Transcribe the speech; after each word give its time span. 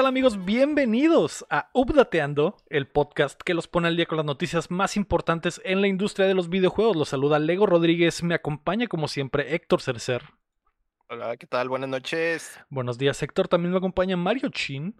¿Qué 0.00 0.02
tal 0.02 0.08
amigos? 0.08 0.46
Bienvenidos 0.46 1.44
a 1.50 1.68
Updateando, 1.74 2.56
el 2.70 2.88
podcast 2.88 3.38
que 3.42 3.52
los 3.52 3.68
pone 3.68 3.86
al 3.86 3.98
día 3.98 4.06
con 4.06 4.16
las 4.16 4.24
noticias 4.24 4.70
más 4.70 4.96
importantes 4.96 5.60
en 5.62 5.82
la 5.82 5.88
industria 5.88 6.26
de 6.26 6.32
los 6.32 6.48
videojuegos. 6.48 6.96
Los 6.96 7.10
saluda 7.10 7.38
Lego 7.38 7.66
Rodríguez, 7.66 8.22
me 8.22 8.34
acompaña 8.34 8.86
como 8.86 9.08
siempre 9.08 9.54
Héctor 9.54 9.82
Cercer. 9.82 10.22
Hola, 11.10 11.36
¿qué 11.36 11.46
tal? 11.46 11.68
Buenas 11.68 11.90
noches. 11.90 12.58
Buenos 12.70 12.96
días 12.96 13.22
Héctor, 13.22 13.48
también 13.48 13.72
me 13.72 13.76
acompaña 13.76 14.16
Mario 14.16 14.48
Chin. 14.48 14.98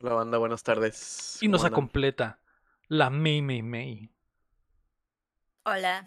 La 0.00 0.12
banda, 0.12 0.36
buenas 0.36 0.62
tardes. 0.62 1.38
Y 1.40 1.48
nos 1.48 1.64
completa 1.70 2.38
la 2.88 3.08
May 3.08 3.40
May 3.40 3.62
May. 3.62 4.10
Hola. 5.64 6.06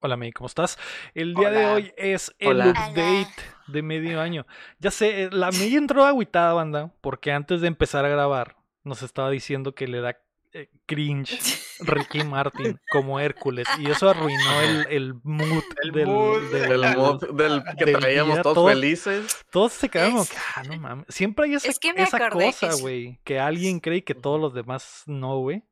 Hola 0.00 0.16
May, 0.18 0.30
¿cómo 0.30 0.46
estás? 0.46 0.78
El 1.14 1.34
día 1.34 1.50
de 1.50 1.64
hoy 1.64 1.92
es 1.96 2.34
el 2.38 2.58
update 2.58 3.32
de 3.66 3.82
medio 3.82 4.20
año. 4.20 4.46
Ya 4.78 4.90
sé, 4.90 5.22
eh, 5.22 5.28
la 5.32 5.50
May 5.50 5.74
entró 5.74 6.04
agüitada, 6.04 6.52
banda, 6.52 6.92
porque 7.00 7.32
antes 7.32 7.62
de 7.62 7.68
empezar 7.68 8.04
a 8.04 8.08
grabar 8.10 8.56
nos 8.84 9.02
estaba 9.02 9.30
diciendo 9.30 9.74
que 9.74 9.88
le 9.88 10.02
da 10.02 10.18
eh, 10.52 10.68
cringe 10.84 11.38
Ricky 11.80 12.24
Martin 12.24 12.78
como 12.92 13.18
Hércules 13.18 13.66
y 13.78 13.90
eso 13.90 14.10
arruinó 14.10 14.60
el, 14.60 14.86
el 14.90 15.14
mood, 15.24 15.64
del, 15.92 17.36
del, 17.36 17.62
que 17.78 17.92
traíamos 17.92 18.42
todos 18.42 18.70
felices. 18.70 19.44
Todos 19.50 19.72
se 19.72 19.88
quedaron 19.88 20.12
como 20.12 20.26
que, 20.26 20.36
ah, 20.56 20.62
no 20.64 20.76
mames. 20.76 21.06
Siempre 21.08 21.46
hay 21.46 21.54
esa, 21.54 21.70
esa 21.70 22.28
cosa, 22.28 22.74
güey, 22.80 23.18
que 23.24 23.40
alguien 23.40 23.80
cree 23.80 24.04
que 24.04 24.14
todos 24.14 24.38
los 24.38 24.52
demás 24.52 25.04
no, 25.06 25.38
güey. 25.38 25.62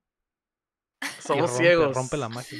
Somos 1.21 1.51
ciegos. 1.57 1.95
Rompe 1.95 2.17
la 2.17 2.31
magia. 2.31 2.59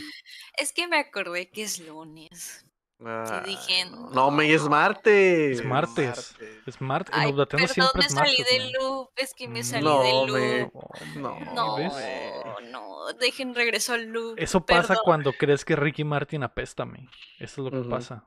Es 0.59 0.73
que 0.73 0.87
me 0.89 0.99
acordé 0.99 1.51
que 1.51 1.63
es 1.63 1.79
lunes. 1.81 2.65
Ah, 3.05 3.43
dije, 3.45 3.87
no, 4.13 4.31
me 4.31 4.53
es 4.53 4.63
martes. 4.63 5.59
Es 5.59 5.65
martes. 5.65 6.37
Es 6.65 6.81
martes. 6.81 7.15
Ay, 7.15 7.33
perdón, 7.33 7.69
siempre 7.69 8.03
me 8.03 8.09
salí 8.09 8.37
del 8.51 8.73
loop. 8.73 9.11
Es 9.17 9.35
que 9.35 9.49
me 9.49 9.65
salí 9.65 9.85
del 9.85 10.27
loop. 10.27 10.73
no, 11.17 11.39
no, 11.55 11.77
no, 12.71 13.13
dejen 13.21 13.55
regreso 13.55 13.95
al 13.95 14.07
loop. 14.07 14.37
Eso 14.39 14.65
pasa 14.65 14.97
cuando 15.05 15.33
crees 15.33 15.65
que 15.65 15.77
Ricky 15.77 16.05
Martin 16.05 16.45
apéstame. 16.45 17.09
Eso 17.39 17.67
es 17.67 17.73
lo 17.73 17.83
que 17.83 17.89
pasa. 17.89 18.25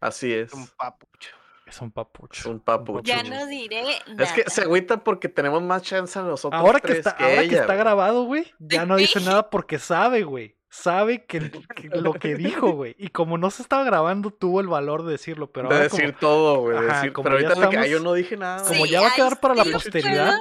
Así 0.00 0.32
es. 0.32 0.52
Un 0.52 0.68
papucho. 0.68 1.30
Es 1.66 1.80
un 1.80 1.90
papucho. 1.90 2.40
Es 2.40 2.46
un 2.46 2.60
papucho. 2.60 3.02
Ya 3.02 3.22
no 3.22 3.46
diré 3.46 3.82
nada. 4.06 4.22
Es 4.22 4.32
que 4.32 4.48
se 4.48 4.62
agüita 4.62 5.02
porque 5.02 5.28
tenemos 5.28 5.62
más 5.62 5.82
chance 5.82 6.18
nosotros. 6.20 6.60
Ahora 6.60 6.78
que 6.78 6.92
está, 6.92 7.10
ahora 7.10 7.48
que 7.48 7.56
está 7.56 7.74
grabado, 7.74 8.24
güey, 8.24 8.52
ya 8.58 8.86
no 8.86 8.96
dice 8.96 9.20
nada 9.20 9.50
porque 9.50 9.78
sabe, 9.78 10.22
güey. 10.22 10.56
Sabe 10.74 11.24
que, 11.26 11.52
lo 11.92 12.14
que 12.14 12.34
dijo, 12.34 12.72
güey. 12.72 12.96
Y 12.98 13.08
como 13.08 13.38
no 13.38 13.50
se 13.50 13.62
estaba 13.62 13.84
grabando, 13.84 14.32
tuvo 14.32 14.60
el 14.60 14.66
valor 14.66 15.04
de 15.04 15.12
decirlo. 15.12 15.52
Pero 15.52 15.68
de 15.68 15.78
decir 15.78 16.16
todo, 16.18 16.60
güey. 16.60 16.76
Pero 16.76 17.30
ahorita 17.30 17.70
que 17.70 17.88
yo 17.88 18.00
no 18.00 18.12
dije 18.12 18.36
nada. 18.36 18.66
Como 18.66 18.84
ya 18.84 19.00
va 19.00 19.08
a 19.08 19.14
quedar 19.14 19.38
para 19.38 19.54
la 19.54 19.64
posteridad, 19.64 20.36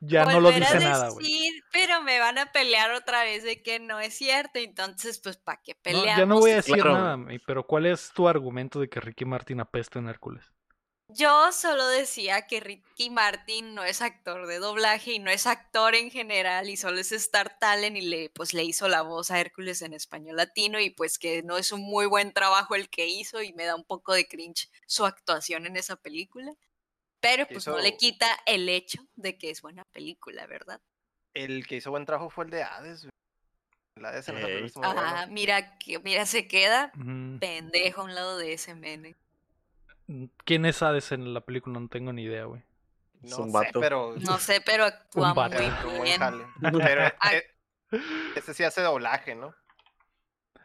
ya 0.00 0.26
no 0.26 0.40
lo 0.40 0.52
dice 0.52 0.78
nada, 0.78 1.08
güey. 1.08 1.50
Pero 1.72 2.02
me 2.02 2.18
van 2.18 2.38
a 2.38 2.52
pelear 2.52 2.92
otra 2.92 3.22
vez 3.22 3.44
de 3.44 3.62
que 3.62 3.80
no 3.80 3.98
es 3.98 4.14
cierto. 4.14 4.58
Entonces, 4.58 5.20
pues, 5.22 5.38
¿para 5.38 5.60
qué 5.64 5.74
peleamos? 5.74 6.18
ya 6.18 6.26
no 6.26 6.38
voy 6.38 6.50
a 6.50 6.56
decir 6.56 6.84
nada, 6.84 7.18
pero 7.46 7.66
¿cuál 7.66 7.86
es 7.86 8.12
tu 8.12 8.28
argumento 8.28 8.80
de 8.80 8.88
que 8.88 9.00
Ricky 9.00 9.24
Martin 9.24 9.60
apesta 9.60 9.98
en 9.98 10.08
Hércules? 10.08 10.52
Yo 11.18 11.50
solo 11.50 11.88
decía 11.88 12.46
que 12.46 12.60
Ricky 12.60 13.10
Martin 13.10 13.74
no 13.74 13.82
es 13.82 14.02
actor 14.02 14.46
de 14.46 14.60
doblaje 14.60 15.14
y 15.14 15.18
no 15.18 15.32
es 15.32 15.48
actor 15.48 15.96
en 15.96 16.12
general 16.12 16.70
y 16.70 16.76
solo 16.76 17.00
es 17.00 17.10
Star 17.10 17.58
Talent 17.58 17.96
y 17.96 18.02
le, 18.02 18.30
pues, 18.30 18.54
le 18.54 18.62
hizo 18.62 18.88
la 18.88 19.02
voz 19.02 19.32
a 19.32 19.40
Hércules 19.40 19.82
en 19.82 19.94
español 19.94 20.36
latino 20.36 20.78
y 20.78 20.90
pues 20.90 21.18
que 21.18 21.42
no 21.42 21.58
es 21.58 21.72
un 21.72 21.80
muy 21.80 22.06
buen 22.06 22.32
trabajo 22.32 22.76
el 22.76 22.88
que 22.88 23.08
hizo 23.08 23.42
y 23.42 23.52
me 23.52 23.64
da 23.64 23.74
un 23.74 23.82
poco 23.82 24.12
de 24.12 24.28
cringe 24.28 24.70
su 24.86 25.04
actuación 25.06 25.66
en 25.66 25.76
esa 25.76 25.96
película. 25.96 26.52
Pero 27.18 27.48
pues 27.48 27.66
no 27.66 27.78
le 27.78 27.96
quita 27.96 28.28
el 28.46 28.68
hecho 28.68 29.04
de 29.16 29.36
que 29.36 29.50
es 29.50 29.60
buena 29.60 29.82
película, 29.90 30.46
¿verdad? 30.46 30.80
El 31.34 31.66
que 31.66 31.76
hizo 31.78 31.90
buen 31.90 32.06
trabajo 32.06 32.30
fue 32.30 32.44
el 32.44 32.52
de 32.52 32.62
Hades. 32.62 33.08
La 33.96 34.12
de 34.12 34.20
ese 34.20 34.32
Ajá, 34.82 35.26
mira, 35.26 35.78
que, 35.78 35.98
mira, 35.98 36.26
se 36.26 36.46
queda 36.46 36.92
pendejo 37.40 38.02
a 38.02 38.04
un 38.04 38.14
lado 38.14 38.38
de 38.38 38.52
ese 38.52 38.76
mene. 38.76 39.16
¿Quién 40.44 40.64
es 40.64 40.82
Hades 40.82 41.12
en 41.12 41.34
la 41.34 41.42
película? 41.42 41.78
No 41.78 41.88
tengo 41.88 42.12
ni 42.12 42.22
idea, 42.22 42.44
güey. 42.44 42.62
No 43.22 43.46
sé, 43.46 43.70
pero... 43.72 44.14
No 44.16 44.38
sé, 44.38 44.60
pero 44.64 44.84
actúa 44.84 45.34
muy 45.34 46.02
bien. 46.02 46.20
Pero 46.60 47.12
este 48.36 48.54
sí 48.54 48.64
hace 48.64 48.82
doblaje, 48.82 49.34
¿no? 49.34 49.54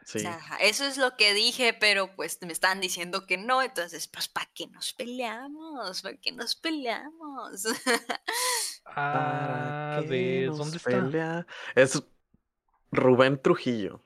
Sí. 0.04 0.22
eso 0.60 0.84
es 0.84 0.98
lo 0.98 1.16
que 1.16 1.32
dije, 1.32 1.72
pero 1.72 2.14
pues 2.14 2.38
me 2.42 2.52
están 2.52 2.78
diciendo 2.78 3.26
que 3.26 3.38
no, 3.38 3.62
entonces, 3.62 4.06
pues, 4.06 4.28
¿para 4.28 4.50
qué 4.54 4.66
nos 4.66 4.92
peleamos? 4.92 6.02
¿Para 6.02 6.16
qué 6.18 6.30
nos 6.30 6.54
peleamos? 6.54 7.64
ah, 8.84 10.02
¿de 10.06 10.50
dónde 10.54 10.76
está? 10.76 11.46
Es 11.74 12.02
Rubén 12.92 13.40
Trujillo. 13.40 14.02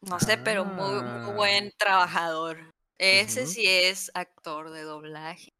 No 0.00 0.18
sé, 0.18 0.36
pero 0.36 0.64
muy, 0.64 1.02
muy 1.02 1.32
buen 1.34 1.72
trabajador. 1.78 2.74
Ese 2.98 3.46
sí 3.46 3.66
es 3.66 4.10
actor 4.14 4.70
de 4.70 4.82
doblaje. 4.82 5.52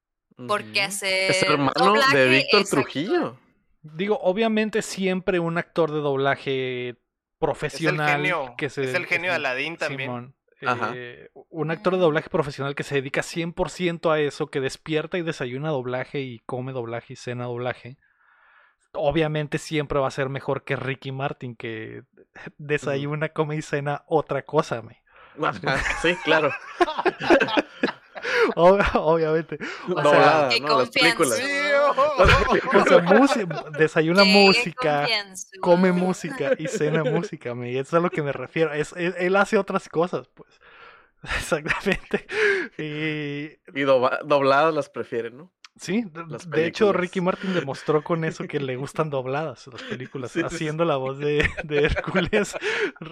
Porque 0.48 0.82
hace. 0.82 1.28
Es 1.28 1.42
hermano 1.42 1.94
de 2.12 2.28
Víctor 2.28 2.64
Trujillo. 2.64 3.38
Digo, 3.82 4.18
obviamente 4.20 4.82
siempre 4.82 5.38
un 5.38 5.58
actor 5.58 5.92
de 5.92 6.00
doblaje 6.00 6.96
profesional. 7.38 8.08
Es 8.08 8.14
el 8.14 8.34
genio, 8.34 8.54
que 8.58 8.68
se, 8.68 8.84
es 8.84 8.94
el 8.94 9.06
genio 9.06 9.30
de 9.30 9.36
Aladdin 9.36 9.76
también. 9.76 10.34
Eh, 10.60 11.30
un 11.50 11.70
actor 11.70 11.94
de 11.94 12.00
doblaje 12.00 12.30
profesional 12.30 12.74
que 12.74 12.82
se 12.82 12.96
dedica 12.96 13.20
100% 13.20 14.10
a 14.10 14.20
eso, 14.20 14.48
que 14.48 14.60
despierta 14.60 15.18
y 15.18 15.22
desayuna 15.22 15.68
doblaje 15.68 16.20
y 16.20 16.40
come 16.40 16.72
doblaje 16.72 17.12
y 17.12 17.16
cena 17.16 17.44
doblaje. 17.44 17.98
Obviamente 18.92 19.58
siempre 19.58 19.98
va 19.98 20.08
a 20.08 20.10
ser 20.10 20.30
mejor 20.30 20.64
que 20.64 20.76
Ricky 20.76 21.12
Martin, 21.12 21.54
que 21.54 22.02
desayuna, 22.58 23.30
come 23.30 23.56
y 23.56 23.62
cena 23.62 24.04
otra 24.06 24.42
cosa. 24.42 24.82
Me. 24.82 25.02
sí, 26.02 26.16
claro. 26.24 26.50
obviamente. 28.54 29.58
Las 29.88 30.90
películas. 30.90 31.42
desayuna 33.78 34.24
música, 34.24 35.06
come 35.60 35.92
música 35.92 36.52
y 36.58 36.68
cena 36.68 37.04
música. 37.04 37.54
Me, 37.54 37.72
eso 37.72 37.80
es 37.80 37.94
a 37.94 38.00
lo 38.00 38.10
que 38.10 38.22
me 38.22 38.32
refiero. 38.32 38.72
Es, 38.72 38.92
él, 38.96 39.36
hace 39.36 39.58
otras 39.58 39.88
cosas, 39.88 40.28
pues. 40.34 40.50
Exactamente. 41.36 42.26
Y, 42.78 43.56
y 43.74 43.82
dobladas 43.82 44.74
las 44.74 44.90
prefiere, 44.90 45.30
¿no? 45.30 45.50
Sí, 45.78 46.06
de, 46.46 46.66
hecho 46.66 46.90
Ricky 46.94 47.20
Martin 47.20 47.52
demostró 47.52 48.02
con 48.02 48.24
eso 48.24 48.46
que 48.48 48.58
le 48.60 48.76
gustan 48.76 49.10
dobladas 49.10 49.66
las 49.66 49.82
películas, 49.82 50.34
haciendo 50.34 50.86
la 50.86 50.96
voz 50.96 51.18
de, 51.18 51.48
de 51.64 51.78
Hércules. 51.84 52.56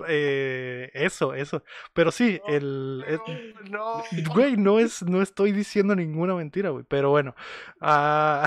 Eh, 0.09 0.91
eso, 0.95 1.35
eso. 1.35 1.63
Pero 1.93 2.11
sí, 2.11 2.41
el... 2.49 3.05
no, 3.71 4.03
Güey, 4.33 4.57
no, 4.57 4.79
es, 4.79 5.03
no 5.03 5.21
estoy 5.21 5.53
diciendo 5.53 5.95
ninguna 5.95 6.35
mentira, 6.35 6.71
güey. 6.71 6.85
Pero 6.89 7.11
bueno, 7.11 7.35
uh, 7.83 8.47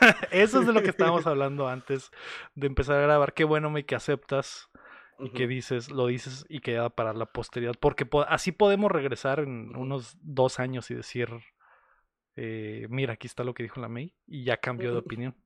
eso 0.30 0.60
es 0.60 0.66
de 0.66 0.72
lo 0.72 0.82
que 0.82 0.90
estábamos 0.90 1.26
hablando 1.26 1.68
antes 1.68 2.10
de 2.54 2.66
empezar 2.66 2.96
a 2.96 3.02
grabar. 3.02 3.34
Qué 3.34 3.44
bueno, 3.44 3.68
me 3.68 3.84
que 3.84 3.94
aceptas 3.94 4.70
y 5.18 5.30
que 5.30 5.46
dices, 5.46 5.90
lo 5.90 6.06
dices 6.06 6.46
y 6.48 6.60
queda 6.60 6.88
para 6.88 7.12
la 7.12 7.26
posteridad. 7.26 7.74
Porque 7.78 8.08
así 8.28 8.52
podemos 8.52 8.90
regresar 8.90 9.40
en 9.40 9.76
unos 9.76 10.16
dos 10.22 10.58
años 10.58 10.90
y 10.90 10.94
decir 10.94 11.28
eh, 12.42 12.86
mira, 12.88 13.12
aquí 13.12 13.26
está 13.26 13.44
lo 13.44 13.52
que 13.52 13.62
dijo 13.62 13.80
la 13.80 13.88
May 13.88 14.14
y 14.26 14.44
ya 14.44 14.56
cambió 14.56 14.92
de 14.92 14.98
opinión. 14.98 15.36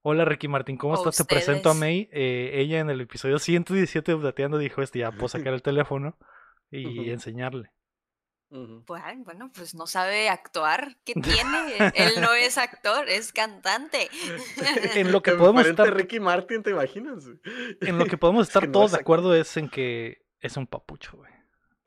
Hola 0.00 0.24
Ricky 0.24 0.48
Martín, 0.48 0.78
¿cómo 0.78 0.94
estás? 0.94 1.16
Te 1.16 1.26
presento 1.26 1.68
a 1.68 1.74
May. 1.74 2.08
Eh, 2.10 2.52
ella 2.54 2.80
en 2.80 2.88
el 2.88 3.02
episodio 3.02 3.38
117 3.38 4.12
de 4.12 4.16
Updateando 4.16 4.56
dijo, 4.56 4.80
este, 4.80 5.00
ya 5.00 5.12
puedo 5.12 5.28
sacar 5.28 5.52
el 5.52 5.62
teléfono 5.62 6.16
y 6.70 7.10
enseñarle. 7.10 7.70
Bueno, 8.48 9.50
pues 9.54 9.74
no 9.74 9.86
sabe 9.86 10.30
actuar. 10.30 10.96
¿Qué 11.04 11.12
tiene? 11.14 11.76
Él 11.96 12.20
no 12.22 12.32
es 12.32 12.56
actor, 12.56 13.08
es 13.10 13.32
cantante. 13.32 14.08
en 14.94 15.12
lo 15.12 15.22
que 15.22 15.32
podemos 15.32 15.66
estar. 15.66 15.94
Ricky 15.94 16.18
Martin, 16.18 16.62
¿te 16.62 16.70
imaginas? 16.70 17.24
En 17.80 17.98
lo 17.98 18.06
que 18.06 18.16
podemos 18.16 18.48
estar 18.48 18.70
todos 18.72 18.92
de 18.92 18.98
acuerdo 19.00 19.34
es 19.34 19.54
en 19.58 19.68
que 19.68 20.24
es 20.40 20.56
un 20.56 20.66
papucho, 20.66 21.16
güey. 21.16 21.32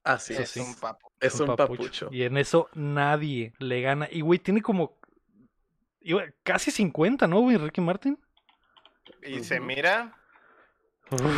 Así 0.03 0.35
es. 0.35 0.55
un 0.57 0.75
papo. 0.75 1.04
Es 1.19 1.39
un, 1.39 1.55
papucho. 1.55 2.09
Y 2.11 2.23
en 2.23 2.37
eso 2.37 2.69
nadie 2.73 3.53
le 3.59 3.81
gana. 3.81 4.07
Y, 4.11 4.21
güey, 4.21 4.39
tiene 4.39 4.61
como 4.61 4.97
casi 6.43 6.71
50, 6.71 7.27
¿no, 7.27 7.39
güey, 7.39 7.57
Ricky 7.57 7.81
Martin? 7.81 8.19
Y 9.23 9.43
se 9.43 9.59
mira 9.59 10.15
algo 11.09 11.29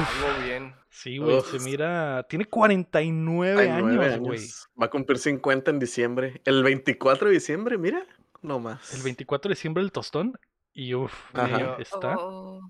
bien. 0.46 0.76
Sí, 0.90 1.18
güey, 1.18 1.42
se 1.42 1.60
mira. 1.60 2.26
Tiene 2.30 2.46
49 2.46 3.70
años, 3.70 4.20
güey. 4.20 4.40
Va 4.80 4.88
a 4.88 4.90
cumplir 4.90 5.20
50 5.20 5.72
en 5.72 5.80
diciembre. 5.80 6.42
El 6.46 6.64
24 6.64 7.28
de 7.28 7.34
diciembre, 7.34 7.78
mira, 7.78 8.04
no 8.42 8.60
más. 8.60 8.94
El 8.94 9.04
24 9.04 9.50
de 9.50 9.56
diciembre 9.56 9.84
el 9.84 9.92
tostón. 9.92 10.38
Y 10.74 10.94
uff, 10.94 11.14
está. 11.80 12.16
Oh. 12.18 12.62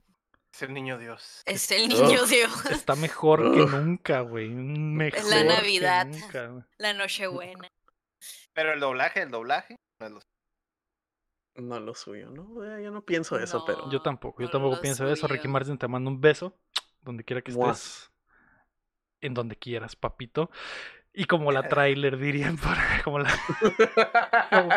Es 0.58 0.64
el 0.64 0.74
niño 0.74 0.98
Dios. 0.98 1.44
Es 1.46 1.70
el 1.70 1.88
niño 1.88 2.26
Dios. 2.26 2.66
Está 2.72 2.96
mejor 2.96 3.54
que 3.54 3.66
nunca, 3.78 4.22
güey. 4.22 4.50
Mejor. 4.50 5.20
Es 5.20 5.30
la 5.30 5.44
Navidad. 5.44 6.08
La 6.80 6.94
Nochebuena. 6.94 7.70
Pero 8.54 8.74
el 8.74 8.80
doblaje, 8.80 9.22
el 9.22 9.30
doblaje. 9.30 9.76
No 11.58 11.80
lo 11.80 11.94
suyo, 11.94 12.32
¿no? 12.32 12.64
Eh, 12.64 12.84
Yo 12.84 12.90
no 12.90 13.04
pienso 13.04 13.38
eso, 13.38 13.64
pero. 13.68 13.88
Yo 13.92 14.02
tampoco, 14.02 14.42
yo 14.42 14.48
No 14.48 14.52
tampoco 14.52 14.76
lo 14.78 14.82
pienso 14.82 15.08
eso. 15.08 15.28
Ricky 15.28 15.44
suyo. 15.44 15.52
Martin, 15.52 15.78
te 15.78 15.88
mando 15.88 16.10
un 16.10 16.20
beso. 16.20 16.58
Donde 17.02 17.24
quiera 17.24 17.44
que 17.44 17.52
estés. 17.52 18.12
En 19.22 19.36
donde 19.36 19.56
quieras, 19.58 19.96
papito. 19.96 20.50
Y 21.14 21.26
como 21.26 21.52
la 21.52 21.68
trailer 21.68 22.18
dirían 22.18 22.58
por 22.58 22.76
como 23.04 23.20
la 23.20 23.32
como 24.50 24.70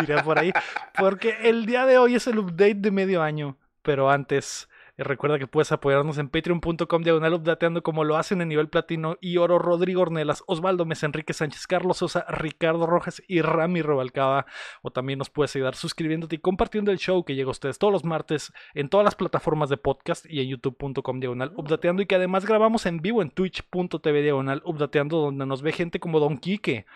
dirían 0.00 0.24
por 0.24 0.38
ahí. 0.38 0.52
Porque 0.98 1.48
el 1.48 1.64
día 1.64 1.86
de 1.86 1.98
hoy 1.98 2.16
es 2.16 2.26
el 2.26 2.38
update 2.40 2.74
de 2.74 2.90
medio 2.90 3.22
año. 3.22 3.56
Pero 3.82 4.10
antes, 4.10 4.68
recuerda 5.04 5.38
que 5.38 5.46
puedes 5.46 5.72
apoyarnos 5.72 6.18
en 6.18 6.28
patreon.com 6.28 7.02
diagonal 7.02 7.34
updateando 7.34 7.82
como 7.82 8.04
lo 8.04 8.16
hacen 8.16 8.40
en 8.40 8.48
nivel 8.48 8.68
platino 8.68 9.16
y 9.20 9.36
oro 9.36 9.58
Rodrigo 9.58 10.02
Ornelas, 10.02 10.42
Osvaldo 10.46 10.84
Mesa, 10.84 11.06
Enrique 11.06 11.32
Sánchez, 11.32 11.66
Carlos 11.66 11.98
Sosa, 11.98 12.24
Ricardo 12.28 12.86
Rojas 12.86 13.22
y 13.28 13.40
Rami 13.42 13.82
Robalcaba. 13.82 14.46
O 14.82 14.90
también 14.90 15.18
nos 15.18 15.30
puedes 15.30 15.54
ayudar 15.56 15.74
suscribiéndote 15.74 16.36
y 16.36 16.38
compartiendo 16.38 16.90
el 16.90 16.98
show 16.98 17.24
que 17.24 17.34
llega 17.34 17.48
a 17.48 17.52
ustedes 17.52 17.78
todos 17.78 17.92
los 17.92 18.04
martes 18.04 18.52
en 18.74 18.88
todas 18.88 19.04
las 19.04 19.14
plataformas 19.14 19.68
de 19.68 19.76
podcast 19.76 20.26
y 20.28 20.40
en 20.40 20.48
youtube.com 20.48 21.20
diagonal 21.20 21.52
updateando 21.56 22.02
y 22.02 22.06
que 22.06 22.16
además 22.16 22.44
grabamos 22.44 22.86
en 22.86 22.98
vivo 22.98 23.22
en 23.22 23.30
twitch.tv 23.30 24.22
diagonal 24.22 24.62
updateando 24.64 25.18
donde 25.18 25.46
nos 25.46 25.62
ve 25.62 25.72
gente 25.72 26.00
como 26.00 26.20
Don 26.20 26.38
Quique 26.38 26.86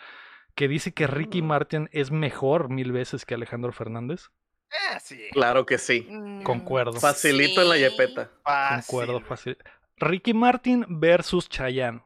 que 0.54 0.68
dice 0.68 0.92
que 0.92 1.06
Ricky 1.06 1.42
Martin 1.42 1.88
es 1.92 2.10
mejor 2.10 2.68
mil 2.68 2.92
veces 2.92 3.24
que 3.24 3.34
Alejandro 3.34 3.72
Fernández. 3.72 4.30
Eh, 4.72 4.98
sí. 5.02 5.28
Claro 5.32 5.66
que 5.66 5.78
sí. 5.78 6.06
Mm, 6.08 6.42
Concuerdo. 6.42 6.98
Facilito 6.98 7.62
en 7.62 7.68
la 7.68 7.76
yepeta. 7.78 8.30
Fácil, 8.42 8.86
Concuerdo 8.86 9.20
fácil. 9.20 9.58
Ricky 9.98 10.32
Martin 10.34 10.84
versus 10.88 11.48
Chayanne. 11.48 12.02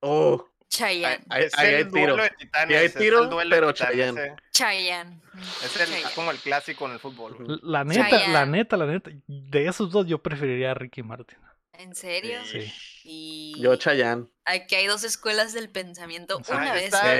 Oh, 0.00 0.46
Chayanne. 0.68 1.24
Ahí- 1.28 1.48
hay 1.56 1.84
tiro. 1.84 1.90
duelo 1.90 2.22
de 2.22 2.30
titanes. 2.30 2.76
Ahí 2.76 2.82
hay 2.84 2.88
tiro, 2.92 3.30
pero 3.50 3.72
Chayanne. 3.72 4.20
eh. 4.26 4.36
Chayanne. 4.52 5.20
Es 5.64 5.76
el- 5.80 5.86
Chayanne. 5.88 6.14
como 6.14 6.30
el 6.30 6.38
clásico 6.38 6.86
en 6.86 6.92
el 6.92 6.98
fútbol. 7.00 7.34
güey. 7.36 7.58
La 7.62 7.84
neta, 7.84 8.28
la 8.28 8.46
neta, 8.46 8.76
la 8.76 8.86
neta. 8.86 9.10
De 9.26 9.66
esos 9.66 9.90
dos 9.90 10.06
yo 10.06 10.18
preferiría 10.22 10.70
a 10.70 10.74
Ricky 10.74 11.02
Martin. 11.02 11.38
¿En 11.72 11.94
serio? 11.94 12.40
Sí. 12.44 12.72
Y 13.04 13.60
yo 13.60 13.74
Chayanne. 13.76 14.26
aquí 14.44 14.74
hay 14.74 14.86
dos 14.86 15.04
escuelas 15.04 15.52
del 15.52 15.68
pensamiento. 15.70 16.38
Una 16.48 16.70
Ah, 16.70 16.74
vez. 16.74 16.84
está- 16.84 17.14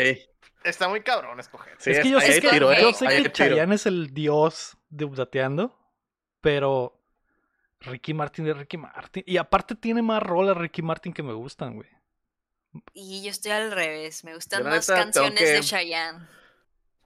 Está 0.64 0.88
muy 0.88 1.02
cabrón 1.02 1.38
escoger. 1.40 1.76
sí, 1.78 1.90
es 1.92 2.00
que 2.00 2.10
yo 2.10 2.20
sé 2.20 2.40
que, 2.40 2.48
tiro, 2.48 2.72
¿eh? 2.72 2.78
yo 2.80 2.92
sé 2.92 3.06
que. 3.06 3.32
Chayanne 3.32 3.74
es 3.74 3.86
el 3.86 4.12
dios 4.12 4.76
de 4.88 5.04
Updateando, 5.04 5.78
pero 6.40 7.00
Ricky 7.80 8.12
Martin 8.14 8.46
es 8.48 8.56
Ricky 8.56 8.76
Martin. 8.76 9.22
Y 9.26 9.36
aparte 9.36 9.74
tiene 9.76 10.02
más 10.02 10.22
rolas 10.22 10.56
Ricky 10.56 10.82
Martin 10.82 11.12
que 11.12 11.22
me 11.22 11.32
gustan, 11.32 11.76
güey. 11.76 11.88
Y 12.92 13.22
yo 13.22 13.30
estoy 13.30 13.52
al 13.52 13.72
revés. 13.72 14.24
Me 14.24 14.34
gustan 14.34 14.62
Yo 14.64 14.68
más 14.68 14.88
neta 14.88 15.02
canciones 15.02 15.40
de 15.40 15.60
Chayanne. 15.60 16.26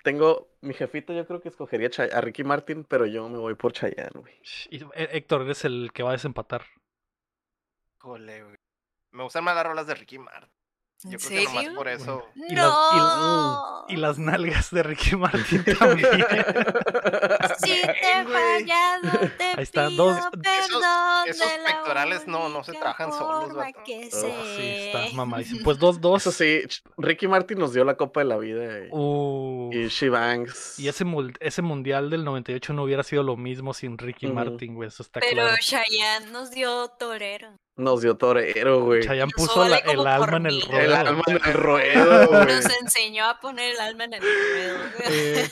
Tengo, 0.03 0.57
mi 0.63 0.75
jefito 0.75 1.13
yo 1.13 1.25
creo 1.27 1.41
que 1.41 1.49
escogería 1.49 1.89
Chay- 1.89 2.11
a 2.13 2.21
Ricky 2.21 2.43
Martin, 2.43 2.83
pero 2.85 3.07
yo 3.07 3.29
me 3.29 3.39
voy 3.39 3.55
por 3.55 3.73
Chayanne, 3.73 4.11
güey. 4.21 4.35
Y, 4.71 4.83
eh, 4.83 5.11
Héctor, 5.13 5.43
eres 5.43 5.65
el 5.65 5.93
que 5.95 6.03
va 6.03 6.09
a 6.11 6.13
desempatar. 6.15 6.65
Híjole, 7.99 8.43
güey. 8.43 8.57
Me 9.13 9.23
gustan 9.23 9.45
más 9.45 9.55
las 9.55 9.65
rolas 9.67 9.87
de 9.87 9.95
Ricky 9.95 10.19
Martin. 10.19 10.51
¿En 11.05 11.11
Yo 11.11 11.19
creo 11.19 11.31
que 11.41 11.45
nomás 11.47 11.75
por 11.75 11.89
eso. 11.89 12.25
Y 12.37 12.41
las- 12.41 12.51
y 12.51 12.55
No. 12.55 13.85
Y 13.89 13.97
las 13.97 14.19
nalgas 14.19 14.71
de 14.71 14.83
Ricky 14.85 15.17
Martin 15.17 15.65
también. 15.79 16.09
Si 17.59 17.83
te 17.83 17.91
he 17.91 18.25
fallado, 18.25 19.29
te 19.37 19.45
Ahí 19.45 19.63
están, 19.63 19.89
pido 19.91 20.07
dos- 20.07 20.17
perdón 20.43 21.29
esos 21.29 21.47
la 21.47 21.65
pectorales 21.67 22.27
no- 22.27 22.49
no 22.49 22.63
se 22.65 22.73
trabajan 22.73 23.13
solos, 23.13 23.53
vato. 23.55 23.81
que 23.85 24.09
Oh, 24.13 24.17
sí, 24.17 24.63
está 24.63 25.17
mamadísimo. 25.17 25.61
Pues 25.65 25.79
2-2. 25.79 26.17
Eso 26.19 26.33
sí, 26.33 26.63
Ricky 26.97 27.27
Martin 27.29 27.59
nos 27.59 27.73
dio 27.73 27.85
la 27.85 27.97
Copa 27.97 28.21
de 28.21 28.27
la 28.27 28.39
Vida 28.39 28.87
y, 28.87 28.89
Uh, 28.93 29.71
y 29.73 29.89
She 29.89 30.09
Banks. 30.09 30.79
y 30.79 30.89
ese, 30.89 31.05
ese 31.41 31.63
mundial 31.63 32.11
del 32.11 32.25
98 32.25 32.73
no 32.73 32.85
hubiera 32.85 33.03
sido 33.03 33.23
lo 33.23 33.37
mismo 33.37 33.75
sin 33.75 33.99
Ricky 33.99 34.27
Ujú. 34.27 34.35
Martin, 34.35 34.75
güey. 34.75 34.89
Eso 34.89 35.03
está 35.03 35.21
Pero 35.21 35.33
claro. 35.43 35.57
Chayanne 35.61 36.31
nos 36.31 36.51
dio 36.51 36.89
torero. 36.99 37.59
Nos 37.77 38.03
dio 38.03 38.17
torero, 38.17 38.85
güey. 38.85 39.03
Chayanne 39.03 39.33
puso 39.35 39.67
la- 39.67 39.79
el 39.79 40.07
alma 40.07 40.37
en 40.37 40.47
el 40.47 40.61
ruedo. 40.63 40.81
El 40.81 40.93
alma 40.93 41.23
en 41.27 41.37
el 41.37 41.53
ruedo, 41.55 42.29
güey. 42.29 42.47
Nos 42.47 42.81
enseñó 42.83 43.25
a 43.27 43.41
poner 43.41 43.75
el 43.75 43.81
alma 43.81 44.05
en 44.05 44.15
el 44.15 44.21
ruedo. 44.23 44.79
Eh, 45.07 45.49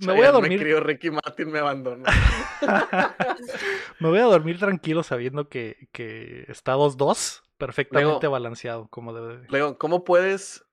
me 0.00 0.12
voy 0.12 0.22
a 0.22 0.26
Me 0.26 0.32
dormir. 0.32 0.60
crió, 0.60 0.80
Ricky 0.80 1.10
Martin 1.10 1.50
me 1.50 1.58
abandonó. 1.60 2.04
me 4.00 4.08
voy 4.08 4.18
a 4.18 4.24
dormir 4.24 4.58
tranquilo 4.58 5.02
sabiendo 5.02 5.48
que, 5.48 5.88
que 5.92 6.44
está 6.48 6.74
2-2, 6.76 7.42
perfectamente 7.58 8.26
balanceado, 8.26 8.88
como 8.88 9.12
debe 9.14 9.38
de. 9.38 9.46
Luego, 9.48 9.78
¿cómo 9.78 10.04
puedes 10.04 10.64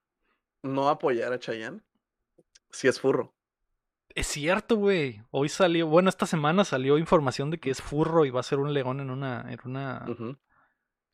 no 0.62 0.88
apoyar 0.88 1.32
a 1.32 1.38
Chayanne 1.38 1.80
si 2.70 2.88
es 2.88 3.00
furro? 3.00 3.34
Es 4.14 4.26
cierto, 4.28 4.76
güey. 4.76 5.22
Hoy 5.30 5.48
salió, 5.48 5.86
bueno, 5.88 6.08
esta 6.08 6.26
semana 6.26 6.64
salió 6.64 6.98
información 6.98 7.50
de 7.50 7.58
que 7.58 7.70
es 7.70 7.82
furro 7.82 8.24
y 8.24 8.30
va 8.30 8.40
a 8.40 8.44
ser 8.44 8.58
un 8.60 8.72
león 8.72 9.00
en 9.00 9.10
una, 9.10 9.44
en 9.52 9.58
una, 9.64 10.04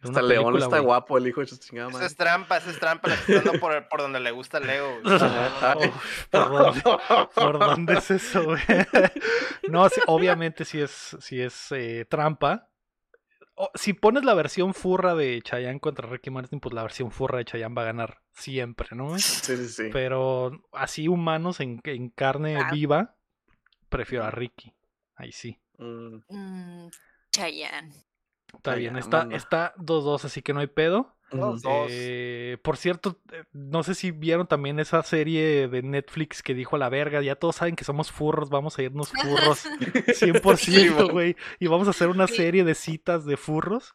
Hasta 0.03 0.09
una 0.21 0.23
León 0.23 0.45
película, 0.45 0.65
está 0.65 0.79
guapo, 0.79 1.19
el 1.19 1.27
hijo 1.27 1.41
de 1.41 1.47
su 1.47 1.59
chingada 1.59 1.89
Esa 1.89 1.93
madre. 1.99 2.07
es 2.07 2.17
trampa, 2.17 2.57
esa 2.57 2.71
es 2.71 2.79
trampa. 2.81 3.09
Le 3.09 3.15
estoy 3.15 3.35
dando 3.37 3.53
por, 3.61 3.89
por 3.89 4.01
donde 4.01 4.21
le 4.21 4.31
gusta 4.31 4.57
a 4.57 4.61
Leo. 4.61 5.01
¿por, 6.31 6.51
dónde, 6.51 6.83
por 7.35 7.59
dónde 7.59 7.93
es 7.95 8.11
eso, 8.11 8.45
güey? 8.45 8.61
No, 9.69 9.89
sí, 9.89 10.01
obviamente 10.07 10.65
sí 10.65 10.81
es, 10.81 11.17
sí 11.21 11.41
es 11.41 11.71
eh, 11.73 12.07
trampa. 12.09 12.69
O- 13.55 13.71
si 13.75 13.93
pones 13.93 14.25
la 14.25 14.33
versión 14.35 14.73
furra 14.75 15.15
de 15.15 15.41
Chayanne 15.43 15.81
contra 15.81 16.09
Ricky 16.09 16.31
Martin, 16.31 16.61
pues 16.61 16.75
la 16.75 16.83
versión 16.83 17.11
furra 17.13 17.39
de 17.39 17.45
Chayanne 17.45 17.75
va 17.75 17.83
a 17.83 17.87
ganar 17.87 18.23
siempre, 18.33 18.89
¿no? 18.93 19.19
Sí, 19.19 19.57
sí, 19.57 19.69
sí. 19.69 19.91
Pero 19.93 20.51
así 20.73 21.09
humanos 21.09 21.61
en, 21.61 21.81
en 21.85 22.09
carne 22.09 22.57
Ah. 22.57 22.71
viva, 22.73 23.17
prefiero 23.91 24.25
a 24.25 24.31
Ricky. 24.31 24.73
Ahí 25.15 25.31
sí. 25.33 25.61
Mm, 25.79 26.21
Mm, 26.29 26.91
Chayanne. 27.31 27.93
Está 28.57 28.75
bien, 28.75 28.97
está 28.97 29.27
está 29.33 29.75
2-2, 29.79 30.25
así 30.25 30.43
que 30.43 30.53
no 30.53 30.61
hay 30.61 30.67
pedo. 30.67 31.17
Eh, 31.89 32.59
por 32.63 32.77
cierto, 32.77 33.17
eh, 33.33 33.45
no 33.53 33.85
sé 33.85 33.95
si 33.95 34.11
vieron 34.11 34.49
también 34.49 34.81
esa 34.81 35.01
serie 35.05 35.69
de 35.69 35.83
Netflix 35.83 36.43
que 36.43 36.55
dijo 36.55 36.75
a 36.75 36.79
la 36.81 36.89
verga, 36.89 37.23
ya 37.23 37.37
todos 37.37 37.57
saben 37.57 37.77
que 37.77 37.85
somos 37.85 38.11
furros, 38.11 38.51
vamos 38.51 38.77
a 38.79 38.83
irnos 38.83 39.11
furros 39.11 39.65
100%, 40.09 40.95
man. 40.97 41.09
güey, 41.09 41.37
y 41.59 41.69
vamos 41.69 41.87
a 41.87 41.91
hacer 41.91 42.09
una 42.09 42.27
serie 42.27 42.65
de 42.65 42.75
citas 42.75 43.25
de 43.25 43.37
furros. 43.37 43.95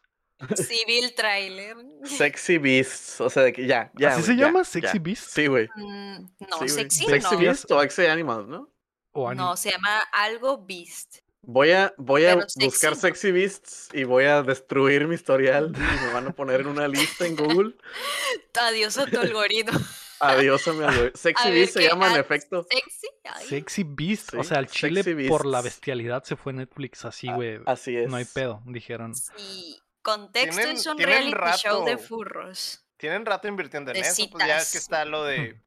Civil 0.54 1.14
trailer. 1.14 1.76
Sexy 2.04 2.58
Beasts, 2.58 3.20
o 3.20 3.30
sea, 3.30 3.42
de 3.42 3.52
que 3.52 3.66
ya, 3.66 3.90
ya. 3.96 4.10
¿Así 4.10 4.22
se 4.22 4.36
ya, 4.36 4.46
llama? 4.46 4.60
ya. 4.60 4.64
¿Sexy 4.64 4.98
Beast? 4.98 5.30
Sí, 5.30 5.46
güey. 5.46 5.68
Mm, 5.76 6.16
no, 6.50 6.68
sexy, 6.68 7.04
Sexy 7.06 7.34
no. 7.34 7.38
Beasts 7.40 7.70
o 7.70 7.80
Sexy 7.80 8.06
Animals, 8.06 8.46
¿no? 8.48 8.70
O 9.12 9.28
anim- 9.28 9.36
No, 9.38 9.56
se 9.56 9.70
llama 9.70 9.98
algo 10.12 10.64
Beast. 10.66 11.18
Voy 11.48 11.70
a, 11.70 11.94
voy 11.96 12.24
a 12.26 12.34
Pero 12.34 12.46
buscar. 12.56 12.96
Sexy 12.96 13.30
Beasts 13.30 13.88
y 13.92 14.02
voy 14.04 14.24
a 14.24 14.42
destruir 14.42 15.06
mi 15.06 15.14
historial 15.14 15.72
y 15.76 16.04
me 16.06 16.12
van 16.12 16.26
a 16.26 16.32
poner 16.32 16.62
en 16.62 16.66
una 16.66 16.88
lista 16.88 17.24
en 17.24 17.36
Google. 17.36 17.74
Adiós 18.60 18.98
a 18.98 19.06
tu 19.06 19.18
algoritmo. 19.20 19.78
Adiós 20.20 20.66
a 20.66 20.72
mi 20.72 20.82
algoritmo. 20.82 21.16
Sexy 21.16 21.42
A 21.46 21.50
ver 21.50 21.54
Beasts 21.54 21.74
se 21.74 21.80
qué 21.80 21.88
llama 21.88 22.06
en 22.08 22.12
ad- 22.14 22.18
efecto. 22.20 22.66
Sexy. 22.68 23.06
Ay, 23.24 23.46
Sexy 23.46 23.84
Beast, 23.86 24.34
o 24.34 24.42
Sí, 24.42 24.48
sea, 24.48 24.58
al 24.58 24.66
chile 24.66 25.02
Sexy 25.04 25.28
por 25.28 25.46
la 25.46 25.60
Beasts. 25.60 25.76
bestialidad 25.76 26.24
se 26.24 26.36
fue 26.36 26.52
Netflix 26.52 27.04
así, 27.04 27.28
Ah, 27.28 27.34
güey. 27.36 27.60
Así 27.66 27.96
es. 27.96 28.08
No 28.10 28.16
hay 28.16 28.24
pedo, 28.24 28.62
dijeron. 28.66 29.14
sí. 29.14 29.78
Contexto 30.02 30.56
Tienen- 30.56 30.76
es 30.76 30.86
un 30.86 30.96
tienen 30.96 31.32
reality 31.32 31.58
show 31.62 31.84
de 31.84 31.98
furros. 31.98 32.82
Tienen 32.96 33.26
rato 33.26 33.46
invirtiendo 33.48 33.90
en 33.90 34.00
De 34.00 34.08
eso. 34.08 34.22
Pues 34.30 34.46
ya 34.46 34.58
es 34.58 34.72
que 34.72 34.78
está 34.78 35.04
lo 35.04 35.24
de. 35.24 35.60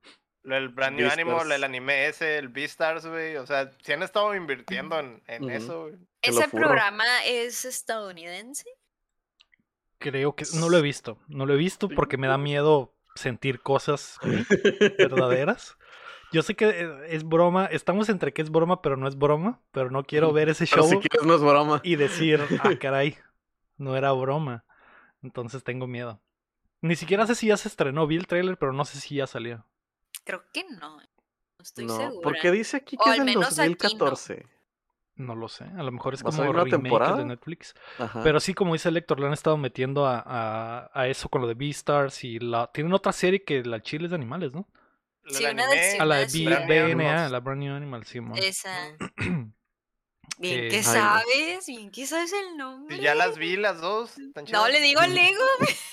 Lo 0.43 0.55
del 0.55 0.69
Brand 0.69 0.95
New 0.95 1.05
Beastars. 1.05 1.27
Animal, 1.27 1.51
el 1.51 1.63
anime 1.63 2.07
ese, 2.07 2.37
el 2.37 2.47
Beastars, 2.47 3.05
güey. 3.05 3.35
O 3.35 3.45
sea, 3.45 3.71
sí 3.83 3.91
han 3.91 4.03
estado 4.03 4.33
invirtiendo 4.35 4.97
en, 4.99 5.49
eso, 5.49 5.83
güey. 5.83 5.95
¿Ese 6.21 6.47
programa 6.47 7.05
es 7.25 7.65
estadounidense? 7.65 8.65
Creo 9.97 10.35
que 10.35 10.45
no 10.55 10.69
lo 10.69 10.77
he 10.77 10.81
visto, 10.81 11.19
no 11.27 11.45
lo 11.45 11.53
he 11.53 11.57
visto 11.57 11.89
porque 11.89 12.17
me 12.17 12.27
da 12.27 12.37
miedo 12.37 12.95
sentir 13.15 13.61
cosas 13.61 14.17
verdaderas. 14.97 15.77
Yo 16.31 16.43
sé 16.43 16.55
que 16.55 16.69
eh, 16.69 16.89
es 17.09 17.23
broma, 17.23 17.65
estamos 17.65 18.07
entre 18.09 18.33
que 18.33 18.41
es 18.41 18.51
broma, 18.51 18.81
pero 18.81 18.95
no 18.95 19.07
es 19.07 19.17
broma, 19.17 19.61
pero 19.71 19.89
no 19.89 20.03
quiero 20.03 20.31
ver 20.31 20.49
ese 20.49 20.65
show 20.65 20.87
si 20.87 20.97
quieres 20.97 21.25
no 21.25 21.35
es 21.35 21.41
broma. 21.41 21.81
y 21.83 21.95
decir, 21.95 22.41
ah, 22.61 22.71
caray, 22.79 23.17
no 23.77 23.97
era 23.97 24.11
broma. 24.11 24.63
Entonces 25.23 25.63
tengo 25.63 25.87
miedo. 25.87 26.21
Ni 26.81 26.95
siquiera 26.95 27.25
sé 27.27 27.35
si 27.35 27.47
ya 27.47 27.57
se 27.57 27.67
estrenó, 27.67 28.07
vi 28.07 28.15
el 28.15 28.27
trailer, 28.27 28.57
pero 28.57 28.73
no 28.73 28.85
sé 28.85 28.99
si 28.99 29.15
ya 29.15 29.27
salió. 29.27 29.65
Creo 30.23 30.43
que 30.53 30.63
no. 30.65 30.97
No 30.97 31.63
estoy 31.63 31.85
no, 31.85 31.97
segura. 31.97 32.19
porque 32.23 32.51
dice 32.51 32.77
aquí 32.77 32.95
O 32.99 33.03
que 33.03 33.09
al 33.09 33.19
es 33.19 33.25
del 33.25 33.35
menos 33.35 33.59
aquí 33.59 33.69
no. 33.69 33.77
2014. 34.05 34.45
No 35.15 35.35
lo 35.35 35.49
sé, 35.49 35.65
a 35.65 35.83
lo 35.83 35.91
mejor 35.91 36.13
es 36.13 36.23
¿Va 36.23 36.29
a 36.29 36.31
como 36.31 36.43
una 36.49 36.63
remake 36.63 36.71
de 36.71 36.77
temporada? 36.81 37.25
Netflix. 37.25 37.73
Ajá. 37.97 38.21
Pero 38.23 38.39
sí, 38.39 38.53
como 38.53 38.71
dice 38.71 38.87
el 38.87 38.93
lector, 38.93 39.19
le 39.19 39.27
han 39.27 39.33
estado 39.33 39.57
metiendo 39.57 40.05
a, 40.05 40.23
a, 40.25 40.89
a 40.93 41.07
eso 41.09 41.27
con 41.27 41.41
lo 41.41 41.47
de 41.49 41.55
Beastars 41.55 42.23
y 42.23 42.39
la... 42.39 42.71
Tienen 42.71 42.93
otra 42.93 43.11
serie 43.11 43.43
que 43.43 43.61
la 43.65 43.81
chile 43.81 44.05
es 44.05 44.11
de 44.11 44.15
animales, 44.15 44.53
¿no? 44.53 44.69
Sí, 45.27 45.43
una 45.43 45.67
de 45.67 45.97
A 45.99 46.05
la 46.05 46.15
de 46.19 46.25
BNA, 46.25 46.85
Animals. 46.85 47.31
la 47.33 47.39
Brand 47.41 47.61
New 47.61 47.75
Animal, 47.75 48.05
sí. 48.05 48.19
Esa. 48.37 48.69
Bien 50.41 50.69
que- 50.69 50.83
sabes, 50.83 51.65
bien 51.67 51.91
que 51.91 52.05
sabes 52.07 52.31
el 52.33 52.55
nombre. 52.57 52.95
Y 52.95 53.01
ya 53.01 53.13
las 53.13 53.37
vi 53.37 53.57
las 53.57 53.81
dos. 53.81 54.13
No 54.51 54.67
le 54.69 54.79
digo 54.79 55.01
al 55.01 55.13
Lego. 55.15 55.43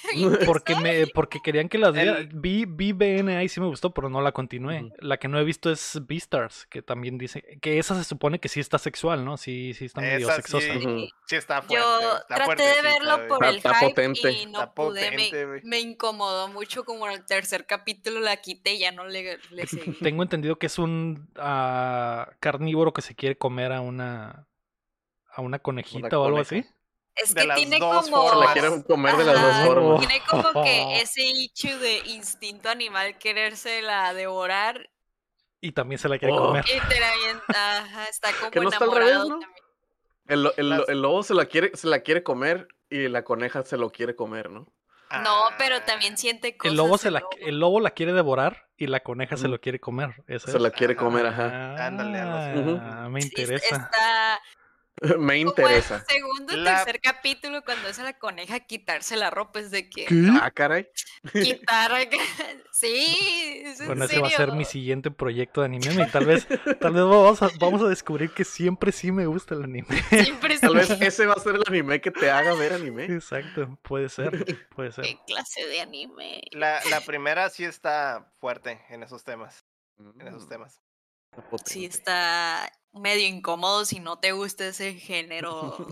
Porque 0.46 0.76
me, 0.76 1.08
porque 1.08 1.40
querían 1.42 1.68
que 1.68 1.78
las 1.78 1.92
viera. 1.92 2.18
El- 2.18 2.28
Vi, 2.32 2.64
vi 2.64 2.92
BNA 2.92 3.42
y 3.42 3.48
sí 3.48 3.60
me 3.60 3.66
gustó, 3.66 3.92
pero 3.92 4.08
no 4.08 4.20
la 4.22 4.30
continué. 4.32 4.92
La 5.00 5.16
que 5.18 5.26
no 5.26 5.38
he 5.40 5.44
visto 5.44 5.70
es 5.70 5.98
Beastars, 6.06 6.66
que 6.66 6.80
también 6.80 7.18
dice 7.18 7.58
que 7.60 7.78
esa 7.78 7.96
se 7.96 8.04
supone 8.04 8.38
que 8.38 8.48
sí 8.48 8.60
está 8.60 8.78
sexual, 8.78 9.24
¿no? 9.24 9.36
Sí, 9.36 9.74
sí 9.74 9.86
está 9.86 10.00
medio 10.00 10.28
Esa 10.28 10.36
sexosa. 10.36 10.72
sí. 10.72 10.78
Ujú. 10.86 11.06
Sí, 11.26 11.36
está 11.36 11.60
fuerte. 11.62 11.74
Yo 11.74 12.16
está 12.18 12.34
traté 12.36 12.62
de 12.62 12.82
verlo 12.82 13.26
por 13.28 13.44
el 13.44 13.56
está 13.56 13.74
hype 13.74 13.88
potente. 13.90 14.30
y 14.30 14.46
no 14.46 14.60
Está 14.60 14.72
pude. 14.72 15.00
potente, 15.10 15.60
me, 15.64 15.80
incomodó 15.80 16.48
mucho 16.48 16.84
como 16.84 17.06
en 17.08 17.14
el 17.14 17.24
tercer 17.26 17.66
capítulo 17.66 18.20
la 18.20 18.36
quité 18.36 18.74
y 18.74 18.78
ya 18.80 18.92
no 18.92 19.06
le, 19.06 19.38
le 19.50 19.66
seguí. 19.66 19.92
Tengo 20.00 20.22
entendido 20.22 20.56
que 20.56 20.66
es 20.66 20.78
un 20.78 21.28
ah, 21.36 22.30
carnívoro 22.40 22.92
que 22.92 23.02
se 23.02 23.14
quiere 23.16 23.36
comer 23.36 23.72
a 23.72 23.80
una 23.80 24.35
a 25.36 25.42
una 25.42 25.58
conejita 25.58 26.18
o 26.18 26.24
algo 26.24 26.38
coneja. 26.38 26.56
así. 26.56 26.74
Es 27.14 27.34
de 27.34 27.40
que 27.42 27.46
las 27.46 27.56
tiene 27.56 27.78
dos 27.78 28.04
como... 28.10 28.22
Se 28.22 28.28
la 28.28 28.32
formas. 28.34 28.52
quieren 28.52 28.82
comer 28.82 29.16
de 29.16 29.24
las 29.24 29.36
Ajá, 29.36 29.46
dos 29.46 29.66
formas. 29.66 29.98
Tiene 30.06 30.22
como 30.28 30.62
que 30.64 31.00
ese 31.02 31.22
hecho 31.24 31.78
de 31.78 31.98
instinto 32.06 32.68
animal 32.68 33.16
querérsela 33.18 34.12
devorar 34.12 34.90
Y 35.60 35.72
también 35.72 35.98
se 35.98 36.08
la 36.08 36.18
quiere 36.18 36.34
Oh. 36.34 36.46
comer. 36.48 36.64
y 36.66 36.88
te 36.88 37.00
la 37.00 37.08
avienta, 37.12 37.78
ajá, 37.78 38.04
está 38.04 38.32
como 38.38 38.50
Que 38.50 38.60
no 38.60 38.68
está 38.68 38.84
al 38.84 38.90
revés, 38.92 39.08
enamorado 39.12 39.28
¿no? 39.36 39.40
también. 39.40 39.62
El, 40.28 40.52
el 40.56 40.68
Las- 40.68 40.88
el 40.88 41.00
lobo 41.02 41.22
se 41.22 41.34
la 41.34 41.46
quiere, 41.46 41.70
se 41.76 41.86
la 41.86 42.00
quiere 42.00 42.22
comer 42.22 42.68
y 42.90 43.08
la 43.08 43.22
coneja 43.24 43.64
se 43.64 43.76
lo 43.76 43.90
quiere 43.90 44.14
comer, 44.16 44.50
¿no? 44.50 44.66
No, 45.22 45.36
pero 45.56 45.76
Ah, 45.76 45.84
también 45.86 46.18
siente 46.18 46.56
cosas. 46.56 46.72
El 46.72 46.76
lobo, 46.76 46.98
se 46.98 47.12
la, 47.12 47.20
lobo. 47.20 47.30
el 47.38 47.60
lobo 47.60 47.78
la 47.80 47.92
quiere 47.92 48.12
devorar 48.12 48.66
y 48.76 48.88
la 48.88 49.00
coneja 49.00 49.36
se 49.36 49.46
lo 49.46 49.60
quiere 49.60 49.78
comer. 49.78 50.10
¿eso 50.26 50.48
Se 50.50 50.56
es? 50.56 50.62
la 50.62 50.72
quiere 50.72 50.96
comer, 50.96 51.26
ajá. 51.26 51.86
Ándale, 51.86 52.18
así. 52.18 52.78
Ah, 52.82 53.08
me 53.08 53.22
Sí, 53.22 53.28
interesa. 53.28 53.64
Está 53.76 53.86
Me 55.02 55.16
como 55.16 55.28
el 55.30 55.38
interesa. 55.40 56.04
segundo 56.08 56.54
o 56.54 56.56
La- 56.56 56.76
tercer 56.84 57.00
capítulo 57.00 57.62
cuando 57.64 57.88
es 57.88 57.98
a 57.98 58.04
la 58.04 58.18
coneja 58.18 58.60
quitarse 58.60 59.16
la 59.16 59.30
ropa 59.30 59.60
es 59.60 59.70
de 59.70 59.90
que 59.90 60.06
¿Qué? 60.06 60.28
Ah, 60.40 60.50
caray. 60.50 60.88
quitar 61.32 61.92
sí 62.72 63.62
es 63.64 63.80
en 63.80 63.86
Bueno, 63.88 64.04
ese 64.04 64.18
va 64.20 64.28
a 64.28 64.30
ser 64.30 64.52
mi 64.52 64.64
serio. 64.64 64.66
siguiente 64.66 65.10
proyecto 65.10 65.60
de 65.60 65.66
anime. 65.66 66.02
Y 66.02 66.10
tal 66.10 66.26
vez, 66.26 66.46
tal 66.80 66.92
vez 66.94 67.02
vamos 67.02 67.42
a, 67.42 67.50
vamos 67.58 67.82
a 67.82 67.88
descubrir 67.88 68.30
que 68.30 68.44
siempre 68.44 68.92
sí 68.92 69.12
me 69.12 69.26
gusta 69.26 69.54
el 69.54 69.64
anime. 69.64 69.88
siempre 70.08 70.58
Tal 70.58 70.74
vez 70.74 70.88
sí. 70.88 70.96
ese 71.00 71.26
va 71.26 71.34
a 71.34 71.40
ser 71.40 71.56
el 71.56 71.62
anime 71.66 72.00
que 72.00 72.10
te 72.10 72.30
haga 72.30 72.54
ver 72.54 72.72
anime. 72.72 73.04
Exacto, 73.04 73.78
puede 73.82 74.08
ser, 74.08 74.66
puede 74.74 74.92
ser. 74.92 75.04
qué 75.04 75.18
clase 75.26 75.66
de 75.66 75.80
anime 75.80 76.40
La, 76.52 76.82
la 76.90 77.00
primera 77.02 77.50
sí 77.50 77.64
está 77.64 78.32
fuerte 78.40 78.80
en 78.88 79.02
esos 79.02 79.24
temas. 79.24 79.66
En 79.98 80.26
esos 80.28 80.44
Mm, 80.44 80.48
temas. 80.48 80.80
Sí 81.64 81.84
está 81.84 82.70
medio 82.92 83.26
incómodo 83.26 83.84
si 83.84 84.00
no 84.00 84.18
te 84.18 84.32
gusta 84.32 84.66
ese 84.68 84.94
género 84.94 85.86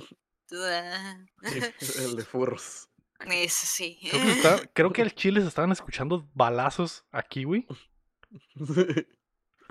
El 0.51 2.17
de 2.17 2.25
furros. 2.31 2.89
Eso 3.31 3.67
sí. 3.67 3.99
Creo 4.11 4.23
que, 4.23 4.33
está- 4.33 4.61
creo 4.75 4.93
que 4.93 5.03
al 5.03 5.15
chile 5.15 5.41
se 5.41 5.49
estaban 5.49 5.73
escuchando 5.73 6.29
balazos 6.35 7.05
aquí, 7.11 7.45
güey. 7.45 7.67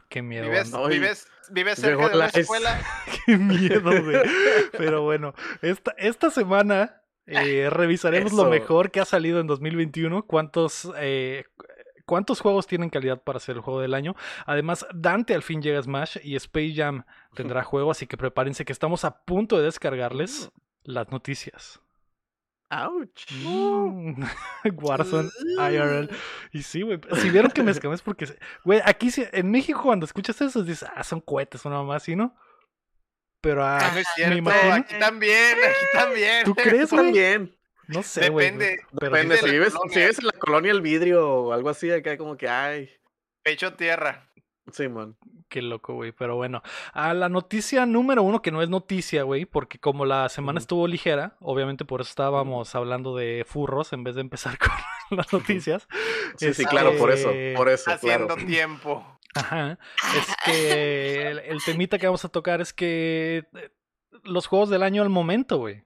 Qué 0.09 0.21
miedo. 0.21 0.45
¿Vives. 0.45 0.73
Ay, 0.73 0.89
vives, 0.99 1.27
vives 1.51 1.79
cerca 1.79 2.09
de 2.09 2.15
la- 2.15 2.27
es- 2.27 2.35
escuela? 2.37 2.81
Qué 3.25 3.37
miedo, 3.37 4.03
güey. 4.03 4.17
Pero 4.73 5.01
bueno, 5.03 5.33
esta, 5.61 5.91
esta 5.97 6.29
semana 6.29 7.01
eh, 7.25 7.69
revisaremos 7.69 8.33
lo 8.33 8.45
mejor 8.45 8.91
que 8.91 8.99
ha 8.99 9.05
salido 9.05 9.39
en 9.39 9.47
2021. 9.47 10.25
¿Cuántos, 10.25 10.89
eh, 10.97 11.45
¿Cuántos 12.13 12.41
juegos 12.41 12.67
tienen 12.67 12.91
calidad 12.91 13.23
para 13.23 13.39
ser 13.39 13.55
el 13.55 13.63
juego 13.63 13.81
del 13.81 13.95
año? 13.95 14.15
Además, 14.45 14.85
Dante 14.93 15.33
al 15.33 15.41
fin 15.41 15.63
llega 15.63 15.79
a 15.79 15.81
Smash 15.81 16.17
y 16.23 16.35
Space 16.35 16.75
Jam 16.75 17.05
tendrá 17.33 17.63
juego, 17.63 17.89
así 17.89 18.05
que 18.05 18.17
prepárense 18.17 18.65
que 18.65 18.71
estamos 18.71 19.03
a 19.03 19.23
punto 19.25 19.57
de 19.57 19.63
descargarles 19.63 20.51
las 20.83 21.09
noticias. 21.09 21.79
Ouch. 22.69 23.31
Mm. 23.43 24.23
Warzone, 24.75 25.29
IRL. 25.57 26.09
Y 26.51 26.61
sí, 26.61 26.83
güey. 26.83 26.99
Si 27.19 27.31
vieron 27.31 27.49
que 27.49 27.63
me 27.63 27.71
escamé 27.71 27.95
es 27.95 28.03
porque, 28.03 28.27
güey, 28.63 28.79
aquí 28.85 29.09
en 29.17 29.49
México 29.49 29.81
cuando 29.81 30.05
escuchas 30.05 30.39
eso 30.39 30.61
dices, 30.61 30.87
ah, 30.95 31.03
son 31.03 31.19
cohetes, 31.19 31.65
una 31.65 31.77
mamá 31.77 31.95
así, 31.95 32.15
¿no? 32.15 32.35
Pero 33.41 33.65
ah, 33.65 33.79
Ah, 33.81 33.89
no 33.91 33.99
es 34.01 34.07
cierto, 34.15 34.37
imagino- 34.37 34.73
aquí 34.75 34.99
también, 34.99 35.57
aquí 35.67 35.85
también. 35.93 36.45
¿tú 36.45 36.53
crees, 36.53 36.91
güey? 36.91 37.05
También. 37.05 37.57
No 37.87 38.03
sé. 38.03 38.21
Depende, 38.21 38.79
pero 38.99 39.13
Depende, 39.15 39.37
si 39.37 39.49
vives, 39.51 39.73
si 39.89 39.99
vives 39.99 40.19
en 40.19 40.27
la 40.27 40.31
colonia 40.33 40.71
El 40.71 40.81
Vidrio 40.81 41.27
o 41.29 41.53
algo 41.53 41.69
así, 41.69 41.91
acá 41.91 42.17
como 42.17 42.37
que, 42.37 42.47
ay, 42.47 42.89
Pecho 43.43 43.73
tierra. 43.73 44.29
sí, 44.71 44.87
man. 44.87 45.17
Qué 45.49 45.61
loco, 45.61 45.93
güey. 45.93 46.11
Pero 46.13 46.35
bueno, 46.35 46.63
a 46.93 47.13
la 47.13 47.29
noticia 47.29 47.85
número 47.85 48.23
uno, 48.23 48.41
que 48.41 48.51
no 48.51 48.63
es 48.63 48.69
noticia, 48.69 49.21
güey, 49.23 49.45
porque 49.45 49.77
como 49.79 50.03
la 50.05 50.27
semana 50.29 50.59
estuvo 50.59 50.87
ligera, 50.87 51.35
obviamente 51.41 51.85
por 51.85 52.01
eso 52.01 52.09
estábamos 52.09 52.73
hablando 52.73 53.15
de 53.15 53.45
furros 53.47 53.93
en 53.93 54.03
vez 54.03 54.15
de 54.15 54.21
empezar 54.21 54.57
con 54.57 54.71
las 55.17 55.31
noticias. 55.31 55.87
Sí, 56.37 56.45
sí, 56.45 56.47
Este, 56.47 56.65
claro, 56.65 56.97
por 56.97 57.11
eso, 57.11 57.31
por 57.55 57.69
eso, 57.69 57.91
Haciendo 57.91 58.33
claro. 58.35 58.45
tiempo. 58.47 59.19
Ajá. 59.35 59.77
Es 60.17 60.35
que 60.45 61.21
el, 61.27 61.39
el 61.39 61.63
temita 61.63 61.99
que 61.99 62.05
vamos 62.07 62.23
a 62.25 62.29
tocar 62.29 62.61
es 62.61 62.71
que 62.73 63.45
eh, 63.53 63.69
los 64.23 64.47
juegos 64.47 64.69
del 64.69 64.81
año 64.83 65.01
al 65.03 65.09
momento, 65.09 65.57
güey. 65.57 65.83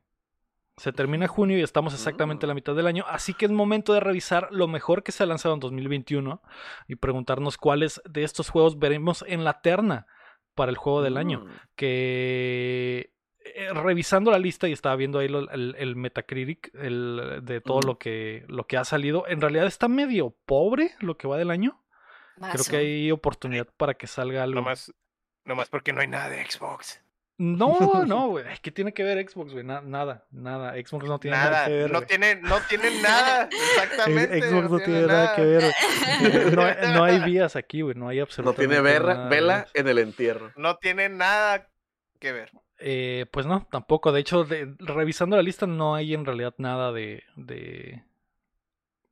Se 0.77 0.93
termina 0.93 1.27
junio 1.27 1.57
y 1.57 1.61
estamos 1.63 1.93
exactamente 1.95 2.45
a 2.45 2.47
la 2.47 2.53
mitad 2.53 2.75
del 2.75 2.85
año, 2.87 3.03
así 3.07 3.33
que 3.33 3.45
es 3.45 3.51
momento 3.51 3.93
de 3.93 3.99
revisar 3.99 4.47
lo 4.51 4.67
mejor 4.67 5.01
que 5.01 5.11
se 5.11 5.23
ha 5.23 5.25
lanzado 5.25 5.55
en 5.55 5.59
2021 5.59 6.41
y 6.87 6.95
preguntarnos 6.97 7.57
cuáles 7.57 7.99
de 8.07 8.23
estos 8.23 8.49
juegos 8.49 8.77
veremos 8.77 9.25
en 9.27 9.43
la 9.43 9.61
terna 9.61 10.05
para 10.53 10.69
el 10.69 10.77
juego 10.77 11.01
del 11.01 11.17
año. 11.17 11.45
Mm. 11.45 11.49
Que 11.75 13.11
eh, 13.55 13.73
revisando 13.73 14.29
la 14.29 14.39
lista 14.39 14.67
y 14.67 14.71
estaba 14.73 14.95
viendo 14.95 15.19
ahí 15.19 15.27
lo- 15.29 15.49
el, 15.49 15.75
el 15.79 15.95
Metacritic 15.95 16.69
el, 16.75 17.39
de 17.43 17.61
todo 17.61 17.77
Ujú. 17.79 17.87
lo 17.87 17.97
que 17.97 18.43
lo 18.47 18.67
que 18.67 18.77
ha 18.77 18.83
salido, 18.83 19.25
en 19.27 19.41
realidad 19.41 19.65
está 19.65 19.87
medio 19.87 20.35
pobre 20.45 20.91
lo 20.99 21.17
que 21.17 21.27
va 21.27 21.37
del 21.37 21.49
año. 21.51 21.83
Creo 22.51 22.65
que 22.69 22.77
hay 22.77 23.11
oportunidad 23.11 23.67
para 23.77 23.95
que 23.95 24.05
salga 24.05 24.43
algo. 24.43 24.55
Nomás, 24.61 24.93
nomás 25.43 25.69
porque 25.69 25.91
no 25.91 26.01
hay 26.01 26.07
nada 26.07 26.29
de 26.29 26.45
Xbox. 26.45 27.01
No, 27.39 27.77
no, 28.07 28.29
güey. 28.29 28.45
¿Qué 28.61 28.71
tiene 28.71 28.93
que 28.93 29.03
ver 29.03 29.23
Xbox, 29.29 29.53
güey? 29.53 29.63
Na- 29.63 29.81
nada, 29.81 30.25
nada. 30.31 30.73
Xbox 30.73 31.05
no 31.05 31.19
tiene 31.19 31.37
nada, 31.37 31.51
Nada, 31.51 31.65
que 31.67 31.73
ver. 31.73 31.91
no 31.91 32.01
tiene, 32.01 32.35
no 32.37 32.59
tiene 32.67 33.01
nada, 33.01 33.49
exactamente. 33.75 34.41
Xbox 34.41 34.71
no 34.71 34.79
tiene 34.79 35.01
nada 35.07 35.35
que 35.35 35.41
ver. 35.43 35.63
No, 36.55 36.61
hay- 36.63 36.93
no 36.93 37.03
hay 37.03 37.19
vías 37.19 37.55
aquí, 37.55 37.81
güey. 37.81 37.95
No 37.95 38.07
hay 38.09 38.17
No 38.17 38.23
absolutamente 38.23 38.67
tiene 38.75 38.81
verra- 38.81 39.13
nada 39.15 39.29
vela 39.29 39.67
en 39.75 39.87
el 39.87 39.99
entierro. 39.99 40.51
No 40.55 40.77
tiene 40.77 41.09
nada 41.09 41.67
que 42.19 42.31
ver. 42.31 42.51
Eh, 42.79 43.25
pues 43.31 43.45
no, 43.45 43.67
tampoco. 43.71 44.11
De 44.11 44.19
hecho, 44.21 44.43
de- 44.43 44.73
revisando 44.79 45.35
la 45.35 45.43
lista 45.43 45.67
no 45.67 45.93
hay 45.95 46.13
en 46.15 46.25
realidad 46.25 46.55
nada 46.57 46.91
de 46.91 47.23
de, 47.35 48.03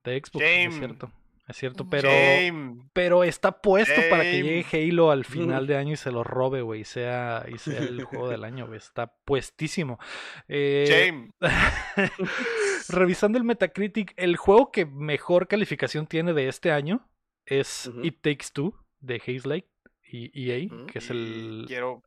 de 0.04 0.22
Xbox. 0.24 0.44
Es 0.46 0.76
cierto, 0.76 1.12
es 1.48 1.58
cierto. 1.58 1.88
Pero 1.90 2.10
Shame. 2.10 2.90
pero 2.94 3.24
está 3.24 3.62
puesto 3.62 4.02
para 4.10 4.24
que 4.24 4.42
llegue 4.42 4.90
Halo 4.90 5.12
al 5.12 5.26
final 5.26 5.68
de 5.68 5.78
año 5.78 5.94
y 5.94 5.98
se 5.98 6.12
lo 6.12 6.24
robe, 6.24 6.62
güey. 6.62 6.82
Y 6.82 6.86
sea 6.86 7.46
y 7.48 7.58
sea 7.58 7.80
el 7.80 8.04
juego 8.04 8.30
del 8.30 8.44
año, 8.44 8.68
güey. 8.68 8.78
Está 8.78 9.14
puestísimo. 9.26 10.00
Eh, 10.48 10.86
Shame. 11.12 11.32
Revisando 12.90 13.38
el 13.38 13.44
Metacritic, 13.44 14.14
el 14.18 14.38
juego 14.38 14.72
que 14.72 14.86
mejor 14.86 15.48
calificación 15.48 16.08
tiene 16.08 16.34
de 16.34 16.48
este 16.48 16.72
año 16.72 17.08
es. 17.46 17.92
It 18.04 18.22
Takes 18.22 18.48
Two 18.54 18.74
de 19.00 19.22
Hazelight 19.26 19.66
y 20.08 20.52
EA, 20.52 20.70
que 20.92 21.00
es 21.00 21.10
Y 21.10 21.14
el... 21.14 21.66
Quiero, 21.68 22.02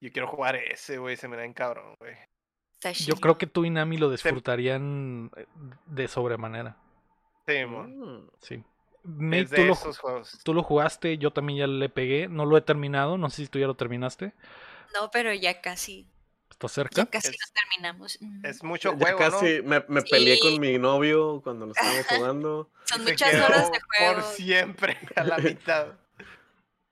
yo 0.00 0.10
quiero 0.10 0.28
jugar 0.28 0.56
ese, 0.56 0.98
güey. 0.98 1.16
Se 1.16 1.28
me 1.28 1.36
da 1.36 1.44
en 1.44 1.52
cabrón, 1.52 1.94
güey. 1.98 2.14
Yo 3.06 3.14
creo 3.16 3.38
que 3.38 3.46
tú 3.46 3.64
y 3.64 3.70
Nami 3.70 3.96
lo 3.96 4.10
disfrutarían 4.10 5.30
eh, 5.36 5.46
de 5.86 6.08
sobremanera. 6.08 6.81
Sí, 7.46 7.64
mon. 7.66 7.98
Mm. 8.24 8.30
Sí. 8.40 8.62
Mate, 9.04 9.40
Es 9.42 9.50
tú, 9.50 9.56
de 9.56 9.64
lo, 9.66 9.72
esos 9.72 9.98
juegos. 9.98 10.38
tú 10.44 10.54
lo 10.54 10.62
jugaste, 10.62 11.18
yo 11.18 11.32
también 11.32 11.58
ya 11.58 11.66
le 11.66 11.88
pegué, 11.88 12.28
no 12.28 12.44
lo 12.46 12.56
he 12.56 12.60
terminado, 12.60 13.18
no 13.18 13.30
sé 13.30 13.42
si 13.42 13.48
tú 13.48 13.58
ya 13.58 13.66
lo 13.66 13.74
terminaste. 13.74 14.32
No, 14.94 15.10
pero 15.10 15.32
ya 15.34 15.60
casi. 15.60 16.06
¿Estás 16.50 16.70
cerca? 16.72 16.94
Ya 17.02 17.06
casi 17.06 17.28
Es- 17.30 17.36
lo 17.40 17.52
terminamos. 17.60 18.18
Es 18.44 18.62
mucho 18.62 18.92
Ya 18.92 18.98
juego, 18.98 19.18
casi 19.18 19.62
me, 19.62 19.82
me 19.88 20.02
peleé 20.02 20.36
Sí. 20.36 20.40
con 20.42 20.60
mi 20.60 20.78
novio 20.78 21.40
cuando 21.42 21.66
lo 21.66 21.72
estábamos 21.72 22.06
jugando. 22.06 22.70
Son 22.84 23.02
muchas 23.02 23.34
horas 23.34 23.72
de 23.72 23.80
juego. 23.80 24.14
Por 24.14 24.22
siempre, 24.22 24.96
a 25.16 25.24
la 25.24 25.38
mitad. 25.38 25.86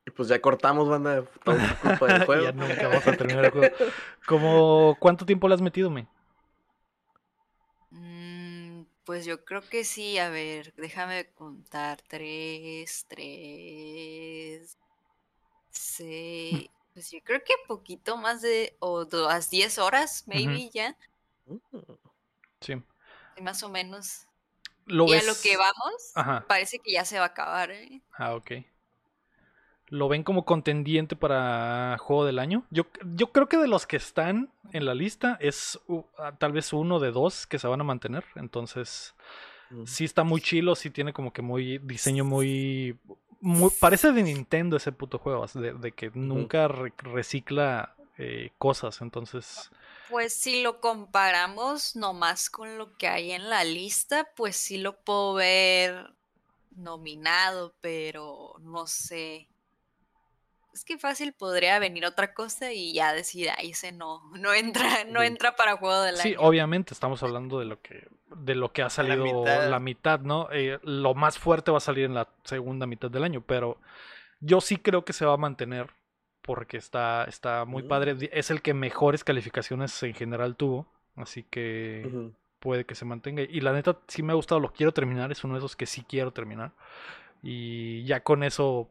Y 0.07 0.11
pues 0.11 0.29
ya 0.29 0.41
cortamos, 0.41 0.89
banda, 0.89 1.23
todo 1.45 1.59
culpa 1.83 2.07
del 2.07 2.25
juego. 2.27 2.43
ya 2.43 2.53
nunca 2.53 2.89
vamos 2.89 3.07
a 3.07 3.17
terminar 3.17 3.45
el 3.45 3.51
juego. 3.53 3.77
Como, 4.27 4.97
¿Cuánto 4.99 5.25
tiempo 5.27 5.47
le 5.47 5.55
has 5.55 5.61
metido, 5.61 5.91
me? 5.91 6.09
Mm, 9.01 9.05
pues 9.05 9.25
yo 9.25 9.45
creo 9.45 9.63
que 9.63 9.85
sí. 9.85 10.19
A 10.19 10.31
ver, 10.31 10.73
déjame 10.77 11.31
contar. 11.35 12.01
Tres, 12.09 13.07
tres, 13.09 14.77
seis. 15.71 16.69
Pues 16.93 17.11
yo 17.11 17.19
creo 17.23 17.43
que 17.45 17.55
poquito 17.67 18.17
más 18.17 18.43
de. 18.43 18.77
O 18.81 19.07
las 19.11 19.51
10 19.51 19.79
horas, 19.79 20.25
maybe 20.27 20.71
ya. 20.71 20.97
Mm. 21.47 21.57
Sí. 22.61 22.83
Más 23.41 23.63
o 23.63 23.69
menos. 23.69 24.27
¿Lo 24.87 25.07
y 25.07 25.13
ves? 25.13 25.23
a 25.23 25.27
lo 25.27 25.41
que 25.41 25.57
vamos, 25.57 26.13
Ajá. 26.15 26.45
parece 26.49 26.79
que 26.81 26.93
ya 26.93 27.05
se 27.05 27.19
va 27.19 27.27
a 27.27 27.29
acabar. 27.29 27.71
¿eh? 27.71 28.03
Ah, 28.13 28.35
ok. 28.35 28.53
¿Lo 29.91 30.09
ven 30.09 30.23
como 30.23 30.45
contendiente 30.45 31.17
para 31.17 31.97
juego 31.99 32.25
del 32.25 32.39
año? 32.39 32.65
Yo, 32.71 32.85
yo 33.17 33.33
creo 33.33 33.49
que 33.49 33.57
de 33.59 33.69
los 33.69 33.87
que 33.87 33.97
están 33.97 34.51
en 34.73 34.85
la 34.85 34.95
lista 34.95 35.37
es 35.41 35.81
uh, 35.89 36.03
ah, 36.19 36.33
tal 36.39 36.53
vez 36.53 36.73
uno 36.73 37.01
de 37.01 37.11
dos 37.11 37.47
que 37.47 37.59
se 37.59 37.67
van 37.67 37.81
a 37.81 37.85
mantener. 37.85 38.25
Entonces, 38.37 39.15
Mm. 39.71 39.85
sí 39.87 40.05
está 40.05 40.25
muy 40.25 40.41
chilo, 40.41 40.75
sí 40.75 40.91
tiene 40.91 41.13
como 41.13 41.33
que 41.33 41.43
muy 41.43 41.79
diseño 41.79 42.25
muy... 42.25 42.99
muy- 43.41 43.71
parece 43.81 44.13
de 44.13 44.23
Nintendo 44.23 44.77
ese 44.77 44.93
puto 44.93 45.19
juego, 45.19 45.47
de, 45.55 45.75
de 45.75 45.93
que 45.93 46.11
nunca 46.15 46.69
re- 46.69 46.93
recicla 46.99 47.95
eh, 48.19 48.51
cosas. 48.59 49.01
Entonces, 49.01 49.71
Pues 50.09 50.35
si 50.35 50.63
lo 50.63 50.81
comparamos 50.81 51.97
nomás 51.97 52.51
con 52.51 52.79
lo 52.79 52.97
que 52.99 53.07
hay 53.09 53.33
en 53.33 53.49
la 53.49 53.65
lista, 53.65 54.29
pues 54.37 54.57
sí 54.57 54.79
lo 54.79 55.01
puedo 55.01 55.35
ver 55.35 56.13
nominado, 56.77 57.75
pero 57.83 58.57
no 58.61 58.87
sé. 58.89 59.50
Es 60.81 60.87
que 60.87 60.97
fácil 60.97 61.35
podría 61.35 61.79
venir 61.79 62.07
otra 62.07 62.33
cosa 62.33 62.73
y 62.73 62.95
ya 62.95 63.13
decir, 63.13 63.49
ay, 63.55 63.73
ese 63.73 63.93
no, 63.93 64.23
no 64.41 64.55
entra, 64.55 65.05
no 65.05 65.21
entra 65.23 65.55
para 65.55 65.77
juego 65.77 66.01
del 66.01 66.17
sí, 66.17 66.31
año. 66.31 66.41
obviamente 66.41 66.95
estamos 66.95 67.23
hablando 67.23 67.59
de 67.59 67.67
lo 67.67 67.83
que 67.83 68.09
de 68.35 68.55
lo 68.55 68.73
que 68.73 68.81
ha 68.81 68.89
salido 68.89 69.45
la 69.45 69.79
mitad, 69.79 69.81
mitad. 69.81 70.21
¿no? 70.21 70.49
Eh, 70.51 70.79
lo 70.83 71.13
más 71.13 71.39
fuerte 71.39 71.71
va 71.71 71.77
a 71.77 71.81
salir 71.83 72.07
en 72.07 72.15
la 72.15 72.29
segunda 72.45 72.87
mitad 72.87 73.11
del 73.11 73.25
año, 73.25 73.43
pero 73.47 73.79
yo 74.41 74.63
sí 74.63 74.79
creo 74.79 75.05
que 75.05 75.13
se 75.13 75.27
va 75.27 75.35
a 75.35 75.37
mantener 75.37 75.91
porque 76.41 76.79
está, 76.79 77.25
está 77.25 77.67
muy 77.67 77.83
Mm. 77.83 77.89
padre. 77.89 78.31
Es 78.33 78.51
el 78.51 78.63
que 78.63 78.73
mejores 78.73 79.23
calificaciones 79.23 80.03
en 80.03 80.15
general 80.15 80.57
tuvo, 80.57 80.87
así 81.15 81.43
que 81.43 82.31
puede 82.59 82.87
que 82.87 82.95
se 82.95 83.05
mantenga. 83.05 83.43
Y 83.43 83.61
la 83.61 83.75
neta 83.75 83.99
sí 84.09 84.23
me 84.23 84.33
ha 84.33 84.37
gustado, 84.37 84.61
lo 84.61 84.73
quiero 84.73 84.93
terminar, 84.93 85.31
es 85.31 85.45
uno 85.45 85.53
de 85.55 85.59
esos 85.59 85.77
que 85.77 85.85
sí 85.85 86.07
quiero 86.09 86.33
terminar. 86.33 86.73
Y 87.43 88.03
ya 88.05 88.21
con 88.23 88.45
eso 88.45 88.89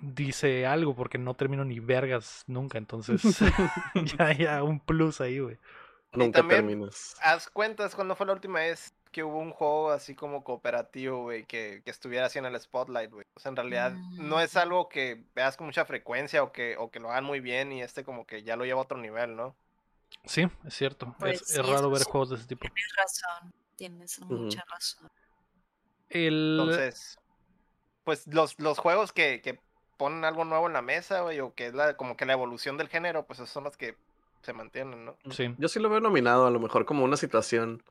dice 0.00 0.66
algo 0.66 0.94
porque 0.94 1.18
no 1.18 1.34
termino 1.34 1.64
ni 1.64 1.80
vergas 1.80 2.44
nunca, 2.46 2.78
entonces 2.78 3.22
ya, 4.18 4.32
ya 4.32 4.62
un 4.62 4.80
plus 4.80 5.20
ahí, 5.20 5.38
güey. 5.38 5.58
Nunca 6.12 6.46
terminas. 6.46 7.16
Haz 7.20 7.48
cuentas 7.50 7.94
cuando 7.94 8.16
fue 8.16 8.26
la 8.26 8.32
última 8.32 8.60
vez 8.60 8.94
que 9.12 9.22
hubo 9.24 9.38
un 9.38 9.50
juego 9.52 9.90
así 9.90 10.14
como 10.14 10.42
cooperativo, 10.42 11.22
güey, 11.22 11.44
que, 11.44 11.82
que 11.84 11.90
estuviera 11.90 12.26
así 12.26 12.38
en 12.38 12.46
el 12.46 12.58
spotlight, 12.60 13.10
güey. 13.10 13.24
O 13.34 13.40
sea, 13.40 13.50
en 13.50 13.56
realidad 13.56 13.92
no 14.12 14.40
es 14.40 14.54
Mm. 14.54 14.58
algo 14.58 14.88
que 14.88 15.22
veas 15.34 15.56
con 15.56 15.66
mucha 15.66 15.84
frecuencia 15.84 16.42
o 16.42 16.52
que, 16.52 16.76
o 16.78 16.90
que 16.90 17.00
lo 17.00 17.10
hagan 17.10 17.24
muy 17.24 17.40
bien 17.40 17.72
y 17.72 17.82
este 17.82 18.04
como 18.04 18.26
que 18.26 18.42
ya 18.42 18.56
lo 18.56 18.64
lleva 18.64 18.80
a 18.80 18.84
otro 18.84 18.98
nivel, 18.98 19.36
¿no? 19.36 19.54
Sí, 20.24 20.46
es 20.66 20.74
cierto. 20.74 21.14
Pues 21.18 21.42
es, 21.42 21.48
sí, 21.48 21.60
es 21.60 21.66
raro 21.66 21.90
ver 21.90 22.00
sí. 22.00 22.10
juegos 22.10 22.30
de 22.30 22.36
ese 22.36 22.46
tipo. 22.46 22.66
Tienes 22.68 22.94
razón, 22.96 23.54
tienes 23.76 24.20
mucha 24.20 24.64
razón. 24.68 25.10
El, 26.08 26.56
Entonces, 26.58 27.18
pues 28.04 28.26
los, 28.26 28.58
los 28.58 28.78
juegos 28.78 29.12
que, 29.12 29.42
que 29.42 29.60
ponen 29.98 30.24
algo 30.24 30.46
nuevo 30.46 30.66
en 30.66 30.72
la 30.72 30.80
mesa, 30.80 31.20
güey, 31.20 31.40
o 31.40 31.52
que 31.54 31.66
es 31.66 31.74
la, 31.74 31.94
como 31.94 32.16
que 32.16 32.24
la 32.24 32.32
evolución 32.32 32.78
del 32.78 32.88
género, 32.88 33.24
pues 33.24 33.40
esos 33.40 33.50
son 33.50 33.64
los 33.64 33.76
que 33.76 33.96
se 34.42 34.54
mantienen, 34.54 35.04
¿no? 35.04 35.16
sí. 35.30 35.54
Yo 35.58 35.68
sí 35.68 35.80
lo 35.80 35.90
veo 35.90 36.00
nominado, 36.00 36.46
a 36.46 36.50
lo 36.50 36.60
mejor 36.60 36.86
como 36.86 37.04
una 37.04 37.18
situación. 37.18 37.82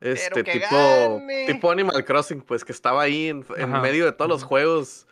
Este 0.00 0.42
tipo, 0.42 0.66
gane. 0.68 1.46
tipo 1.46 1.70
Animal 1.70 2.04
Crossing, 2.04 2.40
pues 2.40 2.64
que 2.64 2.72
estaba 2.72 3.02
ahí 3.02 3.28
en, 3.28 3.46
en 3.56 3.70
medio 3.80 4.04
de 4.04 4.10
todos 4.10 4.28
los 4.28 4.42
juegos 4.42 5.06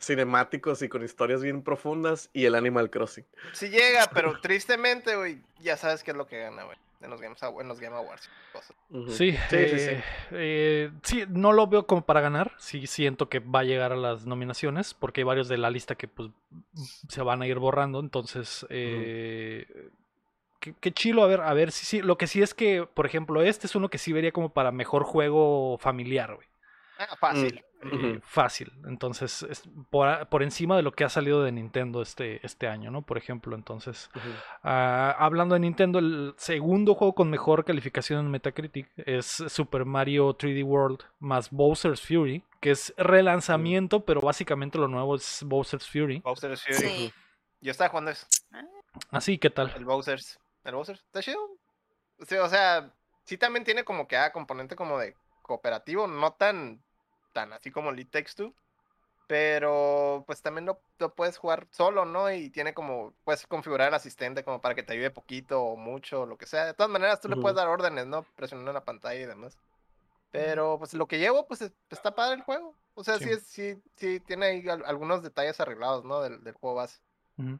cinemáticos 0.00 0.82
y 0.82 0.88
con 0.88 1.04
historias 1.04 1.42
bien 1.42 1.62
profundas 1.62 2.28
y 2.32 2.46
el 2.46 2.56
Animal 2.56 2.90
Crossing. 2.90 3.24
Sí 3.52 3.68
llega, 3.68 4.10
pero 4.12 4.38
tristemente, 4.42 5.14
güey, 5.14 5.40
ya 5.60 5.76
sabes 5.76 6.02
qué 6.02 6.10
es 6.10 6.16
lo 6.16 6.26
que 6.26 6.40
gana, 6.40 6.64
güey, 6.64 6.76
en 7.02 7.10
los, 7.10 7.20
Games 7.20 7.38
en 7.42 7.68
los 7.68 7.80
Game 7.80 7.96
Awards. 7.96 8.30
cosas. 8.52 8.76
Sí, 9.08 9.32
sí, 9.32 9.38
sí, 9.68 9.78
sí. 9.78 9.90
eh, 9.90 10.02
eh, 10.32 10.90
sí, 11.02 11.24
no 11.28 11.52
lo 11.52 11.66
veo 11.66 11.86
como 11.86 12.04
para 12.04 12.20
ganar. 12.20 12.52
Sí 12.58 12.86
siento 12.86 13.28
que 13.28 13.40
va 13.40 13.60
a 13.60 13.64
llegar 13.64 13.92
a 13.92 13.96
las 13.96 14.26
nominaciones, 14.26 14.94
porque 14.94 15.20
hay 15.20 15.24
varios 15.24 15.48
de 15.48 15.58
la 15.58 15.70
lista 15.70 15.94
que 15.94 16.08
pues 16.08 16.30
se 17.08 17.22
van 17.22 17.42
a 17.42 17.46
ir 17.46 17.58
borrando. 17.58 18.00
Entonces, 18.00 18.66
eh, 18.70 19.90
qué, 20.60 20.74
qué 20.80 20.92
chilo. 20.92 21.24
A 21.24 21.26
ver, 21.26 21.40
a 21.40 21.54
ver 21.54 21.72
si 21.72 21.86
sí. 21.86 22.02
Lo 22.02 22.16
que 22.18 22.26
sí 22.26 22.42
es 22.42 22.54
que, 22.54 22.86
por 22.86 23.06
ejemplo, 23.06 23.42
este 23.42 23.66
es 23.66 23.74
uno 23.74 23.88
que 23.90 23.98
sí 23.98 24.12
vería 24.12 24.32
como 24.32 24.52
para 24.52 24.72
mejor 24.72 25.04
juego 25.04 25.78
familiar, 25.78 26.34
güey. 26.34 26.51
Ah, 26.98 27.16
fácil. 27.18 27.58
eh, 27.82 27.86
Ujú. 27.86 28.20
fácil. 28.22 28.72
Entonces, 28.86 29.42
es 29.42 29.62
por, 29.90 30.28
por 30.28 30.42
encima 30.42 30.76
de 30.76 30.82
lo 30.82 30.92
que 30.92 31.02
ha 31.04 31.08
salido 31.08 31.42
de 31.42 31.50
Nintendo 31.50 32.00
este, 32.00 32.44
este 32.46 32.68
año, 32.68 32.90
¿no? 32.92 33.02
Por 33.02 33.18
ejemplo, 33.18 33.56
entonces. 33.56 34.08
Ah, 34.62 35.16
hablando 35.18 35.54
de 35.54 35.60
Nintendo, 35.60 35.98
el 35.98 36.34
segundo 36.36 36.94
juego 36.94 37.14
con 37.14 37.28
mejor 37.30 37.64
calificación 37.64 38.20
en 38.20 38.30
Metacritic 38.30 38.88
es 38.96 39.26
Super 39.26 39.84
Mario 39.84 40.36
3D 40.36 40.64
World 40.64 41.00
más 41.18 41.50
Bowser's 41.50 42.00
Fury, 42.06 42.44
que 42.60 42.70
es 42.70 42.94
relanzamiento, 42.96 44.04
pero 44.04 44.20
básicamente 44.20 44.78
lo 44.78 44.86
nuevo 44.88 45.16
es 45.16 45.42
Bowser's 45.44 45.88
Fury. 45.88 46.20
Bowser's 46.20 46.62
Fury. 46.62 46.76
Sí. 46.76 47.12
Yo 47.60 47.70
estaba 47.70 47.90
jugando 47.90 48.10
eso, 48.12 48.26
Así, 49.10 49.38
¿qué 49.38 49.50
tal? 49.50 49.72
el 49.76 49.84
Bowser's. 49.84 50.38
El 50.64 50.74
Bowser's, 50.74 51.00
está 51.00 51.22
chido. 51.22 51.38
Sí, 52.28 52.36
o 52.36 52.48
sea, 52.48 52.92
sí 53.24 53.36
también 53.38 53.64
tiene 53.64 53.84
como 53.84 54.06
que 54.06 54.16
ah, 54.16 54.30
componente 54.32 54.76
como 54.76 54.98
de 54.98 55.16
cooperativo, 55.56 56.06
no 56.06 56.32
tan, 56.32 56.82
tan 57.34 57.52
así 57.52 57.70
como 57.70 57.90
el 57.90 58.00
It 58.00 58.10
Takes 58.10 58.32
Two, 58.34 58.54
pero 59.26 60.24
pues 60.26 60.42
también 60.42 60.66
lo, 60.66 60.80
lo 60.98 61.14
puedes 61.14 61.36
jugar 61.38 61.66
solo, 61.70 62.04
¿no? 62.04 62.30
Y 62.32 62.50
tiene 62.50 62.74
como, 62.74 63.14
puedes 63.24 63.46
configurar 63.46 63.88
el 63.88 63.94
asistente 63.94 64.44
como 64.44 64.60
para 64.60 64.74
que 64.74 64.82
te 64.82 64.92
ayude 64.94 65.10
poquito 65.10 65.62
o 65.62 65.76
mucho, 65.76 66.22
o 66.22 66.26
lo 66.26 66.36
que 66.36 66.46
sea. 66.46 66.66
De 66.66 66.74
todas 66.74 66.90
maneras, 66.90 67.20
tú 67.20 67.28
le 67.28 67.36
puedes 67.36 67.56
dar 67.56 67.68
órdenes, 67.68 68.06
¿no? 68.06 68.24
Presionando 68.36 68.72
la 68.72 68.84
pantalla 68.84 69.20
y 69.20 69.26
demás. 69.26 69.56
Pero 70.30 70.78
pues 70.78 70.94
lo 70.94 71.06
que 71.06 71.18
llevo, 71.18 71.46
pues 71.46 71.62
es- 71.62 71.72
está 71.90 72.14
padre 72.14 72.36
el 72.36 72.42
juego. 72.42 72.74
O 72.94 73.04
sea, 73.04 73.18
sí, 73.18 73.28
Sí. 73.36 73.40
sí, 73.76 73.82
sí 73.96 74.20
tiene 74.20 74.46
ahí 74.46 74.68
al- 74.68 74.84
algunos 74.86 75.22
detalles 75.22 75.60
arreglados, 75.60 76.04
¿no? 76.04 76.20
Del, 76.22 76.42
del 76.42 76.54
juego 76.54 76.76
base. 76.76 77.00
Ujú. 77.38 77.58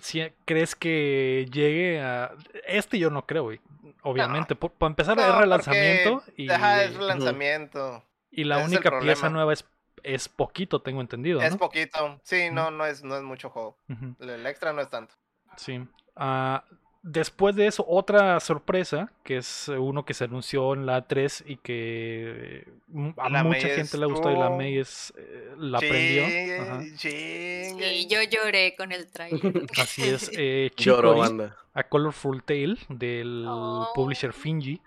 Si 0.00 0.22
¿Crees 0.44 0.74
que 0.76 1.46
llegue 1.52 2.00
a...? 2.00 2.32
Este 2.66 2.98
yo 2.98 3.10
no 3.10 3.26
creo, 3.26 3.44
güey. 3.44 3.60
Obviamente. 4.02 4.54
Por- 4.54 4.72
para 4.72 4.88
empezar, 4.90 5.18
es 5.18 5.26
No, 5.26 5.40
relanzamiento 5.40 6.22
porque, 6.24 6.42
y, 6.42 6.48
es 6.50 6.94
relanzamiento. 6.96 8.04
y 8.30 8.44
la 8.44 8.56
ese 8.56 8.64
es 8.64 8.70
única 8.72 9.00
pieza 9.00 9.28
nueva 9.30 9.52
es, 9.52 9.64
es 10.02 10.28
poquito, 10.28 10.82
tengo 10.82 11.00
entendido, 11.00 11.40
Es 11.40 11.56
poquito. 11.56 12.20
Sí, 12.22 12.50
no, 12.50 12.70
no 12.70 12.86
es, 12.86 13.02
no 13.02 13.16
es 13.16 13.22
mucho 13.22 13.50
juego. 13.50 13.78
El 14.20 14.46
extra 14.46 14.72
no 14.72 14.80
es 14.82 14.88
tanto. 14.90 15.14
Sí. 15.56 15.84
Ah, 16.16 16.64
después 17.02 17.54
de 17.56 17.66
eso, 17.66 17.84
otra 17.86 18.38
sorpresa, 18.40 19.12
que 19.24 19.38
es 19.38 19.68
uno 19.68 20.04
que 20.04 20.14
se 20.14 20.24
anunció 20.24 20.72
en 20.74 20.86
la 20.86 21.06
3 21.06 21.44
y 21.46 21.56
que 21.56 22.66
mm, 22.88 23.10
a 23.16 23.28
La 23.28 23.44
mucha 23.44 23.66
May 23.66 23.76
gente 23.76 23.98
le 23.98 24.06
gustó 24.06 24.30
y 24.30 24.36
la 24.36 24.50
May 24.50 24.78
es, 24.78 25.12
eh, 25.16 25.52
la. 25.58 25.78
Ajá. 25.78 25.86
Chingue, 25.88 26.96
chingue. 26.96 27.90
Sí, 27.90 28.06
yo 28.08 28.18
lloré 28.22 28.74
con 28.76 28.92
el 28.92 29.10
trailer. 29.10 29.40
Así 29.80 30.02
es. 30.02 30.30
Eh, 30.36 30.70
Lloró, 30.76 31.14
Chicory, 31.14 31.20
banda. 31.20 31.56
A 31.74 31.82
Colorful 31.88 32.42
Tale 32.42 32.76
del 32.88 33.44
Oh. 33.48 33.90
publisher 33.94 34.32
Finji. 34.32 34.80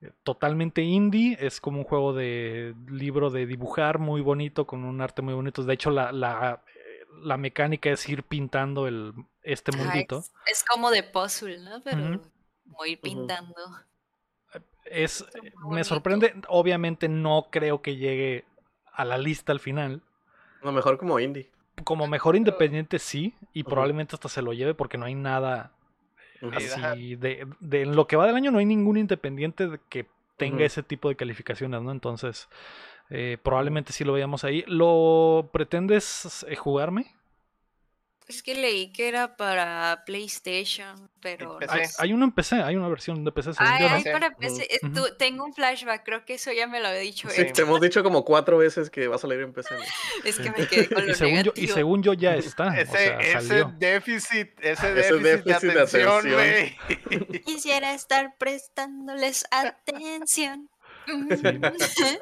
Eh, 0.00 0.10
Totalmente 0.22 0.80
indie, 0.82 1.36
es 1.40 1.60
como 1.60 1.78
un 1.78 1.84
juego 1.84 2.12
de 2.14 2.74
libro 2.88 3.30
de 3.30 3.46
dibujar 3.46 3.98
muy 3.98 4.20
bonito, 4.22 4.66
con 4.66 4.84
un 4.84 5.00
arte 5.00 5.22
muy 5.22 5.34
bonito. 5.34 5.62
De 5.62 5.74
hecho, 5.74 5.90
la, 5.90 6.10
la, 6.12 6.62
la 7.22 7.36
mecánica 7.36 7.90
es 7.90 8.08
ir 8.08 8.22
pintando 8.22 8.86
el, 8.86 9.12
este 9.42 9.72
mundito. 9.72 10.18
es, 10.18 10.32
es 10.46 10.64
como 10.64 10.90
de 10.90 11.02
puzzle, 11.02 11.58
¿no? 11.60 11.82
Pero 11.82 12.02
Ujú. 12.02 12.22
muy 12.64 12.96
pintando. 12.96 13.54
Es, 14.84 15.24
me 15.68 15.84
sorprende, 15.84 16.34
obviamente 16.48 17.08
no 17.08 17.48
creo 17.50 17.82
que 17.82 17.96
llegue 17.96 18.44
a 18.92 19.04
la 19.04 19.18
lista 19.18 19.52
al 19.52 19.60
final. 19.60 20.02
lo 20.62 20.72
mejor 20.72 20.98
como 20.98 21.20
indie. 21.20 21.50
Como 21.84 22.06
mejor 22.06 22.36
independiente 22.36 22.98
sí, 22.98 23.34
y 23.52 23.62
probablemente 23.62 24.16
hasta 24.16 24.28
se 24.28 24.42
lo 24.42 24.52
lleve 24.52 24.74
porque 24.74 24.98
no 24.98 25.06
hay 25.06 25.14
nada 25.14 25.72
así 26.52 27.16
de, 27.16 27.46
de 27.60 27.82
en 27.82 27.94
lo 27.94 28.06
que 28.06 28.16
va 28.16 28.26
del 28.26 28.36
año 28.36 28.50
no 28.50 28.58
hay 28.58 28.66
ningún 28.66 28.96
independiente 28.96 29.68
de 29.68 29.80
que 29.88 30.06
tenga 30.36 30.64
ese 30.64 30.82
tipo 30.82 31.08
de 31.10 31.16
calificaciones, 31.16 31.82
¿no? 31.82 31.92
Entonces, 31.92 32.48
eh, 33.10 33.36
probablemente 33.42 33.92
sí 33.92 34.04
lo 34.04 34.12
veamos 34.12 34.44
ahí. 34.44 34.64
¿Lo 34.66 35.50
pretendes 35.52 36.44
eh, 36.48 36.56
jugarme? 36.56 37.14
Es 38.28 38.44
que 38.44 38.54
leí 38.54 38.92
que 38.92 39.08
era 39.08 39.36
para 39.36 40.04
PlayStation, 40.06 41.10
pero 41.20 41.58
no 41.58 41.66
Hay, 41.68 41.82
hay 41.98 42.12
uno 42.12 42.26
en 42.26 42.30
PC, 42.30 42.62
hay 42.62 42.76
una 42.76 42.86
versión 42.86 43.24
de 43.24 43.32
PC, 43.32 43.54
según 43.54 43.72
Ay, 43.72 43.82
yo, 43.82 43.88
¿no? 43.88 43.94
ay, 43.96 44.02
Sí. 44.04 44.08
para. 44.12 44.36
PC. 44.36 44.68
tú- 44.94 45.08
tengo 45.18 45.44
un 45.44 45.52
flashback, 45.52 46.04
creo 46.04 46.24
que 46.24 46.34
eso 46.34 46.52
ya 46.52 46.68
me 46.68 46.78
lo 46.78 46.86
había 46.86 47.00
dicho 47.00 47.28
Sí, 47.28 47.40
él. 47.40 47.52
te 47.52 47.62
hemos 47.62 47.80
dicho 47.80 48.04
como 48.04 48.24
cuatro 48.24 48.56
veces 48.56 48.88
que 48.88 49.08
va 49.08 49.16
a 49.16 49.18
salir 49.18 49.40
en 49.40 49.52
PC. 49.52 49.74
¿no? 49.74 49.80
Es 50.24 50.38
que 50.38 50.48
me 50.52 50.64
quedé 50.68 50.88
con 50.88 51.06
lo 51.06 51.10
Y 51.10 51.14
según, 51.16 51.42
yo, 51.42 51.52
y 51.56 51.66
según 51.66 52.02
yo 52.04 52.12
ya 52.12 52.36
está, 52.36 52.68
o 52.68 52.72
Ese, 52.72 52.86
sea, 52.92 53.18
ese 53.18 53.48
salió. 53.48 53.74
déficit, 53.78 54.50
ese 54.60 54.70
Ese 54.70 54.92
déficit, 54.92 55.22
de 55.24 55.36
de 55.42 55.52
atención, 55.80 56.08
atención. 56.28 56.32
güey. 56.32 57.40
Quisiera 57.42 57.94
estar 57.94 58.36
prestándoles 58.38 59.44
atención. 59.50 60.70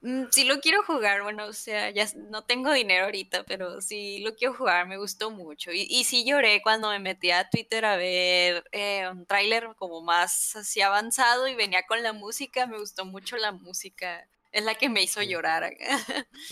Mm, 0.00 0.26
Sí 0.30 0.44
lo 0.44 0.60
quiero 0.60 0.84
jugar, 0.84 1.22
bueno, 1.24 1.46
o 1.46 1.52
sea, 1.52 1.90
ya 1.90 2.06
no 2.30 2.44
tengo 2.44 2.72
dinero 2.72 3.06
ahorita, 3.06 3.42
pero 3.42 3.80
sí 3.80 4.20
lo 4.20 4.36
quiero 4.36 4.54
jugar, 4.54 4.86
me 4.86 4.96
gustó 4.96 5.32
mucho. 5.32 5.72
Y, 5.72 5.88
y 5.90 6.04
sí 6.04 6.24
lloré 6.24 6.62
cuando 6.62 6.88
me 6.90 7.00
metí 7.00 7.32
a 7.32 7.50
Twitter 7.50 7.84
a 7.84 7.96
ver 7.96 8.62
eh, 8.70 9.08
un 9.10 9.26
tráiler 9.26 9.70
como 9.76 10.00
más 10.00 10.54
así 10.54 10.80
avanzado 10.82 11.48
y 11.48 11.56
venía 11.56 11.82
con 11.88 12.00
la 12.04 12.12
música, 12.12 12.66
me 12.68 12.78
gustó 12.78 13.04
mucho 13.06 13.36
la 13.38 13.50
música. 13.50 14.24
Es 14.52 14.62
la 14.64 14.76
que 14.76 14.88
me 14.88 15.02
hizo 15.02 15.20
Sí. 15.20 15.26
llorar 15.30 15.64
acá. 15.64 15.98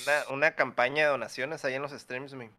Una, 0.05 0.35
una 0.35 0.55
campaña 0.57 1.05
de 1.05 1.11
donaciones 1.11 1.64
ahí 1.64 1.75
en 1.75 1.83
los 1.83 1.92
streams, 1.92 2.35
me. 2.35 2.51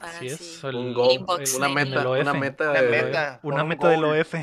Así 0.00 0.26
es. 0.28 0.38
sí. 0.38 0.66
el- 0.66 0.74
Un 0.74 0.94
goal, 0.94 1.24
una 1.54 1.68
meta, 1.68 2.00
el 2.00 2.06
una 2.06 2.32
meta, 2.32 2.70
Una 2.70 2.80
de- 2.82 2.88
meta. 2.88 3.40
Una 3.42 3.62
un 3.62 3.68
meta 3.68 3.88
del. 3.90 4.04
OF. 4.04 4.34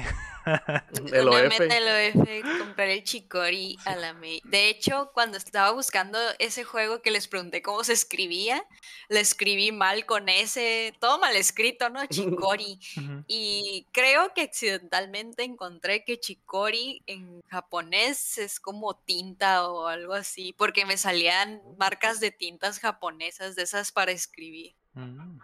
Una 1.01 1.31
OF. 1.31 2.57
comprar 2.59 2.89
el 2.89 3.03
Chicori 3.03 3.77
a 3.85 3.95
la 3.95 4.13
May. 4.13 4.41
De 4.45 4.69
hecho, 4.69 5.11
cuando 5.13 5.37
estaba 5.37 5.71
buscando 5.71 6.17
ese 6.39 6.63
juego 6.63 7.01
que 7.01 7.11
les 7.11 7.27
pregunté 7.27 7.61
cómo 7.61 7.83
se 7.83 7.93
escribía, 7.93 8.63
lo 9.09 9.19
escribí 9.19 9.71
mal 9.71 10.05
con 10.05 10.29
ese, 10.29 10.93
todo 10.99 11.19
mal 11.19 11.35
escrito, 11.35 11.89
¿no? 11.89 12.05
Chicori. 12.07 12.79
Y 13.27 13.85
creo 13.91 14.33
que 14.33 14.41
accidentalmente 14.41 15.43
encontré 15.43 16.03
que 16.03 16.19
Chicori 16.19 17.03
en 17.07 17.41
japonés 17.47 18.37
es 18.37 18.59
como 18.59 18.95
tinta 18.95 19.67
o 19.67 19.87
algo 19.87 20.13
así, 20.13 20.53
porque 20.53 20.85
me 20.85 20.97
salían 20.97 21.61
marcas 21.77 22.19
de 22.19 22.31
tintas 22.31 22.79
japonesas 22.79 23.55
de 23.55 23.63
esas 23.63 23.91
para 23.91 24.11
escribir. 24.11 24.75
Mm, 24.93 25.39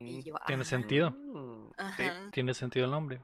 Y 0.00 0.22
yo, 0.22 0.34
Tiene 0.46 0.62
ah, 0.62 0.64
sentido. 0.64 1.10
Mm. 1.10 2.30
Tiene 2.30 2.54
sentido 2.54 2.84
el 2.84 2.92
nombre. 2.92 3.20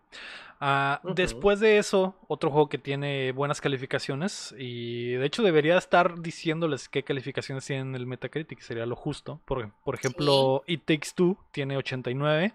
Ah. 0.60 1.00
Después 1.14 1.60
de 1.60 1.78
eso, 1.78 2.16
otro 2.26 2.50
juego 2.50 2.68
que 2.68 2.78
tiene 2.78 3.30
buenas 3.32 3.60
calificaciones 3.60 4.54
y 4.58 5.12
de 5.12 5.24
hecho 5.26 5.42
debería 5.42 5.78
estar 5.78 6.20
diciéndoles 6.20 6.88
qué 6.88 7.04
calificaciones 7.04 7.64
tienen 7.64 7.94
el 7.94 8.06
Metacritic, 8.06 8.60
sería 8.60 8.86
lo 8.86 8.96
justo. 8.96 9.40
Por, 9.44 9.70
por 9.84 9.94
ejemplo, 9.94 10.64
It 10.66 10.82
Takes 10.84 11.10
Two 11.14 11.38
tiene 11.52 11.76
89. 11.76 12.54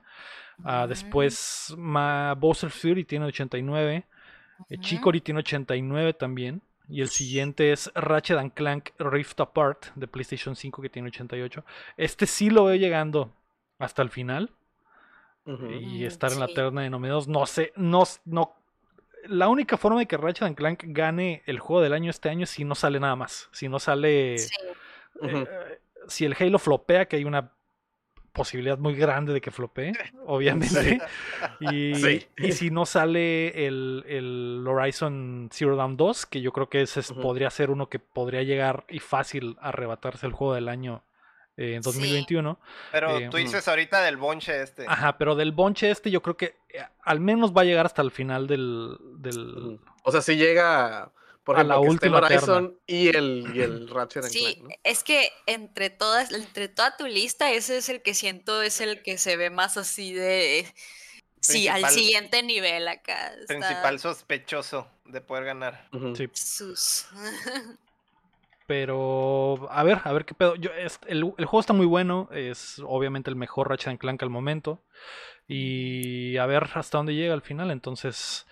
ah, 0.64 0.82
Ujú, 0.82 0.90
después 0.90 1.74
Ma 1.78 2.34
Bowser 2.36 2.72
Fury 2.72 3.06
tiene 3.06 3.26
89. 3.26 4.06
eh, 4.70 4.74
ujú. 4.74 4.82
Chicory 4.82 5.22
tiene 5.22 5.40
89 5.40 6.14
también. 6.14 6.62
Y 6.92 7.02
el 7.02 7.10
siguiente 7.10 7.72
es 7.72 7.92
Ratchet 7.94 8.40
and 8.40 8.52
Clank 8.54 8.90
Rift 8.98 9.40
Apart 9.40 9.94
de 9.94 10.08
PlayStation 10.08 10.56
5 10.56 10.82
que 10.82 10.90
tiene 10.90 11.10
88. 11.10 11.64
Este 11.96 12.26
sí 12.26 12.50
lo 12.50 12.66
veo 12.66 12.76
llegando 12.76 13.32
hasta 13.80 14.02
el 14.04 14.10
final 14.10 14.52
y 15.82 16.06
estar 16.06 16.32
en 16.32 16.40
la 16.40 16.48
terna 16.48 16.82
de 16.82 16.92
nominados. 16.92 17.28
No 17.28 17.46
sé, 17.48 17.74
no, 17.76 18.04
no. 18.26 18.54
La 19.26 19.48
única 19.50 19.78
forma 19.78 20.00
de 20.00 20.06
que 20.06 20.16
Ratchet 20.16 20.44
and 20.44 20.56
Clank 20.56 20.84
gane 20.88 21.42
el 21.48 21.58
juego 21.60 21.82
del 21.82 21.94
año 21.94 22.12
este 22.12 22.30
año 22.30 22.44
es 22.44 22.52
si 22.52 22.64
no 22.66 22.76
sale 22.76 23.00
nada 23.00 23.16
más. 23.16 23.50
Si 23.52 23.68
no 23.68 23.80
sale. 23.80 24.38
Sí. 24.38 24.54
Eh, 25.24 25.48
si 26.08 26.26
el 26.26 26.36
Halo 26.40 26.60
flopea, 26.60 27.06
que 27.08 27.16
hay 27.16 27.26
una 27.26 27.52
posibilidad 28.32 28.78
muy 28.78 28.94
grande 28.96 29.34
de 29.34 29.42
que 29.42 29.50
flopee, 29.52 29.92
obviamente. 30.28 31.00
Y, 31.60 31.96
Sí. 31.96 32.28
y 32.38 32.52
si 32.52 32.70
no 32.70 32.86
sale 32.86 33.66
el, 33.68 34.04
el 34.08 34.64
Horizon 34.68 35.50
Zero 35.52 35.76
Dawn 35.76 35.98
2, 35.98 36.26
que 36.28 36.42
yo 36.42 36.52
creo 36.54 36.70
que 36.70 36.84
ese 36.84 37.02
podría 37.16 37.50
ser 37.50 37.72
uno 37.72 37.90
que 37.90 37.98
podría 38.00 38.44
llegar 38.44 38.86
y 38.88 39.00
fácil 39.00 39.58
a 39.60 39.70
arrebatarse 39.70 40.28
el 40.28 40.34
juego 40.34 40.54
del 40.54 40.70
año 40.70 41.02
eh, 41.60 41.76
en 41.76 41.84
Sí. 41.84 41.90
2021. 41.92 42.60
Pero 42.92 43.18
Eh, 43.18 43.22
tú 43.30 43.38
ujú. 43.38 43.46
dices 43.46 43.68
ahorita 43.68 44.02
del 44.02 44.18
bonche 44.18 44.62
este. 44.62 44.86
Ajá, 44.88 45.18
pero 45.18 45.36
del 45.36 45.52
bonche 45.52 45.92
este 45.92 46.10
yo 46.10 46.22
creo 46.22 46.38
que 46.38 46.56
eh, 46.70 46.84
al 47.04 47.20
menos 47.20 47.52
va 47.52 47.62
a 47.62 47.66
llegar 47.66 47.86
hasta 47.86 48.02
el 48.02 48.12
final 48.12 48.48
del... 48.48 48.98
del... 49.18 49.40
Ujú. 49.58 49.80
O 50.04 50.12
sea, 50.12 50.22
si 50.22 50.36
llega, 50.38 51.12
por 51.44 51.60
A 51.60 51.64
la 51.64 51.80
última 51.80 52.20
Horizon 52.20 52.78
y 52.88 53.10
el, 53.10 53.52
y 53.54 53.62
el 53.62 53.88
Ratchet 53.94 54.24
Sí, 54.24 54.40
Clank, 54.56 54.58
¿no? 54.64 54.70
es 54.84 55.04
que 55.04 55.32
entre 55.46 55.90
todas, 55.90 56.32
entre 56.32 56.70
toda 56.70 56.96
tu 56.96 57.06
lista, 57.08 57.52
ese 57.52 57.78
es 57.78 57.90
el 57.90 58.02
que 58.02 58.14
siento 58.14 58.62
es 58.62 58.80
el 58.82 59.04
que 59.04 59.18
se 59.18 59.36
ve 59.36 59.50
más 59.50 59.76
así 59.78 60.14
de 60.14 60.66
sí, 61.42 61.68
al 61.68 61.86
siguiente 61.90 62.44
nivel 62.44 62.88
acá. 62.88 63.34
está 63.34 63.48
Principal 63.48 64.00
sospechoso 64.00 64.88
de 65.06 65.22
poder 65.22 65.46
ganar. 65.46 65.88
Ujú. 65.92 66.16
Sí, 66.16 66.30
sus. 66.34 67.08
pero 68.70 69.68
a 69.72 69.82
ver, 69.82 70.00
a 70.04 70.14
ver 70.14 70.26
qué 70.26 70.36
pedo. 70.36 70.54
Yo, 70.56 70.70
es- 70.72 71.00
el, 71.08 71.34
el 71.40 71.46
juego 71.46 71.60
está 71.60 71.74
muy 71.74 71.88
bueno, 71.88 72.30
es 72.32 72.80
obviamente 72.86 73.32
el 73.32 73.36
mejor 73.36 73.68
Ratchet 73.68 73.88
and 73.88 73.98
Clank 74.00 74.22
al 74.22 74.30
momento. 74.30 74.84
Y 75.48 76.38
a 76.38 76.46
ver 76.46 76.70
hasta 76.76 77.00
dónde 77.00 77.16
llega 77.16 77.34
al 77.34 77.42
final. 77.42 77.72
Entonces, 77.72 78.46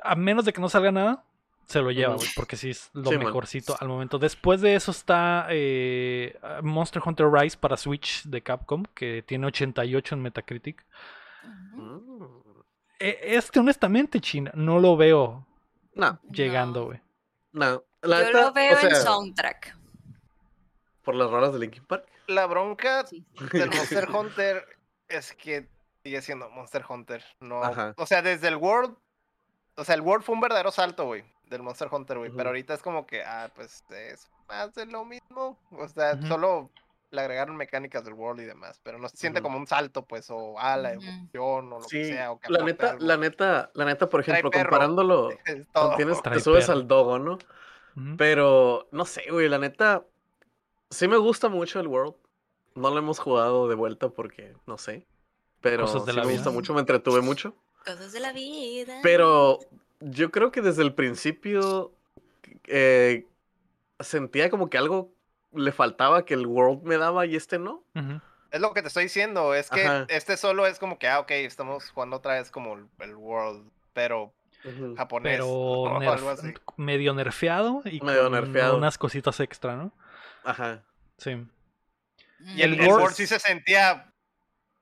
a 0.00 0.14
menos 0.14 0.44
de 0.44 0.52
que 0.52 0.60
no 0.60 0.68
salga 0.68 0.92
nada, 0.92 1.24
se 1.66 1.80
lo 1.80 1.90
lleva, 1.90 2.14
güey, 2.14 2.28
porque 2.36 2.54
sí 2.56 2.70
es 2.70 2.90
lo 2.92 3.06
Sí, 3.10 3.16
man. 3.16 3.26
mejorcito 3.26 3.76
al 3.80 3.88
momento. 3.88 4.20
Después 4.20 4.60
de 4.60 4.76
eso 4.76 4.92
está 4.92 5.46
eh, 5.50 6.38
Monster 6.62 7.02
Hunter 7.04 7.26
Rise 7.32 7.56
para 7.58 7.76
Switch 7.76 8.22
de 8.26 8.42
Capcom, 8.42 8.84
que 8.94 9.24
tiene 9.26 9.48
88 9.48 10.14
en 10.14 10.22
Metacritic. 10.22 10.86
E- 13.00 13.18
Este, 13.36 13.58
honestamente, 13.58 14.20
China, 14.20 14.52
no 14.54 14.78
lo 14.78 14.96
veo 14.96 15.46
No, 15.96 16.20
llegando, 16.30 16.84
güey. 16.86 17.00
no. 17.52 17.82
La 18.04 18.22
Yo 18.24 18.32
lo 18.32 18.52
veo 18.52 18.76
o 18.76 18.80
sea, 18.80 18.88
en 18.90 18.96
soundtrack. 18.96 19.76
por 21.04 21.14
las 21.14 21.30
rolas 21.30 21.52
de 21.52 21.58
Linkin 21.58 21.84
Park. 21.84 22.06
La 22.26 22.46
bronca 22.46 23.06
Sí. 23.06 23.24
del 23.52 23.70
Monster 24.04 24.08
Hunter 24.10 24.64
es 25.08 25.32
que 25.34 25.68
sigue 26.02 26.22
siendo 26.22 26.48
Monster 26.50 26.84
Hunter. 26.88 27.24
No, 27.40 27.62
Ajá. 27.62 27.94
o 27.96 28.06
sea, 28.06 28.22
desde 28.22 28.48
el 28.48 28.56
World, 28.56 28.96
o 29.76 29.84
sea, 29.84 29.94
el 29.94 30.00
World 30.00 30.24
fue 30.24 30.34
un 30.34 30.40
verdadero 30.40 30.70
salto, 30.70 31.04
güey, 31.06 31.24
del 31.46 31.62
Monster 31.62 31.88
Hunter, 31.90 32.18
güey. 32.18 32.30
Pero 32.34 32.50
ahorita 32.50 32.74
es 32.74 32.82
como 32.82 33.06
que, 33.06 33.22
ah, 33.22 33.50
pues 33.54 33.84
es 33.90 34.30
más 34.48 34.74
de 34.74 34.86
lo 34.86 35.04
mismo. 35.04 35.58
O 35.72 35.88
sea, 35.88 36.20
solo 36.22 36.70
le 37.10 37.20
agregaron 37.20 37.56
mecánicas 37.56 38.04
del 38.04 38.14
World 38.14 38.40
y 38.40 38.44
demás, 38.44 38.80
pero 38.82 38.98
no 38.98 39.08
se 39.08 39.16
siente 39.18 39.40
como 39.40 39.56
un 39.56 39.66
salto, 39.68 40.04
pues, 40.04 40.26
o 40.30 40.58
a 40.58 40.76
la 40.76 40.92
Ujú. 40.94 41.02
evolución 41.32 41.72
o 41.72 41.78
lo 41.80 41.86
que 41.86 42.04
sea. 42.06 42.32
O 42.32 42.40
que 42.40 42.50
la 42.52 42.64
neta, 42.64 42.90
algo. 42.90 43.04
la 43.04 43.16
neta, 43.16 43.70
la 43.74 43.84
neta, 43.84 44.08
por 44.08 44.20
ejemplo, 44.20 44.50
comparándolo, 44.50 45.28
tienes, 45.96 46.22
te 46.22 46.40
subes 46.40 46.66
perro. 46.66 46.78
al 46.78 46.88
dogo, 46.88 47.18
¿no? 47.18 47.38
Pero, 48.18 48.88
no 48.90 49.04
sé, 49.04 49.24
güey, 49.30 49.48
la 49.48 49.58
neta, 49.58 50.04
sí 50.90 51.06
me 51.08 51.16
gusta 51.16 51.48
mucho 51.48 51.80
el 51.80 51.86
World. 51.88 52.14
No 52.74 52.90
lo 52.90 52.98
hemos 52.98 53.18
jugado 53.20 53.68
de 53.68 53.76
vuelta 53.76 54.08
porque, 54.08 54.54
no 54.66 54.78
sé. 54.78 55.06
Pero 55.60 55.84
Cosas 55.84 56.04
de 56.06 56.12
sí 56.12 56.16
la 56.18 56.24
me 56.24 56.28
vida. 56.30 56.38
gusta 56.38 56.50
mucho, 56.50 56.74
me 56.74 56.80
entretuve 56.80 57.20
mucho. 57.20 57.54
Cosas 57.84 58.12
de 58.12 58.20
la 58.20 58.32
vida. 58.32 58.98
Pero 59.02 59.60
yo 60.00 60.30
creo 60.30 60.50
que 60.50 60.60
desde 60.60 60.82
el 60.82 60.92
principio 60.94 61.92
eh, 62.66 63.26
sentía 64.00 64.50
como 64.50 64.68
que 64.68 64.78
algo 64.78 65.12
le 65.52 65.70
faltaba 65.70 66.24
que 66.24 66.34
el 66.34 66.46
World 66.46 66.82
me 66.82 66.96
daba 66.98 67.26
y 67.26 67.36
este 67.36 67.58
no. 67.58 67.84
Es 68.50 68.60
lo 68.60 68.72
que 68.72 68.82
te 68.82 68.88
estoy 68.88 69.04
diciendo, 69.04 69.54
es 69.54 69.70
que 69.70 69.84
Ajá. 69.84 70.06
este 70.08 70.36
solo 70.36 70.66
es 70.66 70.78
como 70.78 70.98
que, 70.98 71.08
ah, 71.08 71.20
ok, 71.20 71.30
estamos 71.30 71.90
jugando 71.90 72.16
otra 72.16 72.34
vez 72.34 72.50
como 72.50 72.76
el 72.98 73.14
World, 73.14 73.70
pero 73.92 74.32
Japonés. 74.96 75.32
Pero 75.36 75.48
o 75.50 76.00
nerf- 76.00 76.12
algo 76.12 76.30
así. 76.30 76.54
medio 76.76 77.14
nerfeado 77.14 77.82
y 77.84 78.00
Medio 78.00 78.24
con 78.24 78.32
nerfeado. 78.32 78.76
unas 78.76 78.98
cositas 78.98 79.38
extra, 79.40 79.76
¿no? 79.76 79.92
Ajá. 80.44 80.82
Sí, 81.18 81.30
Y 82.40 82.62
el, 82.62 82.74
El 82.74 82.80
el 82.80 82.86
World- 82.88 83.02
World 83.02 83.14
sí 83.16 83.26
se 83.26 83.38
sentía, 83.38 84.12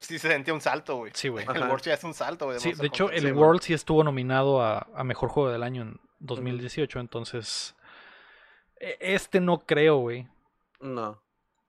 sí 0.01 0.19
se 0.19 0.29
sentía 0.29 0.55
un 0.55 0.61
salto, 0.61 0.97
güey. 0.97 1.13
sí, 1.15 1.29
güey. 1.29 1.45
El. 1.47 1.63
World 1.63 1.83
sí 1.85 1.91
es 1.91 2.03
un 2.05 2.15
salto, 2.15 2.47
güey. 2.47 2.59
Sí, 2.59 2.73
de 2.73 2.87
hecho, 2.87 3.11
el 3.11 3.21
Sí. 3.23 3.33
World 3.33 3.61
sí 3.63 3.75
estuvo 3.75 4.03
nominado 4.03 4.63
a, 4.63 4.87
a 4.95 5.05
Mejor 5.05 5.29
Juego 5.29 5.51
del 5.51 5.63
Año 5.63 5.83
en 5.83 6.01
2018, 6.21 6.99
entonces... 7.01 7.77
e- 8.81 8.97
Este 9.01 9.41
no 9.41 9.59
creo, 9.61 9.99
güey. 9.99 10.27
No. 10.81 11.22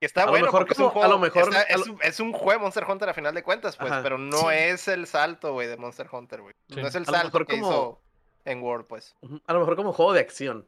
Que 0.04 0.08
está 0.08 0.24
A 0.24 0.26
lo 0.26 0.34
mejor 0.34 0.52
porque 0.52 0.74
es 0.74 0.80
un 0.80 0.88
a 0.88 0.90
juego, 0.90 1.08
lo 1.14 1.18
mejor- 1.18 1.44
está- 1.44 1.60
a 1.60 1.62
es, 1.62 1.88
un, 1.88 1.98
es 2.02 2.20
un 2.20 2.34
juego 2.34 2.60
Monster 2.60 2.84
Hunter 2.86 3.08
a 3.08 3.14
final 3.14 3.34
de 3.34 3.42
cuentas, 3.42 3.78
pues, 3.78 3.90
Ajá. 3.90 4.04
pero 4.04 4.18
no 4.18 4.38
Sí. 4.38 4.48
es 4.52 4.90
el 4.90 5.08
salto, 5.08 5.54
güey, 5.54 5.70
de 5.70 5.78
Monster 5.78 6.10
Hunter, 6.12 6.42
güey. 6.42 6.54
Sí. 6.68 6.82
No 6.82 6.88
es 6.90 6.96
el 6.96 7.06
salto 7.06 7.24
mejor 7.28 7.48
que 7.48 7.58
como- 7.62 7.72
hizo 7.72 8.02
en 8.44 8.62
World, 8.62 8.86
pues. 8.88 9.16
A 9.48 9.54
lo 9.54 9.60
mejor 9.62 9.78
como 9.78 9.94
juego 9.94 10.12
de 10.12 10.20
acción. 10.20 10.68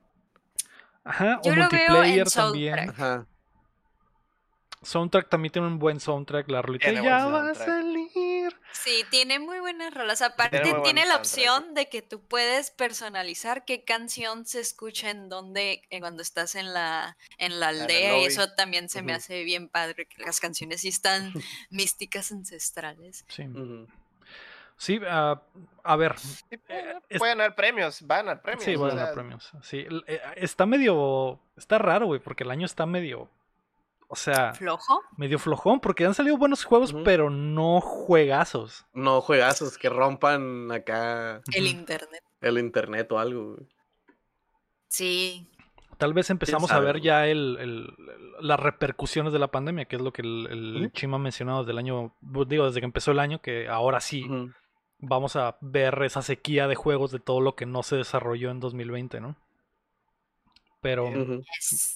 Ajá, 1.03 1.41
Yo 1.43 1.51
o 1.51 1.55
lo 1.57 1.67
veo 1.67 1.79
en 1.81 1.87
multiplayer 1.91 2.27
también. 2.31 2.75
soundtrack. 2.77 2.89
Ajá. 2.97 3.25
Soundtrack 4.83 5.27
también 5.29 5.51
tiene 5.51 5.67
un 5.67 5.79
buen 5.79 5.99
soundtrack, 5.99 6.49
la 6.49 6.61
rolita. 6.61 6.89
Ya 6.91 7.01
buen 7.01 7.11
va 7.11 7.17
a 7.17 7.53
soundtrack. 7.55 7.67
salir. 7.67 7.94
Sí, 8.85 9.03
tiene 9.09 9.39
muy 9.39 9.59
buenas 9.59 9.91
rolas. 9.91 10.21
Aparte, 10.21 10.61
tiene, 10.83 11.07
la 11.07 11.15
opción 11.15 11.73
de 11.73 11.89
que 11.89 12.03
tú 12.03 12.21
puedes 12.21 12.69
personalizar 12.69 13.65
qué 13.65 13.83
canción 13.83 14.45
se 14.45 14.59
escucha 14.59 15.09
en 15.09 15.27
donde 15.27 15.81
eh, 15.89 15.99
cuando 15.99 16.21
estás 16.21 16.53
en 16.53 16.71
la, 16.71 17.17
en 17.39 17.59
la 17.59 17.69
aldea. 17.69 18.19
y 18.19 18.25
eso 18.25 18.51
también 18.51 18.87
se 18.87 19.01
me 19.01 19.13
hace 19.13 19.43
bien 19.43 19.69
padre, 19.69 20.05
que 20.05 20.21
las 20.21 20.39
canciones 20.39 20.81
sí 20.81 20.89
están 20.89 21.33
místicas 21.71 22.31
ancestrales. 22.31 23.25
Sí, 23.27 23.45
sí 24.77 24.99
ah, 25.09 25.41
a 25.83 25.95
ver, 25.95 26.19
Sí, 26.19 26.57
pueden, 26.57 27.01
es- 27.09 27.17
pueden 27.19 27.37
ganar 27.39 27.55
premios, 27.55 28.01
van 28.03 28.19
a 28.19 28.21
ganar 28.21 28.41
premios. 28.43 28.65
sí, 28.65 28.75
van 28.75 28.99
a 28.99 29.11
premios. 29.13 29.51
Sí, 29.63 29.87
eh, 30.05 30.21
está 30.35 30.67
medio... 30.67 31.39
Está 31.57 31.79
raro, 31.79 32.05
güey, 32.05 32.19
porque 32.19 32.43
el 32.43 32.51
año 32.51 32.67
está 32.67 32.85
medio... 32.85 33.31
O 34.07 34.15
sea, 34.15 34.53
¿Flojo? 34.53 35.01
medio 35.17 35.39
flojón, 35.39 35.79
porque 35.79 36.05
han 36.05 36.13
salido 36.13 36.37
buenos 36.37 36.63
juegos, 36.63 36.93
pero 37.03 37.29
no 37.29 37.81
juegazos. 37.81 38.85
No 38.93 39.19
juegazos 39.21 39.77
que 39.77 39.89
rompan 39.89 40.71
acá 40.71 41.41
El 41.53 41.67
internet. 41.67 42.23
el 42.41 42.57
internet 42.59 43.11
o 43.11 43.19
algo. 43.19 43.55
güey. 43.55 43.67
Sí. 44.87 45.49
Tal 45.97 46.13
vez 46.13 46.29
empezamos 46.29 46.71
a 46.71 46.79
ver 46.79 46.99
ya 47.01 47.25
el, 47.27 47.57
el- 47.59 47.93
las 48.41 48.59
repercusiones 48.59 49.31
de 49.33 49.39
la 49.39 49.47
pandemia, 49.49 49.85
que 49.85 49.95
es 49.95 50.01
lo 50.01 50.11
que 50.11 50.21
el, 50.21 50.47
el. 50.51 50.91
Chima 50.93 51.15
ha 51.15 51.19
mencionado 51.19 51.59
desde 51.59 51.71
el 51.71 51.77
año, 51.77 52.13
digo, 52.47 52.65
desde 52.67 52.81
que 52.81 52.85
empezó 52.85 53.11
el 53.11 53.19
año, 53.19 53.41
que 53.41 53.67
ahora 53.69 54.01
sí 54.01 54.25
vamos 54.99 55.35
a 55.37 55.57
ver 55.61 56.01
esa 56.03 56.21
sequía 56.21 56.67
de 56.67 56.75
juegos 56.75 57.11
de 57.11 57.19
todo 57.19 57.39
lo 57.39 57.55
que 57.55 57.65
no 57.65 57.81
se 57.81 57.95
desarrolló 57.95 58.51
en 58.51 58.59
2020, 58.59 59.21
¿no? 59.21 59.37
Pero. 60.81 61.09
Yes. 61.11 61.95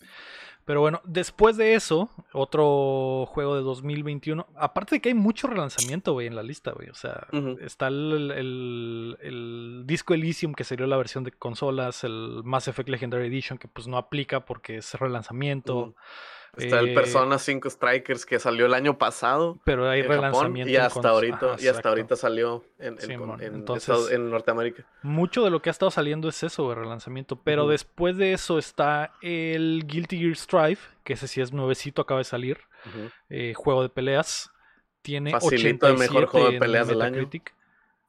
Pero 0.70 0.82
bueno, 0.82 1.02
después 1.04 1.58
de 1.58 1.74
eso, 1.74 2.12
otro 2.32 3.26
juego 3.26 3.56
de 3.56 3.64
2021. 3.64 4.46
Aparte 4.56 4.94
de 4.98 5.02
que 5.02 5.10
hay 5.10 5.16
mucho 5.16 5.48
relanzamiento, 5.48 6.14
güey, 6.14 6.28
en 6.28 6.36
la 6.36 6.44
lista, 6.44 6.70
güey. 6.74 6.90
O 6.90 6.94
sea, 6.94 7.26
está 7.60 7.88
el, 7.88 8.30
el- 8.36 9.18
el 9.20 9.84
disco 9.88 10.14
Elysium, 10.14 10.54
que 10.54 10.64
sería 10.64 10.86
la 10.86 10.98
versión 10.98 11.24
de 11.24 11.32
consolas, 11.32 12.04
el 12.04 12.42
Mass 12.44 12.68
Effect 12.68 12.88
Legendary 12.88 13.26
Edition, 13.30 13.58
que 13.58 13.68
pues 13.68 13.88
no 13.88 13.98
aplica 13.98 14.46
porque 14.46 14.78
es 14.78 14.94
relanzamiento. 14.94 15.96
Está 16.58 16.80
el 16.80 16.90
Eh, 16.90 16.94
Persona 16.96 17.38
5 17.38 17.70
Strikers 17.70 18.26
que 18.26 18.40
salió 18.40 18.66
el 18.66 18.74
año 18.74 18.98
pasado 18.98 19.60
Pero 19.64 19.90
hay 19.90 20.00
en 20.02 20.06
Japón 20.08 20.18
relanzamiento. 20.22 20.72
y 20.72 20.76
hasta 20.78 21.10
ahorita, 21.10 21.54
Ajá, 21.54 21.56
y 21.64 21.68
hasta 21.68 21.90
ahorita 21.90 22.16
salió 22.16 22.64
en, 22.80 22.94
en- 22.96 23.00
Simón, 23.02 23.30
con- 23.30 23.42
en 23.44 23.54
entonces- 23.56 23.90
Estados- 23.90 24.12
en 24.12 24.30
Norteamérica. 24.30 24.86
Mucho 25.04 25.44
de 25.44 25.50
lo 25.52 25.62
que 25.62 25.70
ha 25.70 25.72
estado 25.72 25.92
saliendo 25.92 26.28
es 26.30 26.42
eso, 26.44 26.64
güey, 26.66 26.76
relanzamiento. 26.76 27.36
Pero 27.42 27.68
después 27.68 28.18
de 28.18 28.34
eso 28.34 28.58
está 28.58 29.14
el 29.22 29.84
Guilty 29.88 30.18
Gear 30.20 30.36
Strive, 30.36 30.80
que 31.04 31.14
ese 31.14 31.28
sí 31.28 31.40
es 31.42 31.54
nuevecito, 31.54 32.02
acaba 32.02 32.20
de 32.20 32.24
salir. 32.26 32.58
Eh, 33.30 33.54
juego 33.56 33.82
de 33.84 33.90
peleas. 33.90 34.52
Tiene 35.02 35.32
Facilito 35.32 35.88
el 35.88 35.94
87 35.94 36.14
mejor 36.14 36.26
juego 36.30 36.48
de 36.50 36.54
en 36.56 36.60
peleas 36.60 36.88
del 36.88 37.02
año. 37.02 37.30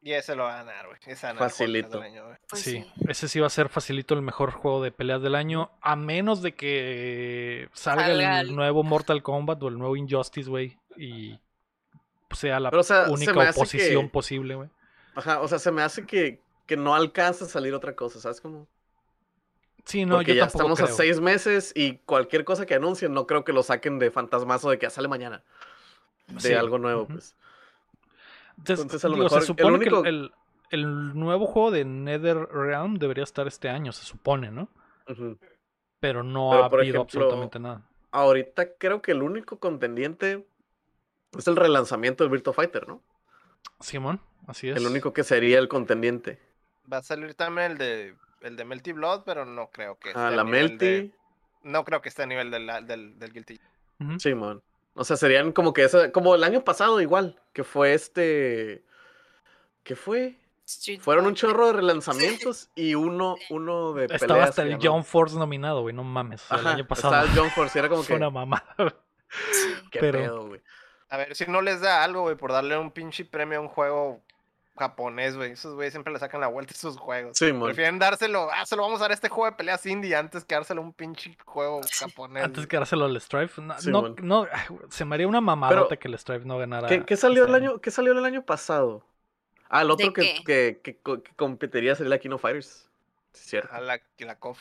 Y 0.03 0.13
ese 0.13 0.35
lo 0.35 0.45
va 0.45 0.61
a 0.61 0.65
ganar, 0.65 0.87
güey. 0.87 0.99
Facilito. 1.37 1.99
del 2.01 2.03
año, 2.11 2.25
güey. 2.25 2.37
Pues 2.49 2.63
sí, 2.63 2.83
sí. 2.83 2.93
ese 3.09 3.29
sí 3.29 3.39
va 3.41 3.49
a 3.49 3.51
ser 3.51 3.69
facilito 3.69 4.15
el 4.15 4.23
mejor 4.23 4.51
juego 4.51 4.83
de 4.83 4.93
peleas 4.93 5.21
del 5.21 5.35
año, 5.35 5.71
a 5.83 5.95
menos 5.95 6.41
de 6.41 6.55
que 6.55 7.69
salga, 7.75 8.07
Salga 8.07 8.41
el 8.41 8.49
el- 8.49 8.57
nuevo 8.57 8.83
Mortal 8.83 9.23
Kombat 9.23 9.63
o 9.63 9.69
el 9.69 9.77
nuevo 9.79 9.97
Injustice, 9.97 10.49
güey, 10.49 10.79
y 10.97 11.39
sea 12.31 12.61
la 12.61 12.71
Pero, 12.71 12.81
o 12.81 12.85
sea, 12.85 13.05
se 13.07 13.11
única 13.11 13.51
oposición 13.51 14.05
que- 14.07 14.11
posible, 14.13 14.55
güey. 14.55 14.71
Ajá, 15.17 15.41
o 15.41 15.49
sea, 15.49 15.59
se 15.59 15.71
me 15.71 15.83
hace 15.83 16.07
que, 16.07 16.41
que 16.67 16.77
no 16.79 16.95
alcanza 16.95 17.45
a 17.45 17.49
salir 17.49 17.75
otra 17.75 17.95
cosa, 17.95 18.21
¿sabes 18.21 18.41
cómo? 18.41 18.67
Sí, 19.85 20.07
no, 20.07 20.17
Porque 20.17 20.33
yo 20.35 20.37
ya 20.37 20.43
tampoco 20.49 20.73
estamos 20.75 20.79
creo. 20.79 20.89
a 20.95 20.97
seis 20.97 21.21
meses 21.21 21.73
y 21.75 21.97
cualquier 22.07 22.45
cosa 22.45 22.65
que 22.65 22.75
anuncien 22.75 23.13
no 23.13 23.27
creo 23.27 23.45
que 23.45 23.53
lo 23.53 23.63
saquen 23.63 23.99
de 23.99 24.11
fantasmazo 24.11 24.71
de 24.71 24.79
que 24.79 24.87
ya 24.87 24.91
sale 24.91 25.09
mañana. 25.09 25.43
De 26.29 26.41
Sí, 26.41 26.53
algo 26.55 26.79
nuevo, 26.79 27.07
pues. 27.07 27.35
Entonces, 28.61 28.85
Entonces, 28.85 29.05
a 29.05 29.09
lo 29.09 29.15
digo, 29.15 29.25
mejor 29.25 29.39
se 29.39 29.43
el 29.43 29.47
supone 29.59 29.77
único- 29.77 30.03
que 30.03 30.09
el, 30.09 30.17
el- 30.17 30.33
el 30.85 31.19
nuevo 31.19 31.47
juego 31.47 31.71
de 31.73 31.85
NetherRealm 31.85 32.95
debería 32.99 33.25
estar 33.25 33.47
este 33.49 33.69
año, 33.69 33.91
se 33.93 34.05
supone, 34.05 34.51
¿no? 34.53 34.69
Pero 35.99 36.23
no 36.23 36.51
Pero, 36.51 36.63
ha 36.63 36.67
habido 36.67 36.81
ejemplo, 36.83 37.01
absolutamente 37.03 37.59
nada. 37.59 37.83
Ahorita 38.13 38.75
creo 38.79 39.03
que 39.03 39.13
el 39.13 39.23
único 39.23 39.59
contendiente 39.59 40.47
es 41.37 41.47
el 41.49 41.57
relanzamiento 41.57 42.25
del 42.25 42.31
Virtua 42.31 42.53
Fighter, 42.53 42.87
¿no? 42.89 43.03
Simón, 43.81 44.21
así 44.47 44.69
es. 44.71 44.77
El 44.77 44.87
único 44.87 45.13
que 45.13 45.25
sería 45.25 45.59
el 45.59 45.69
contendiente. 45.69 46.39
Va 46.91 46.99
a 46.99 47.03
salir 47.03 47.35
también 47.35 47.73
el 47.73 47.79
de 47.79 48.15
el 48.43 48.57
de 48.57 48.65
Melty 48.65 48.93
Blood, 48.93 49.23
pero 49.27 49.45
no 49.45 49.69
creo 49.71 49.99
que 49.99 50.11
Ah, 50.15 50.25
esté 50.31 50.37
la 50.37 50.43
a 50.43 50.45
nivel 50.45 50.79
de- 50.79 50.87
Melty. 51.03 51.15
No 51.63 51.85
creo 51.85 52.01
que 52.01 52.09
esté 52.09 52.23
a 52.23 52.27
nivel 52.27 52.51
del, 52.51 52.67
del, 52.87 53.19
del 53.19 53.33
Guilty. 53.35 53.61
Ujú. 54.01 54.19
Simón. 54.19 54.63
O 54.95 55.05
sea, 55.05 55.17
serían 55.17 55.53
como 55.53 55.73
que 55.73 55.85
esa, 55.85 56.13
como 56.13 56.35
el 56.35 56.45
año 56.45 56.65
pasado 56.65 57.01
igual, 57.01 57.41
que 57.53 57.65
fue 57.65 57.95
este. 57.95 58.85
¿Qué 59.83 59.97
fue? 59.97 60.37
Street 60.67 61.01
Fueron 61.01 61.27
un 61.27 61.35
chorro 61.35 61.67
de 61.69 61.73
relanzamientos 61.75 62.69
y 62.77 62.95
uno, 62.95 63.37
uno 63.51 63.93
de 63.93 64.05
Estaba 64.05 64.21
peleas 64.21 64.49
hasta 64.51 64.65
que 64.65 64.73
el. 64.75 64.79
John 64.81 65.05
Force 65.05 65.37
nominado, 65.37 65.83
güey, 65.83 65.95
no 65.95 66.05
mames. 66.05 66.43
el 66.51 66.67
año 66.67 66.87
pasado 66.87 67.15
estaba 67.15 67.33
el 67.33 67.39
John 67.39 67.51
Force, 67.51 67.77
y 67.77 67.81
era 67.81 67.89
como 67.89 68.03
fue 68.03 68.15
que. 68.15 68.17
una 68.19 68.31
mamada. 68.31 68.75
güey. 68.79 68.91
¿Qué 69.91 70.01
pero- 70.01 70.19
pedo, 70.19 70.47
güey? 70.49 70.61
A 71.09 71.17
ver 71.17 71.35
si 71.35 71.45
no 71.47 71.61
les 71.61 71.81
da 71.81 72.05
algo, 72.05 72.23
güey, 72.23 72.37
por 72.37 72.53
darle 72.53 72.79
un 72.79 72.93
pinche 72.93 73.25
premio 73.25 73.59
a 73.59 73.63
un 73.63 73.69
juego 73.69 74.23
japonés, 74.77 75.37
güey. 75.37 75.53
Esos 75.53 75.75
güeyes 75.75 75.93
siempre 75.93 76.13
le 76.13 76.19
sacan 76.19 76.41
la 76.41 76.47
vuelta 76.47 76.73
a 76.73 76.77
esos 76.77 76.97
juegos. 76.97 77.37
Sí. 77.37 77.53
Prefieren 77.53 77.99
dárselo, 77.99 78.49
ah, 78.53 78.65
se 78.65 78.77
lo 78.77 78.83
vamos 78.83 79.01
a 79.01 79.05
dar 79.05 79.11
a 79.11 79.15
este 79.15 79.29
juego 79.29 79.47
de 79.51 79.57
peleas 79.57 79.85
indie 79.87 80.15
antes 80.17 80.45
que 80.45 80.55
dárselo 80.55 80.81
a 80.81 80.85
un 80.85 80.93
pinche 80.93 81.37
juego 81.45 81.81
japonés. 81.99 82.45
Antes 82.45 82.67
que 82.67 82.77
dárselo 82.77 83.05
al 83.05 83.21
Strife. 83.21 83.61
No, 83.61 83.79
Sí, 83.79 83.91
no, 84.23 84.47
se 84.89 85.05
me 85.05 85.15
haría 85.17 85.29
una 85.29 85.41
mamadota 85.41 85.97
que 85.97 86.09
el 86.09 86.19
Strife 86.19 86.45
no 86.47 86.59
ganara. 86.59 86.89
¿Qué, 86.89 87.05
qué 87.05 87.17
salió 87.17 87.45
este 87.45 87.57
el 87.57 87.63
año, 87.63 87.79
¿Qué 87.81 87.91
salió 87.91 88.13
el 88.13 88.25
año 88.25 88.43
pasado? 88.43 89.05
Ah, 89.69 89.83
el 89.83 89.91
otro 89.91 90.07
¿De 90.09 90.13
que, 90.13 90.23
qué? 90.23 90.43
que, 90.45 90.81
que, 90.83 90.97
co- 90.99 91.23
que 91.23 91.33
competiría 91.35 91.95
sería 91.95 92.11
la 92.11 92.19
Kino 92.19 92.39
Fighters. 92.39 92.89
Sí, 93.33 93.51
cierto. 93.51 93.73
A 93.73 93.81
la, 93.81 94.01
la 94.19 94.37
COF. 94.39 94.59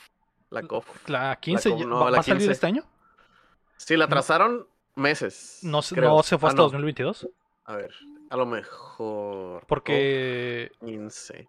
La 0.52 0.62
KOF. 0.64 1.08
La 1.10 1.36
15 1.40 1.70
como 1.70 1.82
ya- 1.82 1.88
no, 1.88 2.00
¿va, 2.00 2.06
la 2.12 2.18
va 2.18 2.20
a 2.20 2.24
salir 2.24 2.40
15. 2.42 2.52
este 2.52 2.68
año? 2.68 2.84
Sí, 3.78 3.96
la 3.98 4.08
trazaron 4.08 4.68
meses. 4.96 5.60
No, 5.64 5.82
creo. 5.82 6.10
no 6.18 6.24
se 6.24 6.38
fue 6.38 6.48
Ah, 6.48 6.52
hasta 6.52 6.58
no. 6.58 6.64
2022. 6.66 7.28
A 7.66 7.76
ver, 7.78 7.92
a 8.30 8.38
lo 8.38 8.46
mejor. 8.46 9.64
Porque 9.68 10.72
KOF 10.80 10.90
15. 10.90 11.48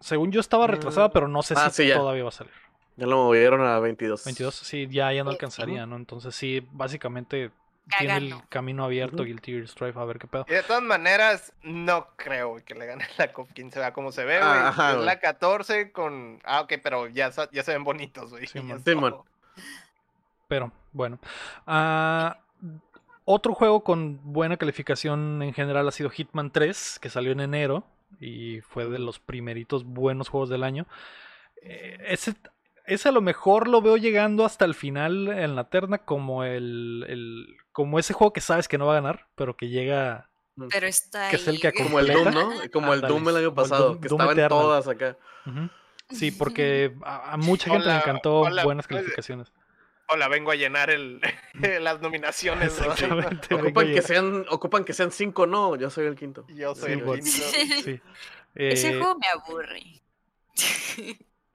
según 0.00 0.32
yo 0.32 0.40
estaba 0.40 0.66
retrasada, 0.66 1.08
Mm. 1.08 1.12
pero 1.12 1.28
no 1.28 1.42
sé 1.42 1.54
Ah, 1.56 1.70
si 1.70 1.84
sí, 1.88 1.92
todavía 1.92 2.22
va 2.24 2.28
a 2.28 2.32
salir. 2.32 2.52
Ya 2.96 3.06
lo 3.06 3.16
movieron 3.24 3.60
a 3.62 3.78
22. 3.80 4.24
22, 4.24 4.54
sí, 4.54 4.86
ya, 4.88 5.12
ya 5.12 5.24
no 5.24 5.30
alcanzaría, 5.30 5.84
¿no? 5.86 5.96
Entonces 5.96 6.34
sí, 6.34 6.66
básicamente 6.72 7.50
tiene 7.98 8.16
el 8.16 8.34
camino 8.48 8.84
abierto 8.84 9.16
Ujú. 9.16 9.24
Guilty 9.24 9.52
Gear 9.52 9.68
Strife 9.68 9.98
a 9.98 10.04
ver 10.04 10.18
qué 10.18 10.26
pedo. 10.28 10.46
Y 10.48 10.52
de 10.52 10.62
todas 10.62 10.82
maneras, 10.82 11.52
no 11.62 12.06
creo 12.16 12.56
que 12.64 12.74
le 12.74 12.86
gane 12.86 13.04
la 13.18 13.32
COF 13.32 13.52
15, 13.52 13.78
vea 13.80 13.92
cómo 13.92 14.12
se 14.12 14.24
ve, 14.24 14.38
güey. 14.38 14.48
Ah, 14.50 14.94
es 14.96 15.04
la 15.04 15.18
14 15.18 15.90
con. 15.92 16.40
Ah, 16.44 16.60
ok, 16.62 16.74
pero 16.82 17.08
ya, 17.08 17.30
ya 17.52 17.62
se 17.62 17.72
ven 17.72 17.82
bonitos, 17.84 18.30
güey. 18.30 18.46
Sí, 18.46 18.58
Sí. 18.84 19.24
Pero 20.48 20.70
bueno. 20.92 21.18
Ah, 21.66 22.38
otro 23.24 23.54
juego 23.54 23.82
con 23.84 24.20
buena 24.32 24.56
calificación 24.56 25.42
en 25.42 25.52
general 25.54 25.88
ha 25.88 25.92
sido 25.92 26.10
Hitman 26.10 26.50
3, 26.50 26.98
que 27.00 27.08
salió 27.10 27.32
en 27.32 27.40
enero 27.40 27.84
y 28.20 28.60
fue 28.60 28.86
de 28.88 28.98
los 28.98 29.18
primeritos 29.18 29.84
buenos 29.84 30.28
juegos 30.28 30.48
del 30.50 30.62
año. 30.62 30.86
Eh, 31.62 31.96
ese, 32.08 32.34
ese 32.86 33.08
a 33.08 33.12
lo 33.12 33.20
mejor 33.22 33.68
lo 33.68 33.80
veo 33.80 33.96
llegando 33.96 34.44
hasta 34.44 34.64
el 34.66 34.74
final 34.74 35.28
en 35.28 35.56
la 35.56 35.70
terna 35.70 35.98
como 35.98 36.44
el, 36.44 37.04
el- 37.08 37.56
como 37.72 37.98
ese 37.98 38.12
juego 38.12 38.32
que 38.32 38.40
sabes 38.40 38.68
que 38.68 38.78
no 38.78 38.86
va 38.86 38.92
a 38.92 39.00
ganar, 39.00 39.26
pero 39.34 39.56
que 39.56 39.68
llega 39.68 40.28
Pero 40.70 40.86
está 40.86 41.30
Que 41.30 41.36
es 41.36 41.48
el 41.48 41.58
que 41.60 41.72
Como 41.72 41.98
el. 41.98 42.06
Doom, 42.12 42.32
¿no? 42.34 42.50
Como 42.72 42.92
el 42.94 43.00
Doom 43.00 43.28
el 43.30 43.36
año 43.38 43.54
pasado, 43.54 43.94
Doom- 43.94 44.00
que 44.00 44.08
Doom 44.08 44.20
estaba 44.20 44.32
en 44.32 44.38
Eternal. 44.38 44.62
todas 44.62 44.86
acá. 44.88 45.16
Sí, 46.10 46.30
porque 46.30 46.94
a, 47.02 47.32
a 47.32 47.36
mucha 47.38 47.70
gente 47.70 47.88
le 47.88 47.96
encantó 47.96 48.40
hola, 48.40 48.62
buenas 48.64 48.86
pues, 48.86 48.98
calificaciones. 49.00 49.50
Hola, 50.08 50.28
vengo 50.28 50.50
a 50.50 50.54
llenar 50.54 50.90
el, 50.90 51.20
las 51.80 52.00
nominaciones. 52.00 52.78
Ocupan 53.50 53.86
que, 53.92 54.02
sean, 54.02 54.44
ocupan 54.50 54.84
que 54.84 54.92
sean 54.92 55.10
cinco, 55.10 55.46
no, 55.46 55.76
yo 55.76 55.90
soy 55.90 56.06
el 56.06 56.14
quinto. 56.14 56.44
Yo 56.48 56.74
soy 56.74 56.94
Sí, 56.94 56.98
el 57.00 57.04
quinto. 57.04 57.22
Sí. 57.84 58.00
Ese 58.54 58.90
Eh, 58.90 58.98
juego 58.98 59.18
me 59.18 59.26
aburre. 59.28 59.82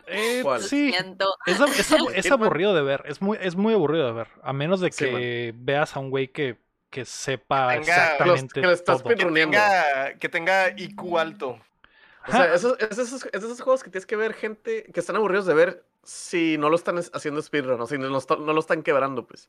eh, 0.08 0.40
¿Cuál? 0.44 0.62
sí, 0.62 0.92
Siento. 0.92 1.26
Es, 2.16 2.32
aburrido 2.32 2.74
de 2.74 2.82
ver, 2.82 3.04
es 3.06 3.22
muy, 3.22 3.38
es 3.42 3.56
muy 3.56 3.74
aburrido 3.74 4.08
de 4.08 4.14
ver. 4.14 4.28
A 4.44 4.52
menos 4.54 4.80
de 4.82 4.92
Sí, 4.92 5.06
que 5.06 5.54
veas 5.56 5.96
a 5.96 6.00
un 6.00 6.10
güey 6.10 6.30
que, 6.30 6.58
que 6.90 7.06
sepa 7.06 7.70
Que 7.74 7.82
tenga- 7.82 7.82
exactamente 8.14 8.62
Que 8.62 8.68
lo 8.68 8.74
estás 8.74 9.04
todo. 9.04 9.10
Que 9.16 9.16
tenga, 9.26 10.14
que 10.20 10.30
tenga 10.30 10.70
IQ 10.76 11.18
alto. 11.20 11.60
O 12.30 12.32
sea, 12.32 12.54
es, 12.54 12.63
esos, 12.63 13.26
es 13.26 13.44
esos 13.44 13.62
juegos 13.62 13.84
que 13.84 13.89
tienes 13.89 14.06
que 14.06 14.15
ver 14.15 14.34
gente 14.34 14.84
que 14.94 15.00
están 15.00 15.15
aburridos 15.15 15.46
de 15.46 15.54
ver 15.54 15.84
si 16.04 16.58
no 16.58 16.70
lo 16.70 16.76
están 16.76 16.98
es- 16.98 17.12
haciendo 17.13 17.42
speedrun, 17.42 17.80
o 17.82 17.88
si 17.88 17.98
no 17.98 18.08
lo, 18.08 18.18
está- 18.18 18.36
no 18.38 18.54
lo 18.54 18.60
están 18.60 18.84
quebrando, 18.84 19.26
pues. 19.26 19.48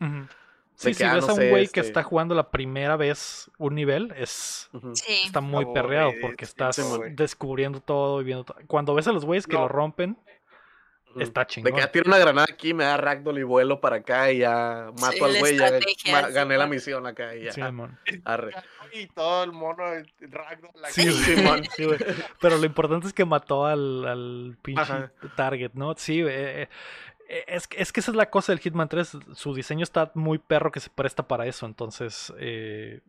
Sí, 0.75 0.88
de 0.88 0.95
si 0.95 1.05
ah, 1.05 1.14
ves 1.14 1.27
no 1.27 1.33
a 1.33 1.35
un 1.35 1.51
güey 1.51 1.69
que 1.69 1.81
este- 1.81 1.88
está 1.88 2.03
jugando 2.03 2.35
la 2.35 2.51
primera 2.51 2.97
vez 2.97 3.51
un 3.59 3.75
nivel, 3.75 4.12
es. 4.16 4.71
Sí. 4.95 5.21
está 5.27 5.40
muy 5.40 5.66
perreado 5.75 6.12
porque 6.23 6.45
estás 6.45 6.81
descubriendo 7.12 7.81
todo 7.81 8.21
y 8.21 8.25
viendo 8.25 8.45
todo. 8.45 8.57
Cuando 8.66 8.95
ves 8.95 9.07
a 9.07 9.12
los 9.12 9.25
güeyes 9.25 9.47
que 9.47 9.55
No. 9.57 9.62
lo 9.62 9.69
rompen, 9.69 10.16
Está 11.18 11.40
De 11.40 11.46
chingón. 11.49 11.75
que 11.75 11.83
ah, 11.83 11.90
tiro 11.90 12.05
una 12.07 12.18
granada 12.18 12.46
aquí, 12.49 12.73
me 12.73 12.85
da 12.85 12.96
ragdoll 12.96 13.38
y 13.38 13.42
vuelo 13.42 13.81
para 13.81 13.96
acá 13.96 14.31
y 14.31 14.38
ya 14.38 14.90
mato 15.01 15.12
Sí, 15.12 15.25
al 15.25 15.38
güey, 15.38 15.59
ya 15.59 15.68
sí, 15.81 16.11
gané 16.33 16.57
la 16.57 16.66
misión 16.68 17.07
acá 17.07 17.35
y 17.35 17.44
ya. 17.44 17.53
Sí, 17.53 17.61
mon. 17.62 17.99
arre. 18.25 18.53
Y 18.92 19.07
todo 19.09 19.44
el 19.44 19.53
mono 19.53 19.90
de 19.90 20.05
Ragdoll. 20.20 20.70
Sí, 20.90 21.05
güey. 21.05 21.64
Sí, 21.77 21.85
güey. 21.85 21.99
Pero 22.40 22.59
lo 22.59 22.64
importante 22.66 23.07
es 23.07 23.12
que 23.12 23.25
mató 23.25 23.66
al, 23.66 24.07
al 24.07 24.57
pinche 24.62 24.83
Ajá. 24.83 25.12
target, 25.37 25.73
¿no? 25.75 25.94
Sí, 25.96 26.20
eh, 26.23 26.68
eh, 27.29 27.44
es, 27.49 27.66
que- 27.68 27.81
es 27.83 27.92
que 27.92 28.01
esa 28.01 28.11
es 28.11 28.16
la 28.16 28.31
cosa 28.31 28.53
del 28.53 28.61
Hitman 28.61 28.88
3. 28.88 29.16
Su 29.35 29.55
diseño 29.55 29.83
está 29.85 30.11
muy 30.14 30.38
perro 30.38 30.70
que 30.73 30.81
se 30.81 30.90
presta 30.90 31.27
para 31.27 31.46
eso. 31.46 31.66
Entonces, 31.66 32.33
eh, 32.38 33.01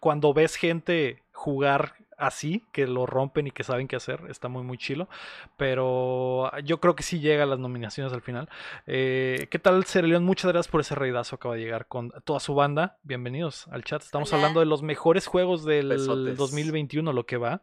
cuando 0.00 0.32
ves 0.34 0.56
gente 0.56 1.22
jugar 1.32 1.94
así, 2.18 2.64
que 2.72 2.86
lo 2.86 3.06
rompen 3.06 3.46
y 3.46 3.50
que 3.50 3.64
saben 3.64 3.88
qué 3.88 3.96
hacer, 3.96 4.22
está 4.28 4.48
muy, 4.48 4.62
muy 4.62 4.78
chilo. 4.78 5.08
Pero 5.56 6.50
yo 6.60 6.80
creo 6.80 6.94
que 6.94 7.02
sí 7.02 7.20
llega 7.20 7.44
a 7.44 7.46
las 7.46 7.58
nominaciones 7.58 8.12
al 8.12 8.22
final. 8.22 8.48
Eh, 8.86 9.48
¿Qué 9.50 9.58
tal, 9.58 9.84
Cereleón? 9.84 10.24
Muchas 10.24 10.52
gracias 10.52 10.70
por 10.70 10.80
ese 10.80 10.94
reidazo. 10.94 11.36
Acaba 11.36 11.54
de 11.54 11.62
llegar 11.62 11.86
con 11.86 12.12
toda 12.24 12.40
su 12.40 12.54
banda. 12.54 12.98
Bienvenidos 13.02 13.68
al 13.68 13.84
chat. 13.84 14.02
Estamos 14.02 14.30
Hola. 14.30 14.38
hablando 14.38 14.60
de 14.60 14.66
los 14.66 14.82
mejores 14.82 15.26
juegos 15.26 15.64
del 15.64 15.88
Besotes. 15.88 16.36
2021, 16.36 17.12
lo 17.12 17.26
que 17.26 17.36
va. 17.36 17.62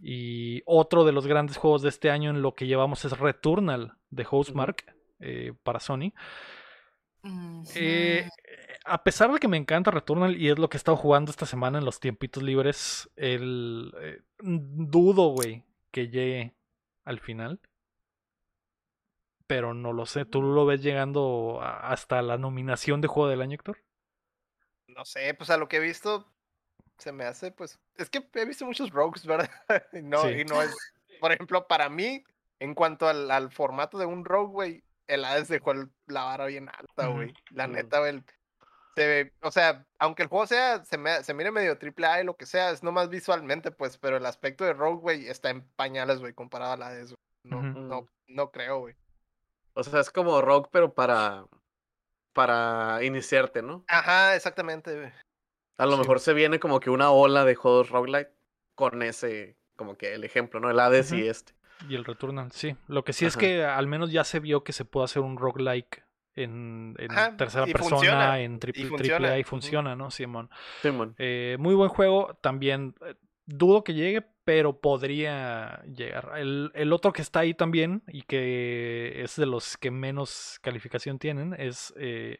Y 0.00 0.62
otro 0.66 1.04
de 1.04 1.12
los 1.12 1.26
grandes 1.26 1.56
juegos 1.56 1.82
de 1.82 1.88
este 1.88 2.10
año 2.10 2.30
en 2.30 2.42
lo 2.42 2.54
que 2.54 2.66
llevamos 2.66 3.04
es 3.04 3.18
Returnal 3.18 3.94
de 4.10 4.24
Housemark 4.24 4.94
eh, 5.20 5.52
para 5.62 5.80
Sony. 5.80 6.12
Ujú. 7.24 7.64
Eh, 7.76 8.28
a 8.84 9.04
pesar 9.04 9.32
de 9.32 9.38
que 9.38 9.48
me 9.48 9.56
encanta 9.56 9.90
Returnal 9.90 10.36
y 10.36 10.50
es 10.50 10.58
lo 10.58 10.68
que 10.68 10.76
he 10.76 10.78
estado 10.78 10.96
jugando 10.96 11.30
esta 11.30 11.46
semana 11.46 11.78
en 11.78 11.84
los 11.84 12.00
tiempitos 12.00 12.42
libres, 12.42 13.10
el 13.16 13.94
eh, 14.00 14.20
dudo, 14.40 15.28
güey, 15.28 15.64
que 15.90 16.08
llegue 16.08 16.54
al 17.04 17.20
final. 17.20 17.60
pero 19.46 19.74
no 19.74 19.92
lo 19.92 20.06
sé. 20.06 20.24
¿Tú 20.24 20.40
lo 20.42 20.64
ves 20.64 20.82
llegando 20.82 21.60
a- 21.60 21.90
hasta 21.92 22.22
la 22.22 22.38
nominación 22.38 23.00
de 23.02 23.08
juego 23.08 23.28
del 23.28 23.42
año, 23.42 23.54
Héctor? 23.56 23.78
No 24.86 25.04
sé, 25.04 25.34
pues 25.34 25.50
a 25.50 25.56
lo 25.58 25.68
que 25.68 25.76
he 25.76 25.80
visto, 25.80 26.26
se 26.98 27.12
me 27.12 27.24
hace, 27.24 27.50
pues. 27.52 27.78
Es 27.96 28.08
que 28.08 28.26
he 28.34 28.44
visto 28.46 28.64
muchos 28.64 28.90
rogues, 28.90 29.26
¿verdad? 29.26 29.50
y 29.92 30.02
no, 30.02 30.22
Sí. 30.22 30.28
y 30.40 30.44
no 30.44 30.62
es. 30.62 30.74
Por 31.20 31.32
ejemplo, 31.32 31.66
para 31.66 31.88
mí, 31.90 32.24
en 32.60 32.74
cuanto 32.74 33.08
al, 33.08 33.30
al 33.30 33.50
formato 33.52 33.98
de 33.98 34.06
un 34.06 34.24
rogue, 34.24 34.52
güey, 34.52 34.84
el 35.06 35.24
Hades 35.24 35.48
dejó 35.48 35.72
el- 35.72 35.90
la 36.06 36.24
vara 36.24 36.46
bien 36.46 36.68
alta, 36.70 37.08
güey. 37.08 37.34
La 37.50 37.66
neta, 37.66 37.98
güey. 37.98 38.10
el- 38.16 38.24
Se 38.94 39.06
ve, 39.06 39.32
o 39.40 39.50
sea, 39.50 39.86
aunque 39.98 40.22
el 40.22 40.28
juego 40.28 40.46
sea, 40.46 40.84
se, 40.84 40.98
me, 40.98 41.22
se 41.24 41.32
mire 41.32 41.50
medio 41.50 41.78
triple 41.78 42.06
A 42.06 42.20
y 42.20 42.24
lo 42.24 42.36
que 42.36 42.44
sea, 42.46 42.70
es 42.70 42.82
nomás 42.82 43.08
visualmente, 43.08 43.70
pues, 43.70 43.96
pero 43.96 44.18
el 44.18 44.26
aspecto 44.26 44.64
de 44.64 44.74
Rogue, 44.74 45.00
güey, 45.00 45.26
está 45.28 45.48
en 45.50 45.62
pañales, 45.76 46.20
güey, 46.20 46.34
comparado 46.34 46.72
a 46.72 46.76
la 46.76 46.90
de 46.90 47.02
eso. 47.04 47.14
No, 47.44 47.62
no, 47.62 48.06
no 48.28 48.50
creo, 48.50 48.80
güey. 48.80 48.94
O 49.74 49.82
sea, 49.82 50.00
es 50.00 50.10
como 50.10 50.40
rock, 50.42 50.68
pero 50.70 50.92
para, 50.92 51.46
para 52.32 53.02
iniciarte, 53.02 53.62
¿no? 53.62 53.84
Ajá, 53.88 54.34
exactamente, 54.36 54.94
güey. 54.94 55.12
A 55.78 55.86
lo 55.86 55.92
Sí. 55.92 55.98
mejor 56.00 56.20
se 56.20 56.34
viene 56.34 56.60
como 56.60 56.80
que 56.80 56.90
una 56.90 57.10
ola 57.10 57.44
de 57.44 57.54
juegos 57.54 57.90
roguelite 57.90 58.30
con 58.74 59.02
ese, 59.02 59.56
como 59.76 59.96
que 59.96 60.14
el 60.14 60.24
ejemplo, 60.24 60.60
¿no? 60.60 60.70
El 60.70 60.78
Hades 60.78 61.12
y 61.12 61.26
este. 61.26 61.54
Y 61.88 61.96
el 61.96 62.04
Returnal, 62.04 62.52
sí. 62.52 62.76
Lo 62.86 63.02
que 63.04 63.12
sí 63.12 63.26
es 63.26 63.36
que 63.36 63.64
al 63.64 63.86
menos 63.86 64.12
ya 64.12 64.22
se 64.24 64.38
vio 64.38 64.62
que 64.62 64.72
se 64.72 64.84
puede 64.84 65.04
hacer 65.06 65.22
un 65.22 65.36
roguelike 65.38 66.04
en, 66.34 66.94
en 66.98 67.10
Ajá, 67.12 67.36
tercera 67.36 67.66
persona, 67.66 67.88
funciona, 67.96 68.40
en 68.40 68.58
triple, 68.58 68.86
y 68.86 68.90
triple 68.96 69.28
A 69.28 69.38
y 69.38 69.44
funciona, 69.44 69.94
¿no, 69.96 70.10
Simón? 70.10 70.48
Simón. 70.80 71.14
Eh, 71.18 71.56
muy 71.58 71.74
buen 71.74 71.88
juego, 71.90 72.38
también 72.40 72.94
eh, 73.06 73.14
dudo 73.46 73.84
que 73.84 73.94
llegue, 73.94 74.24
pero 74.44 74.80
podría 74.80 75.82
llegar. 75.84 76.32
El, 76.36 76.70
el 76.74 76.92
otro 76.92 77.12
que 77.12 77.22
está 77.22 77.40
ahí 77.40 77.54
también 77.54 78.02
y 78.08 78.22
que 78.22 79.22
es 79.22 79.36
de 79.36 79.46
los 79.46 79.76
que 79.76 79.90
menos 79.90 80.58
calificación 80.62 81.18
tienen 81.18 81.54
es 81.58 81.92
eh, 81.96 82.38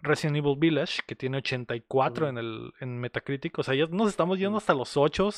Resident 0.00 0.36
Evil 0.36 0.56
Village, 0.56 1.00
que 1.06 1.16
tiene 1.16 1.38
84 1.38 2.26
Mm. 2.26 2.28
en 2.30 2.38
el 2.38 2.72
en 2.80 2.98
Metacritic. 2.98 3.58
O 3.58 3.62
sea, 3.62 3.74
ya 3.74 3.86
nos 3.90 4.08
estamos 4.08 4.38
yendo 4.38 4.52
Mm. 4.54 4.58
hasta 4.58 4.74
los 4.74 4.96
8 4.96 5.28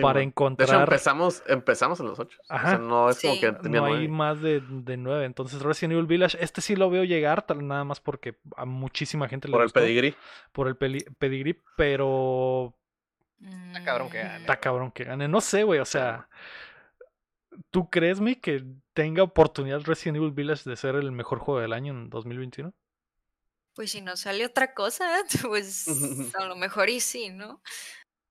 Para 0.00 0.20
De 0.20 0.24
hecho, 0.24 0.28
encontrar... 0.30 0.80
empezamos, 0.84 1.42
empezamos 1.46 2.00
en 2.00 2.06
los 2.06 2.18
ocho. 2.18 2.38
O 2.42 2.44
sea, 2.46 2.56
Ajá. 2.56 2.78
no 2.78 3.10
es 3.10 3.20
como 3.20 3.38
que 3.40 3.52
tenía 3.52 3.80
No 3.80 3.86
hay 3.86 4.08
más 4.08 4.40
de, 4.40 4.60
de 4.66 4.96
9. 4.96 5.24
Entonces, 5.26 5.60
Resident 5.60 5.92
Evil 5.92 6.06
Village, 6.06 6.38
este 6.40 6.60
sí 6.62 6.76
lo 6.76 6.88
veo 6.88 7.04
llegar, 7.04 7.42
tal- 7.46 7.66
nada 7.66 7.84
más 7.84 8.00
porque 8.00 8.36
a 8.56 8.64
muchísima 8.64 9.28
gente 9.28 9.48
le 9.48 9.52
Por 9.52 9.62
el 9.64 9.70
pedigrí. 9.70 10.14
Por 10.52 10.68
el 10.68 10.76
peli- 10.76 11.04
pedigrí, 11.18 11.60
pero 11.76 12.74
Está 13.66 13.84
cabrón 13.84 14.08
que 14.08 14.18
gane. 14.22 14.36
está 14.40 14.56
cabrón 14.60 14.92
que 14.92 15.04
gane. 15.04 15.28
No 15.28 15.40
sé, 15.40 15.62
güey, 15.64 15.80
o 15.80 15.84
sea. 15.84 16.28
¿Tú 17.70 17.90
crees, 17.90 18.18
mi, 18.20 18.36
que 18.36 18.64
tenga 18.94 19.22
oportunidad 19.22 19.80
Resident 19.82 20.16
Evil 20.16 20.30
Village 20.30 20.68
de 20.68 20.74
ser 20.76 20.94
el 20.94 21.12
mejor 21.12 21.38
juego 21.38 21.60
del 21.60 21.74
año 21.74 21.92
en 21.92 22.08
2021? 22.08 22.72
Pues 23.74 23.90
si 23.92 24.00
no 24.00 24.16
sale 24.16 24.46
otra 24.46 24.72
cosa, 24.74 25.06
pues 25.46 25.86
a 26.38 26.44
lo 26.46 26.56
mejor 26.56 26.88
y 26.88 27.00
sí, 27.00 27.28
¿no? 27.30 27.60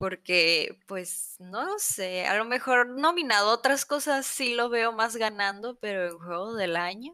Porque, 0.02 0.80
pues, 0.88 1.36
no 1.40 1.64
lo 1.64 1.78
sé, 1.78 2.26
a 2.26 2.36
lo 2.36 2.44
mejor 2.46 2.88
nominado 2.90 3.52
a 3.52 3.54
otras 3.54 3.86
cosas 3.86 4.26
sí 4.26 4.56
lo 4.56 4.68
veo 4.70 4.92
más 4.92 5.16
ganando, 5.16 5.78
pero 5.80 6.06
el 6.08 6.14
juego 6.14 6.56
del 6.56 6.76
año, 6.76 7.14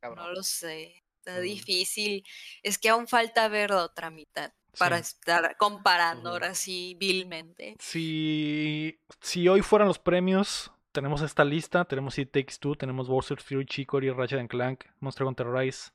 Cabrón. 0.00 0.24
no 0.24 0.32
lo 0.32 0.42
sé, 0.42 1.02
está 1.18 1.38
Mm. 1.38 1.42
difícil. 1.42 2.24
Es 2.62 2.78
que 2.78 2.88
aún 2.88 3.06
falta 3.06 3.46
ver 3.48 3.68
la 3.70 3.84
otra 3.84 4.08
mitad 4.10 4.50
para 4.78 4.96
Sí. 5.02 5.02
estar 5.18 5.56
comparando 5.58 6.30
ahora 6.30 6.54
sí 6.54 6.96
vilmente. 6.98 7.76
Si, 7.78 8.98
si 9.20 9.46
hoy 9.48 9.60
fueran 9.60 9.86
los 9.88 9.98
premios, 9.98 10.72
tenemos 10.92 11.20
esta 11.20 11.44
lista. 11.44 11.84
Tenemos 11.84 12.18
It 12.18 12.32
Takes 12.32 12.54
Two, 12.58 12.76
tenemos 12.76 13.08
Bowser's 13.08 13.44
Fury, 13.44 13.66
Chicory, 13.66 14.10
Ratchet 14.10 14.40
and 14.40 14.48
Clank, 14.48 14.86
Monster 15.00 15.26
Hunter 15.26 15.46
Rise, 15.48 15.90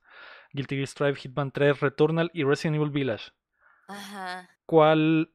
Guilty 0.53 0.75
Gear 0.75 0.87
Strive, 0.87 1.15
Hitman 1.19 1.51
3, 1.51 1.79
Returnal 1.79 2.29
y 2.33 2.43
Resident 2.43 2.75
Evil 2.75 2.91
Village. 2.91 3.31
Ajá. 3.87 4.49
¿Cuál 4.65 5.31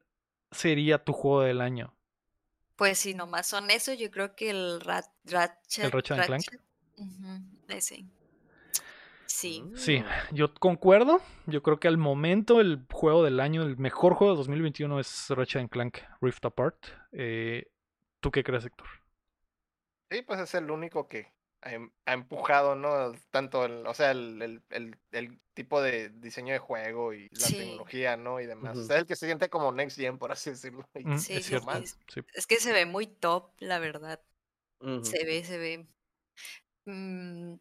sería 0.51 1.03
tu 1.03 1.13
juego 1.13 1.41
del 1.41 1.61
año? 1.61 1.93
Pues 2.75 2.99
si 2.99 3.13
nomás 3.13 3.47
son 3.47 3.69
eso, 3.69 3.93
yo 3.93 4.09
creo 4.09 4.35
que 4.35 4.49
el 4.49 4.81
Rat, 4.81 5.05
Ratchet. 5.25 5.93
Ratchet 5.93 6.17
and 6.17 6.25
Clank? 6.25 6.43
ujú, 6.97 7.41
ese. 7.67 8.05
Sí. 9.25 9.63
Sí, 9.75 10.03
yo 10.31 10.53
concuerdo. 10.53 11.21
Yo 11.45 11.63
creo 11.63 11.79
que 11.79 11.87
al 11.87 11.97
momento 11.97 12.59
el 12.59 12.85
juego 12.91 13.23
del 13.23 13.39
año, 13.39 13.63
el 13.63 13.77
mejor 13.77 14.13
juego 14.13 14.33
de 14.33 14.37
2021 14.37 14.99
es 14.99 15.29
Ratchet 15.29 15.69
Clank 15.69 15.99
Rift 16.21 16.45
Apart. 16.45 16.85
Eh, 17.11 17.71
¿Tú 18.19 18.29
qué 18.29 18.43
crees, 18.43 18.65
Héctor? 18.65 18.87
Sí, 20.09 20.21
pues 20.23 20.39
es 20.41 20.53
el 20.55 20.69
único 20.69 21.07
que 21.07 21.33
ha, 21.61 21.73
em- 21.73 21.91
ha 22.05 22.13
empujado, 22.13 22.75
¿no? 22.75 23.13
Tanto 23.31 23.65
el, 23.65 23.85
o 23.85 23.93
sea, 23.93 24.11
el, 24.11 24.41
el, 24.41 24.63
el, 24.69 24.97
el 25.11 25.39
tipo 25.53 25.81
de 25.81 26.09
diseño 26.09 26.53
de 26.53 26.59
juego 26.59 27.13
y 27.13 27.27
la 27.31 27.47
Sí. 27.47 27.57
tecnología, 27.57 28.17
¿no? 28.17 28.39
Y 28.39 28.45
demás. 28.45 28.77
O 28.77 28.79
Ujú. 28.79 28.87
sea, 28.87 28.97
el 28.97 29.05
que 29.05 29.15
se 29.15 29.25
siente 29.27 29.49
como 29.49 29.71
Next 29.71 29.97
Gen, 29.97 30.17
por 30.17 30.31
así 30.31 30.51
decirlo. 30.51 30.83
y 30.95 31.03
Mm, 31.03 31.17
Sí, 31.17 31.33
es 31.37 31.43
sí, 31.43 31.49
cierto. 31.49 31.71
sí. 31.85 31.93
sí. 32.07 32.21
Es 32.33 32.47
que 32.47 32.57
se 32.57 32.73
ve 32.73 32.85
muy 32.85 33.07
top, 33.07 33.51
la 33.59 33.79
verdad. 33.79 34.19
Se 35.03 35.25
ve, 35.25 35.43
se 35.43 35.57
ve. 35.57 35.87
Mm, 36.85 37.55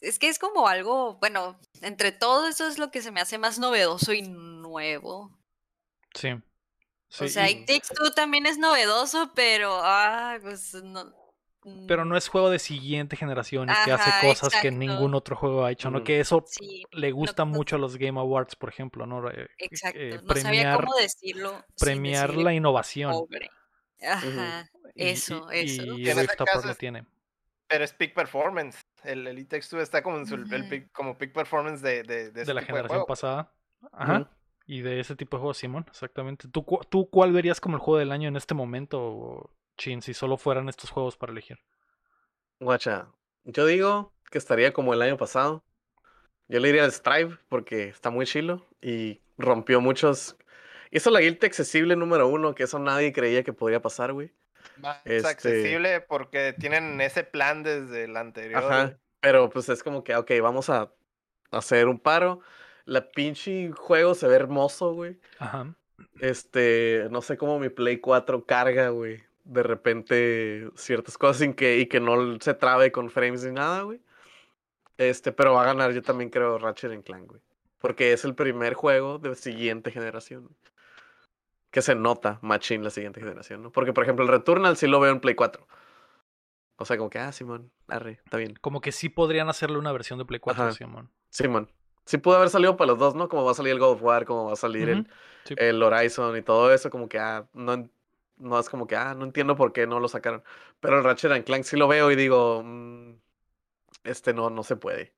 es 0.00 0.18
que 0.18 0.28
es 0.28 0.38
como 0.38 0.66
algo, 0.68 1.14
bueno, 1.18 1.58
entre 1.82 2.12
todo 2.12 2.48
eso 2.48 2.66
es 2.66 2.78
lo 2.78 2.90
que 2.90 3.02
se 3.02 3.10
me 3.12 3.20
hace 3.20 3.38
más 3.38 3.58
novedoso 3.58 4.12
y 4.12 4.22
nuevo. 4.22 5.30
Sí. 6.14 6.30
Sí, 7.08 7.24
o 7.24 7.28
sea, 7.28 7.48
y- 7.48 7.52
It 7.52 7.66
Takes 7.66 7.94
Two 7.94 8.10
también 8.12 8.46
es 8.46 8.58
novedoso, 8.58 9.32
pero, 9.34 9.78
ah, 9.82 10.38
pues 10.42 10.74
no. 10.74 11.23
Pero 11.88 12.04
no 12.04 12.16
es 12.16 12.28
juego 12.28 12.50
de 12.50 12.58
siguiente 12.58 13.16
generación 13.16 13.68
y 13.70 13.84
que 13.84 13.92
hace 13.92 14.10
Ajá, 14.10 14.26
cosas 14.26 14.54
que 14.60 14.70
ningún 14.70 15.14
otro 15.14 15.36
juego 15.36 15.64
ha 15.64 15.70
hecho, 15.72 15.90
¿no? 15.90 16.04
Que 16.04 16.20
eso 16.20 16.44
Sí, 16.46 16.84
le 16.92 17.10
gusta 17.12 17.44
no- 17.44 17.52
mucho 17.52 17.76
a 17.76 17.78
los 17.78 17.96
Game 17.96 18.18
Awards, 18.20 18.56
por 18.56 18.68
ejemplo, 18.68 19.06
¿no? 19.06 19.28
Eh, 19.30 19.48
exacto. 19.58 19.98
eh, 19.98 20.20
no 20.22 20.34
sabía 20.34 20.42
premiar 20.52 20.80
cómo 20.84 20.94
decirlo. 20.96 21.64
premiar 21.78 22.34
la 22.36 22.52
innovación. 22.54 23.12
pobre. 23.12 23.50
Ajá, 24.06 24.68
Y- 24.94 25.04
y- 25.04 25.08
eso, 25.08 25.48
y, 25.52 25.58
eso. 25.60 25.82
Que 25.96 26.10
en 26.10 26.26
caso 26.26 26.66
lo 26.68 26.74
tiene. 26.74 27.06
Pero 27.66 27.84
es 27.84 27.92
peak 27.94 28.14
performance. 28.14 28.80
El, 29.02 29.26
el 29.26 29.38
It 29.38 29.48
Takes 29.48 29.68
Two 29.70 29.80
está 29.80 30.02
como 30.02 30.18
en 30.18 30.26
su, 30.26 30.34
el 30.34 30.68
peak, 30.68 30.92
como 30.92 31.16
peak 31.16 31.32
performance 31.32 31.80
de, 31.82 32.02
de, 32.02 32.30
de, 32.30 32.44
de 32.44 32.54
la 32.54 32.60
tipo 32.60 32.66
generación 32.66 32.88
juego. 32.88 33.06
pasada. 33.06 33.52
Ajá. 33.92 34.30
Y 34.66 34.80
de 34.80 35.00
ese 35.00 35.14
tipo 35.16 35.36
de 35.36 35.40
juegos, 35.40 35.58
Simón, 35.58 35.84
exactamente. 35.88 36.48
¿Tú, 36.48 36.64
¿Tú 36.88 37.08
cuál 37.10 37.32
verías 37.32 37.60
como 37.60 37.76
el 37.76 37.82
juego 37.82 37.98
del 37.98 38.12
año 38.12 38.28
en 38.28 38.36
este 38.36 38.54
momento, 38.54 39.50
Chin, 39.76 40.02
si 40.02 40.14
solo 40.14 40.36
fueran 40.36 40.68
estos 40.68 40.90
juegos 40.90 41.16
para 41.16 41.32
elegir? 41.32 41.58
Guacha, 42.60 43.08
yo 43.44 43.66
digo 43.66 44.12
que 44.30 44.38
estaría 44.38 44.72
como 44.72 44.94
el 44.94 45.02
año 45.02 45.16
pasado. 45.16 45.64
Yo 46.48 46.60
le 46.60 46.68
diría 46.68 46.84
al 46.84 46.92
Strive 46.92 47.38
porque 47.48 47.88
está 47.88 48.10
muy 48.10 48.26
chilo 48.26 48.66
y 48.80 49.20
rompió 49.38 49.80
muchos. 49.80 50.36
Hizo 50.90 51.10
la 51.10 51.20
guilda 51.20 51.46
accesible 51.46 51.96
número 51.96 52.28
uno, 52.28 52.54
que 52.54 52.64
eso 52.64 52.78
nadie 52.78 53.12
creía 53.12 53.42
que 53.42 53.52
podía 53.52 53.80
pasar, 53.82 54.12
güey. 54.12 54.32
Más 54.78 55.00
Este- 55.04 55.28
accesible 55.28 56.00
porque 56.00 56.52
tienen 56.58 57.00
ese 57.00 57.24
plan 57.24 57.62
desde 57.62 58.04
el 58.04 58.16
anterior. 58.16 58.62
Ajá. 58.62 58.82
güey. 58.84 58.96
Pero 59.20 59.48
pues 59.50 59.68
es 59.70 59.82
como 59.82 60.04
que, 60.04 60.14
ok, 60.14 60.30
vamos 60.42 60.68
a 60.70 60.92
hacer 61.50 61.88
un 61.88 61.98
paro. 61.98 62.40
La 62.84 63.10
pinche 63.10 63.72
juego 63.72 64.14
se 64.14 64.28
ve 64.28 64.36
hermoso, 64.36 64.92
güey. 64.92 65.18
Ajá. 65.38 65.74
Este, 66.20 67.08
no 67.10 67.22
sé 67.22 67.36
cómo 67.38 67.58
mi 67.58 67.70
Play 67.70 67.98
4 67.98 68.44
carga, 68.44 68.90
güey. 68.90 69.22
De 69.44 69.62
repente 69.62 70.68
ciertas 70.74 71.18
cosas 71.18 71.38
sin 71.38 71.54
que, 71.54 71.78
y 71.78 71.86
que 71.86 72.00
no 72.00 72.40
se 72.40 72.54
trabe 72.54 72.90
con 72.92 73.10
frames 73.10 73.44
ni 73.44 73.52
nada, 73.52 73.82
güey. 73.82 74.00
Este, 74.96 75.32
pero 75.32 75.54
va 75.54 75.62
a 75.62 75.66
ganar 75.66 75.92
yo 75.92 76.02
también 76.02 76.30
creo 76.30 76.58
Ratchet 76.58 76.92
and 76.92 77.04
Clank, 77.04 77.28
güey. 77.28 77.40
Porque 77.78 78.12
es 78.12 78.24
el 78.24 78.34
primer 78.34 78.74
juego 78.74 79.18
de 79.18 79.34
siguiente 79.34 79.90
generación. 79.90 80.44
güey. 80.44 80.54
Que 81.70 81.82
se 81.82 81.94
nota 81.94 82.38
machín 82.40 82.84
la 82.84 82.90
siguiente 82.90 83.20
generación, 83.20 83.62
¿no? 83.62 83.70
Porque, 83.72 83.92
por 83.92 84.04
ejemplo, 84.04 84.24
el 84.24 84.30
Returnal 84.30 84.76
sí 84.76 84.86
lo 84.86 85.00
veo 85.00 85.10
en 85.12 85.20
Play 85.20 85.34
4. 85.34 85.66
O 86.76 86.84
sea, 86.84 86.96
como 86.96 87.10
que, 87.10 87.18
ah, 87.18 87.32
Simón, 87.32 87.70
arre, 87.88 88.20
está 88.24 88.36
bien. 88.36 88.54
Como 88.60 88.80
que 88.80 88.92
sí 88.92 89.08
podrían 89.08 89.48
hacerle 89.48 89.78
una 89.78 89.92
versión 89.92 90.18
de 90.18 90.24
Play 90.24 90.40
4, 90.40 90.62
Ajá. 90.62 90.72
Simón. 90.72 91.10
Simón. 91.30 91.70
Sí 92.06 92.18
pudo 92.18 92.36
haber 92.36 92.50
salido 92.50 92.76
para 92.76 92.92
los 92.92 92.98
dos, 92.98 93.14
¿no? 93.14 93.28
Como 93.28 93.44
va 93.44 93.50
a 93.52 93.54
salir 93.54 93.72
el 93.72 93.78
God 93.78 93.92
of 93.92 94.02
War, 94.02 94.24
como 94.24 94.46
va 94.46 94.52
a 94.52 94.56
salir 94.56 94.88
el, 94.88 95.08
sí. 95.44 95.54
el 95.58 95.82
Horizon 95.82 96.36
y 96.36 96.42
todo 96.42 96.72
eso, 96.72 96.90
como 96.90 97.08
que, 97.08 97.18
ah, 97.18 97.46
no, 97.54 97.72
en- 97.74 97.90
no 98.36 98.58
es 98.58 98.68
como 98.68 98.86
que, 98.86 98.96
ah, 98.96 99.14
no 99.14 99.24
entiendo 99.24 99.56
por 99.56 99.72
qué 99.72 99.86
no 99.86 100.00
lo 100.00 100.08
sacaron. 100.08 100.42
Pero 100.80 100.98
el 100.98 101.04
Ratchet 101.04 101.32
and 101.32 101.44
Clank 101.44 101.64
sí 101.64 101.76
lo 101.76 101.88
veo 101.88 102.10
y 102.10 102.16
digo, 102.16 102.62
mm, 102.64 103.14
este 104.04 104.34
no, 104.34 104.50
no 104.50 104.62
se 104.62 104.76
puede. 104.76 105.14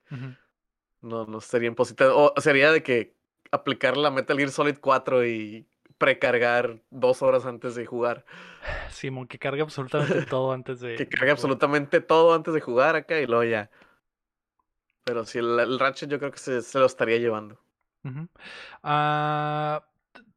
No, 1.00 1.26
no 1.26 1.40
sería 1.40 1.68
imposible. 1.68 2.06
O 2.06 2.32
sería 2.38 2.72
de 2.72 2.82
que 2.82 3.14
aplicar 3.50 3.96
la 3.96 4.10
Metal 4.10 4.36
Gear 4.36 4.50
Solid 4.50 4.78
4 4.80 5.26
y 5.26 5.66
precargar 5.98 6.82
dos 6.90 7.22
horas 7.22 7.46
antes 7.46 7.74
de 7.74 7.86
jugar. 7.86 8.24
Simón, 8.90 9.26
que 9.26 9.38
cargue 9.38 9.62
absolutamente 9.62 10.26
todo 10.26 10.52
antes 10.52 10.80
de. 10.80 10.96
Que 10.96 11.08
cargue 11.08 11.30
absolutamente 11.30 12.00
todo 12.00 12.34
antes 12.34 12.54
de 12.54 12.60
jugar 12.60 12.96
acá 12.96 13.18
y 13.20 13.26
luego 13.26 13.44
ya. 13.44 13.70
Pero 15.04 15.24
sí, 15.24 15.38
el, 15.38 15.58
el 15.58 15.78
Ratchet 15.78 16.10
yo 16.10 16.18
creo 16.18 16.32
que 16.32 16.38
se, 16.38 16.62
se 16.62 16.78
lo 16.78 16.86
estaría 16.86 17.18
llevando. 17.18 17.60
Ah, 18.82 19.84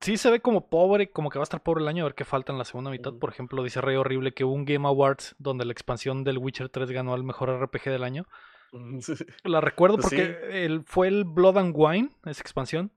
sí 0.02 0.18
se 0.18 0.32
ve 0.32 0.40
como 0.40 0.70
pobre, 0.70 1.10
como 1.12 1.30
que 1.30 1.40
va 1.40 1.44
a 1.44 1.50
estar 1.50 1.62
pobre 1.62 1.82
el 1.82 1.88
año, 1.88 2.04
a 2.04 2.08
ver 2.08 2.16
qué 2.16 2.26
falta 2.26 2.52
en 2.52 2.58
la 2.58 2.66
segunda 2.66 2.92
mitad. 2.92 3.14
Por 3.14 3.30
ejemplo, 3.30 3.64
dice 3.64 3.82
Rey 3.82 3.96
Horrible 3.96 4.34
que 4.34 4.44
hubo 4.44 4.54
un 4.54 4.66
Game 4.66 4.88
Awards 4.88 5.36
donde 5.40 5.66
la 5.66 5.72
expansión 5.72 6.24
del 6.24 6.38
Witcher 6.38 6.70
3 6.70 6.92
ganó 6.92 7.14
al 7.14 7.24
mejor 7.24 7.50
RPG 7.62 7.84
del 7.86 8.04
año. 8.04 8.26
La 9.44 9.62
recuerdo 9.62 9.96
Pues 9.98 10.08
porque 10.10 10.66
el, 10.66 10.84
fue 10.84 11.08
el 11.08 11.24
Blood 11.26 11.58
and 11.58 11.74
Wine, 11.76 12.10
esa 12.26 12.42
expansión. 12.42 12.92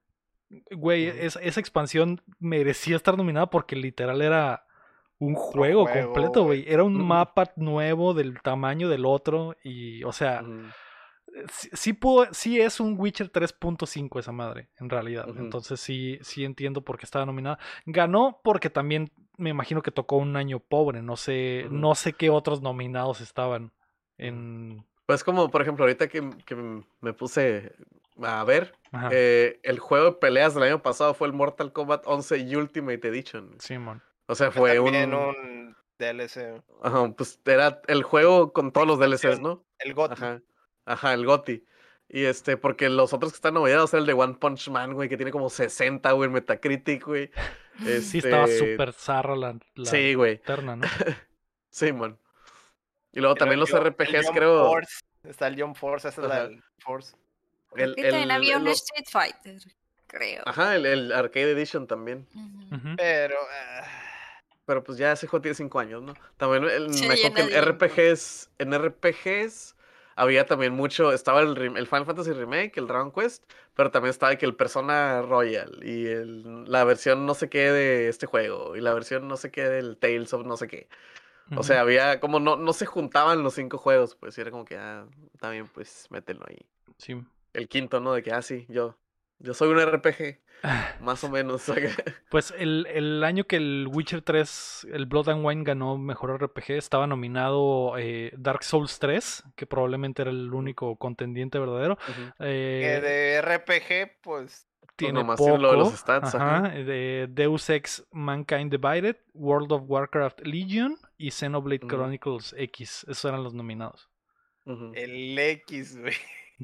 Güey, 0.70 1.06
esa 1.06 1.40
expansión 1.60 2.20
merecía 2.38 2.96
estar 2.96 3.16
nominada 3.16 3.46
porque 3.48 3.74
literal 3.74 4.20
era 4.20 4.66
un 5.18 5.34
juego, 5.34 5.86
juego, 5.86 6.12
completo, 6.12 6.42
güey. 6.44 6.64
Era 6.68 6.84
un 6.84 6.96
Ujú. 6.96 7.04
mapa 7.04 7.52
nuevo 7.56 8.12
del 8.12 8.42
tamaño 8.42 8.88
del 8.90 9.06
otro 9.06 9.56
y, 9.64 10.04
o 10.04 10.12
sea. 10.12 10.42
Sí, 11.50 11.68
sí, 11.72 11.92
pudo- 11.92 12.28
sí 12.32 12.60
es 12.60 12.80
un 12.80 12.94
Witcher 12.98 13.30
3.5 13.30 14.18
esa 14.18 14.32
madre, 14.32 14.68
en 14.78 14.88
realidad. 14.90 15.26
Entonces 15.36 15.80
sí, 15.80 16.18
sí 16.22 16.44
entiendo 16.44 16.82
por 16.82 16.98
qué 16.98 17.04
estaba 17.04 17.26
nominada. 17.26 17.58
Ganó 17.86 18.40
porque 18.44 18.70
también 18.70 19.10
me 19.38 19.50
imagino 19.50 19.82
que 19.82 19.90
tocó 19.90 20.16
un 20.16 20.36
año 20.36 20.58
pobre. 20.60 21.02
No 21.02 21.16
sé, 21.16 21.66
no 21.70 21.94
sé 21.94 22.12
qué 22.12 22.30
otros 22.30 22.62
nominados 22.62 23.20
estaban 23.20 23.72
en. 24.18 24.84
Pues 25.06 25.24
como, 25.24 25.50
por 25.50 25.62
ejemplo, 25.62 25.84
ahorita 25.84 26.08
que, 26.08 26.30
que 26.46 26.54
me 27.00 27.12
puse 27.12 27.72
a 28.22 28.44
ver, 28.44 28.74
eh, 29.10 29.58
el 29.62 29.78
juego 29.78 30.06
de 30.06 30.12
peleas 30.12 30.54
del 30.54 30.64
año 30.64 30.82
pasado 30.82 31.14
fue 31.14 31.26
el 31.26 31.32
Mortal 31.32 31.72
Kombat 31.72 32.02
11 32.06 32.56
Ultimate 32.56 33.08
Edition. 33.08 33.56
Simón. 33.58 34.02
O 34.26 34.34
sea, 34.34 34.50
fue 34.50 34.78
un... 34.78 34.92
También 34.92 35.14
un 35.14 35.76
DLC. 35.98 36.62
Ajá, 36.82 37.12
pues 37.16 37.40
era 37.44 37.80
el 37.88 38.02
juego 38.02 38.52
con 38.52 38.70
todos 38.72 38.86
los 38.86 38.98
DLCs, 38.98 39.40
¿no? 39.40 39.64
El 39.78 39.94
GOT. 39.94 40.12
Ajá. 40.12 40.40
Ajá, 40.84 41.14
el 41.14 41.24
GOTI. 41.26 41.64
Y 42.08 42.24
este, 42.24 42.56
porque 42.58 42.88
los 42.90 43.12
otros 43.14 43.32
que 43.32 43.36
están 43.36 43.54
nominados 43.54 43.92
era 43.94 44.00
el 44.00 44.06
de 44.06 44.12
One 44.12 44.34
Punch 44.34 44.68
Man, 44.68 44.92
güey, 44.92 45.08
que 45.08 45.16
tiene 45.16 45.30
como 45.32 45.48
60, 45.48 46.12
güey, 46.12 46.26
en 46.28 46.32
Metacritic, 46.34 47.04
güey. 47.04 47.30
Sí, 48.02 48.18
estaba 48.18 48.44
Este, 48.44 48.72
súper 48.72 48.92
zarra 48.92 49.34
la, 49.34 49.58
la 49.76 49.84
Sí, 49.86 50.12
güey. 50.14 50.34
eterna, 50.34 50.76
¿no? 50.76 50.86
Sí, 51.70 51.90
man. 51.92 52.18
Y 53.12 53.20
luego 53.20 53.34
también 53.34 53.58
los 53.60 53.70
El- 53.70 53.78
el 53.78 53.84
RPGs, 53.86 54.26
Jump 54.26 54.36
creo. 54.36 54.66
Force, 54.66 55.00
Está 55.22 55.46
el 55.46 55.60
Jump 55.60 55.76
Force, 55.76 56.08
ese 56.08 56.20
es 56.20 56.30
el 56.30 56.62
Force. 56.80 57.16
El, 57.76 57.94
el- 57.96 58.30
había 58.30 58.58
un 58.58 58.64
lo- 58.64 58.72
Street 58.72 59.06
Fighter, 59.10 59.56
creo. 60.06 60.42
Ajá, 60.44 60.76
el, 60.76 60.84
el 60.84 61.12
Arcade 61.12 61.52
Edition 61.52 61.86
también. 61.86 62.26
Pero. 62.98 63.36
ah, 63.50 63.86
Pero 64.66 64.84
pues 64.84 64.98
ya 64.98 65.12
ese 65.12 65.26
juego 65.26 65.40
tiene 65.42 65.54
5 65.54 65.80
años, 65.80 66.02
¿no? 66.02 66.12
También 66.36 66.64
el, 66.64 66.92
Se 66.92 67.08
me 67.08 67.14
acuerdo 67.14 67.48
que 67.48 67.56
en 67.56 67.64
RPGs, 67.64 68.50
en 68.58 68.74
RPGs 68.78 69.71
había 70.16 70.46
también 70.46 70.72
mucho, 70.72 71.12
estaba 71.12 71.40
el, 71.40 71.56
el 71.58 71.86
Final 71.86 72.06
Fantasy 72.06 72.32
Remake, 72.32 72.72
el 72.76 72.86
Dragon 72.86 73.12
Quest, 73.12 73.44
pero 73.74 73.90
también 73.90 74.10
estaba 74.10 74.36
que 74.36 74.46
el 74.46 74.54
Persona 74.54 75.22
Royal 75.22 75.80
y 75.82 76.06
el, 76.06 76.64
la 76.70 76.84
versión 76.84 77.26
no 77.26 77.34
sé 77.34 77.48
qué 77.48 77.70
de 77.70 78.08
este 78.08 78.26
juego 78.26 78.76
y 78.76 78.80
la 78.80 78.94
versión 78.94 79.28
no 79.28 79.36
sé 79.36 79.50
qué 79.50 79.68
del 79.68 79.96
Tales 79.96 80.32
of 80.32 80.46
no 80.46 80.56
sé 80.56 80.68
qué. 80.68 80.88
O 81.54 81.62
sea, 81.62 81.80
había 81.80 82.18
como 82.18 82.40
no, 82.40 82.56
no 82.56 82.72
se 82.72 82.86
juntaban 82.86 83.42
los 83.42 83.54
cinco 83.54 83.76
juegos, 83.76 84.14
pues 84.14 84.38
y 84.38 84.40
era 84.40 84.50
como 84.50 84.64
que, 84.64 84.76
ah, 84.76 85.06
también 85.38 85.68
pues 85.68 86.06
mételo 86.10 86.46
ahí. 86.48 86.64
Sí. 86.96 87.22
El 87.52 87.68
quinto, 87.68 88.00
¿no? 88.00 88.14
De 88.14 88.22
que, 88.22 88.32
ah, 88.32 88.40
sí, 88.40 88.64
yo, 88.68 88.96
yo 89.42 89.54
soy 89.54 89.68
un 89.70 89.80
RPG, 89.80 90.38
más 91.00 91.22
o 91.24 91.28
menos. 91.28 91.66
Pues 92.30 92.54
el, 92.56 92.86
el 92.86 93.22
año 93.24 93.44
que 93.44 93.56
el 93.56 93.88
Witcher 93.92 94.22
3, 94.22 94.86
el 94.92 95.06
Blood 95.06 95.28
and 95.28 95.44
Wine 95.44 95.64
ganó 95.64 95.98
mejor 95.98 96.42
RPG, 96.42 96.70
estaba 96.72 97.06
nominado 97.06 97.98
eh, 97.98 98.32
Dark 98.38 98.62
Souls 98.62 98.98
3, 98.98 99.44
que 99.54 99.66
probablemente 99.66 100.22
era 100.22 100.30
el 100.30 100.54
único 100.54 100.96
contendiente 100.96 101.58
verdadero. 101.58 101.98
Ujú. 102.08 102.32
Eh, 102.38 102.80
que 102.82 103.06
de 103.06 103.42
RPG, 103.42 104.22
pues. 104.22 104.66
tiene 104.96 105.20
nomás 105.20 105.38
poco. 105.38 105.58
lo 105.58 105.72
de 105.72 105.76
los 105.76 105.92
stats, 105.94 106.34
ajá, 106.34 106.56
ajá. 106.58 106.68
de 106.70 107.26
Deus 107.28 107.68
Ex 107.68 108.06
Mankind 108.12 108.70
Divided, 108.70 109.16
World 109.34 109.72
of 109.72 109.82
Warcraft 109.86 110.40
Legion 110.46 110.96
y 111.18 111.32
Xenoblade. 111.32 111.86
Chronicles 111.86 112.54
X. 112.56 113.04
Esos 113.08 113.24
eran 113.26 113.42
los 113.42 113.52
nominados. 113.52 114.08
El 114.94 115.38
X, 115.38 115.98
güey. 115.98 116.14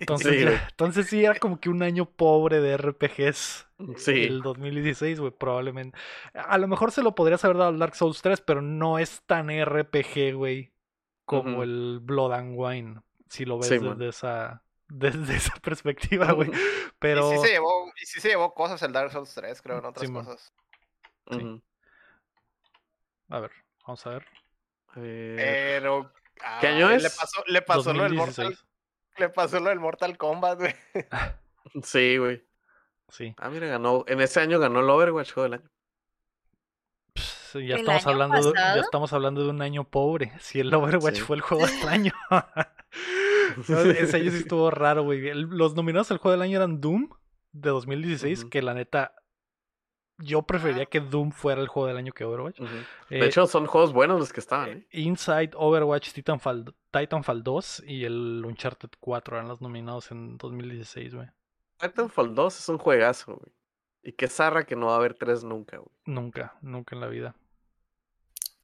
Entonces, 0.01 0.33
Sí, 0.39 0.45
ya- 0.45 0.67
entonces 0.71 1.07
sí 1.09 1.25
era 1.25 1.39
como 1.39 1.61
que 1.61 1.69
un 1.69 1.83
año 1.83 2.05
pobre 2.07 2.61
de 2.61 2.77
RPGs. 2.77 3.67
Sí. 3.97 4.25
El 4.25 4.43
2016, 4.43 5.21
güey, 5.21 5.33
probablemente. 5.33 5.97
A 6.35 6.59
lo 6.59 6.67
mejor 6.69 6.91
se 6.93 7.03
lo 7.03 7.15
podrías 7.15 7.45
haber 7.45 7.57
dado 7.59 7.71
al 7.71 7.79
Dark 7.79 7.95
Souls 7.95 8.21
3, 8.23 8.41
pero 8.41 8.61
no 8.63 8.99
es 8.99 9.23
tan 9.27 9.49
RPG, 9.51 10.33
güey, 10.35 10.73
como 11.25 11.63
el 11.63 12.01
Blood 12.03 12.33
and 12.33 12.55
Wine. 12.57 13.01
Si 13.29 13.45
lo 13.45 13.59
ves 13.59 13.69
Sí, 13.69 13.75
desde 13.75 13.89
man. 13.89 14.03
esa 14.03 14.63
desde 14.89 15.37
esa 15.37 15.55
perspectiva, 15.57 16.33
güey. 16.33 16.51
Pero 16.99 17.31
Y 17.33 17.37
sí 17.37 17.43
se 17.45 17.51
llevó, 17.53 17.93
y 18.03 18.07
sí 18.07 18.21
se 18.21 18.29
llevó 18.31 18.55
cosas 18.55 18.83
el 18.83 18.93
Dark 18.93 19.13
Souls 19.13 19.33
3, 19.35 19.61
creo, 19.63 19.79
en 19.79 19.85
otras 19.85 20.11
cosas. 20.11 20.53
sí. 21.31 21.37
Ujú. 21.37 21.63
a 23.29 23.41
ver, 23.41 23.51
vamos 23.87 24.07
a 24.07 24.11
ver. 24.11 24.27
Pero. 24.95 26.11
¿Qué 26.61 26.69
año 26.69 26.91
es? 26.91 27.03
Le 27.03 27.11
pasó, 27.11 27.43
le 27.47 27.63
pasó 27.63 27.93
lo 27.93 28.05
del 28.05 28.15
Mortal, 28.15 28.35
2016. 28.47 28.68
Le 29.19 29.29
pasó 29.29 29.61
lo 29.61 29.71
del 29.71 29.81
Mortal 29.81 30.17
Kombat, 30.19 30.59
güey. 30.61 30.75
Sí, 31.83 32.17
güey. 32.17 32.43
Sí. 33.09 33.35
Ah, 33.39 33.51
mira, 33.51 33.67
ganó. 33.67 34.05
En 34.07 34.21
ese 34.21 34.41
año 34.41 34.59
ganó 34.59 34.81
el 34.81 34.89
Overwatch 34.89 35.33
juego 35.33 35.45
del 35.51 35.61
año. 35.61 35.71
Pss, 37.15 37.53
ya 37.55 37.75
¿El 37.75 37.81
estamos 37.81 38.07
año 38.07 38.13
hablando 38.13 38.53
de, 38.53 38.59
ya 38.59 38.81
estamos 38.81 39.13
hablando 39.13 39.43
de 39.45 39.51
un 39.51 39.63
año 39.63 39.85
pobre. 39.85 40.33
Si 40.41 40.61
el 40.61 40.73
Overwatch 40.75 41.17
Sí. 41.17 41.21
fue 41.23 41.37
el 41.37 41.43
juego 41.43 41.67
del 41.67 41.89
año. 41.89 42.13
No, 43.69 43.81
ese 43.81 44.17
año 44.17 44.31
sí 44.31 44.39
estuvo 44.39 44.71
raro, 44.71 45.03
güey. 45.05 45.33
Los 45.35 45.75
nominados 45.75 46.11
al 46.11 46.19
juego 46.19 46.33
del 46.33 46.43
año 46.43 46.57
eran 46.59 46.81
Doom 46.81 47.09
de 47.53 47.71
2016, 47.71 48.41
Ujú. 48.41 48.51
que 48.51 48.61
la 48.63 48.75
neta 48.75 49.15
yo 50.19 50.43
preferiría 50.43 50.87
que 50.87 51.01
Doom 51.01 51.31
fuera 51.33 51.61
el 51.61 51.69
juego 51.69 51.87
del 51.89 51.97
año 51.97 52.13
que 52.13 52.25
Overwatch. 52.25 52.61
Ujú. 52.61 52.75
Eh, 53.11 53.21
De 53.21 53.27
hecho, 53.27 53.47
son 53.47 53.67
juegos 53.67 53.93
buenos 53.93 54.19
los 54.19 54.33
que 54.33 54.41
estaban, 54.41 54.69
¿eh? 54.71 54.87
Inside, 54.93 55.51
Overwatch, 55.55 56.13
Titanfall, 56.13 56.75
Titanfall 56.91 57.43
2 57.43 57.85
y 57.87 58.05
el 58.05 58.43
Uncharted 58.45 58.91
4 59.01 59.37
eran 59.37 59.49
los 59.49 59.61
nominados 59.61 60.11
en 60.11 60.37
2016, 60.37 61.15
güey. 61.15 61.29
Titanfall 61.79 62.35
2 62.35 62.59
es 62.59 62.69
un 62.69 62.79
juegazo, 62.79 63.37
güey. 63.37 63.53
Y 64.03 64.13
qué 64.13 64.29
zarra 64.29 64.65
que 64.65 64.77
no 64.77 64.87
va 64.87 64.95
a 64.95 64.97
haber 64.97 65.15
tres 65.15 65.45
nunca, 65.45 65.77
güey. 65.79 65.91
Nunca, 66.07 66.57
nunca 66.63 66.95
en 66.95 67.01
la 67.01 67.09
vida. 67.09 67.35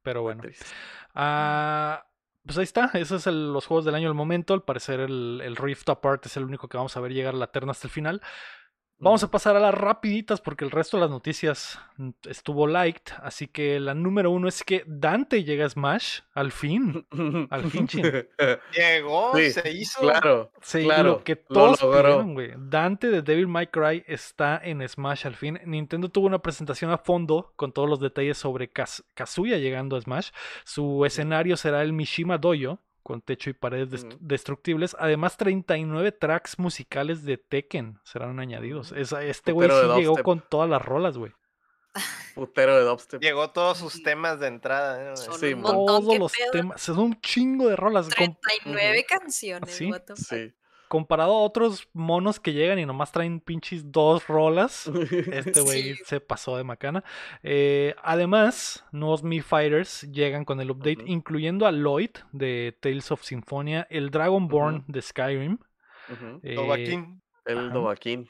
Pero 0.03 0.23
bueno. 0.23 0.43
Ah, 1.15 2.07
pues 2.47 2.59
ahí 2.59 2.65
está. 2.65 2.91
Esos 2.95 3.23
son 3.23 3.53
los 3.53 3.67
juegos 3.67 3.85
del 3.85 3.95
año 3.95 4.09
al 4.09 4.15
momento. 4.15 4.55
Al 4.55 4.63
parecer 4.63 5.01
el, 5.01 5.41
el 5.43 5.57
Rift 5.57 5.89
Apart 5.89 6.27
es 6.27 6.37
el 6.37 6.45
único 6.45 6.69
que 6.69 6.77
vamos 6.77 6.97
a 6.97 7.01
ver 7.01 7.13
llegar 7.13 7.35
a 7.35 7.39
la 7.39 7.49
terna 7.49 7.73
hasta 7.73 7.87
el 7.87 7.93
final. 7.93 8.23
Vamos 8.99 9.23
a 9.25 9.31
pasar 9.31 9.55
a 9.57 9.61
las 9.61 9.75
rapiditas 9.75 10.41
porque 10.41 10.65
el 10.65 10.71
resto 10.71 10.97
de 10.97 11.03
las 11.03 11.11
noticias 11.11 11.79
mm, 11.97 12.11
estuvo 12.29 12.67
liked. 12.67 13.13
Así 13.23 13.49
que 13.49 13.79
la 13.81 13.93
número 13.93 14.31
uno 14.31 14.49
es 14.49 14.63
que 14.63 14.83
Dante 14.87 15.45
llega 15.45 15.67
a 15.67 15.69
Smash. 15.69 16.21
Al 16.33 16.53
fin. 16.53 17.07
al 17.51 17.65
fin, 17.71 17.87
chin. 17.87 18.03
Llegó, 18.75 19.33
Sí, 19.37 19.51
se 19.51 19.71
hizo. 19.73 20.01
Claro. 20.01 20.51
Sí, 20.63 20.85
Claro, 20.85 21.03
lo 21.11 21.25
que 21.25 21.35
lo 21.49 21.55
todos 21.55 21.83
logró. 21.83 22.03
pidieron, 22.03 22.35
güey. 22.35 22.53
Dante 22.57 23.11
de 23.11 23.21
Devil 23.23 23.49
May 23.49 23.67
Cry 23.67 24.05
está 24.07 24.61
en 24.63 24.87
Smash 24.89 25.27
al 25.27 25.35
fin. 25.35 25.61
Nintendo 25.67 26.09
tuvo 26.09 26.27
una 26.27 26.39
presentación 26.41 26.91
a 26.91 26.97
fondo 26.99 27.53
con 27.57 27.73
todos 27.73 27.89
los 27.91 28.01
detalles 28.01 28.39
sobre 28.39 28.73
Kaz- 28.73 29.05
Kazuya 29.15 29.59
llegando 29.59 29.97
a 29.97 30.01
Smash. 30.01 30.31
Su 30.65 31.05
escenario 31.05 31.57
será 31.57 31.83
el 31.83 31.93
Mishima 31.93 32.39
Dojo, 32.39 32.79
con 33.05 33.21
techo 33.23 33.51
y 33.51 33.53
paredes 33.53 33.91
dest- 33.91 34.17
destructibles. 34.19 34.97
Además, 34.99 35.37
39 35.37 36.11
tracks 36.11 36.59
musicales 36.59 37.23
de 37.25 37.37
Tekken 37.39 38.01
serán 38.03 38.41
añadidos. 38.41 38.91
Esa- 38.91 39.23
este 39.23 39.53
güey 39.53 39.69
sí 39.71 39.77
llegó 40.01 40.17
con 40.25 40.41
todas 40.41 40.69
las 40.69 40.83
rolas, 40.83 41.17
güey. 41.17 41.31
Putero 42.35 42.77
de 42.77 42.83
dubstep. 42.83 43.23
Llegó 43.23 43.51
todos 43.51 43.79
sus 43.79 44.03
temas 44.03 44.41
de 44.41 44.49
entrada. 44.49 45.13
¿eh? 45.13 45.17
Son 45.17 45.39
Sí, 45.39 45.53
un 45.55 45.61
montón, 45.61 45.87
Todos 45.87 46.19
los 46.19 46.33
pedo. 46.33 46.51
temas. 46.51 46.81
Son 46.83 46.99
un 46.99 47.21
chingo 47.21 47.69
de 47.69 47.77
rolas. 47.77 48.09
Com- 48.13 48.35
39 48.65 49.05
canciones. 49.09 49.73
Sí, 49.73 49.91
what 49.91 50.01
the 50.01 50.17
fuck. 50.17 50.27
Sí. 50.27 50.53
Comparado 50.95 51.33
a 51.33 51.41
otros 51.41 51.89
monos 51.93 52.39
que 52.39 52.53
llegan 52.53 52.79
y 52.79 52.87
nomás 52.87 53.11
traen 53.11 53.41
pinches 53.41 53.91
dos 53.91 54.29
rolas. 54.29 54.89
Este 55.33 55.61
güey 55.61 55.95
Sí. 55.97 56.03
se 56.07 56.21
pasó 56.21 56.57
de 56.57 56.63
macana. 56.63 57.03
Eh, 57.43 57.97
además, 58.05 58.85
nuevos 58.93 59.25
Mi 59.25 59.41
Fighters 59.41 60.03
llegan 60.13 60.45
con 60.45 60.61
el 60.61 60.71
update, 60.71 61.03
incluyendo 61.07 61.67
a 61.67 61.73
Lloyd 61.73 62.11
de 62.31 62.77
Tales 62.81 63.11
of 63.11 63.23
Symphonia, 63.25 63.89
el 63.91 64.11
Dragonborn 64.11 64.77
Ujú. 64.77 64.85
de 64.93 65.03
Skyrim, 65.03 65.59
eh, 66.45 66.55
Dovahkiin. 66.55 67.21
El. 67.45 67.73
Dovahkiin. 67.73 68.29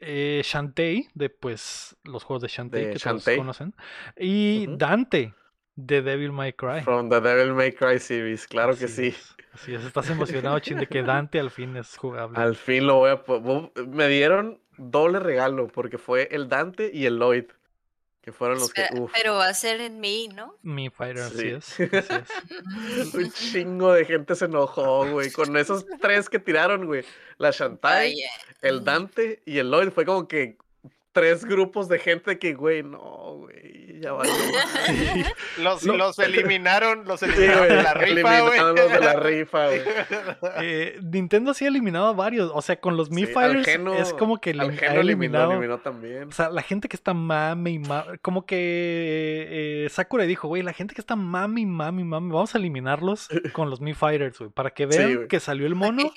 eh, 0.00 0.40
Shantae 0.44 1.08
de 1.14 1.28
pues 1.28 1.96
los 2.04 2.24
juegos 2.24 2.42
de 2.42 2.48
Shantae 2.48 2.86
De 2.86 2.92
que 2.92 2.98
Shantae. 2.98 3.34
todos 3.34 3.38
conocen, 3.38 3.74
y. 4.16 4.66
Dante 4.76 5.34
de 5.78 6.02
Devil 6.02 6.32
May 6.32 6.52
Cry. 6.52 6.82
From 6.82 7.08
the 7.08 7.20
Devil 7.20 7.54
May 7.54 7.72
Cry 7.72 8.00
series. 8.00 8.48
Claro 8.48 8.76
que 8.76 8.86
Así 8.86 8.94
sí. 8.94 9.06
es, 9.08 9.36
Así 9.52 9.74
es, 9.74 9.84
estás 9.84 10.10
emocionado, 10.10 10.58
chin, 10.58 10.78
de 10.78 10.88
que 10.88 11.02
Dante 11.02 11.38
al 11.38 11.50
fin 11.52 11.76
es 11.76 11.96
jugable. 11.96 12.36
Al 12.36 12.56
fin 12.56 12.86
lo 12.86 12.96
voy 12.96 13.10
a... 13.10 13.84
Me 13.86 14.08
dieron 14.08 14.60
doble 14.76 15.20
regalo 15.20 15.68
porque 15.68 15.96
fue 15.96 16.28
el 16.32 16.48
Dante 16.48 16.90
y 16.92 17.06
el 17.06 17.18
Lloyd. 17.18 17.44
Que 18.20 18.32
fueron 18.32 18.58
los 18.58 18.72
que... 18.72 18.86
Uf, 18.92 19.12
Pero 19.14 19.34
va 19.36 19.48
a 19.48 19.54
ser 19.54 19.80
en 19.80 20.00
mí, 20.00 20.28
¿no? 20.34 20.56
Mi 20.62 20.90
Fighter, 20.90 21.22
así 21.22 21.36
Sí. 21.38 21.46
es. 21.48 21.80
Así 21.80 22.14
es. 23.00 23.14
Un 23.14 23.30
chingo 23.30 23.92
de 23.92 24.04
gente 24.04 24.34
se 24.34 24.46
enojó, 24.46 25.08
güey. 25.08 25.30
Con 25.30 25.56
esos 25.56 25.86
tres 26.00 26.28
que 26.28 26.40
tiraron, 26.40 26.86
güey. 26.86 27.04
La 27.38 27.50
eh, 27.50 28.14
el 28.62 28.82
Dante 28.82 29.42
y 29.46 29.58
el 29.58 29.70
Lloyd. 29.70 29.90
Fue 29.90 30.04
como 30.04 30.26
que 30.26 30.58
tres 31.20 31.44
grupos 31.44 31.88
de 31.88 31.98
gente 31.98 32.38
que, 32.38 32.54
güey, 32.54 32.82
no, 32.82 32.98
güey, 33.38 34.00
ya. 34.00 34.12
Sí. 34.88 35.24
Los, 35.62 35.84
No. 35.84 35.96
los 35.96 36.18
eliminaron, 36.18 37.04
los 37.04 37.22
eliminaron 37.22 37.68
de 37.68 37.82
la 37.82 37.94
rifa, 37.94 38.40
güey. 38.40 38.58
eliminaron 38.58 38.76
los 38.76 38.90
de 38.92 39.00
la 39.00 39.12
rifa, 39.14 39.66
güey. 39.66 39.80
Eh, 40.62 40.98
Nintendo 41.02 41.52
sí 41.54 41.64
ha 41.64 41.68
eliminado 41.68 42.06
a 42.06 42.12
varios. 42.12 42.50
O 42.54 42.62
sea, 42.62 42.80
con 42.80 42.96
los 42.96 43.10
Mi 43.10 43.26
Sí, 43.26 43.32
Fighters 43.32 43.66
Geno- 43.66 43.94
es 43.94 44.12
como 44.14 44.40
que 44.40 44.54
elim- 44.54 44.76
Geno 44.76 45.00
eliminado. 45.00 45.52
eliminó 45.52 45.78
también. 45.78 46.28
O 46.28 46.32
sea, 46.32 46.48
la 46.50 46.62
gente 46.62 46.88
que 46.88 46.96
está 46.96 47.12
mame 47.14 47.70
y 47.72 47.78
mame. 47.78 48.18
Como 48.22 48.46
que 48.46 49.84
eh, 49.84 49.88
Sakura 49.90 50.24
dijo, 50.24 50.48
güey, 50.48 50.62
la 50.62 50.72
gente 50.72 50.94
que 50.94 51.00
está 51.00 51.16
mame 51.16 51.60
y 51.62 51.66
mame 51.66 52.02
y 52.02 52.04
mame, 52.04 52.32
vamos 52.32 52.54
a 52.54 52.58
eliminarlos 52.58 53.28
con 53.52 53.68
los 53.70 53.80
Mi 53.80 53.94
Fighters, 53.94 54.38
güey. 54.38 54.50
Para 54.50 54.70
que 54.70 54.86
vean 54.86 55.26
que 55.28 55.40
salió 55.40 55.66
el 55.66 55.74
mono 55.74 56.10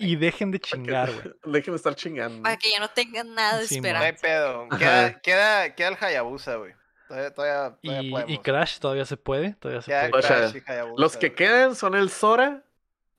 y 0.00 0.16
dejen 0.16 0.50
de 0.50 0.60
chingar, 0.60 1.10
güey. 1.12 1.34
Dejen 1.44 1.72
de 1.74 1.76
estar 1.76 1.94
chingando. 1.94 2.42
Para 2.42 2.56
que 2.56 2.70
ya 2.70 2.80
no 2.80 2.88
tengan 2.88 3.34
nada 3.34 3.58
de 3.58 3.66
Sí, 3.66 3.80
No 3.80 3.86
hay 3.88 4.10
esperanza. 4.10 4.20
pedo. 4.22 4.68
Queda, 4.78 5.20
queda, 5.20 5.74
queda 5.74 5.88
el 5.88 5.96
Hayabusa, 6.00 6.56
güey. 6.56 6.72
Todavía, 7.08 7.34
todavía, 7.34 7.78
todavía 7.82 8.24
Y, 8.26 8.32
y. 8.34 8.38
Crash 8.38 8.78
todavía 8.78 9.04
se 9.04 9.16
puede. 9.16 9.54
Todavía 9.54 9.82
se 9.82 9.90
puede. 9.90 10.18
O 10.18 10.22
sea, 10.22 10.40
Crash 10.50 10.56
y 10.56 10.70
Hayabusa, 10.70 11.00
Los 11.02 11.16
que 11.16 11.28
güey. 11.28 11.36
quedan 11.36 11.74
son 11.76 11.94
el 11.94 12.10
Sora, 12.10 12.64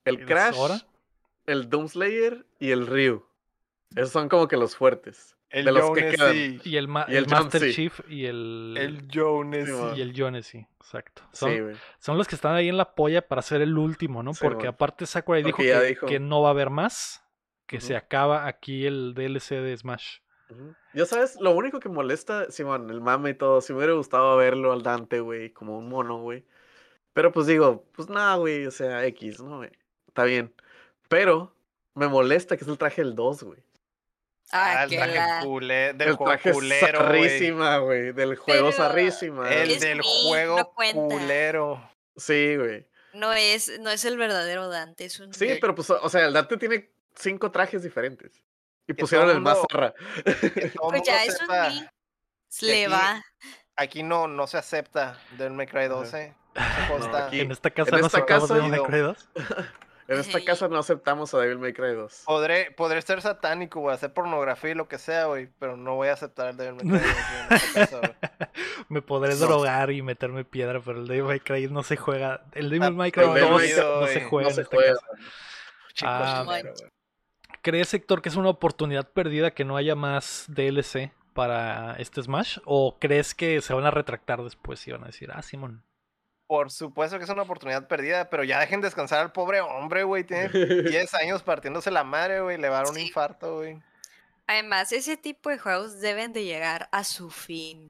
el 0.05 0.20
¿El 0.22 0.26
Crash, 0.26 0.55
Sora? 0.55 0.82
el 1.45 1.70
Doomslayer 1.70 2.45
y 2.59 2.72
el 2.72 2.88
Ryu. 2.88 3.26
Esos 3.95 4.11
son 4.11 4.28
como 4.28 4.47
que 4.47 4.57
los 4.57 4.76
fuertes. 4.76 5.34
El 5.49 5.65
de 5.65 5.71
los 5.71 5.91
que 5.91 6.09
quedan. 6.09 6.61
Y 6.63 6.75
el, 6.77 6.87
ma- 6.87 7.05
Y 7.07 7.11
el 7.15 7.23
el 7.25 7.29
Master 7.29 7.61
John. 7.61 7.71
Chief 7.71 7.99
y 8.09 8.25
el, 8.25 8.75
El 8.77 9.07
Jonesy. 9.13 9.71
Sí, 9.71 9.97
y 9.97 10.01
el 10.01 10.13
Jonesy. 10.15 10.67
Exacto. 10.79 11.21
Son, 11.31 11.51
Sí, 11.51 11.59
güey. 11.59 11.75
son 11.99 12.17
los 12.17 12.27
que 12.27 12.35
están 12.35 12.55
ahí 12.55 12.67
en 12.67 12.77
la 12.77 12.93
polla 12.95 13.25
para 13.27 13.41
ser 13.41 13.61
el 13.61 13.77
último, 13.77 14.21
¿no? 14.23 14.33
Sí, 14.33 14.39
Porque 14.43 14.67
aparte 14.67 15.05
Sakurai 15.05 15.43
dijo 15.43 15.57
que, 15.57 15.79
dijo. 15.81 16.05
que 16.07 16.19
no 16.19 16.41
va 16.41 16.49
a 16.49 16.51
haber 16.51 16.69
más. 16.69 17.21
Que 17.67 17.81
se 17.81 17.95
acaba 17.95 18.45
aquí 18.47 18.85
el 18.85 19.13
DLC 19.15 19.55
de 19.55 19.75
Smash. 19.75 20.17
Ya 20.93 21.05
sabes, 21.07 21.37
lo 21.41 21.51
único 21.55 21.79
que 21.79 21.89
molesta, 21.89 22.51
Simón, 22.51 22.91
el 22.91 23.01
mame 23.01 23.31
y 23.31 23.33
todo, 23.33 23.59
si 23.61 23.73
me 23.73 23.77
hubiera 23.77 23.93
gustado 23.93 24.37
verlo 24.37 24.71
al 24.71 24.83
Dante, 24.83 25.19
güey, 25.19 25.49
como 25.51 25.79
un 25.79 25.89
mono, 25.89 26.19
güey. 26.21 26.45
Pero 27.13 27.31
pues 27.31 27.47
digo, 27.47 27.83
pues 27.93 28.07
nada, 28.07 28.35
güey, 28.35 28.67
o 28.67 28.71
sea, 28.71 29.03
X, 29.07 29.41
¿no, 29.41 29.57
güey? 29.57 29.71
Está 30.07 30.25
bien. 30.25 30.53
Pero 31.09 31.55
me 31.95 32.07
molesta 32.07 32.55
que 32.55 32.63
es 32.63 32.69
el 32.69 32.77
traje 32.77 33.01
del 33.03 33.15
2, 33.15 33.43
güey. 33.43 33.64
Ah, 34.51 34.83
el 34.83 34.89
traje 34.91 35.15
la... 35.15 35.39
culé, 35.43 35.93
del 35.93 36.09
El 36.09 36.15
juego 36.15 36.31
traje 36.31 36.51
culero, 36.51 36.99
güey. 37.07 37.29
zarrísima, 37.29 37.77
güey. 37.79 38.11
Del 38.13 38.35
juego 38.35 38.69
Pero 38.69 38.71
zarrísima. 38.77 39.49
El 39.53 39.71
Es 39.71 39.81
del 39.81 40.01
juego 40.01 40.57
no 40.57 40.73
culero. 41.09 41.91
Sí, 42.15 42.55
güey. 42.55 42.87
No 43.13 43.33
es, 43.33 43.79
no 43.79 43.89
es 43.89 44.05
el 44.05 44.17
verdadero 44.17 44.69
Dante, 44.69 45.05
es 45.05 45.19
un... 45.19 45.33
Sí, 45.33 45.47
Que- 45.47 45.55
pero 45.57 45.73
pues, 45.73 45.89
o 45.89 46.09
sea, 46.09 46.25
el 46.25 46.33
Dante 46.33 46.57
tiene 46.57 46.91
cinco 47.15 47.49
trajes 47.51 47.81
diferentes. 47.83 48.43
Y 48.87 48.93
Que 48.93 48.95
pusieron 48.95 49.29
el 49.31 49.41
más 49.41 49.57
todo 49.67 49.93
Pues 50.89 51.01
ya 51.03 51.23
es 51.23 51.33
un 51.33 51.37
sepa, 51.47 51.67
Wii. 51.69 51.89
Le 52.61 52.83
aquí- 52.85 52.91
va. 52.93 53.23
Aquí 53.77 54.03
no, 54.03 54.27
no 54.27 54.47
se 54.47 54.57
acepta 54.57 55.17
del 55.37 55.51
May 55.53 55.65
Cry 55.67 55.87
12. 55.87 56.33
Ese 56.55 56.87
juego 56.87 56.99
No, 56.99 57.05
está- 57.05 57.27
aquí- 57.27 57.39
en 57.41 57.51
esta 57.51 57.69
casa 57.71 57.95
en 57.95 58.01
no 58.01 58.05
esta 58.07 58.19
sacamos 58.19 58.49
de 58.49 58.55
casa- 58.55 58.67
May 58.69 58.79
Cry 58.83 58.99
2. 58.99 59.29
En 60.08 60.20
esta 60.20 60.39
casa 60.43 60.68
no 60.68 60.78
aceptamos 60.78 61.34
a 61.34 61.39
Devil 61.39 61.58
May 61.58 61.74
Cry 61.74 61.93
2. 61.95 62.24
Podré, 62.26 62.70
podré 62.72 63.01
ser 63.01 63.22
satánico, 63.22 63.80
güey, 63.80 63.95
hacer 63.95 64.14
pornografía 64.14 64.72
y 64.72 64.76
lo 64.76 64.88
que 64.88 64.99
sea, 64.99 65.26
güey, 65.26 65.49
pero 65.58 65.78
no 65.78 65.95
voy 65.95 66.10
a 66.10 66.14
aceptar 66.14 66.47
el 66.49 66.58
Devil 66.58 66.76
May 66.86 66.99
Cry 66.99 67.10
12 67.10 67.20
en 67.49 67.56
esta 67.56 67.74
casa, 67.80 67.97
güey. 67.99 68.14
Me 68.89 69.01
podré 69.01 69.34
No. 69.34 69.39
drogar 69.47 69.89
y 69.91 70.01
meterme 70.03 70.45
piedra, 70.45 70.80
pero 70.80 70.99
el 70.99 71.08
Devil 71.08 71.24
May 71.24 71.39
Cry 71.39 71.68
no 71.70 71.82
se 71.82 71.97
juega. 71.97 72.43
El 72.53 72.70
Devil 72.70 72.84
Ah, 72.84 72.91
May 72.91 73.12
Cry 73.12 73.24
el 73.24 73.34
Devil 73.34 73.49
2 73.49 73.58
May 73.62 73.70
Cry, 73.72 73.82
no 74.01 74.08
se 74.08 74.22
juega 74.26 74.49
no 74.49 74.53
en 74.56 74.62
esta 74.62 74.76
juega. 74.76 74.93
casa. 74.93 75.08
Chico 75.93 76.12
Ah. 76.12 76.45
¿Crees, 77.64 77.93
Héctor, 77.95 78.22
que 78.22 78.30
es 78.30 78.36
una 78.36 78.49
oportunidad 78.49 79.10
perdida 79.12 79.51
que 79.51 79.66
no 79.66 79.76
haya 79.76 79.95
más 79.95 80.45
DLC 80.49 81.12
para 81.34 81.95
este 81.95 82.22
Smash? 82.22 82.60
¿O 82.66 82.97
crees 82.99 83.34
que 83.34 83.60
se 83.62 83.74
van 83.74 83.86
a 83.86 83.91
retractar 83.91 84.43
después 84.43 84.88
y 84.88 84.91
van 84.91 85.03
a 85.03 85.08
decir, 85.08 85.32
ah, 85.34 85.41
Simón? 85.41 85.84
Por 86.47 86.71
supuesto 86.71 87.17
que 87.17 87.23
es 87.23 87.29
una 87.29 87.41
oportunidad 87.41 87.87
perdida, 87.87 88.29
pero 88.29 88.43
ya 88.43 88.59
dejen 88.59 88.81
descansar 88.81 89.19
al 89.19 89.31
pobre 89.31 89.61
hombre, 89.61 90.03
güey. 90.03 90.23
Tiene 90.23 90.49
10 90.83 91.13
años 91.15 91.41
partiéndose 91.43 91.89
la 91.91 92.03
madre, 92.03 92.41
güey. 92.41 92.57
Le 92.57 92.69
va 92.69 92.77
a 92.79 92.81
dar 92.83 92.89
un 92.89 92.95
Sí. 92.95 93.07
infarto, 93.07 93.55
güey. 93.57 93.81
Además, 94.47 94.91
ese 94.91 95.17
tipo 95.17 95.49
de 95.49 95.57
juegos 95.57 95.99
deben 96.01 96.31
de 96.33 96.43
llegar 96.43 96.87
a 96.91 97.03
su 97.03 97.31
fin. 97.31 97.89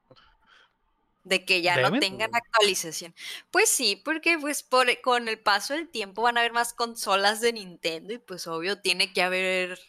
De 1.25 1.43
que 1.43 1.61
ya 1.63 1.75
no 1.77 1.99
tengan 1.99 2.29
actualización. 2.35 3.13
Pues 3.49 3.67
sí, 3.67 3.99
porque 4.05 4.37
pues 4.39 4.61
por, 4.61 4.85
con 5.01 5.27
el 5.27 5.39
paso 5.39 5.73
del 5.73 5.89
tiempo 5.89 6.21
van 6.21 6.37
a 6.37 6.41
haber 6.41 6.53
más 6.53 6.71
consolas 6.73 7.41
de 7.41 7.51
Nintendo 7.51 8.13
y 8.13 8.19
pues 8.19 8.45
obvio 8.45 8.79
tiene 8.79 9.11
que 9.11 9.23
haber 9.23 9.79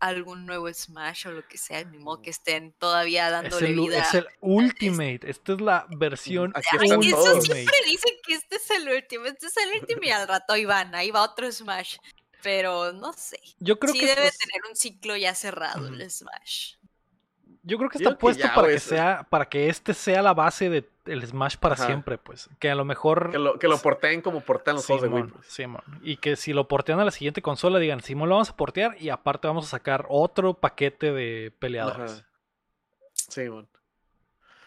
algún 0.00 0.46
nuevo 0.46 0.72
Smash 0.72 1.26
o 1.26 1.32
lo 1.32 1.46
que 1.48 1.58
sea, 1.58 1.84
ni 1.84 1.98
modo 1.98 2.22
que 2.22 2.30
estén 2.30 2.72
todavía 2.72 3.26
Es 3.26 3.32
dándole 3.32 3.68
el, 3.70 3.78
u- 3.78 3.86
vida. 3.86 4.00
es 4.00 4.14
el 4.14 4.26
Ultimate. 4.40 5.20
Esta 5.30 5.52
es 5.54 5.60
la 5.60 5.86
versión 5.96 6.52
Aquí 6.54 6.66
Ay, 6.78 6.84
están 6.88 7.02
eso 7.02 7.16
todos. 7.16 7.44
siempre 7.44 7.76
dicen 7.86 8.12
que 8.24 8.34
este 8.34 8.56
es 8.56 8.70
el 8.70 8.88
último, 8.88 9.24
este 9.26 9.46
es 9.46 9.56
el 9.56 9.80
último 9.80 10.02
y 10.02 10.10
al 10.10 10.28
rato 10.28 10.52
ahí 10.52 10.64
van, 10.64 10.94
ahí 10.94 11.10
va 11.10 11.22
otro 11.22 11.50
Smash. 11.50 11.96
Pero 12.42 12.92
no 12.92 13.12
sé. 13.14 13.40
Yo 13.58 13.78
creo 13.78 13.92
sí 13.92 14.00
que 14.00 14.06
debe 14.06 14.28
es- 14.28 14.38
tener 14.38 14.60
un 14.70 14.76
ciclo 14.76 15.16
ya 15.16 15.34
cerrado 15.34 15.88
el 15.88 16.10
Smash. 16.10 16.74
Yo 17.66 17.78
creo 17.78 17.90
que 17.90 17.98
está 17.98 18.10
creo 18.10 18.16
que 18.16 18.20
puesto 18.20 18.44
ya, 18.44 18.54
para 18.54 18.68
que 18.68 18.78
sea, 18.78 19.26
para 19.28 19.48
que 19.48 19.68
este 19.68 19.92
sea 19.92 20.22
la 20.22 20.34
base 20.34 20.70
de 20.70 20.88
el 21.04 21.26
Smash 21.26 21.56
para 21.56 21.74
Ajá. 21.74 21.86
siempre, 21.86 22.16
pues. 22.16 22.48
Que 22.60 22.70
a 22.70 22.76
lo 22.76 22.84
mejor. 22.84 23.32
Que 23.32 23.38
lo, 23.38 23.58
que 23.58 23.66
lo 23.66 23.76
porteen 23.78 24.22
como 24.22 24.40
portean 24.40 24.76
los 24.76 24.86
juegos 24.86 25.02
de 25.02 25.08
Wii. 25.08 25.32
Simón, 25.48 25.82
pues. 25.84 26.00
Y 26.04 26.16
que 26.18 26.36
si 26.36 26.52
lo 26.52 26.68
portean 26.68 27.00
a 27.00 27.04
la 27.04 27.10
siguiente 27.10 27.42
consola, 27.42 27.80
digan, 27.80 28.02
Simón 28.02 28.28
lo 28.28 28.36
vamos 28.36 28.50
a 28.50 28.56
portear 28.56 28.96
y 29.00 29.08
aparte 29.08 29.48
vamos 29.48 29.66
a 29.66 29.68
sacar 29.68 30.06
otro 30.08 30.54
paquete 30.54 31.12
de 31.12 31.52
peleadores. 31.58 32.12
Ajá. 32.12 32.26
Sí, 33.14 33.50
man. 33.50 33.66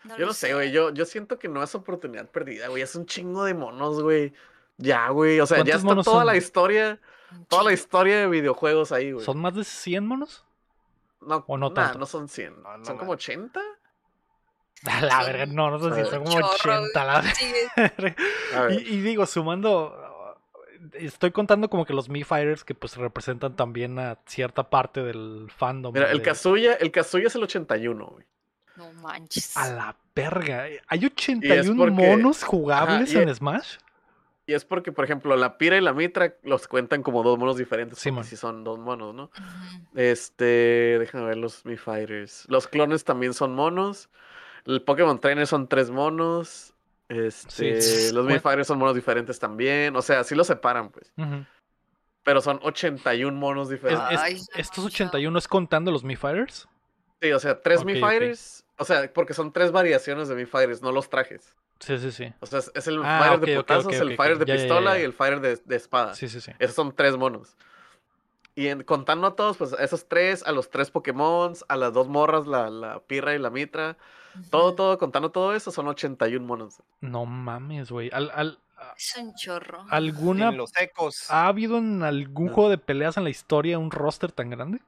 No 0.03 0.15
Yo 0.15 0.21
lo 0.21 0.27
no 0.27 0.33
sé, 0.33 0.53
güey. 0.53 0.71
Yo, 0.71 0.93
yo 0.93 1.05
siento 1.05 1.39
que 1.39 1.47
no 1.47 1.63
es 1.63 1.73
oportunidad 1.75 2.29
perdida, 2.29 2.67
güey. 2.67 2.83
Es 2.83 2.95
un 2.95 3.05
chingo 3.05 3.45
de 3.45 3.53
monos, 3.53 4.01
güey. 4.01 4.33
Ya, 4.77 5.07
güey. 5.09 5.39
O 5.39 5.45
sea, 5.45 5.59
ya 5.59 5.79
¿Cuántos 5.79 5.99
está 5.99 6.03
toda 6.03 6.17
son? 6.19 6.25
la 6.25 6.35
historia, 6.35 6.99
toda 7.47 7.63
la 7.63 7.71
historia 7.71 8.19
de 8.19 8.27
videojuegos 8.27 8.91
ahí, 8.91 9.13
güey. 9.13 9.25
¿Son 9.25 9.37
más 9.37 9.55
de 9.55 9.63
100 9.63 10.05
monos? 10.05 10.45
No, 11.21 11.43
o 11.47 11.57
no 11.57 11.69
nah, 11.69 11.73
tanto? 11.75 11.99
no 11.99 12.05
son 12.05 12.27
100. 12.29 12.61
No, 12.63 12.77
no 12.77 12.85
son 12.85 12.97
como 12.97 13.11
80. 13.11 13.59
A 14.85 15.01
la 15.01 15.19
Sí, 15.19 15.25
verga, 15.27 15.45
no, 15.47 15.69
no 15.71 15.79
sé 15.79 15.93
si 15.95 16.01
un 16.01 16.07
son 16.07 16.23
como 16.23 16.39
chorro, 16.41 16.79
80. 16.81 17.03
la 17.05 17.21
verga. 17.21 18.15
Ver. 18.67 18.71
Y, 18.71 18.75
y 18.93 19.01
digo, 19.01 19.25
sumando, 19.25 19.93
estoy 20.93 21.31
contando 21.31 21.69
como 21.69 21.85
que 21.85 21.93
los 21.93 22.07
Mi 22.07 22.23
Fighters 22.23 22.63
que 22.63 22.73
pues 22.75 22.95
representan 22.95 23.55
también 23.57 23.99
a 23.99 24.17
cierta 24.25 24.69
parte 24.69 25.03
del 25.03 25.51
fandom. 25.55 25.93
Mira, 25.93 26.09
el 26.11 26.19
de- 26.19 26.23
Kazuya, 26.23 26.73
el 26.75 26.91
Kazuya 26.91 27.27
es 27.27 27.35
el 27.35 27.43
81, 27.43 28.05
güey. 28.05 28.25
no 28.77 28.93
manches. 29.01 29.57
A 29.57 29.69
la 29.69 29.95
verga. 30.15 30.67
Hay 30.87 31.05
81 31.05 31.75
porque- 31.77 31.91
monos 31.91 32.43
jugables 32.45 33.09
Ajá, 33.09 33.19
y- 33.19 33.23
en 33.23 33.35
Smash. 33.35 33.75
Y 34.49 34.53
es 34.55 34.65
porque, 34.65 34.91
por 34.91 35.05
ejemplo, 35.05 35.35
la 35.35 35.59
Pira 35.59 35.77
y 35.77 35.81
la 35.81 35.93
Mitra 35.93 36.33
los 36.41 36.67
cuentan 36.67 37.03
como 37.03 37.21
dos 37.21 37.37
monos 37.37 37.55
diferentes. 37.57 37.99
Sí, 37.99 38.09
sí 38.23 38.35
son 38.35 38.63
dos 38.63 38.79
monos, 38.79 39.13
¿no? 39.13 39.29
Este, 39.93 40.97
déjame 40.99 41.25
ver 41.25 41.37
los 41.37 41.65
Mi 41.65 41.77
Fighters. 41.77 42.45
Los 42.47 42.67
clones 42.67 43.03
también 43.03 43.33
son 43.35 43.53
monos. 43.53 44.09
El 44.65 44.81
Pokémon 44.81 45.19
Trainer 45.19 45.45
son 45.45 45.67
tres 45.67 45.91
monos. 45.91 46.73
Este, 47.09 47.81
Sí. 47.81 48.11
los 48.13 48.25
Mi. 48.25 48.39
Fighters 48.39 48.67
son 48.67 48.79
monos 48.79 48.95
diferentes 48.95 49.37
también. 49.39 49.95
O 49.95 50.01
sea, 50.01 50.23
sí 50.23 50.33
los 50.33 50.47
separan, 50.47 50.89
pues. 50.89 51.11
Ujú. 51.17 51.45
Pero 52.23 52.41
son 52.41 52.59
81 52.63 53.37
monos 53.37 53.67
Es- 53.67 53.71
diferentes. 53.71 54.11
es- 54.11 54.19
Ay, 54.19 54.39
se 54.39 54.61
estos 54.61 54.83
manchó. 54.85 54.95
81 54.95 55.37
es 55.37 55.47
contando 55.47 55.91
los 55.91 56.03
Mi 56.03 56.15
Fighters. 56.15 56.67
Sí, 57.21 57.31
o 57.31 57.39
sea, 57.39 57.61
tres 57.61 57.85
Mi. 57.85 57.99
Fighters. 57.99 58.65
O 58.77 58.85
sea, 58.85 59.11
porque 59.13 59.33
son 59.33 59.51
tres 59.51 59.71
variaciones 59.71 60.27
de 60.27 60.35
Mi 60.35 60.45
Fighters, 60.45 60.81
no 60.81 60.91
los 60.91 61.07
trajes. 61.09 61.53
Sí, 61.79 61.97
sí, 61.97 62.11
sí. 62.11 62.33
O 62.41 62.45
sea, 62.45 62.59
es, 62.73 62.87
el 62.87 63.01
Ah, 63.03 63.19
Fighter 63.23 63.39
de 63.49 63.55
putazos, 63.57 63.85
ok, 63.85 63.93
el 63.93 64.15
Fighter 64.17 64.37
de 64.39 64.45
ya, 64.45 64.53
ya, 64.55 64.57
ya, 64.57 64.61
pistola 64.67 64.93
ya. 64.95 64.99
y 64.99 65.03
el 65.03 65.13
Fighter 65.13 65.39
de, 65.39 65.55
de 65.63 65.75
espada. 65.75 66.13
Sí, 66.15 66.27
sí, 66.27 66.41
sí. 66.41 66.51
Esos 66.59 66.75
son 66.75 66.93
tres 66.95 67.15
monos. 67.17 67.55
Y 68.55 68.67
en, 68.67 68.83
contando 68.83 69.27
a 69.27 69.35
todos, 69.35 69.55
pues 69.57 69.71
a 69.73 69.81
esos 69.83 70.07
tres, 70.07 70.43
a 70.45 70.51
los 70.51 70.69
tres 70.69 70.91
Pokémon, 70.91 71.53
a 71.69 71.75
las 71.77 71.93
dos 71.93 72.09
morras, 72.09 72.45
la, 72.47 72.69
la 72.69 72.99
Pirra 72.99 73.33
y 73.33 73.39
la 73.39 73.49
Mitra, 73.49 73.97
todo, 74.49 74.75
todo, 74.75 74.97
contando 74.97 75.31
todo 75.31 75.55
eso, 75.55 75.71
son 75.71 75.87
81 75.87 76.45
monos. 76.45 76.81
No 76.99 77.25
mames, 77.25 77.89
güey. 77.91 78.09
Al, 78.11 78.29
al- 78.33 78.59
Es 78.97 79.15
un 79.17 79.33
chorro. 79.35 79.85
¿Alguna 79.89 80.49
En 80.49 80.57
los 80.57 80.75
ecos. 80.77 81.31
¿Ha 81.31 81.47
habido 81.47 81.77
en 81.77 82.03
algún 82.03 82.47
No. 82.47 82.53
juego 82.53 82.69
de 82.69 82.77
peleas 82.77 83.15
en 83.15 83.23
la 83.23 83.29
historia 83.29 83.79
un 83.79 83.91
roster 83.91 84.31
tan 84.33 84.49
grande? 84.49 84.81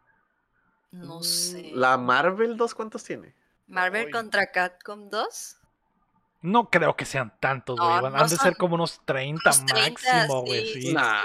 No 0.91 1.23
sé. 1.23 1.71
Mm, 1.73 1.77
¿La 1.79 1.97
Marvel 1.97 2.57
2 2.57 2.75
cuántos 2.75 3.03
tiene? 3.05 3.33
Marvel 3.67 4.07
Uy. 4.07 4.11
contra 4.11 4.47
Capcom 4.47 5.09
2. 5.09 5.57
No 6.41 6.69
creo 6.69 6.95
que 6.95 7.05
sean 7.05 7.33
tantos, 7.39 7.77
güey. 7.79 7.89
No, 7.89 8.01
Van- 8.01 8.13
no 8.13 8.19
Han 8.19 8.29
de 8.29 8.35
ser 8.37 8.57
como 8.57 8.75
unos 8.75 9.01
30 9.05 9.41
unos 9.49 9.65
30, 9.65 9.89
máximo, 10.13 10.41
güey. 10.43 10.67
sí. 10.73 10.81
Sí. 10.81 10.93
Nah, 10.93 11.21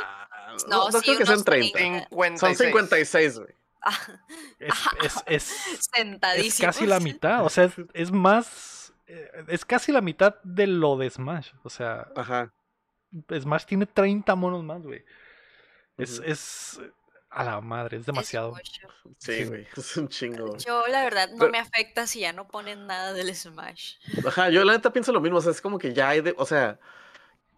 No, 0.69 0.85
no, 0.87 0.91
no 0.91 0.99
sí, 1.01 1.05
creo 1.07 1.19
que 1.19 1.25
sean 1.27 1.37
unos 1.39 1.45
30. 1.45 1.79
56. 1.79 2.41
Son 2.41 2.55
56, 2.55 3.39
güey. 3.39 3.55
Es, 4.59 4.75
es, 5.03 5.15
es, 5.27 5.51
es 5.69 5.89
sentadísimo. 5.95 6.67
casi 6.67 6.87
la 6.87 7.01
mitad. 7.01 7.45
O 7.45 7.49
sea, 7.49 7.65
es, 7.65 7.75
es 7.95 8.11
más. 8.13 8.93
eh, 9.07 9.31
Es 9.49 9.65
casi 9.65 9.93
la 9.93 10.01
mitad 10.01 10.37
de 10.43 10.67
lo 10.67 10.97
de 10.97 11.09
Smash. 11.11 11.51
O 11.63 11.71
sea, 11.71 12.09
Ajá. 12.17 12.53
Smash 13.41 13.65
tiene 13.65 13.87
30 13.87 14.35
monos 14.35 14.63
más, 14.65 14.83
güey. 14.83 15.05
Es, 15.97 16.19
Ujú. 16.19 16.29
es. 16.31 16.81
A 17.39 17.45
la 17.45 17.61
madre, 17.61 17.99
es 17.99 18.07
demasiado. 18.07 18.55
Sí, 19.19 19.45
güey, 19.45 19.67
es 19.77 19.97
un 19.99 20.09
chingo. 20.09 20.57
Yo, 20.57 20.87
la 20.87 21.05
verdad, 21.05 21.29
no 21.33 21.39
Pero- 21.41 21.53
me 21.53 21.59
afecta 21.59 22.07
si 22.07 22.21
ya 22.21 22.33
no 22.33 22.49
ponen 22.49 22.87
nada 22.87 23.13
del 23.13 23.35
Smash. 23.35 23.97
Ajá, 24.27 24.49
yo 24.49 24.65
la 24.65 24.73
neta 24.73 24.91
pienso 24.91 25.13
lo 25.13 25.21
mismo, 25.21 25.37
o 25.39 25.41
sea, 25.43 25.53
es 25.53 25.61
como 25.61 25.79
que 25.79 25.93
ya 25.93 26.09
hay 26.09 26.23
de, 26.23 26.35
o 26.39 26.47
sea, 26.47 26.79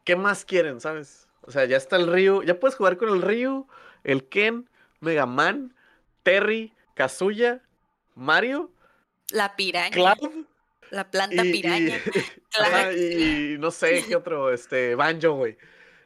¿qué 0.05 0.16
más 0.16 0.45
quieren, 0.45 0.81
sabes? 0.81 1.29
O 1.43 1.53
sea, 1.53 1.64
ya 1.64 1.76
está 1.76 1.95
el 1.95 2.09
Ryu, 2.12 2.43
ya 2.43 2.59
puedes 2.59 2.74
jugar 2.76 2.97
con 2.97 3.09
el 3.11 3.22
Ryu, 3.22 3.68
el 4.03 4.29
Ken, 4.29 4.68
Mega 5.01 5.26
Man, 5.26 5.74
Terry, 6.24 6.74
Kazuya, 6.95 7.62
Mario, 8.16 8.72
La 9.31 9.55
piraña. 9.55 9.91
Cloud 9.93 10.45
La 10.91 11.09
planta 11.09 11.45
y, 11.45 11.49
y- 11.51 11.53
piraña. 11.53 11.97
ajá, 12.61 12.93
y 12.95 13.57
no 13.61 13.70
sé 13.70 14.05
qué 14.09 14.16
otro, 14.16 14.53
este, 14.53 14.97
Banjo, 14.97 15.35
güey. 15.35 15.57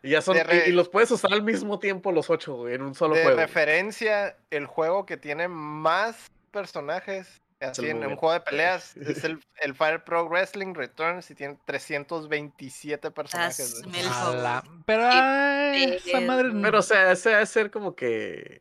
Y 0.03 0.11
ya 0.11 0.21
son, 0.23 0.35
De 0.37 0.45
re- 0.45 0.65
y, 0.67 0.71
y 0.71 0.73
los 0.73 0.89
puedes 0.89 1.11
usar 1.13 1.33
al 1.33 1.43
mismo 1.43 1.79
tiempo 1.79 2.11
los 2.13 2.29
ocho, 2.31 2.55
güey, 2.57 2.75
en 2.75 2.83
un 2.83 2.95
solo 2.95 3.15
De 3.15 3.23
juego. 3.23 3.39
referencia, 3.39 4.37
el 4.51 4.67
juego 4.67 5.07
que 5.07 5.17
tiene 5.17 5.47
más 5.49 6.31
personajes 6.51 7.41
así 7.61 7.89
en 7.89 8.05
un 8.05 8.17
juego 8.17 8.33
de 8.33 8.41
peleas 8.41 8.97
es 8.97 9.23
el, 9.23 9.39
el 9.61 9.75
Fire 9.77 10.03
Pro 10.03 10.29
Wrestling 10.29 10.75
Returns 10.75 11.31
y 11.31 11.37
tiene 11.37 11.57
327 11.65 13.11
personajes. 13.13 13.81
La- 13.87 14.65
Pero 14.85 15.03
ay, 15.09 16.01
esa 16.05 16.21
madre 16.21 16.51
pedo. 16.51 16.63
Pero, 16.63 16.79
o 16.81 16.83
sea, 16.83 17.13
ese 17.13 17.31
debe 17.31 17.47
ser 17.47 17.71
como 17.71 17.95
que. 17.95 18.61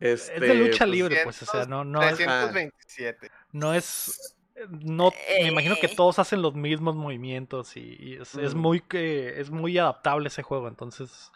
Este, 0.00 0.34
es 0.34 0.40
de 0.40 0.54
lucha 0.54 0.84
pues, 0.84 0.90
libre, 0.90 1.20
pues, 1.24 1.42
o 1.42 1.46
sea, 1.46 1.64
no, 1.64 1.84
no 1.84 2.00
es, 2.02 2.14
327. 2.16 3.30
no 3.50 3.74
es, 3.74 4.36
no, 4.68 5.12
me 5.40 5.48
imagino 5.48 5.76
que 5.76 5.86
Eh. 5.86 5.94
todos 5.96 6.18
hacen 6.18 6.42
los 6.42 6.54
mismos 6.54 6.94
movimientos 6.96 7.76
y, 7.76 7.96
y 7.98 8.14
es, 8.14 8.34
es 8.34 8.52
Ujú. 8.52 8.58
muy 8.58 8.80
que 8.80 9.40
es 9.40 9.50
muy 9.50 9.76
adaptable 9.78 10.28
ese 10.28 10.42
juego, 10.42 10.68
entonces 10.68 11.30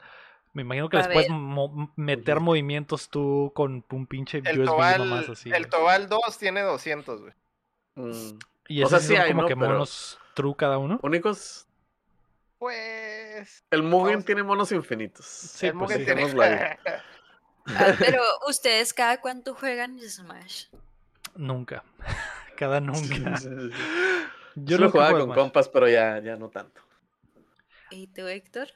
me 0.52 0.62
imagino 0.62 0.88
que 0.88 0.96
A 0.98 1.00
les 1.00 1.08
puedes 1.08 1.30
mo- 1.30 1.92
meter 1.96 2.40
movimientos 2.40 3.08
tú 3.08 3.52
con 3.54 3.84
un 3.90 4.06
pinche 4.06 4.42
El 4.44 4.60
USB 4.60 4.66
Tobal, 4.66 4.98
nomás 5.08 5.28
así. 5.28 5.50
el. 5.50 5.68
Tobal 5.68 6.08
2 6.08 6.38
tiene 6.38 6.60
200, 6.62 7.20
güey. 7.20 7.32
mm, 7.94 8.38
y 8.68 8.82
o 8.82 8.86
esos 8.86 8.90
sea, 8.90 9.08
sí 9.08 9.14
son 9.16 9.22
hay, 9.24 9.30
como 9.30 9.42
¿no? 9.42 9.48
que 9.48 9.56
Pero- 9.56 9.68
monos 9.70 10.18
true 10.34 10.54
cada 10.56 10.78
uno. 10.78 10.98
únicos. 11.02 11.66
Pues. 12.58 13.64
El 13.70 13.82
Mugen 13.82 14.12
Vamos- 14.14 14.24
tiene 14.24 14.42
monos 14.42 14.70
infinitos. 14.72 15.26
Sí, 15.26 15.66
el 15.66 15.72
pues 15.72 15.82
Mugen 15.90 15.98
sí. 15.98 16.04
tiene-. 16.04 16.78
Ah, 17.66 17.94
pero 17.98 18.20
ustedes 18.48 18.92
cada 18.92 19.20
cuánto 19.20 19.54
juegan 19.54 19.98
Smash. 20.00 20.66
Nunca. 21.36 21.84
Cada 22.56 22.80
nunca. 22.80 23.38
Yo 23.40 23.70
Yo 24.54 24.78
lo 24.78 24.90
jugaba 24.90 25.10
juego 25.10 25.26
con 25.28 25.36
compas, 25.36 25.68
pero 25.68 25.88
ya, 25.88 26.18
ya 26.20 26.36
no 26.36 26.48
tanto. 26.50 26.80
¿Y 27.90 28.06
tú, 28.08 28.26
Héctor? 28.26 28.68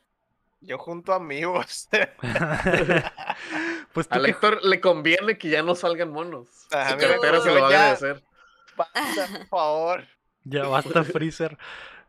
Yo 0.61 0.79
junto 0.79 1.13
amigos. 1.13 1.89
pues 3.93 4.09
que 4.09 4.19
Héctor 4.19 4.65
le 4.65 4.81
conviene 4.81 5.39
que 5.39 5.49
ya 5.49 5.63
no 5.63 5.75
salgan 5.75 6.11
monos. 6.11 6.49
Ajá, 6.71 6.91
Su 6.91 6.97
mira, 6.97 7.09
cartera 7.11 7.41
se 7.41 7.49
lo 7.49 7.55
va 7.61 7.61
a 7.61 7.67
agradecer. 7.69 8.25
Basta, 8.77 9.27
por 9.39 9.47
favor. 9.49 10.05
ya 10.45 10.67
basta 10.67 11.05
Freezer. 11.05 11.57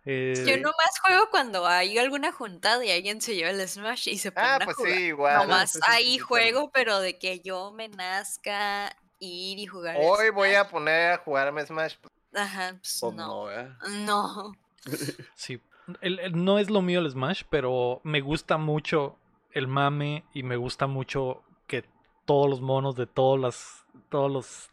Eh, 0.05 0.41
Yo 0.47 0.55
nomás 0.57 0.99
juego 1.05 1.29
cuando 1.29 1.67
hay 1.67 1.97
alguna 1.97 2.31
juntada 2.31 2.83
y 2.85 2.91
alguien 2.91 3.19
se 3.21 3.35
lleva 3.35 3.49
el 3.49 3.67
Smash 3.67 4.07
y 4.07 4.17
se 4.17 4.31
pone 4.31 4.47
Ah, 4.47 4.55
a 4.55 4.59
pues 4.59 4.77
jugar. 4.77 4.93
sí, 4.93 4.99
igual. 5.03 5.37
Nomás 5.39 5.79
ahí 5.85 6.17
juego, 6.17 6.71
pero 6.71 7.01
de 7.01 7.19
que 7.19 7.41
yo 7.41 7.71
me 7.73 7.89
nazca 7.89 8.95
ir 9.19 9.59
y 9.59 9.65
jugar. 9.65 9.95
Hoy 9.99 10.29
voy 10.29 10.53
a 10.55 10.67
poner 10.69 11.11
a 11.13 11.17
jugarme 11.17 11.65
Smash. 11.65 11.95
pues, 12.01 12.13
Ajá, 12.33 12.71
pues 12.79 12.97
Pues 13.01 13.13
no. 13.15 13.27
no, 13.27 13.43
¿verdad? 13.45 13.77
No. 14.05 14.53
Sí, 15.35 15.59
el- 16.01 16.19
el- 16.19 16.43
no 16.45 16.59
es 16.59 16.69
lo 16.69 16.81
mío 16.81 16.99
el 16.99 17.09
Smash, 17.09 17.43
pero 17.49 18.01
me 18.03 18.21
gusta 18.21 18.57
mucho 18.57 19.17
el 19.51 19.67
mame 19.67 20.23
y 20.33 20.43
me 20.43 20.55
gusta 20.55 20.87
mucho 20.87 21.43
que 21.67 21.85
todos 22.25 22.49
los 22.49 22.61
monos 22.61 22.95
de 22.95 23.07
todas 23.07 23.39
las 23.41 23.83
todos 24.09 24.31
los 24.31 24.69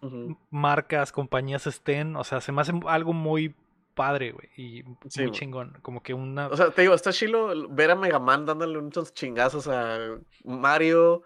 marcas, 0.51 1.11
compañías 1.11 1.67
estén, 1.67 2.15
o 2.17 2.25
sea, 2.25 2.41
se 2.41 2.53
me 2.53 2.61
hace 2.61 2.73
algo 2.87 3.13
muy 3.15 3.55
padre, 3.95 4.33
güey, 4.33 4.49
y 4.57 4.85
Sí, 5.09 5.23
muy 5.23 5.31
chingón, 5.33 5.79
como 5.83 6.03
que 6.03 6.13
una 6.15 6.49
O 6.49 6.57
sea, 6.57 6.71
te 6.71 6.83
digo, 6.83 6.95
está 6.95 7.13
chilo 7.13 7.69
ver 7.71 7.91
a 7.93 7.95
Mega 7.95 8.19
Man 8.19 8.45
dándole 8.45 8.77
unos 8.79 9.15
chingazos 9.15 9.67
a 9.69 9.99
Mario 10.45 11.23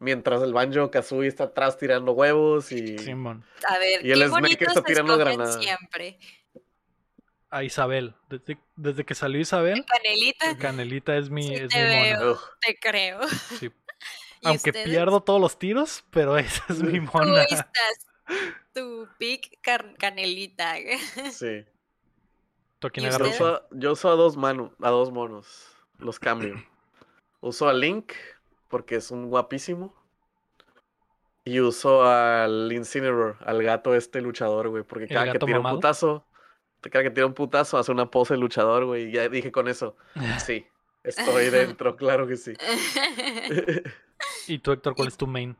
mientras 0.00 0.42
el 0.42 0.52
Banjo 0.52 0.90
Kazooie 0.90 1.28
está 1.28 1.44
atrás 1.44 1.78
tirando 1.78 2.12
huevos 2.12 2.70
y 2.72 2.98
Simón, 2.98 3.44
A 3.68 3.78
ver, 3.78 4.04
Y 4.04 4.10
el 4.12 4.20
qué 4.20 4.26
Snake 4.28 4.40
bonitos 4.42 4.68
está 4.68 4.82
tirando 4.82 5.16
granadas. 5.18 5.60
siempre. 5.62 6.18
a 7.50 7.62
Isabel, 7.64 8.14
desde, 8.28 8.58
desde 8.76 9.04
que 9.04 9.14
salió 9.14 9.40
Isabel, 9.40 9.84
Canelita, 9.86 10.58
Canelita 10.58 11.16
es 11.16 11.30
mi, 11.30 11.44
Sí 11.48 11.54
es 11.54 11.68
te 11.70 11.78
mi 11.78 11.94
mona, 11.96 12.18
veo. 12.18 12.40
Te 12.60 12.76
creo. 12.78 13.20
sí. 13.58 13.70
¿Y 14.42 14.48
Aunque 14.48 14.70
ustedes? 14.70 14.88
pierdo 14.88 15.22
todos 15.22 15.40
los 15.40 15.58
tiros, 15.58 16.04
pero 16.10 16.36
esa 16.38 16.62
es 16.68 16.82
mi 16.82 17.00
Tú 17.00 17.10
mona. 17.14 17.42
estás 17.44 18.06
tu 18.74 19.08
pick 19.18 19.58
canelita. 19.98 20.74
sí. 21.32 21.64
¿Tú 22.78 22.88
a 22.88 22.90
quién 22.90 23.06
¿Y 23.06 23.10
Yo 23.10 23.24
uso, 23.28 23.46
a, 23.46 23.66
yo 23.70 23.92
uso 23.92 24.10
a 24.10 24.14
dos 24.16 24.36
manu- 24.36 24.74
a 24.82 24.90
dos 24.90 25.10
monos. 25.10 25.68
Los 25.98 26.18
cambio. 26.18 26.54
Uso 27.40 27.68
a 27.68 27.72
Link 27.74 28.12
porque 28.68 28.96
es 28.96 29.10
un 29.10 29.28
guapísimo. 29.28 29.94
Y 31.44 31.60
uso 31.60 32.04
al 32.04 32.72
Incineroar, 32.72 33.36
al 33.44 33.62
gato 33.62 33.94
este 33.94 34.20
luchador, 34.20 34.68
güey. 34.68 34.82
Porque 34.82 35.04
¿El 35.04 35.10
cada 35.10 35.32
que 35.32 35.38
tira 35.38 35.58
mamado? 35.58 35.76
un 35.76 35.80
putazo, 35.80 36.26
cada 36.90 37.04
que 37.04 37.10
tira 37.10 37.26
un 37.26 37.34
putazo 37.34 37.78
hace 37.78 37.92
una 37.92 38.10
pose 38.10 38.34
de 38.34 38.40
luchador, 38.40 38.84
güey. 38.84 39.04
Y 39.04 39.12
ya 39.12 39.28
dije 39.28 39.52
con 39.52 39.68
eso, 39.68 39.96
sí, 40.44 40.66
estoy 41.04 41.50
dentro, 41.50 41.96
claro 41.96 42.26
que 42.26 42.36
sí. 42.36 42.54
¿Y 44.48 44.58
tú, 44.58 44.72
Héctor, 44.72 44.96
cuál 44.96 45.08
es 45.08 45.16
tu 45.16 45.26
main? 45.26 45.56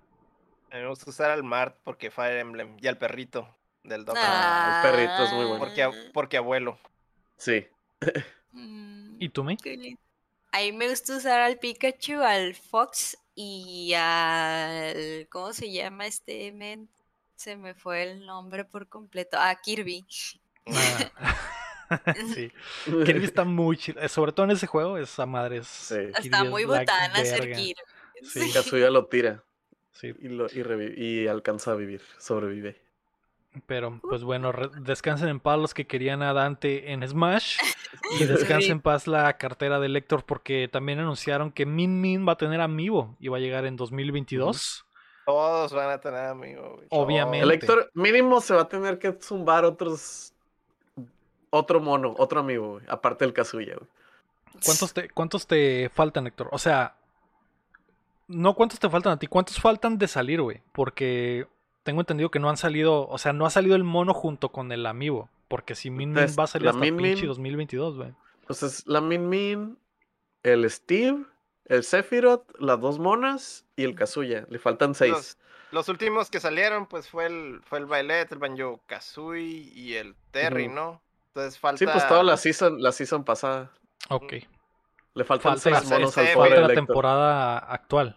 A 0.73 0.77
mí 0.77 0.83
me 0.83 0.89
gusta 0.89 1.11
usar 1.11 1.31
al 1.31 1.45
Mart 1.45 1.77
porque 1.85 2.11
Fire 2.11 2.39
Emblem 2.39 2.77
y 2.81 2.89
al 2.89 2.99
perrito 2.99 3.49
del 3.85 4.05
Doctor. 4.05 4.25
Ah, 4.27 4.83
el 4.85 4.91
perrito 4.91 5.25
es 5.25 5.33
muy 5.33 5.45
bueno. 5.45 5.61
Porque, 5.61 5.89
porque 6.13 6.37
abuelo. 6.37 6.79
Sí. 7.37 7.67
Mm, 8.53 9.17
¿Y 9.21 9.29
tú, 9.29 9.45
main? 9.45 9.57
qué 9.63 9.77
lindo. 9.77 10.01
A 10.57 10.61
mí 10.61 10.73
me 10.73 10.89
gusta 10.89 11.19
usar 11.19 11.41
al 11.41 11.59
Pikachu, 11.59 12.23
al 12.23 12.55
Fox 12.55 13.19
y 13.35 13.93
al. 13.95 15.29
¿Cómo 15.29 15.53
se 15.53 15.71
llama 15.71 16.07
este 16.07 16.51
men? 16.53 16.89
Se 17.35 17.57
me 17.57 17.75
fue 17.75 18.05
el 18.05 18.25
nombre 18.25 18.65
por 18.65 18.89
completo. 18.89 19.37
A 19.39 19.55
Kirby. 19.57 20.07
Ah. 20.67 21.35
sí. 22.35 22.51
Kirby 23.05 23.27
está 23.27 23.45
muy 23.45 23.77
chido. 23.77 24.01
eh, 24.01 24.09
Sobre 24.09 24.33
todo 24.33 24.47
en 24.47 24.53
ese 24.53 24.67
juego, 24.67 24.97
esa 24.97 25.27
madre 25.27 25.59
es. 25.59 25.67
Sí. 25.67 25.97
Está 26.19 26.43
es 26.45 26.49
muy 26.49 26.63
la 26.63 26.69
botana 26.79 27.23
ser. 27.23 27.53
Kirby. 27.53 27.75
Sí. 28.23 28.51
Kazuya 28.51 28.89
lo 28.89 29.09
tira 29.09 29.45
Sí, 29.93 30.15
y, 30.21 30.29
lo, 30.29 30.47
y, 30.47 31.23
y 31.23 31.27
alcanza 31.27 31.73
a 31.73 31.75
vivir, 31.75 32.01
sobrevive. 32.19 32.81
Pero 33.67 34.01
pues 34.03 34.23
bueno, 34.23 34.53
descansen 34.81 35.29
en 35.29 35.41
paz 35.41 35.59
los 35.59 35.75
que 35.75 35.87
querían 35.87 36.23
a 36.23 36.33
Dante 36.33 36.93
en 36.93 37.07
Smash. 37.07 37.59
Y 38.19 38.25
descansen 38.25 38.73
en 38.73 38.81
paz 38.81 39.07
la 39.07 39.37
cartera 39.39 39.81
de 39.81 39.89
Lector 39.89 40.25
porque 40.25 40.69
también 40.71 40.99
anunciaron 40.99 41.53
que 41.53 41.67
Min 41.67 42.01
Min 42.01 42.27
va 42.27 42.33
a 42.33 42.37
tener 42.37 42.61
amigo 42.61 43.15
y 43.21 43.29
va 43.29 43.39
a 43.39 43.41
llegar 43.41 43.67
en 43.67 43.77
2022. 43.77 44.85
Todos 45.25 45.73
van 45.73 45.91
a 45.91 45.99
tener 45.99 46.27
amigos. 46.27 46.77
güey, 46.77 46.87
Obviamente. 46.91 47.45
El. 47.45 47.51
Héctor 47.51 47.91
mínimo 47.95 48.41
se 48.41 48.55
va 48.55 48.63
a 48.63 48.69
tener 48.69 48.99
que 48.99 49.13
zumbar 49.13 49.65
otros. 49.65 50.33
Otro 51.51 51.81
mono, 51.81 52.15
otro 52.19 52.41
amigo, 52.41 52.73
güey. 52.73 52.85
Aparte 52.89 53.25
del 53.25 53.33
Kazuya, 53.33 53.75
güey. 53.77 53.89
¿Cuántos 54.65 54.93
te, 54.93 55.09
¿Cuántos 55.11 55.47
te 55.47 55.91
faltan, 55.91 56.27
Héctor? 56.27 56.49
O 56.53 56.59
sea, 56.59 56.97
no 58.29 58.55
cuántos 58.55 58.79
te 58.79 58.89
faltan 58.89 59.13
a 59.13 59.19
ti, 59.19 59.27
¿cuántos 59.27 59.61
faltan 59.61 59.99
de 59.99 60.09
salir, 60.09 60.41
güey? 60.41 60.63
Porque 60.73 61.47
tengo 61.87 62.01
entendido 62.03 62.31
que 62.31 62.39
no 62.39 62.51
han 62.51 62.59
salido, 62.59 63.09
o 63.09 63.17
sea, 63.17 63.33
no 63.33 63.47
ha 63.47 63.51
salido 63.51 63.77
el 63.77 63.85
mono 63.85 64.13
junto 64.13 64.51
con 64.51 64.73
el 64.73 64.85
amigo. 64.85 65.31
Porque 65.49 65.75
si 65.75 65.89
Min 65.91 66.13
Min 66.13 66.27
va 66.39 66.45
a 66.45 66.47
salir 66.49 66.65
la 66.67 66.71
hasta 66.73 66.81
Min 66.81 66.97
pinche 66.97 67.23
Min- 67.23 67.29
2022, 67.29 67.97
güey. 67.97 68.13
Pues 68.47 68.63
es 68.65 68.87
la 68.87 69.01
Min 69.01 69.29
Min, 69.29 69.79
el 70.43 70.69
Steve, 70.71 71.25
el 71.67 71.85
Sephiroth, 71.85 72.45
las 72.61 72.81
dos 72.81 72.99
monas 72.99 73.65
y 73.77 73.85
el 73.85 73.95
Kazuya. 73.95 74.45
Le 74.51 74.59
faltan 74.59 74.95
seis. 74.95 75.13
Los, 75.13 75.39
los 75.71 75.89
últimos 75.89 76.31
que 76.31 76.41
salieron, 76.41 76.87
pues 76.87 77.09
fue 77.09 77.27
el, 77.27 77.61
fue 77.65 77.79
el 77.79 77.87
Bailet, 77.87 78.31
el 78.33 78.39
Banjo 78.39 78.81
Kazooie 78.87 79.71
y 79.75 79.95
el 79.95 80.15
Terry. 80.33 80.69
¿no? 80.69 81.01
Entonces 81.29 81.59
falta. 81.59 81.79
Sí, 81.79 81.87
pues 81.87 82.07
toda 82.09 82.23
la 82.25 82.37
season, 82.37 82.83
la 82.83 82.91
season 82.93 83.23
pasada. 83.25 83.71
Ok. 84.09 84.35
Le 85.15 85.25
faltan 85.25 85.59
Falta- 85.59 85.79
seis 85.81 85.91
monos 85.91 86.19
al 86.19 86.27
falta 86.29 86.61
la 86.61 86.69
temporada 86.75 87.59
actual. 87.59 88.15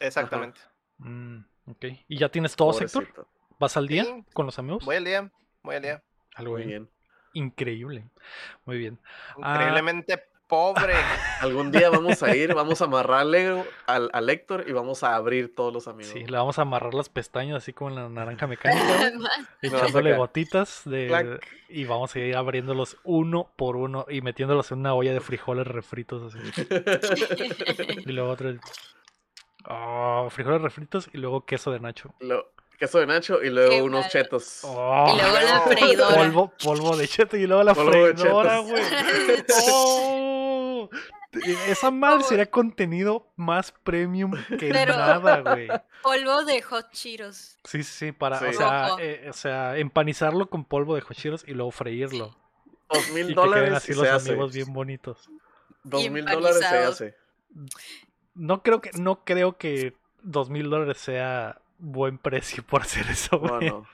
Exactamente. 0.00 0.60
Mm, 0.98 1.38
ok. 1.70 1.84
¿Y 2.08 2.18
ya 2.18 2.28
tienes 2.28 2.56
todo, 2.56 2.70
Héctor? 2.72 3.04
Pobrecito. 3.04 3.26
¿Vas 3.58 3.76
al 3.76 3.88
día 3.88 4.04
Sí. 4.04 4.24
con 4.32 4.46
los 4.46 4.58
amigos? 4.58 4.84
Voy 4.84 4.96
al 4.96 5.04
día, 5.04 5.30
voy 5.62 5.76
al 5.76 5.82
día. 5.82 6.02
Algo 6.36 6.52
Muy 6.54 6.64
bien. 6.64 6.88
increíble. 7.32 8.04
Muy 8.64 8.78
bien. 8.78 8.98
Ah. 9.42 9.54
Increíblemente 9.54 10.22
pobre. 10.46 10.94
Algún 11.42 11.70
día 11.70 11.90
vamos 11.90 12.22
a 12.22 12.34
ir, 12.34 12.54
vamos 12.54 12.80
a 12.80 12.84
amarrarle 12.86 13.64
al, 13.86 14.08
al 14.12 14.30
Héctor 14.30 14.64
y 14.66 14.72
vamos 14.72 15.02
a 15.02 15.14
abrir 15.14 15.54
todos 15.54 15.72
los 15.74 15.88
amigos. 15.88 16.12
Sí, 16.12 16.24
le 16.24 16.36
vamos 16.38 16.58
a 16.58 16.62
amarrar 16.62 16.94
las 16.94 17.08
pestañas 17.08 17.56
así 17.58 17.72
como 17.72 17.90
en 17.90 17.96
la 17.96 18.08
naranja 18.08 18.46
mecánica. 18.46 19.12
echándole 19.62 20.16
gotitas 20.16 20.82
de 20.86 21.38
y 21.68 21.84
vamos 21.84 22.14
a 22.14 22.18
ir 22.20 22.34
abriéndolos 22.36 22.96
uno 23.04 23.52
por 23.56 23.76
uno 23.76 24.06
y 24.08 24.22
metiéndolos 24.22 24.72
en 24.72 24.78
una 24.78 24.94
olla 24.94 25.12
de 25.12 25.20
frijoles 25.20 25.66
refritos 25.66 26.34
así. 26.34 26.38
Y 28.06 28.12
luego 28.12 28.30
otro. 28.30 28.54
Oh, 29.70 30.28
frijoles 30.30 30.62
refritos 30.62 31.08
y 31.12 31.18
luego 31.18 31.44
queso 31.44 31.70
de 31.70 31.80
nacho. 31.80 32.14
Lo- 32.20 32.52
queso 32.78 33.00
de 33.00 33.06
nacho 33.06 33.42
y 33.42 33.50
luego 33.50 33.70
Qué 33.70 33.82
unos 33.82 34.02
mal. 34.02 34.10
chetos. 34.10 34.60
Oh, 34.62 35.12
Y 35.12 35.20
luego 35.20 35.40
la 35.40 35.60
freidora. 35.66 36.16
polvo, 36.16 36.52
polvo 36.62 36.96
de 36.96 37.08
cheto 37.08 37.36
y 37.36 37.46
luego 37.46 37.62
la 37.64 37.74
Polvo 37.74 37.90
freidora, 37.90 38.58
güey. 38.60 38.82
Oh, 39.70 40.88
esa 41.66 41.90
madre 41.90 42.22
sería 42.24 42.46
contenido 42.50 43.26
más 43.36 43.72
premium 43.72 44.32
que 44.58 44.70
Pero- 44.70 44.96
nada, 44.96 45.40
güey. 45.40 45.68
Polvo 46.02 46.44
de 46.44 46.62
hot 46.62 46.90
Cheetos. 46.92 47.58
Sí, 47.64 47.82
sí, 47.82 48.06
sí, 48.06 48.12
para, 48.12 48.38
Sí. 48.38 48.46
O, 48.46 48.52
sea, 48.54 48.88
eh, 48.98 49.26
o 49.28 49.32
sea, 49.34 49.76
empanizarlo 49.76 50.48
con 50.48 50.64
polvo 50.64 50.94
de 50.94 51.02
hochiros 51.08 51.44
y 51.46 51.52
luego 51.52 51.70
freírlo. 51.72 52.34
Dos 52.90 53.06
Y 53.08 53.12
mil 53.12 53.26
que 53.28 53.34
queden 53.34 53.34
dólares 53.34 53.72
así 53.74 53.92
y 53.92 53.94
los 53.96 54.04
se 54.04 54.10
hace. 54.10 54.30
amigos 54.30 54.52
bien 54.54 54.72
bonitos. 54.72 55.28
Dos 55.82 56.08
mil 56.10 56.24
dólares 56.24 56.60
se 56.60 56.78
hace. 56.78 57.14
No 58.38 58.62
creo 58.62 58.80
que, 58.80 58.90
no 58.98 59.24
creo 59.24 59.56
que 59.58 59.94
dos 60.22 60.48
mil 60.48 60.70
dólares 60.70 60.98
sea 60.98 61.60
buen 61.78 62.18
precio 62.18 62.62
por 62.62 62.82
hacer 62.82 63.06
eso, 63.10 63.38
güey. 63.38 63.50
Bueno, 63.50 63.86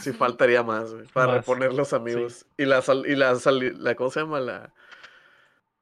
sí 0.00 0.12
faltaría 0.12 0.62
más, 0.62 0.92
güey, 0.92 1.06
para 1.12 1.26
Más, 1.28 1.36
reponer 1.36 1.72
los 1.74 1.92
amigos. 1.92 2.46
Y 2.56 2.64
la 2.64 2.82
sal, 2.82 3.04
y 3.06 3.14
la, 3.14 3.34
sali- 3.36 3.74
la 3.76 3.94
¿cómo 3.94 4.10
se 4.10 4.20
llama? 4.20 4.40
La, 4.40 4.72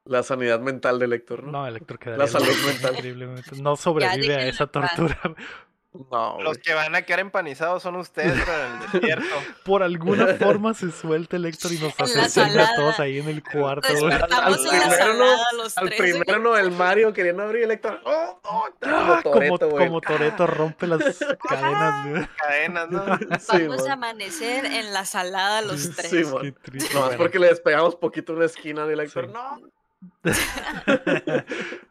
la 0.03 0.21
sanidad 0.23 0.59
mental 0.59 0.99
del 0.99 1.09
lector, 1.11 1.43
¿no? 1.43 1.51
No, 1.51 1.67
Electro 1.67 1.97
quedaría 1.97 2.27
salud 2.27 2.47
loco, 2.47 2.59
mental. 2.67 2.93
increíblemente. 2.95 3.55
No 3.61 3.75
sobrevive 3.75 4.35
a 4.35 4.45
esa 4.47 4.67
tortura. 4.67 5.17
No, 6.11 6.37
Los 6.41 6.53
güey. 6.57 6.61
que 6.61 6.73
van 6.73 6.95
a 6.95 7.01
quedar 7.03 7.19
empanizados 7.21 7.83
son 7.83 7.95
ustedes 7.95 8.41
para 8.43 8.67
el 8.67 8.91
desierto. 9.01 9.35
Por 9.63 9.81
alguna 9.83 10.27
forma 10.39 10.73
se 10.73 10.91
suelta 10.91 11.35
Elector 11.35 11.71
y 11.71 11.79
nos 11.79 11.97
En 11.99 12.05
asesina 12.19 12.63
a 12.69 12.75
todos 12.75 12.99
ahí 12.99 13.19
en 13.19 13.29
el 13.29 13.43
cuarto, 13.43 13.87
Al 13.87 13.95
en 13.97 14.09
la 14.09 14.27
primero 14.27 14.47
no, 14.47 14.57
salada 14.97 15.37
los 15.57 15.77
Al 15.77 15.85
tres. 15.89 15.99
primero 15.99 16.39
no, 16.39 16.57
el 16.57 16.71
Mario 16.71 17.13
queriendo 17.13 17.43
abrir 17.43 17.63
el 17.63 17.69
lector. 17.69 17.99
¡Oh, 18.05 18.39
oh! 18.43 18.65
Ah, 18.83 19.19
como, 19.23 19.33
Toretto, 19.33 19.69
güey. 19.69 19.87
como 19.87 20.01
Toreto 20.01 20.47
rompe 20.47 20.87
las 20.87 20.99
cadenas, 21.49 22.09
güey. 22.09 22.27
Cadenas, 22.37 22.89
¿no? 22.89 23.05
Sí, 23.39 23.67
Vamos 23.67 23.87
a 23.87 23.93
amanecer 23.93 24.65
en 24.65 24.93
la 24.93 25.05
salada 25.05 25.61
los 25.61 25.95
tres. 25.95 26.09
Sí, 26.11 26.23
mon. 26.23 26.41
Qué 26.41 26.51
triste. 26.51 26.93
No, 26.93 27.09
es 27.09 27.17
porque 27.17 27.39
le 27.39 27.47
despegamos 27.47 27.95
poquito 27.95 28.33
una 28.33 28.45
esquina 28.45 28.85
del 28.85 28.97
lector. 28.97 29.27
Sí. 29.27 29.31
No, 29.33 29.61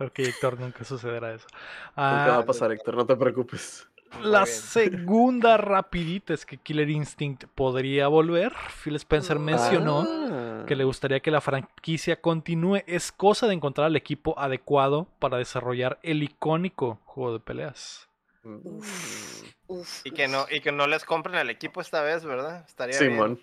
ok, 0.00 0.18
Héctor, 0.18 0.61
nunca 0.61 0.84
sucederá 0.84 1.32
eso. 1.34 1.46
nunca 1.96 2.26
va 2.28 2.34
Ah, 2.36 2.38
a 2.38 2.44
pasar, 2.46 2.70
Héctor, 2.72 2.96
no 2.96 3.07
te 3.07 3.16
preocupes. 3.16 3.86
La 4.23 4.47
segunda 4.47 5.57
rapidita 5.57 6.35
es 6.35 6.47
que 6.47 6.57
Killer 6.59 6.89
Instinct 6.91 7.45
podría 7.55 8.09
volver. 8.09 8.53
Phil 8.83 8.97
Spencer 8.97 9.39
mencionó 9.39 10.07
Ah. 10.09 10.65
que 10.67 10.77
le 10.77 10.85
gustaría 10.85 11.21
que 11.21 11.31
la 11.31 11.41
franquicia 11.41 12.21
continúe. 12.21 12.83
Es 12.87 13.12
cosa 13.12 13.47
de 13.47 13.55
encontrar 13.55 13.87
al 13.87 13.97
equipo 13.97 14.39
adecuado 14.39 15.07
para 15.19 15.37
desarrollar 15.39 15.99
el 16.03 16.23
icónico 16.23 17.01
juego 17.05 17.33
de 17.35 17.41
peleas. 17.41 18.09
Mm. 18.43 18.59
Uf, 19.69 20.01
Y 20.05 20.11
que 20.11 20.29
no, 20.29 20.47
y 20.51 20.61
que 20.61 20.71
no 20.73 20.87
les 20.87 21.05
compren 21.05 21.37
al 21.37 21.51
equipo 21.51 21.81
esta 21.81 22.03
vez, 22.03 22.25
¿verdad? 22.25 22.65
Estaría 22.67 22.99
bien. 23.01 23.39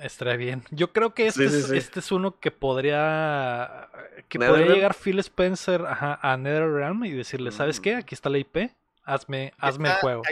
Estaría 0.00 0.36
bien. 0.36 0.62
Yo 0.70 0.92
creo 0.92 1.14
que 1.14 1.26
este, 1.26 1.48
Sí, 1.48 1.54
sí, 1.54 1.60
es, 1.62 1.66
sí. 1.68 1.76
este 1.76 1.98
es 2.00 2.12
uno 2.12 2.38
que 2.38 2.52
podría 2.52 3.88
que 4.28 4.38
podría 4.38 4.66
llegar 4.66 4.94
Phil 4.94 5.18
Spencer 5.18 5.84
ajá, 5.84 6.18
a 6.22 6.36
NetherRealm 6.36 7.04
y 7.06 7.10
decirle, 7.10 7.50
¿sabes 7.50 7.80
qué? 7.80 7.96
Mm. 7.96 7.98
Aquí 7.98 8.14
está 8.14 8.30
la 8.30 8.38
IP, 8.38 8.70
hazme, 9.04 9.52
hazme 9.58 9.88
el 9.88 9.94
juego. 9.96 10.22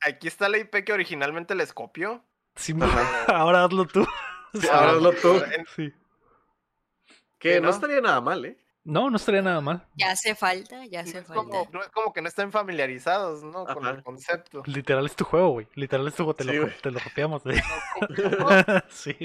Aquí, 0.00 0.26
está 0.26 0.48
la 0.48 0.58
IP 0.58 0.84
que 0.84 0.92
originalmente 0.92 1.54
les 1.54 1.72
copió. 1.72 2.24
Sí, 2.54 2.74
ahora 3.28 3.64
hazlo 3.64 3.86
tú. 3.86 4.06
Sí, 4.52 4.68
ahora 4.68 4.90
hazlo 4.92 5.12
tú. 5.12 5.42
Sí. 5.74 5.92
Que 7.38 7.60
no 7.60 7.68
¿no? 7.68 7.74
estaría 7.74 8.00
nada 8.00 8.20
mal, 8.20 8.44
¿eh? 8.44 8.58
No, 8.84 9.10
no 9.10 9.16
estaría 9.16 9.42
nada 9.42 9.60
mal. 9.60 9.86
ya 9.94 10.10
hace 10.10 10.34
falta, 10.34 10.84
ya 10.86 11.02
no, 11.02 11.08
hace 11.08 11.18
es 11.18 11.26
como, 11.26 11.52
falta. 11.52 11.70
no 11.72 11.82
es 11.82 11.88
como 11.90 12.12
que 12.12 12.20
no 12.20 12.28
estén 12.28 12.50
familiarizados, 12.50 13.44
¿no? 13.44 13.64
Con 13.64 13.86
el 13.86 14.02
concepto. 14.02 14.62
Literal 14.66 15.06
es 15.06 15.14
tu 15.14 15.24
juego, 15.24 15.50
güey. 15.50 15.68
Literal 15.74 16.06
es 16.08 16.14
tu 16.14 16.24
juego, 16.24 16.34
te, 16.34 16.44
Sí, 16.44 16.50
lo, 16.52 16.68
te 16.68 16.90
lo 16.90 17.00
copiamos, 17.00 17.44
güey. 17.44 17.60
sí. 18.88 19.16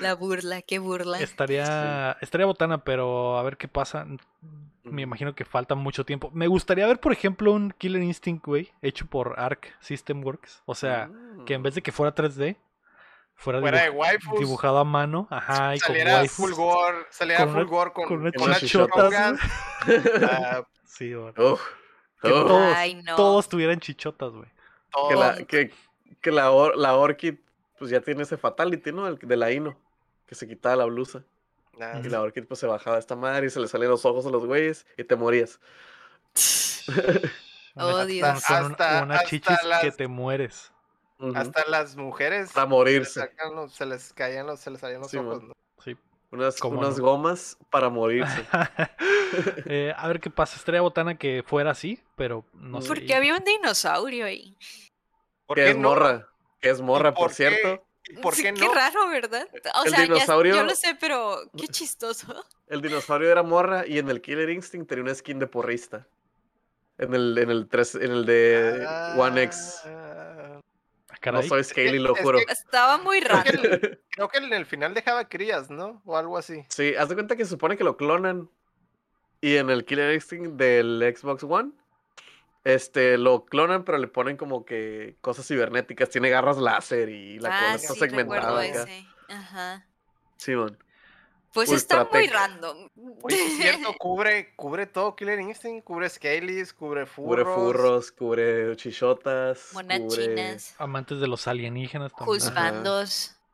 La 0.00 0.14
burla, 0.14 0.62
qué 0.62 0.78
burla. 0.78 1.18
Estaría, 1.18 2.16
estaría 2.20 2.46
botana, 2.46 2.84
pero 2.84 3.36
a 3.36 3.42
ver 3.42 3.56
qué 3.56 3.66
pasa. 3.66 4.06
Me 4.84 5.02
imagino 5.02 5.34
que 5.34 5.44
falta 5.44 5.74
mucho 5.74 6.04
tiempo. 6.04 6.30
Me 6.34 6.46
gustaría 6.46 6.86
ver, 6.86 7.00
por 7.00 7.12
ejemplo, 7.12 7.52
un 7.52 7.70
Killer 7.72 8.02
Instinct, 8.02 8.44
güey, 8.46 8.70
hecho 8.82 9.06
por 9.06 9.34
Arc 9.40 9.74
System 9.80 10.22
Works. 10.22 10.62
O 10.66 10.74
sea, 10.74 11.10
que 11.46 11.54
en 11.54 11.62
vez 11.62 11.74
de 11.74 11.82
que 11.82 11.90
fuera 11.90 12.14
3D, 12.14 12.56
fuera, 13.34 13.60
Fuera 13.60 13.82
de 13.82 13.90
waifus. 13.90 14.38
dibujado 14.38 14.78
a 14.78 14.84
mano, 14.84 15.26
ajá, 15.30 15.74
y 15.74 15.80
con 15.80 15.88
Saliera 15.88 16.14
waifus. 16.18 16.36
Fulgor, 16.50 17.06
saliera 17.10 17.40
con 17.44 17.48
una- 17.54 17.58
Fulgor 17.62 17.92
con, 17.92 18.04
con 18.08 18.30
con 18.32 18.42
unas 18.42 18.60
chichotas, 18.60 19.12
ah, 20.22 20.62
Sí, 20.84 21.12
güey. 21.14 21.32
Uf, 21.38 21.60
Que 22.22 22.28
uf. 22.28 22.46
todos, 22.46 22.74
Ay, 22.76 22.94
no. 23.02 23.16
todos 23.16 23.48
tuvieran 23.48 23.80
chichotas, 23.80 24.32
güey. 24.32 24.48
Que 25.08 25.16
la, 25.16 25.36
que 26.20 26.30
la, 26.30 26.52
or- 26.52 26.76
la 26.76 26.94
Orchid, 26.94 27.34
pues 27.78 27.90
ya 27.90 28.00
tiene 28.00 28.22
ese 28.22 28.36
fatality, 28.36 28.92
¿no? 28.92 29.08
El 29.08 29.18
de 29.18 29.36
la 29.36 29.50
Ino. 29.50 29.76
Que 30.26 30.34
se 30.36 30.46
quitaba 30.46 30.76
la 30.76 30.84
blusa. 30.84 31.24
Y 32.02 32.08
la 32.08 32.20
Orchid 32.22 32.44
pues 32.44 32.60
se 32.60 32.66
bajaba 32.66 32.96
a 32.96 32.98
esta 32.98 33.16
madre 33.16 33.46
y 33.46 33.50
se 33.50 33.60
le 33.60 33.68
salían 33.68 33.90
los 33.90 34.04
ojos 34.04 34.24
a 34.26 34.30
los 34.30 34.46
güeyes 34.46 34.86
y 34.96 35.04
te 35.04 35.16
morías. 35.16 35.60
Oh, 37.76 38.04
Dios. 38.04 38.44
con 38.46 38.64
un- 38.66 38.72
Hasta- 38.72 39.02
una 39.02 39.14
hasta 39.16 39.28
chichis 39.28 39.58
que 39.80 39.86
las- 39.86 39.96
te 39.96 40.06
mueres. 40.06 40.72
Hasta 41.34 41.64
las 41.68 41.96
mujeres 41.96 42.52
Para 42.52 42.66
se 42.66 42.68
les, 42.68 42.70
morirse. 42.70 43.20
sacan 43.20 43.54
los- 43.54 43.72
se 43.72 43.86
les 43.86 44.12
caían 44.12 44.46
los, 44.46 44.60
se 44.60 44.70
les 44.70 44.80
salían 44.80 45.00
los 45.00 45.10
Sí, 45.10 45.16
ojos. 45.16 45.42
¿no? 45.42 45.52
Sí. 45.82 45.96
Unas, 46.30 46.58
¿Cómo 46.60 46.80
unas 46.80 46.98
no? 46.98 47.04
gomas 47.04 47.56
para 47.70 47.88
morirse. 47.88 48.44
Eh, 49.66 49.92
a 49.96 50.06
ver 50.06 50.20
qué 50.20 50.30
pasa. 50.30 50.54
Estaría 50.56 50.80
botana 50.80 51.18
que 51.18 51.42
fuera 51.44 51.72
así, 51.72 52.00
pero 52.14 52.44
no 52.52 52.80
sé. 52.80 52.86
Porque 52.86 53.14
había 53.16 53.34
un 53.34 53.42
dinosaurio 53.42 54.26
ahí. 54.26 54.56
¿Por 55.46 55.56
que 55.56 55.70
es 55.70 55.76
no? 55.76 55.88
morra. 55.88 56.28
Que 56.60 56.70
es 56.70 56.80
morra, 56.80 57.12
por 57.12 57.24
por, 57.24 57.28
qué? 57.30 57.34
cierto. 57.34 57.84
¿Y 58.08 58.16
¿Por 58.22 58.34
Sí, 58.34 58.42
qué 58.42 58.54
Qué 58.54 58.66
no? 58.66 58.74
raro, 58.74 59.08
¿verdad? 59.08 59.48
O 59.76 59.84
El 59.84 59.90
sea, 59.90 59.98
ya- 60.06 60.14
dinosaurio- 60.14 60.54
yo 60.56 60.62
lo 60.64 60.74
sé, 60.74 60.96
pero 61.00 61.38
qué 61.56 61.68
chistoso. 61.68 62.26
El 62.68 62.80
dinosaurio 62.82 63.30
era 63.30 63.42
morra 63.42 63.86
y 63.86 63.98
en 63.98 64.08
el 64.08 64.20
Killer 64.22 64.48
Instinct 64.50 64.88
tenía 64.88 65.04
una 65.04 65.14
skin 65.14 65.38
de 65.38 65.46
porrista. 65.46 66.06
En 66.98 67.12
el, 67.14 67.36
en 67.38 67.50
el, 67.50 67.68
tres, 67.68 67.94
en 67.94 68.10
el 68.12 68.24
de 68.24 68.86
One 69.16 69.42
X. 69.44 69.80
Ah, 69.84 70.60
Ah, 71.10 71.16
caray. 71.20 71.42
No 71.42 71.48
soy 71.48 71.62
Scaly, 71.64 71.98
lo 71.98 72.14
es 72.16 72.22
juro. 72.22 72.38
que- 72.38 72.52
Estaba 72.52 72.98
muy 72.98 73.20
Creo 73.20 73.36
raro. 73.36 73.44
que, 73.62 73.66
el- 73.68 74.00
creo 74.10 74.28
que 74.28 74.38
en 74.38 74.52
el 74.52 74.64
final 74.66 74.94
dejaba 74.94 75.28
crías, 75.28 75.70
¿no? 75.70 76.00
O 76.04 76.16
algo 76.16 76.36
así. 76.38 76.64
Sí, 76.70 76.94
haz 76.96 77.08
de 77.08 77.14
cuenta 77.14 77.36
que 77.36 77.44
se 77.44 77.50
supone 77.50 77.76
que 77.76 77.84
lo 77.84 77.96
clonan. 77.96 78.48
Y 79.40 79.56
en 79.56 79.68
el 79.70 79.84
Killer 79.84 80.14
Instinct 80.14 80.52
del 80.56 81.14
Xbox 81.16 81.42
One, 81.44 81.72
este, 82.64 83.18
lo 83.18 83.44
clonan, 83.44 83.84
pero 83.84 83.98
le 83.98 84.08
ponen 84.08 84.36
como 84.36 84.64
que 84.64 85.16
cosas 85.20 85.46
cibernéticas. 85.46 86.08
Tiene 86.10 86.30
garras 86.30 86.56
láser 86.56 87.10
y 87.10 87.38
la 87.38 87.50
cola 87.50 87.72
ah, 87.72 87.74
está 87.76 87.92
sí, 87.94 87.98
segmentada 88.00 88.62
recuerdo 88.62 88.80
acá. 88.80 88.82
ese. 88.90 89.06
Ajá. 89.28 89.86
Simón. 90.36 90.78
Pues 91.52 91.70
está 91.70 92.08
muy 92.12 92.26
random. 92.26 92.88
Oye, 93.22 93.46
es 93.46 93.56
cierto, 93.58 93.94
cubre, 93.98 94.54
cubre 94.56 94.86
todo 94.86 95.14
Killer 95.14 95.38
Instinct, 95.38 95.84
cubre 95.84 96.08
Scalies, 96.10 96.72
cubre 96.72 97.06
Cubre 97.06 97.44
furros. 97.44 97.54
furros, 97.54 98.12
cubre 98.12 98.76
chichotas. 98.76 99.70
Monas 99.72 100.00
cubre... 100.00 100.24
chinas, 100.24 100.74
Amantes 100.78 101.20
de 101.20 101.28
los 101.28 101.46
alienígenas 101.46 102.12
también. 102.12 102.40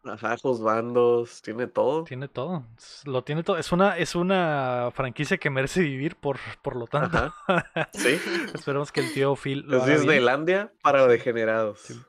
Ajá. 0.05 0.37
bandos, 0.63 1.43
tiene 1.43 1.67
todo. 1.67 2.05
Tiene 2.05 2.29
todo. 2.29 2.65
Lo 3.05 3.23
tiene 3.23 3.43
todo. 3.43 3.59
Es 3.59 3.71
una, 3.73 3.99
es 3.99 4.15
una 4.15 4.91
franquicia 4.95 5.37
que 5.39 5.51
merece 5.51 5.81
vivir 5.83 6.17
por, 6.17 6.39
por 6.63 6.77
lo 6.77 6.87
tanto. 6.87 7.33
Ajá. 7.47 7.91
Sí. 7.93 8.19
Esperemos 8.55 8.93
que 8.93 9.01
el 9.01 9.13
tío 9.13 9.37
Phil 9.37 9.61
lo 9.67 9.77
Es 9.77 9.83
haga 9.83 9.87
bien. 9.93 9.99
Disneylandia 10.01 10.73
para 10.83 11.07
degenerados. 11.07 11.81
Sí. 11.81 12.01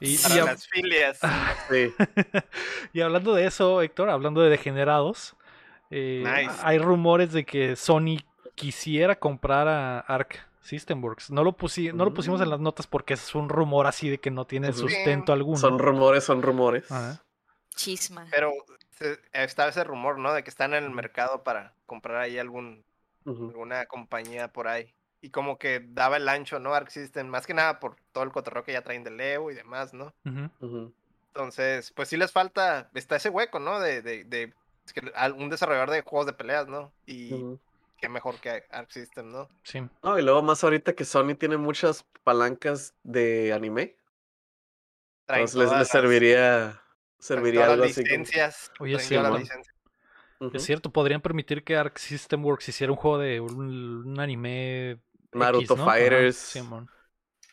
Y, 0.00 0.18
Para 0.18 0.34
y 0.34 0.38
hab- 0.38 0.44
las 0.46 0.66
filias. 0.68 1.20
Sí. 1.70 1.92
y 2.92 3.00
hablando 3.00 3.34
de 3.34 3.46
eso, 3.46 3.80
Héctor, 3.82 4.10
hablando 4.10 4.40
de 4.42 4.50
degenerados, 4.50 5.34
eh, 5.90 6.22
Nice. 6.24 6.54
hay 6.62 6.78
rumores 6.78 7.32
de 7.32 7.44
que 7.44 7.76
Sony 7.76 8.18
quisiera 8.54 9.18
comprar 9.18 9.68
a 9.68 10.00
Arc 10.00 10.46
System 10.60 11.02
Works. 11.02 11.30
No 11.30 11.44
lo, 11.44 11.56
pusi- 11.56 11.92
no 11.92 12.04
lo 12.04 12.12
pusimos 12.12 12.40
en 12.40 12.48
Mm. 12.48 12.50
las 12.50 12.60
notas 12.60 12.86
porque 12.88 13.14
es 13.14 13.34
un 13.36 13.48
rumor 13.48 13.86
así 13.86 14.08
de 14.10 14.18
que 14.18 14.30
no 14.32 14.46
tiene 14.46 14.72
sustento 14.72 15.32
alguno. 15.32 15.56
Son 15.58 15.78
rumores, 15.78 16.24
son 16.24 16.42
rumores. 16.42 16.90
Ajá. 16.90 17.22
Chisma. 17.76 18.26
Pero 18.30 18.52
se- 18.90 19.20
estaba 19.32 19.70
ese 19.70 19.84
rumor, 19.84 20.18
¿no? 20.18 20.32
De 20.32 20.42
que 20.42 20.50
están 20.50 20.74
en 20.74 20.84
el 20.84 20.90
mercado 20.90 21.44
para 21.44 21.74
comprar 21.86 22.16
ahí 22.16 22.38
algún, 22.38 22.84
alguna 23.26 23.86
compañía 23.86 24.52
por 24.52 24.68
ahí. 24.68 24.92
Y 25.20 25.30
como 25.30 25.58
que 25.58 25.80
daba 25.88 26.16
el 26.16 26.28
ancho, 26.28 26.58
¿no? 26.58 26.74
Arc 26.74 26.88
System, 26.90 27.28
más 27.28 27.46
que 27.46 27.54
nada 27.54 27.78
por 27.80 27.96
todo 28.12 28.24
el 28.24 28.32
cotorreo 28.32 28.64
que 28.64 28.72
ya 28.72 28.82
traen 28.82 29.04
de 29.04 29.10
Leo 29.10 29.50
y 29.50 29.54
demás, 29.54 29.94
¿no? 29.94 30.12
Entonces, 31.28 31.92
pues 31.92 32.08
sí 32.08 32.16
les 32.16 32.32
falta, 32.32 32.90
está 32.94 33.16
ese 33.16 33.28
hueco, 33.28 33.58
¿no? 33.58 33.78
De, 33.80 34.02
de, 34.02 34.24
de 34.24 34.54
es 34.86 34.92
que 34.92 35.02
al- 35.14 35.32
un 35.32 35.50
desarrollador 35.50 35.90
de 35.90 36.02
juegos 36.02 36.26
de 36.26 36.32
peleas, 36.32 36.66
¿no? 36.66 36.92
Y 37.06 37.30
qué 37.98 38.08
mejor 38.08 38.36
que 38.36 38.64
Arc 38.70 38.90
System, 38.90 39.30
¿no? 39.30 39.48
Sí. 39.64 39.82
No, 40.02 40.18
y 40.18 40.22
luego 40.22 40.42
más 40.42 40.64
ahorita 40.64 40.94
que 40.94 41.04
Sony 41.04 41.34
tiene 41.38 41.56
muchas 41.56 42.04
palancas 42.24 42.94
de 43.02 43.52
anime. 43.52 43.96
Traen 45.26 45.46
Entonces 45.46 45.78
les, 45.78 45.88
serviría, 45.88 46.80
serviría 47.18 47.64
algo 47.64 47.76
las 47.84 47.90
así. 47.92 48.02
como- 48.02 48.08
licencias. 48.10 48.72
Oye, 48.80 48.98
sí. 48.98 49.16
Es 50.52 50.64
cierto, 50.64 50.90
podrían 50.90 51.22
permitir 51.22 51.64
que 51.64 51.76
Arc 51.76 51.96
System 51.98 52.44
Works 52.44 52.68
hiciera 52.68 52.92
un 52.92 52.98
juego 52.98 53.18
de 53.18 53.40
un, 53.40 54.06
un 54.06 54.20
anime 54.20 54.98
Naruto 55.32 55.74
X, 55.74 55.76
¿no? 55.78 55.82
Ajá, 55.84 55.92
Fighters, 55.92 56.36
Simón. 56.36 56.90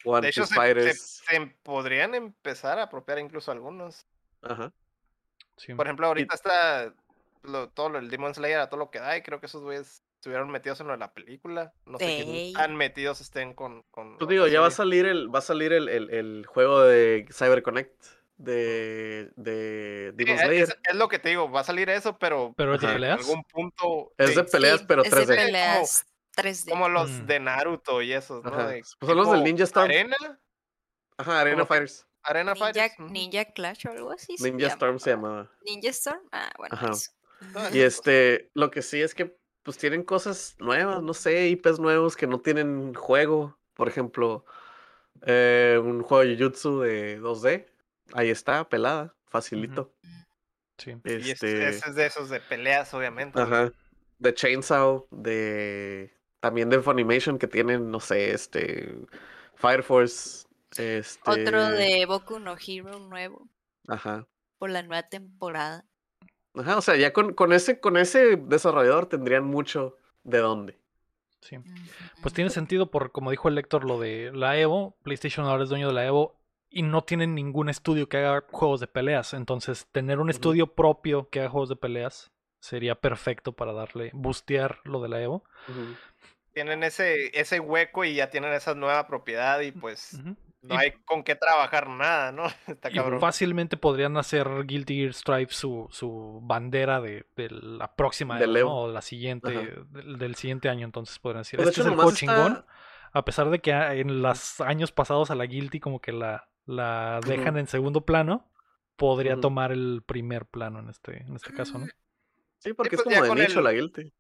One 0.04 0.22
De 0.22 0.30
hecho, 0.30 0.42
Piece 0.42 0.48
se, 0.50 0.54
se- 0.54 0.60
Fighters. 0.60 1.22
se 1.26 1.56
podrían 1.64 2.14
empezar 2.14 2.80
a 2.80 2.84
apropiar 2.84 3.20
incluso 3.20 3.52
algunos. 3.54 4.06
Ajá. 4.42 4.74
Sí. 5.56 5.74
Por 5.76 5.86
ejemplo, 5.88 6.08
ahorita 6.08 6.36
está 6.36 6.94
lo- 7.44 7.70
todo 7.70 7.88
lo, 7.90 8.00
el 8.00 8.10
Demon 8.10 8.34
Slayer 8.34 8.60
a 8.60 8.68
todo 8.68 8.80
lo 8.80 8.92
que 8.92 9.00
da, 9.00 9.16
y 9.16 9.22
creo 9.22 9.40
que 9.40 9.46
esos 9.46 9.62
güeyes 9.64 10.04
estuvieron 10.16 10.50
metidos 10.52 10.82
en 10.82 10.88
lo 10.88 10.94
de 10.94 11.00
la 11.00 11.14
película. 11.14 11.72
No 11.86 11.98
sé 12.00 12.06
qué 12.06 12.52
tan 12.54 12.76
metidos 12.76 13.22
estén 13.22 13.54
con. 13.54 13.84
con 13.92 14.18
Pues 14.18 14.28
digo, 14.30 14.48
ya 14.48 14.60
va 14.60 14.68
a 14.68 14.72
salir 14.72 15.06
el, 15.06 15.34
va 15.34 15.40
a 15.40 15.44
salir 15.44 15.72
el, 15.72 15.88
el, 15.88 16.10
el 16.10 16.46
juego 16.48 16.82
de 16.82 17.26
CyberConnect 17.32 18.04
de, 18.38 19.32
de 19.36 20.12
Demon 20.16 20.36
es, 20.36 20.42
Slayer. 20.42 20.64
es- 20.64 20.78
es 20.90 20.96
lo 20.96 21.08
que 21.08 21.20
te 21.20 21.30
digo, 21.30 21.50
va 21.52 21.62
a 21.62 21.64
salir 21.64 21.90
eso, 21.90 22.18
pero 22.18 22.54
Pero 22.58 22.76
es 22.76 22.82
de 22.82 22.88
Ajá. 22.88 22.96
en 22.96 23.02
peleas. 23.02 23.20
algún 23.20 23.44
punto. 23.46 24.14
Es 24.18 24.36
de 24.36 24.44
peleas, 24.44 24.80
Sí, 24.80 24.86
pero 24.88 25.04
es 25.04 25.12
de 25.12 25.18
3D. 25.18 25.36
peleas 25.36 26.06
3D. 26.36 26.72
como 26.72 26.90
los 26.90 27.10
Mm. 27.12 27.26
de 27.28 27.40
Naruto 27.40 28.02
y 28.02 28.14
esos, 28.14 28.44
¿no? 28.44 28.52
De 28.68 28.82
Pues 29.00 29.08
son 29.10 29.18
los 29.18 29.32
del 29.32 29.44
Ninja 29.44 29.64
Storm. 29.66 29.86
Arena, 29.86 30.16
Ajá, 31.18 31.42
Arena 31.42 31.66
Fighters. 31.66 32.08
Arena 32.24 32.54
Ninja, 32.54 32.66
Fighters. 32.66 33.00
ujú. 33.00 33.10
Ninja 33.10 33.46
Clash 33.46 33.86
o 33.88 33.92
algo 33.92 34.12
así. 34.12 34.38
se 34.38 34.52
Ninja 34.52 34.68
Storm 34.68 35.00
se 35.00 35.12
llamaba. 35.12 35.52
Ninja 35.66 35.90
Storm. 35.90 36.22
Ah, 36.32 36.52
bueno. 36.58 36.76
Ajá. 36.76 36.92
eso. 36.92 37.12
Ah, 37.56 37.70
Y 37.74 37.82
este, 37.82 38.50
lo 38.54 38.72
que 38.72 38.82
sí 38.82 39.02
es 39.02 39.14
que 39.14 39.38
pues 39.64 39.78
tienen 39.78 40.04
cosas 40.04 40.56
nuevas, 40.60 41.02
no 41.02 41.14
sé, 41.14 41.48
IPs 41.48 41.80
nuevos 41.80 42.16
que 42.18 42.28
no 42.28 42.40
tienen 42.42 42.94
juego. 42.94 43.58
Por 43.76 43.88
ejemplo, 43.88 44.46
eh, 45.26 45.80
un 45.82 46.02
juego 46.04 46.24
de 46.26 46.36
Jujutsu 46.38 46.80
de 46.82 47.20
2D. 47.20 47.68
Ahí 48.14 48.30
está, 48.30 48.68
pelada, 48.68 49.16
facilito. 49.28 49.94
Sí. 50.78 50.92
Y 51.06 51.10
es- 51.12 51.28
Este, 51.30 51.68
ese 51.70 51.90
es 51.90 51.96
de 51.96 52.06
esos 52.06 52.30
de 52.30 52.40
peleas, 52.40 52.94
obviamente. 52.94 53.40
ajá. 53.40 53.72
De 54.20 54.34
Chainsaw, 54.34 55.08
de 55.12 56.14
también 56.40 56.70
de 56.70 56.82
Funimation 56.82 57.38
que 57.40 57.48
tienen, 57.48 57.90
no 57.90 58.00
sé, 58.00 58.32
este 58.32 58.96
Fire 59.56 59.84
Force, 59.84 60.46
este 60.72 61.02
Otro 61.26 61.70
de 61.72 62.06
Boku 62.06 62.40
no 62.40 62.56
Hero 62.58 63.00
nuevo 63.00 63.48
Ajá. 63.88 64.28
por 64.58 64.70
la 64.70 64.82
nueva 64.84 65.04
temporada. 65.04 65.86
Ajá, 66.56 66.78
o 66.78 66.82
sea, 66.82 66.96
ya 66.96 67.14
con, 67.14 67.34
con 67.34 67.54
ese 67.54 67.80
con 67.80 67.98
ese 67.98 68.36
desarrollador 68.38 69.08
tendrían 69.08 69.46
mucho 69.46 69.98
de 70.24 70.40
dónde. 70.40 70.80
sí. 71.42 71.58
Pues 72.22 72.34
tiene 72.34 72.50
sentido 72.50 72.90
por, 72.92 73.12
como 73.12 73.32
dijo 73.32 73.48
el 73.50 73.56
lector, 73.56 73.84
lo 73.86 74.00
de 74.00 74.32
la 74.34 74.58
Evo. 74.58 74.96
PlayStation 75.04 75.46
ahora 75.46 75.64
es 75.64 75.70
dueño 75.70 75.88
de 75.88 75.94
la 75.94 76.06
Evo 76.06 76.40
y 76.76 76.82
no 76.82 77.04
tienen 77.04 77.36
ningún 77.36 77.70
estudio 77.70 78.10
que 78.10 78.18
haga 78.18 78.44
juegos 78.52 78.80
de 78.80 78.88
peleas. 78.88 79.34
Entonces, 79.34 79.88
tener 79.92 80.20
un 80.20 80.30
estudio 80.30 80.68
propio 80.74 81.30
que 81.30 81.40
haga 81.42 81.50
juegos 81.50 81.70
de 81.70 81.76
peleas 81.76 82.32
sería 82.60 82.96
perfecto 82.96 83.54
para 83.54 83.74
darle, 83.74 84.10
bustear 84.14 84.80
lo 84.84 85.02
de 85.02 85.10
la 85.10 85.22
Evo. 85.22 85.44
Tienen 86.54 86.84
ese, 86.84 87.38
ese 87.40 87.60
hueco 87.60 88.06
y 88.06 88.16
ya 88.16 88.30
tienen 88.30 88.54
esa 88.54 88.76
nueva 88.76 89.08
propiedad 89.08 89.60
y 89.62 89.72
pues 89.72 90.20
no 90.62 90.76
Y- 90.76 90.78
hay 90.78 90.92
con 91.06 91.24
qué 91.24 91.36
trabajar 91.36 91.90
nada, 91.90 92.32
¿no? 92.32 92.44
Está 92.68 92.90
Y 92.92 92.94
cabrón. 92.94 93.20
fácilmente 93.20 93.76
podrían 93.76 94.16
hacer 94.18 94.48
Guilty 94.66 94.96
Gear 94.98 95.14
Stripe 95.14 95.52
su, 95.54 95.88
su 95.92 96.40
bandera 96.44 97.02
de, 97.02 97.26
de 97.36 97.50
la 97.50 97.96
próxima 97.96 98.38
Del 98.40 98.56
Evo, 98.56 98.60
Evo. 98.60 98.70
¿no? 98.70 98.78
o 98.84 98.92
la 98.92 99.02
siguiente, 99.02 99.50
del, 99.92 100.18
del 100.20 100.36
siguiente 100.36 100.70
año. 100.70 100.86
Entonces 100.86 101.18
podrían 101.20 101.42
decir, 101.42 101.58
Pues, 101.58 101.68
de 101.68 101.70
este 101.72 101.82
hecho, 101.82 101.90
es 101.90 101.92
el 101.92 101.96
juego 101.96 102.16
chingón. 102.18 102.66
A 103.16 103.26
pesar 103.26 103.50
de 103.50 103.60
que 103.60 103.74
a- 103.74 103.94
en 103.96 104.22
los 104.22 104.62
años 104.62 104.92
pasados 104.92 105.32
a 105.32 105.36
la 105.36 105.46
Guilty 105.46 105.80
como 105.80 106.00
que 106.00 106.12
la, 106.12 106.48
la 106.66 107.20
dejan 107.26 107.58
en 107.58 107.68
segundo 107.68 108.06
plano, 108.06 108.50
podría 108.96 109.40
tomar 109.40 109.72
el 109.72 110.04
primer 110.06 110.46
plano 110.46 110.80
en 110.80 110.90
este, 110.90 111.18
en 111.24 111.36
este 111.36 111.54
caso, 111.54 111.78
¿no? 111.80 111.88
Sí, 112.60 112.74
porque 112.74 112.96
pues, 112.98 113.08
es 113.08 113.14
como 113.22 113.36
de 113.36 113.42
nicho 113.42 113.60
el- 113.60 113.66
la 113.66 113.72
Guilty. 113.74 114.14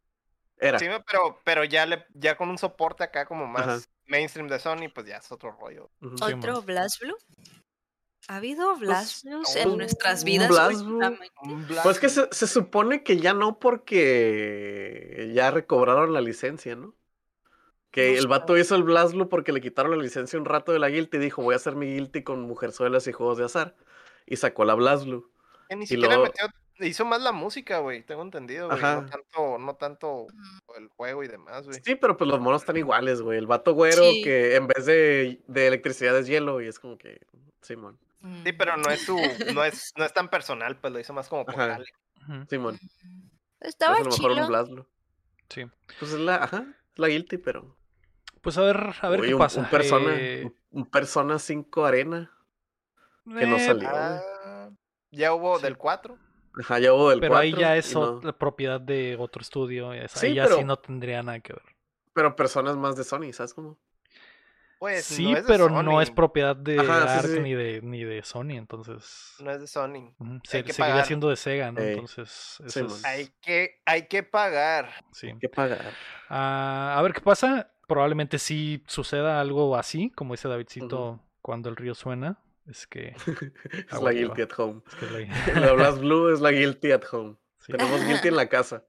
Era. 0.58 0.80
Sí, 0.80 0.86
pero, 1.08 1.40
pero 1.44 1.64
ya 1.64 1.86
le, 1.86 2.06
ya 2.14 2.38
con 2.38 2.50
un 2.50 2.58
soporte 2.58 3.04
acá 3.04 3.26
como 3.26 3.48
más 3.48 3.68
Ajá. 3.68 3.78
mainstream 4.06 4.48
de 4.48 4.60
Sony, 4.60 4.90
pues 4.94 5.08
ya 5.08 5.18
es 5.18 5.32
otro 5.32 5.52
rollo. 5.52 5.90
Otro. 6.22 6.62
Blast 6.62 7.02
Blue. 7.02 7.18
¿Ha 8.30 8.38
habido 8.38 8.76
Blast 8.78 9.26
Blues 9.26 9.56
en 9.58 9.72
un- 9.72 9.78
nuestras 9.80 10.24
vidas 10.24 10.48
Blast 10.50 10.82
Blue. 10.84 11.02
Pues 11.84 12.00
que 12.00 12.08
se, 12.08 12.28
se 12.32 12.48
supone 12.48 13.04
que 13.04 13.18
ya 13.18 13.34
no 13.34 13.60
porque 13.60 15.32
ya 15.34 15.52
recobraron 15.52 16.14
la 16.14 16.22
licencia, 16.22 16.76
¿no? 16.76 16.96
Que 17.94 18.14
No 18.14 18.20
el 18.20 18.28
vato 18.28 18.58
hizo 18.58 18.76
el 18.76 18.84
BlazBlue 18.84 19.30
porque 19.30 19.54
le 19.54 19.62
quitaron 19.62 19.96
la 19.96 20.04
licencia 20.04 20.38
un 20.38 20.46
rato 20.46 20.74
de 20.74 20.80
la 20.80 20.90
Guilty 20.90 21.18
y 21.18 21.20
dijo, 21.22 21.42
voy 21.44 21.54
a 21.54 21.58
hacer 21.58 21.76
mi 21.76 21.86
Guilty 21.94 22.24
con 22.24 22.42
mujerzuelas 22.42 23.08
y 23.08 23.12
juegos 23.14 23.38
de 23.38 23.46
azar. 23.46 23.76
Y 24.26 24.36
sacó 24.38 24.66
la 24.66 24.74
BlazBlue. 24.74 25.30
que 25.70 25.76
ni 25.76 25.84
y 25.86 25.88
siquiera 25.88 26.16
luego- 26.16 26.24
metió, 26.26 26.48
hizo 26.88 27.06
más 27.06 27.22
la 27.22 27.32
música, 27.32 27.78
güey, 27.80 28.04
tengo 28.04 28.24
entendido, 28.24 28.68
güey. 28.68 28.82
No 28.82 29.06
tanto, 29.06 29.58
no 29.60 29.76
tanto 29.76 30.26
el 30.76 30.88
juego 30.90 31.24
y 31.24 31.28
demás, 31.28 31.68
güey. 31.68 31.80
Sí, 31.86 31.94
pero 31.96 32.18
pues 32.18 32.28
los 32.30 32.40
monos 32.40 32.64
están 32.64 32.78
iguales, 32.78 33.22
güey. 33.22 33.38
El 33.38 33.46
vato 33.48 33.74
güero 33.76 34.04
Sí. 34.12 34.24
que 34.24 34.56
en 34.56 34.66
vez 34.68 34.86
de, 34.88 35.42
de 35.48 35.68
electricidad 35.68 36.18
es 36.18 36.26
hielo 36.28 36.62
y 36.62 36.68
es 36.68 36.80
como 36.80 36.98
que, 36.98 37.22
Simón, 37.62 38.00
Sí, 38.46 38.54
pero 38.54 38.76
no 38.78 38.90
es 38.90 39.02
su, 39.02 39.18
no 39.54 39.64
es, 39.66 39.92
no 39.98 40.04
es 40.06 40.14
tan 40.14 40.30
personal, 40.30 40.78
pues 40.80 40.92
lo 40.94 41.00
hizo 41.00 41.14
más 41.14 41.28
como 41.30 41.46
por 41.46 41.54
Simón. 42.50 42.80
Estaba 43.60 43.96
es 43.96 44.02
a 44.02 44.04
lo 44.06 44.10
mejor 44.12 44.32
un 44.32 44.36
chido. 44.38 44.48
BlazBlue. 44.48 44.88
Sí. 45.50 45.66
Pues 46.00 46.12
es 46.14 46.20
la, 46.20 46.36
ajá, 46.38 46.66
es 46.94 47.00
la 47.00 47.08
Guilty, 47.10 47.38
pero... 47.38 47.76
Pues 48.44 48.58
a 48.58 48.62
ver, 48.62 48.94
a 49.02 49.10
ver 49.10 49.22
qué 49.22 49.34
un, 49.34 49.40
pasa. 49.40 49.62
Un 49.62 49.70
persona, 49.70 50.14
Eh, 50.16 50.52
un- 50.72 50.86
persona 50.86 51.40
5 51.40 51.86
arena. 51.86 52.30
que 53.26 53.48
no 53.48 53.56
eh, 53.56 53.66
salió. 53.66 53.90
Ah, 53.90 54.70
ya 55.12 55.34
hubo 55.34 55.58
Sí. 55.58 55.64
del 55.64 55.78
4. 55.78 56.18
Ajá, 56.60 56.78
ya 56.80 56.94
hubo 56.94 57.10
del 57.10 57.22
Pero 57.22 57.38
ahí 57.38 57.52
4 57.52 57.62
ya 57.62 57.76
y 57.78 57.80
es 57.80 57.94
no- 57.96 58.02
otra 58.02 58.38
propiedad 58.38 58.82
de 58.82 59.16
otro 59.18 59.42
estudio. 59.42 59.94
es- 59.94 60.12
Sí, 60.12 60.28
ahí 60.28 60.34
ya 60.36 60.46
sí 60.48 60.54
pero- 60.56 60.68
no 60.68 60.78
tendría 60.78 61.24
nada 61.24 61.40
que 61.40 61.54
ver. 61.54 61.64
Pero 62.14 62.36
personas 62.36 62.76
más 62.76 62.96
de 62.98 63.04
Sony, 63.06 63.32
¿sabes 63.32 63.54
cómo? 63.54 63.80
Pues 64.78 65.06
sí, 65.06 65.32
no 65.32 65.38
es 65.38 65.46
pero 65.48 65.70
no 65.70 66.02
es 66.02 66.12
propiedad 66.12 66.58
de 66.58 66.78
Ajá, 66.78 67.04
sí, 67.08 67.20
Ark 67.20 67.28
sí. 67.36 67.40
Ni, 67.40 67.54
de, 67.54 67.80
ni 67.82 68.04
de 68.04 68.22
Sony, 68.24 68.58
entonces. 68.58 69.36
No 69.40 69.50
es 69.52 69.62
de 69.62 69.68
Sony. 69.68 70.14
se- 70.44 70.62
que 70.66 70.74
seguiría 70.74 70.96
pagar. 70.96 71.06
siendo 71.06 71.30
de 71.30 71.38
Sega, 71.38 71.72
¿no? 71.72 71.80
Ey. 71.80 71.94
Entonces, 71.94 72.62
eso 72.66 72.86
es- 72.88 73.06
Hay 73.06 73.30
que, 73.42 73.82
hay 73.86 74.08
que 74.10 74.24
pagar. 74.24 74.90
sí. 75.14 75.32
¿Qué 75.40 75.48
pagar? 75.48 75.94
Ah, 76.28 76.96
a 76.98 77.02
ver 77.02 77.14
qué 77.14 77.22
pasa. 77.22 77.73
Probablemente 77.88 78.40
sí 78.40 78.84
suceda 78.88 79.40
algo 79.42 79.76
así, 79.76 80.10
como 80.12 80.34
dice 80.34 80.48
Davidcito, 80.48 81.20
cuando 81.42 81.70
el 81.70 81.76
río 81.76 81.94
suena. 81.96 82.40
Es 82.68 82.88
que. 82.88 83.16
Es 83.92 84.02
la 84.02 84.12
Guilty 84.14 84.42
at 84.44 84.52
home. 84.58 84.82
es 84.88 84.96
que 84.96 85.06
la- 85.54 85.60
La 85.68 85.74
Blast 85.74 86.00
Blue 86.00 86.30
es 86.34 86.40
la 86.40 86.52
Guilty 86.52 86.92
at 86.92 87.04
home. 87.12 87.36
sí. 87.60 87.72
Tenemos 87.74 88.04
Guilty 88.06 88.28
en 88.30 88.36
la 88.36 88.48
casa. 88.48 88.86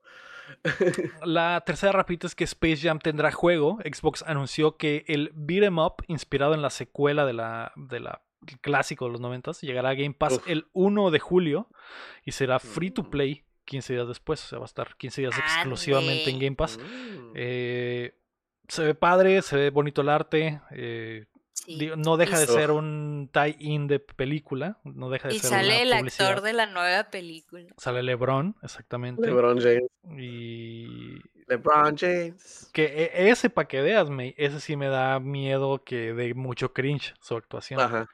La 1.25 1.63
tercera 1.65 1.93
rapita 1.93 2.27
es 2.27 2.35
que 2.35 2.45
Space 2.45 2.77
Jam 2.83 2.99
tendrá 2.99 3.33
juego. 3.33 3.79
Xbox 3.83 4.23
anunció 4.27 4.77
que 4.77 5.05
el 5.09 5.31
Beat 5.35 5.65
'em 5.65 5.79
Up, 5.79 6.05
inspirado 6.07 6.55
en 6.55 6.63
la 6.63 6.71
secuela 6.71 7.25
de 7.27 7.33
la, 7.33 7.73
de 7.77 8.01
la 8.01 8.23
el 8.47 8.61
clásico 8.61 9.07
de 9.07 9.13
los 9.13 9.21
90 9.23 9.53
llegará 9.63 9.89
a 9.89 9.95
Game 9.95 10.13
Pass 10.13 10.35
Uf. 10.35 10.49
el 10.49 10.67
1 10.75 11.11
de 11.11 11.19
julio 11.19 11.69
y 12.27 12.33
será 12.33 12.59
free 12.59 12.91
to 12.91 13.05
Mm. 13.05 13.11
play 13.11 13.45
15 13.65 13.95
días 13.95 14.07
después. 14.07 14.45
O 14.45 14.47
sea, 14.49 14.59
va 14.59 14.65
a 14.65 14.67
estar 14.67 14.97
15 14.99 15.23
días 15.23 15.39
exclusivamente 15.39 16.29
en. 16.29 16.39
Game 16.39 16.57
Pass. 16.57 16.79
Mm. 16.79 17.33
Eh, 17.35 18.15
se 18.69 18.85
ve 18.85 18.95
padre, 18.95 19.43
se 19.43 19.57
ve 19.57 19.71
bonito 19.71 20.03
el 20.03 20.09
arte. 20.09 20.61
eh, 20.71 21.27
Sí. 21.57 21.91
no 21.97 22.17
deja 22.19 22.39
de 22.39 22.47
ser 22.47 22.73
un 22.73 23.31
tie-in 23.33 23.87
de 23.87 23.99
película. 24.01 24.79
No 24.83 25.09
deja 25.09 25.29
de 25.29 25.37
Y 25.37 25.39
ser 25.39 25.51
sale 25.51 25.67
una 25.69 25.83
el 25.93 25.99
publicidad. 26.01 26.29
actor 26.29 26.43
de 26.45 26.53
la 26.53 26.67
nueva 26.67 27.05
película. 27.05 27.65
Sale 27.79 28.03
LeBron, 28.03 28.57
exactamente. 28.63 29.25
LeBron 29.25 29.61
James. 29.61 29.85
Y 30.19 31.15
LeBron 31.47 31.97
James. 31.97 32.69
que 32.73 32.85
e- 32.85 33.31
ese 33.31 33.51
para 33.51 33.69
que 33.69 33.81
veas, 33.83 34.11
me, 34.11 34.35
ese 34.37 34.61
sí 34.61 34.77
me 34.77 34.89
da 34.89 35.21
miedo 35.21 35.83
que 35.85 36.13
dé 36.13 36.35
mucho 36.35 36.73
cringe 36.73 37.15
su 37.21 37.37
actuación. 37.37 37.81
Ajá. 37.81 38.09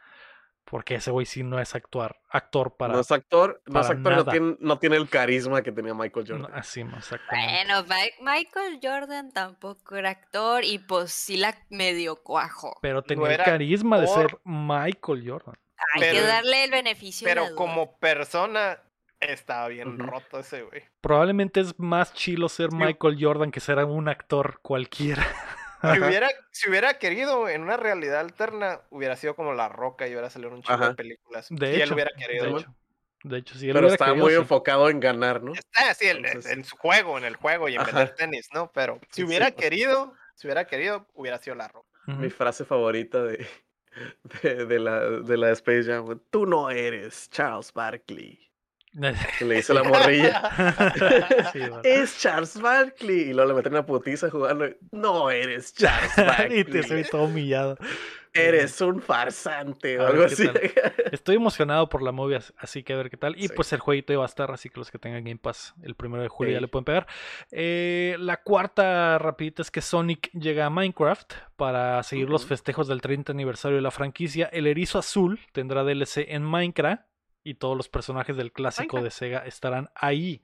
Porque 0.70 0.94
ese 0.94 1.10
güey 1.10 1.26
sí 1.26 1.42
no 1.42 1.58
es 1.58 1.74
actuar, 1.74 2.20
actor 2.28 2.76
para. 2.76 2.94
no 2.94 3.00
es 3.00 3.10
actor, 3.10 3.60
no 3.66 3.80
es 3.80 3.90
actor, 3.90 4.12
no 4.16 4.24
tiene, 4.24 4.56
no 4.60 4.78
tiene 4.78 4.96
el 4.96 5.08
carisma 5.08 5.62
que 5.62 5.72
tenía 5.72 5.94
Michael 5.94 6.26
no, 6.28 6.36
Jordan. 6.44 6.58
así, 6.58 6.84
no. 6.84 6.96
Bueno, 7.28 7.82
Mi- 7.82 8.24
Michael 8.24 8.78
Jordan 8.80 9.32
tampoco 9.32 9.96
era 9.96 10.10
actor 10.10 10.62
y 10.64 10.78
pues 10.78 11.10
sí 11.12 11.36
la 11.36 11.56
medio 11.70 12.22
cuajo. 12.22 12.78
Pero 12.82 13.02
tenía 13.02 13.24
no 13.26 13.30
el 13.32 13.38
carisma 13.42 14.00
de 14.00 14.06
ser. 14.06 14.38
Michael 14.44 15.24
Jordan. 15.28 15.56
Hay 15.94 16.00
Pero- 16.02 16.12
que 16.12 16.20
darle 16.22 16.64
el 16.64 16.70
beneficio 16.70 17.26
Pero 17.26 17.54
como 17.56 17.98
persona, 17.98 18.78
estaba 19.18 19.66
bien 19.68 19.98
roto 19.98 20.38
ese 20.38 20.62
güey. 20.62 20.84
Probablemente 21.00 21.60
es 21.60 21.76
más 21.78 22.14
chilo 22.14 22.48
ser 22.48 22.70
Sí. 22.70 22.76
Michael 22.76 23.16
Jordan 23.20 23.50
que 23.50 23.58
ser 23.60 23.78
un 23.84 24.08
actor 24.08 24.60
cualquiera. 24.62 25.26
Si 25.82 26.00
hubiera, 26.00 26.28
si 26.50 26.68
hubiera 26.68 26.94
querido 26.98 27.48
en 27.48 27.62
una 27.62 27.76
realidad 27.76 28.20
alterna, 28.20 28.80
hubiera 28.90 29.16
sido 29.16 29.34
como 29.34 29.52
La 29.54 29.68
Roca 29.68 30.06
y 30.06 30.10
hubiera 30.12 30.28
salido 30.30 30.50
un 30.50 30.62
chico 30.62 30.74
Ajá. 30.74 30.88
de 30.90 30.94
películas. 30.94 31.46
De 31.50 31.66
si 31.66 31.74
hecho, 31.76 31.84
él 31.84 31.92
hubiera 31.94 32.10
de 32.16 32.48
hecho, 32.58 32.74
de 33.22 33.38
hecho, 33.38 33.54
si 33.58 33.68
él 33.68 33.74
Pero 33.74 33.88
estaba 33.88 34.10
querido, 34.12 34.24
muy 34.26 34.34
sí. 34.34 34.40
enfocado 34.40 34.88
en 34.90 35.00
ganar, 35.00 35.42
¿no? 35.42 35.52
Está 35.54 35.90
así 35.90 36.06
en, 36.08 36.24
Entonces- 36.24 36.52
en 36.52 36.64
su 36.64 36.76
juego, 36.76 37.18
en 37.18 37.24
el 37.24 37.36
juego 37.36 37.68
y 37.68 37.74
en 37.74 37.80
Ajá. 37.80 37.90
vender 37.96 38.14
tenis, 38.14 38.48
¿no? 38.54 38.70
Pero 38.72 38.98
si 39.10 39.22
Sí, 39.22 39.24
hubiera 39.24 39.50
querido, 39.52 40.14
si 40.34 40.46
hubiera 40.46 40.66
querido, 40.66 41.06
hubiera 41.14 41.38
sido 41.38 41.56
La 41.56 41.68
Roca. 41.68 41.88
Mi 42.06 42.30
frase 42.30 42.64
favorita 42.64 43.22
de, 43.22 43.46
de, 44.42 44.66
de 44.66 44.78
la, 44.78 45.00
de 45.00 45.36
la 45.36 45.50
Space 45.50 45.84
Jam. 45.84 46.20
Tú 46.30 46.46
no 46.46 46.70
eres 46.70 47.28
Charles 47.30 47.72
Barkley. 47.72 48.49
Que 49.38 49.44
le 49.44 49.56
dice 49.56 49.72
la 49.74 49.82
morrilla. 49.84 50.50
Sí, 51.52 51.60
es 51.84 52.18
Charles 52.18 52.60
Barkley. 52.60 53.30
Y 53.30 53.32
luego 53.32 53.50
le 53.50 53.54
meten 53.56 53.72
una 53.72 53.86
putiza 53.86 54.30
jugando. 54.30 54.66
No 54.92 55.30
eres 55.30 55.74
Charles 55.74 56.12
y 56.50 56.64
te 56.64 56.72
Barkley. 56.72 56.82
soy 56.84 57.04
todo 57.04 57.24
humillado. 57.24 57.76
Eres 58.32 58.80
un 58.80 59.02
farsante 59.02 59.98
o 59.98 60.06
algo 60.06 60.22
así. 60.22 60.48
Estoy 61.10 61.34
emocionado 61.34 61.88
por 61.88 62.00
la 62.00 62.12
movie, 62.12 62.36
as- 62.36 62.54
así 62.58 62.84
que 62.84 62.92
a 62.92 62.96
ver 62.96 63.10
qué 63.10 63.16
tal. 63.16 63.36
Y 63.36 63.48
Sí. 63.48 63.54
pues 63.56 63.72
el 63.72 63.80
jueguito 63.80 64.12
iba 64.12 64.22
a 64.22 64.26
estar, 64.26 64.52
así 64.52 64.68
que 64.70 64.78
los 64.78 64.88
que 64.92 65.00
tengan 65.00 65.24
Game 65.24 65.38
Pass 65.42 65.74
el 65.82 65.96
primero 65.96 66.22
de 66.22 66.28
julio 66.28 66.52
ya 66.52 66.60
le 66.60 66.68
pueden 66.68 66.84
pegar. 66.84 67.08
Eh, 67.50 68.14
la 68.20 68.40
cuarta 68.42 69.18
rapidita 69.18 69.62
es 69.62 69.72
que 69.72 69.80
Sonic 69.80 70.30
llega 70.32 70.66
a 70.66 70.70
Minecraft 70.70 71.32
para 71.56 72.00
seguir 72.04 72.30
los 72.30 72.46
festejos 72.46 72.86
del 72.86 73.00
30 73.00 73.32
aniversario 73.32 73.74
de 73.76 73.82
la 73.82 73.90
franquicia. 73.90 74.46
El 74.52 74.68
erizo 74.68 75.00
azul 75.00 75.40
tendrá 75.52 75.82
DLC 75.82 76.26
en 76.28 76.44
Minecraft 76.44 77.02
y 77.44 77.54
todos 77.54 77.76
los 77.76 77.88
personajes 77.88 78.36
del 78.36 78.52
clásico 78.52 78.96
Minecraft. 78.96 79.04
de 79.04 79.10
Sega 79.10 79.38
estarán 79.46 79.90
ahí. 79.94 80.42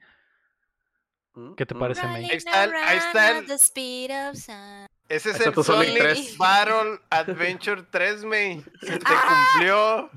¿Qué 1.55 1.67
te 1.67 1.75
Mm, 1.75 1.79
parece, 1.79 2.01
mm. 2.07 2.11
May? 2.11 2.25
Ahí 2.25 2.37
está 2.37 2.63
el- 2.63 2.73
ahí 2.73 2.97
está 2.97 3.37
el- 3.37 3.45
Ese 5.09 5.29
es 5.29 5.39
el 5.39 5.53
Sonic 5.53 5.63
Sonic 5.65 5.97
3. 5.99 6.37
Battle 6.37 6.99
Adventure 7.11 7.83
3, 7.91 8.23
May. 8.23 8.63
Se 8.81 8.97
te 8.97 9.05
Ah. 9.05 9.45
cumplió. 9.53 10.09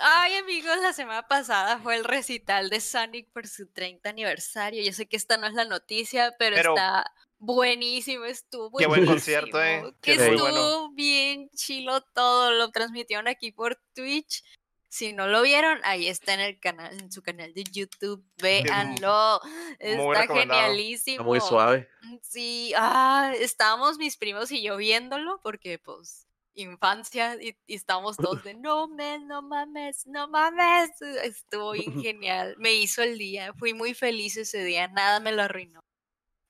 Ay, 0.00 0.34
amigos, 0.36 0.76
la 0.80 0.92
semana 0.92 1.26
pasada 1.26 1.78
fue 1.80 1.96
el 1.96 2.04
recital 2.04 2.70
de 2.70 2.80
Sonic 2.80 3.28
por 3.32 3.46
su 3.48 3.66
30 3.72 4.10
aniversario. 4.10 4.82
Yo 4.84 4.92
sé 4.92 5.06
que 5.06 5.16
esta 5.16 5.36
no 5.36 5.48
es 5.48 5.54
la 5.54 5.64
noticia, 5.64 6.32
pero, 6.38 6.54
Pero- 6.56 6.74
está 6.76 7.12
buenísimo, 7.38 8.24
estuvo 8.24 8.78
Qué 8.78 8.86
buen 8.86 9.04
buenísimo. 9.04 9.14
concierto, 9.14 9.60
eh, 9.62 9.94
Que 10.00 10.12
estuvo 10.14 10.38
bueno. 10.48 10.92
bien 10.92 11.50
chilo 11.50 12.02
todo, 12.14 12.52
lo 12.52 12.70
transmitieron 12.70 13.26
aquí 13.26 13.50
por 13.50 13.80
Twitch. 13.96 14.44
Si 14.92 15.14
no 15.14 15.26
lo 15.26 15.40
vieron, 15.40 15.80
ahí 15.84 16.06
está 16.06 16.34
en 16.34 16.40
el 16.40 16.60
canal, 16.60 16.92
en 17.00 17.10
su 17.10 17.22
canal 17.22 17.54
de 17.54 17.64
YouTube, 17.64 18.22
véanlo. 18.42 19.40
Está 19.78 20.26
genialísimo. 20.26 21.14
Está 21.14 21.22
muy 21.22 21.40
suave. 21.40 21.88
Sí, 22.20 22.74
ah, 22.76 23.32
estábamos 23.38 23.96
mis 23.96 24.18
primos 24.18 24.52
y 24.52 24.62
yo 24.62 24.76
viéndolo 24.76 25.40
porque 25.42 25.78
pues 25.78 26.28
infancia 26.52 27.38
y, 27.40 27.56
y 27.66 27.74
estábamos 27.74 28.18
todos 28.18 28.44
de 28.44 28.52
no 28.52 28.86
men, 28.86 29.26
no 29.28 29.40
mames, 29.40 30.06
no 30.06 30.28
mames. 30.28 30.90
Estuvo 31.00 31.72
bien 31.72 31.94
genial. 32.02 32.54
Me 32.58 32.74
hizo 32.74 33.02
el 33.02 33.16
día. 33.16 33.54
Fui 33.54 33.72
muy 33.72 33.94
feliz 33.94 34.36
ese 34.36 34.62
día. 34.62 34.88
Nada 34.88 35.20
me 35.20 35.32
lo 35.32 35.40
arruinó. 35.42 35.80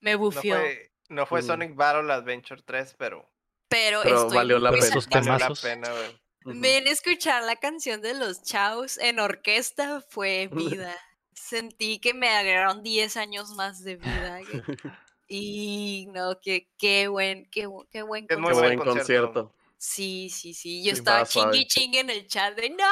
Me 0.01 0.11
No 0.13 0.19
bufió. 0.19 0.55
fue, 0.57 0.91
no 1.07 1.25
fue 1.25 1.41
Mm. 1.41 1.45
Sonic 1.45 1.75
Battle 1.75 2.11
Adventure 2.11 2.61
3, 2.61 2.95
pero 2.97 3.31
pero, 3.69 4.01
Pero 4.03 4.21
estoy 4.23 4.35
valió 4.35 4.59
la 4.59 4.69
muy 4.71 4.81
pena. 4.81 4.89
Esos 4.89 5.07
valió 5.07 5.37
la 5.37 5.55
pena, 5.55 5.89
güey. 5.89 6.22
Ven 6.45 6.87
escuchar 6.87 7.43
la 7.43 7.55
canción 7.55 8.01
de 8.01 8.13
los 8.13 8.43
Chaos 8.43 8.97
en 8.97 9.19
orquesta 9.19 10.01
fue 10.09 10.49
vida. 10.51 10.95
Sentí 11.33 11.99
que 11.99 12.13
me 12.13 12.29
agregaron 12.29 12.83
10 12.83 13.17
años 13.17 13.49
más 13.51 13.83
de 13.83 13.95
vida. 13.97 14.39
Y 15.35 16.07
no, 16.13 16.39
que 16.41 16.67
qué 16.77 17.07
buen, 17.07 17.45
qué, 17.49 17.67
qué 17.89 18.03
buen 18.03 18.27
Qué 18.27 18.35
concierto. 18.35 18.59
buen 18.59 18.77
buen 18.77 18.95
concierto. 18.95 19.51
Sí, 19.85 20.29
sí, 20.29 20.53
sí. 20.53 20.81
Yo 20.81 20.91
Sí, 20.93 20.99
estaba 20.99 21.25
chingui 21.25 21.67
chingue 21.67 21.99
en 21.99 22.09
el 22.09 22.25
chat 22.25 22.55
de 22.55 22.69
no, 22.69 22.85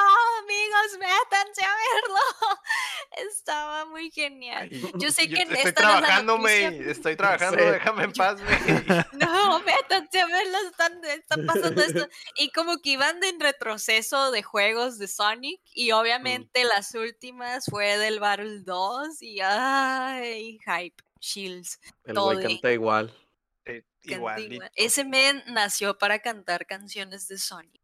amigos, 0.43 0.99
métanse 0.99 1.63
a 1.63 1.73
verlo. 1.73 2.59
Estaba 3.31 3.85
muy 3.85 4.11
genial. 4.11 4.69
Yo 4.95 5.09
sé 5.11 5.29
que 5.29 5.41
en 5.41 5.55
estoy 5.55 5.69
esta 5.69 5.83
no 5.83 5.93
es 5.95 6.01
trabajando, 6.01 6.47
Estoy 6.47 7.15
trabajando, 7.15 7.59
sé. 7.59 7.71
déjame 7.71 8.03
en 8.03 8.11
paz. 8.11 8.41
No, 9.13 9.59
métanse 9.61 10.19
a 10.19 10.25
verlo, 10.25 10.57
están, 10.69 11.05
está 11.05 11.37
pasando 11.47 11.81
esto. 11.81 12.09
Y 12.35 12.51
como 12.51 12.77
que 12.79 12.89
iban 12.89 13.21
de 13.21 13.29
en 13.29 13.39
retroceso 13.39 14.29
de 14.31 14.43
juegos 14.43 14.97
de 14.97 15.07
Sonic. 15.07 15.61
Y 15.73 15.91
obviamente 15.93 16.65
las 16.65 16.93
últimas 16.93 17.67
fue 17.69 17.97
del 17.99 18.19
Battle 18.19 18.63
2. 18.63 19.21
Y 19.21 19.39
ay, 19.39 20.59
hype, 20.65 21.01
Shields. 21.21 21.79
El 22.03 22.15
Todo. 22.15 22.37
canta 22.41 22.73
igual. 22.73 23.15
Igualito. 24.03 24.53
igual. 24.55 24.71
Ese 24.75 25.03
men 25.05 25.43
nació 25.47 25.97
para 25.97 26.19
cantar 26.19 26.65
canciones 26.65 27.27
de 27.27 27.37
Sonic. 27.37 27.81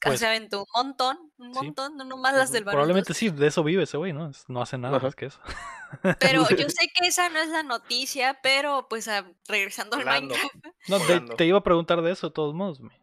Pues- 0.00 0.20
se 0.20 0.26
aventó 0.26 0.60
un 0.60 0.66
montón, 0.84 1.32
un 1.36 1.52
Sí. 1.52 1.60
montón, 1.64 1.96
no 1.96 2.04
nomás 2.04 2.32
las 2.34 2.52
del 2.52 2.62
Battle 2.62 2.74
Probablemente 2.76 3.08
2. 3.08 3.16
sí, 3.16 3.30
de 3.30 3.48
eso 3.48 3.64
vive 3.64 3.82
ese 3.82 3.96
güey, 3.96 4.12
¿no? 4.12 4.30
No 4.46 4.62
hace 4.62 4.78
nada 4.78 4.98
Ajá. 4.98 5.06
más 5.06 5.16
que 5.16 5.26
eso. 5.26 5.40
Pero 6.20 6.44
yo 6.68 6.68
sé 6.70 6.86
que 6.94 7.08
esa 7.08 7.28
no 7.28 7.40
es 7.40 7.48
la 7.48 7.64
noticia, 7.64 8.38
pero 8.40 8.86
pues 8.88 9.08
ah, 9.08 9.28
regresando 9.48 9.96
al. 9.96 10.04
Minecraft. 10.04 10.54
No, 10.88 11.34
te, 11.36 11.44
iba 11.44 11.58
a 11.58 11.62
preguntar 11.64 12.02
de 12.02 12.12
eso 12.12 12.28
de 12.28 12.34
todos 12.34 12.54
modos. 12.54 12.80
May. 12.80 12.96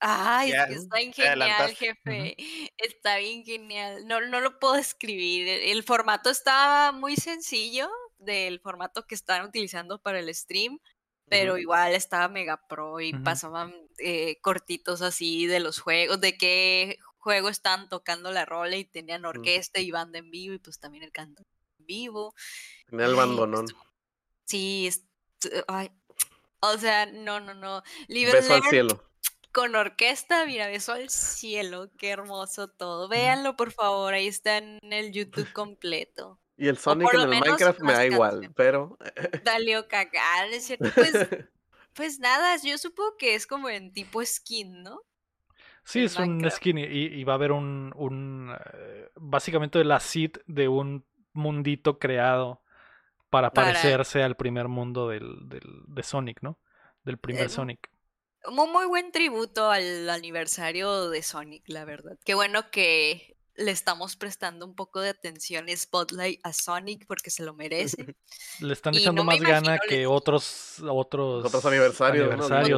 Ay, 0.00 0.48
es 0.50 0.54
Ya, 0.56 0.66
que 0.66 0.74
está 0.74 0.96
bien 0.96 1.12
genial, 1.12 1.42
adelantaste. 1.42 1.76
jefe. 1.76 2.36
Está 2.78 3.16
bien 3.18 3.44
genial. 3.44 4.06
No, 4.06 4.20
no 4.22 4.40
lo 4.40 4.58
puedo 4.58 4.74
escribir. 4.76 5.46
El, 5.46 5.60
el 5.76 5.82
formato 5.84 6.30
está 6.30 6.90
muy 6.92 7.16
sencillo 7.16 7.88
del 8.18 8.60
formato 8.60 9.06
que 9.06 9.14
están 9.14 9.44
utilizando 9.44 10.00
para 10.00 10.18
el 10.20 10.34
stream, 10.34 10.78
pero 11.28 11.56
igual 11.58 11.92
estaba 11.94 12.28
mega 12.28 12.66
pro 12.68 13.00
y 13.00 13.12
pasaban 13.24 13.74
eh, 13.98 14.38
cortitos 14.40 15.02
así 15.02 15.46
de 15.46 15.60
los 15.60 15.78
juegos, 15.80 16.20
de 16.20 16.36
qué 16.36 16.98
juego 17.18 17.48
están 17.48 17.88
tocando 17.88 18.32
la 18.32 18.44
rola 18.44 18.76
y 18.76 18.84
tenían 18.84 19.24
orquesta 19.24 19.80
y 19.80 19.90
banda 19.90 20.18
en 20.18 20.30
vivo 20.30 20.54
y 20.54 20.58
pues 20.58 20.78
también 20.78 21.04
el 21.04 21.12
canto 21.12 21.42
en 21.78 21.86
vivo. 21.86 22.34
Tenía 22.90 23.06
el 23.06 23.14
bandonón. 23.14 23.64
estuvo- 23.66 23.86
Sí, 24.44 24.86
es- 24.88 25.04
ay, 25.68 25.90
o 26.60 26.76
sea, 26.78 27.06
no, 27.06 27.40
no, 27.40 27.54
no. 27.54 27.76
And 27.76 28.08
Beso 28.08 28.54
al 28.54 28.62
cielo. 28.64 29.02
con 29.52 29.74
orquesta, 29.74 30.44
mira, 30.46 30.66
beso 30.66 30.92
al 30.92 31.08
cielo, 31.10 31.90
qué 31.98 32.10
hermoso 32.10 32.68
todo. 32.68 33.08
Véanlo, 33.08 33.56
por 33.56 33.72
favor, 33.72 34.12
ahí 34.14 34.26
está 34.26 34.58
en 34.58 34.78
el 34.92 35.12
YouTube 35.12 35.50
completo. 35.52 36.40
Y 36.62 36.68
el 36.68 36.78
Sonic 36.78 37.12
en 37.12 37.20
el 37.20 37.28
Minecraft 37.28 37.80
me 37.80 37.92
da 37.92 38.06
igual, 38.06 38.52
pero. 38.54 38.96
Dale 39.44 39.86
cagar, 39.88 40.48
¿es 40.52 40.66
cierto? 40.66 40.88
Pues, 40.94 41.12
pues 41.94 42.18
nada, 42.20 42.56
yo 42.62 42.78
supongo 42.78 43.16
que 43.16 43.34
es 43.34 43.46
como 43.46 43.68
en 43.68 43.92
tipo 43.92 44.24
skin, 44.24 44.82
¿no? 44.82 45.00
Sí, 45.84 45.98
en 46.00 46.04
es 46.04 46.16
un 46.16 46.50
skin 46.50 46.78
y, 46.78 46.84
y 46.84 47.24
va 47.24 47.32
a 47.32 47.36
haber 47.36 47.50
un, 47.50 47.92
un 47.96 48.54
eh, 48.74 49.10
básicamente 49.16 49.82
la 49.84 49.98
seed 49.98 50.32
de 50.46 50.68
un 50.68 51.04
mundito 51.32 51.98
creado 51.98 52.62
para 53.30 53.50
Para- 53.50 53.68
parecerse 53.72 54.22
al 54.22 54.36
primer 54.36 54.68
mundo 54.68 55.08
del, 55.08 55.48
del- 55.48 55.82
de 55.88 56.02
Sonic, 56.04 56.42
¿no? 56.42 56.60
Del 57.02 57.18
primer 57.18 57.46
Eh, 57.46 57.48
Sonic. 57.48 57.90
Muy, 58.50 58.68
muy 58.68 58.86
buen 58.86 59.10
tributo 59.10 59.70
al 59.70 60.08
aniversario 60.10 61.10
de 61.10 61.22
Sonic, 61.22 61.64
la 61.66 61.84
verdad. 61.84 62.16
Qué 62.24 62.34
bueno 62.34 62.70
que 62.70 63.31
le 63.54 63.70
estamos 63.70 64.16
prestando 64.16 64.64
un 64.66 64.74
poco 64.74 65.00
de 65.00 65.10
atención 65.10 65.68
y 65.68 65.76
spotlight 65.76 66.40
a 66.42 66.52
Sonic 66.52 67.06
porque 67.06 67.30
se 67.30 67.42
lo 67.44 67.54
merece. 67.54 67.96
Le 68.60 68.72
están 68.72 68.94
echando 68.94 69.22
no 69.22 69.26
más 69.26 69.40
gana 69.40 69.78
que 69.78 69.98
les- 69.98 70.06
otros 70.08 70.76
otros, 70.88 71.44
Otros 71.44 71.64
aniversarios, 71.66 72.28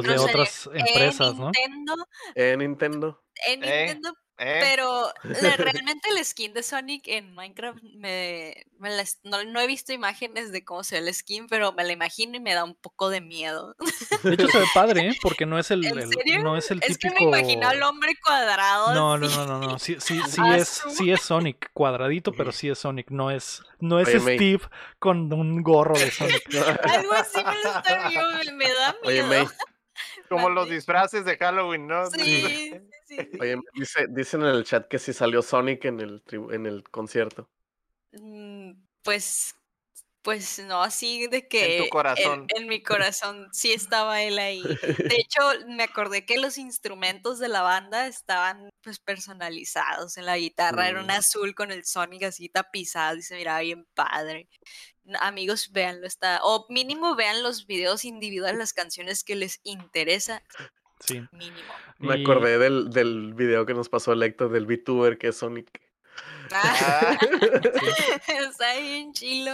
de 0.03 0.17
otras 0.19 0.69
empresas, 0.73 1.31
en 1.31 1.37
¿no? 1.37 1.45
Nintendo, 1.51 1.95
En 2.35 2.59
Nintendo. 2.59 3.23
en 3.47 3.63
Eh, 3.63 3.85
Nintendo 3.87 4.13
¿eh? 4.37 4.59
Pero 4.61 5.11
la- 5.41 5.55
realmente 5.57 6.09
el 6.09 6.23
skin 6.25 6.53
de 6.53 6.63
Sonic 6.63 7.07
en 7.07 7.33
Minecraft 7.33 7.81
me, 7.95 8.65
me 8.79 8.89
la 8.89 9.01
es- 9.01 9.19
no, 9.23 9.43
no 9.43 9.59
he 9.59 9.67
visto 9.67 9.93
imágenes 9.93 10.51
de 10.51 10.63
cómo 10.65 10.83
se 10.83 10.99
ve 11.01 11.07
el 11.07 11.13
skin, 11.13 11.47
pero 11.47 11.71
me 11.73 11.83
la 11.83 11.93
imagino 11.93 12.35
y 12.35 12.39
me 12.39 12.53
da 12.53 12.63
un 12.63 12.75
poco 12.75 13.09
de 13.09 13.21
miedo. 13.21 13.75
De 14.23 14.33
hecho 14.33 14.47
se 14.47 14.59
ve 14.59 14.65
padre, 14.73 15.09
¿eh? 15.09 15.17
Porque 15.21 15.45
no 15.45 15.57
es 15.59 15.71
el, 15.71 15.85
¿En 15.85 15.99
el- 15.99 16.09
serio? 16.09 16.43
no 16.43 16.57
es 16.57 16.69
el 16.71 16.79
Es 16.83 16.97
que 16.97 17.09
típico 17.09 17.31
me 17.31 17.39
imagino 17.39 17.67
al 17.67 17.81
hombre 17.83 18.13
cuadrado. 18.23 18.93
No, 18.93 19.17
no, 19.17 19.27
no, 19.29 19.45
no, 19.45 19.59
no. 19.59 19.79
Sí, 19.79 19.97
sí, 19.99 20.19
sí 20.29 20.41
es, 20.53 20.83
sí 20.89 21.11
es 21.11 21.21
Sonic, 21.21 21.71
cuadradito, 21.73 22.31
pero 22.33 22.51
sí 22.51 22.69
es 22.69 22.79
Sonic. 22.79 23.09
No 23.11 23.31
es, 23.31 23.61
no 23.79 23.99
es 23.99 24.07
Oye, 24.07 24.19
May. 24.19 24.35
Steve 24.37 24.63
con 24.99 25.31
un 25.33 25.63
gorro 25.63 25.97
de 25.99 26.11
Sonic. 26.11 26.43
Algo 26.55 27.13
así 27.13 27.37
me 27.43 27.63
lo 27.63 27.69
está 27.77 28.07
viendo, 28.09 28.29
me, 28.45 28.65
me 28.65 28.69
da 28.73 28.95
Oye, 29.03 29.23
miedo. 29.23 29.27
May, 29.45 29.47
Como 30.29 30.49
los 30.49 30.69
disfraces 30.69 31.23
de 31.25 31.37
Halloween, 31.37 31.87
¿no? 31.87 32.09
Sí, 32.11 32.71
sí, 33.05 33.27
oye, 33.39 33.57
dice, 33.73 34.05
dicen 34.09 34.41
en 34.41 34.47
el 34.55 34.63
chat 34.65 34.87
que 34.87 34.99
sí 34.99 35.13
salió 35.13 35.41
Sonic 35.41 35.85
en 35.85 35.99
el, 36.01 36.23
en 36.51 36.65
el 36.65 36.83
concierto. 36.89 37.49
Mm, 38.13 38.71
Pues, 39.03 39.53
pues 40.23 40.59
no, 40.59 40.81
así 40.83 41.27
de 41.27 41.47
que 41.47 41.79
en, 41.79 41.89
corazón. 41.89 42.47
en 42.47 42.67
mi 42.67 42.83
corazón 42.83 43.49
sí 43.53 43.73
estaba 43.73 44.23
él 44.23 44.39
ahí. 44.39 44.73
De 45.07 45.15
hecho, 45.17 45.41
me 45.67 45.83
acordé 45.83 46.25
que 46.25 46.37
los 46.39 46.57
instrumentos 46.59 47.39
de 47.39 47.49
la 47.49 47.61
banda 47.63 48.07
estaban 48.07 48.69
pues 48.83 48.99
personalizados. 48.99 50.17
En 50.17 50.25
la 50.27 50.37
guitarra 50.37 50.89
era 50.89 51.01
un 51.01 51.07
Mm. 51.07 51.11
azul 51.11 51.55
con 51.55 51.71
el 51.71 51.85
Sonic 51.85 52.23
así 52.23 52.49
tapizado 52.49 53.17
y 53.17 53.21
se 53.23 53.35
miraba 53.37 53.61
bien 53.61 53.85
padre. 53.95 54.49
Amigos, 55.21 55.71
véanlo, 55.71 56.07
está. 56.07 56.41
O 56.43 56.65
mínimo 56.69 57.15
vean 57.15 57.43
los 57.43 57.67
videos 57.67 58.05
individuales, 58.05 58.57
las 58.59 58.73
canciones 58.73 59.23
que 59.23 59.35
les 59.35 59.59
interesa. 59.63 60.43
Sí. 60.99 61.23
Mínimo. 61.31 61.57
Me 61.99 62.17
Y- 62.17 62.21
acordé 62.23 62.57
del, 62.57 62.89
del 62.89 63.33
video 63.33 63.65
que 63.65 63.73
nos 63.73 63.89
pasó 63.89 64.13
el 64.13 64.23
Héctor 64.23 64.51
del 64.51 64.65
VTuber 64.65 65.17
que 65.17 65.29
es 65.29 65.37
Sonic. 65.37 65.81
Ah, 66.51 67.17
Ah, 67.17 67.17
Está 68.27 68.79
bien 68.79 69.11
chilo. 69.13 69.51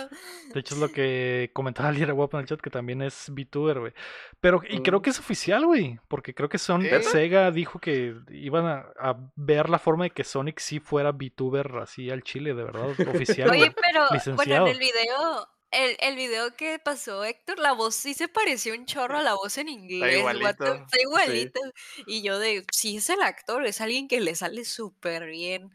De 0.53 0.59
hecho, 0.59 0.75
es 0.75 0.81
lo 0.81 0.89
que 0.89 1.49
comentaba 1.53 1.91
Lira 1.91 2.13
Guapo 2.13 2.37
en 2.37 2.41
el 2.41 2.47
chat, 2.47 2.59
que 2.59 2.69
también 2.69 3.01
es 3.01 3.29
VTuber, 3.29 3.79
güey. 3.79 3.93
Pero, 4.39 4.61
y 4.67 4.81
creo 4.81 4.99
Mm. 4.99 5.01
que 5.01 5.09
es 5.11 5.19
oficial, 5.19 5.65
güey. 5.65 5.99
Porque 6.07 6.33
creo 6.35 6.49
que 6.49 6.57
Son 6.57 6.81
¿Neta? 6.83 7.01
Sega 7.03 7.49
dijo 7.51 7.79
que 7.79 8.15
iban 8.29 8.65
a, 8.67 8.85
a 8.99 9.17
ver 9.35 9.69
la 9.69 9.79
forma 9.79 10.03
de 10.05 10.09
que 10.11 10.23
Sonic 10.23 10.59
sí 10.59 10.79
fuera 10.79 11.11
VTuber 11.11 11.77
así 11.81 12.09
al 12.11 12.23
chile, 12.23 12.53
de 12.53 12.63
verdad, 12.63 12.89
oficial, 13.07 13.49
Oye, 13.49 13.59
güey. 13.59 13.75
pero 13.91 14.35
bueno, 14.35 14.67
en 14.67 14.73
el 14.73 14.79
video, 14.79 15.47
el, 15.71 15.95
el 15.99 16.15
video 16.15 16.55
que 16.55 16.79
pasó 16.79 17.23
Héctor, 17.23 17.59
la 17.59 17.71
voz 17.73 17.95
sí 17.95 18.13
se 18.13 18.27
pareció 18.27 18.73
un 18.73 18.85
chorro 18.85 19.17
a 19.17 19.21
la 19.23 19.33
voz 19.33 19.57
en 19.57 19.69
inglés. 19.69 20.21
vato, 20.23 20.37
igualito. 20.39 20.73
Está 20.73 21.01
igualito. 21.01 21.59
Y 22.07 22.21
yo 22.23 22.37
de, 22.39 22.65
sí 22.71 22.97
es 22.97 23.09
el 23.09 23.21
actor, 23.21 23.65
es 23.65 23.81
alguien 23.81 24.07
que 24.07 24.19
le 24.21 24.35
sale 24.35 24.65
súper 24.65 25.25
bien 25.27 25.69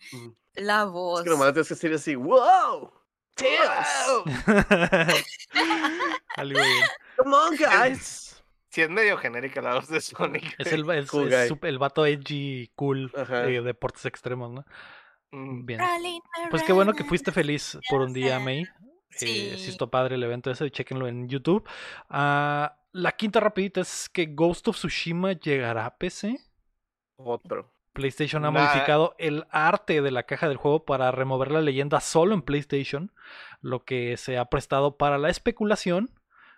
la 0.55 0.83
Es 0.85 0.89
voz. 0.91 1.25
que 1.25 1.31
nomás 1.31 1.53
tienes 1.53 1.69
que 1.69 1.75
decir 1.75 1.93
así, 1.95 2.15
wow, 2.15 2.93
Tails, 3.35 3.87
Algo 6.37 6.59
bien. 6.61 6.85
come 7.17 7.37
on 7.37 7.57
guys. 7.57 8.43
Sí, 8.71 8.83
es 8.83 8.91
medio 8.91 9.17
genérica 9.17 9.63
la 9.63 9.75
voz 9.75 9.89
de 9.89 10.01
Sonic. 10.01 10.55
Es 10.59 10.73
el, 10.73 10.89
es- 10.91 11.11
Cool 11.11 11.33
es 11.33 11.51
el 11.63 11.79
vato 11.79 12.05
edgy, 12.07 12.71
cool, 12.75 13.11
de 13.13 13.63
deportes 13.63 14.05
extremos, 14.05 14.51
¿no? 14.53 14.65
Mm, 15.33 15.65
Bien. 15.67 15.81
Pues 16.51 16.63
qué 16.63 16.73
bueno 16.73 16.93
que 16.93 17.05
fuiste 17.05 17.33
feliz 17.33 17.79
por 17.89 18.01
un 18.03 18.13
día, 18.13 18.39
May. 18.39 18.65
Eh, 19.25 19.55
sí 19.57 19.65
Sí. 19.65 19.71
estuvo 19.71 19.91
padre 19.91 20.17
el 20.17 20.23
evento 20.23 20.51
ese, 20.51 20.71
chequenlo 20.71 21.07
en 21.09 21.29
YouTube. 21.29 21.67
Ah, 22.09 22.79
la 22.93 23.13
quinta 23.13 23.41
rapidita 23.41 23.81
es 23.81 24.09
que 24.09 24.27
Ghost 24.27 24.69
of 24.69 24.77
Tsushima 24.77 25.33
llegará 25.33 25.87
a 25.87 25.97
PC. 25.97 26.39
Otro. 27.17 27.73
PlayStation 27.93 28.45
ha 28.45 28.51
Nah. 28.51 28.61
modificado 28.61 29.15
el 29.19 29.47
arte 29.51 30.03
de 30.03 30.11
la 30.11 30.25
caja 30.25 30.49
del 30.49 30.59
juego 30.59 30.85
para 30.85 31.11
remover 31.13 31.51
la 31.51 31.63
leyenda 31.63 32.01
solo 32.01 32.35
en 32.35 32.43
PlayStation, 32.43 33.11
lo 33.63 33.85
que 33.85 34.17
se 34.19 34.37
ha 34.37 34.45
prestado 34.47 34.99
para 34.99 35.17
la 35.19 35.31
especulación. 35.31 36.11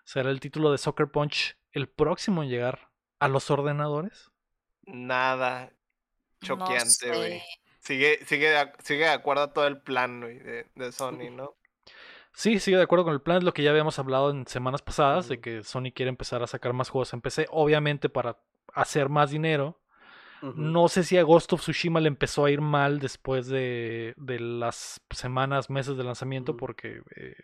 ¿Será 0.05 0.31
el 0.31 0.41
título 0.41 0.73
de 0.73 0.79
Soccer 0.79 1.09
Punch 1.11 1.57
el 1.73 1.89
próximo 1.89 2.43
en 2.43 2.49
llegar 2.49 2.89
a 3.21 3.29
los 3.29 3.51
ordenadores? 3.53 4.31
Nada 4.87 5.71
choqueante, 6.43 7.09
güey. 7.15 7.41
sé. 7.41 7.45
Sigue, 7.81 8.25
sigue, 8.27 8.55
sigue 8.83 9.05
de 9.05 9.11
acuerdo 9.11 9.45
a 9.45 9.53
todo 9.53 9.67
el 9.67 9.81
plan, 9.81 10.21
güey, 10.21 10.39
de, 10.39 10.67
de 10.75 10.93
Sony, 10.93 11.31
¿no? 11.31 11.55
Sí, 12.33 12.61
sigo 12.61 12.79
de 12.79 12.85
acuerdo 12.85 13.05
con 13.05 13.15
el 13.15 13.21
plan, 13.21 13.39
es 13.39 13.45
lo 13.45 13.53
que 13.53 13.63
ya 13.63 13.71
habíamos 13.71 13.99
hablado 13.99 14.31
en 14.31 14.47
semanas 14.47 14.83
pasadas, 14.83 15.29
de 15.29 15.41
que 15.41 15.65
Sony 15.65 15.91
quiere 15.95 16.09
empezar 16.09 16.43
a 16.43 16.47
sacar 16.47 16.73
más 16.73 16.89
juegos 16.89 17.13
en 17.13 17.21
PC, 17.21 17.47
obviamente 17.51 18.09
para 18.09 18.39
hacer 18.75 19.09
más 19.09 19.31
dinero. 19.31 19.81
No 20.41 20.87
sé 20.87 21.03
si 21.03 21.19
a 21.19 21.25
Ghost 21.25 21.53
of 21.53 21.63
Tsushima 21.63 21.99
le 21.99 22.07
empezó 22.07 22.45
a 22.45 22.51
ir 22.53 22.61
mal 22.61 23.01
después 23.01 23.49
de, 23.49 24.15
de 24.17 24.39
las 24.39 25.01
semanas, 25.11 25.69
meses 25.69 25.97
de 25.97 26.05
lanzamiento, 26.05 26.57
porque 26.57 27.03
eh, 27.17 27.35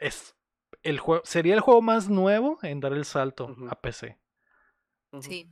es 0.00 0.34
el 0.82 0.98
juego, 0.98 1.22
sería 1.24 1.54
el 1.54 1.60
juego 1.60 1.80
más 1.80 2.08
nuevo 2.08 2.58
en 2.62 2.80
dar 2.80 2.92
el 2.92 3.04
salto 3.04 3.54
a 3.68 3.80
PC. 3.80 4.18
Sí. 5.20 5.48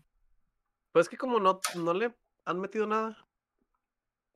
Pues 0.92 1.08
que 1.08 1.16
como 1.16 1.38
no, 1.38 1.60
no 1.76 1.94
le 1.94 2.14
han 2.44 2.60
metido 2.60 2.86
nada. 2.86 3.16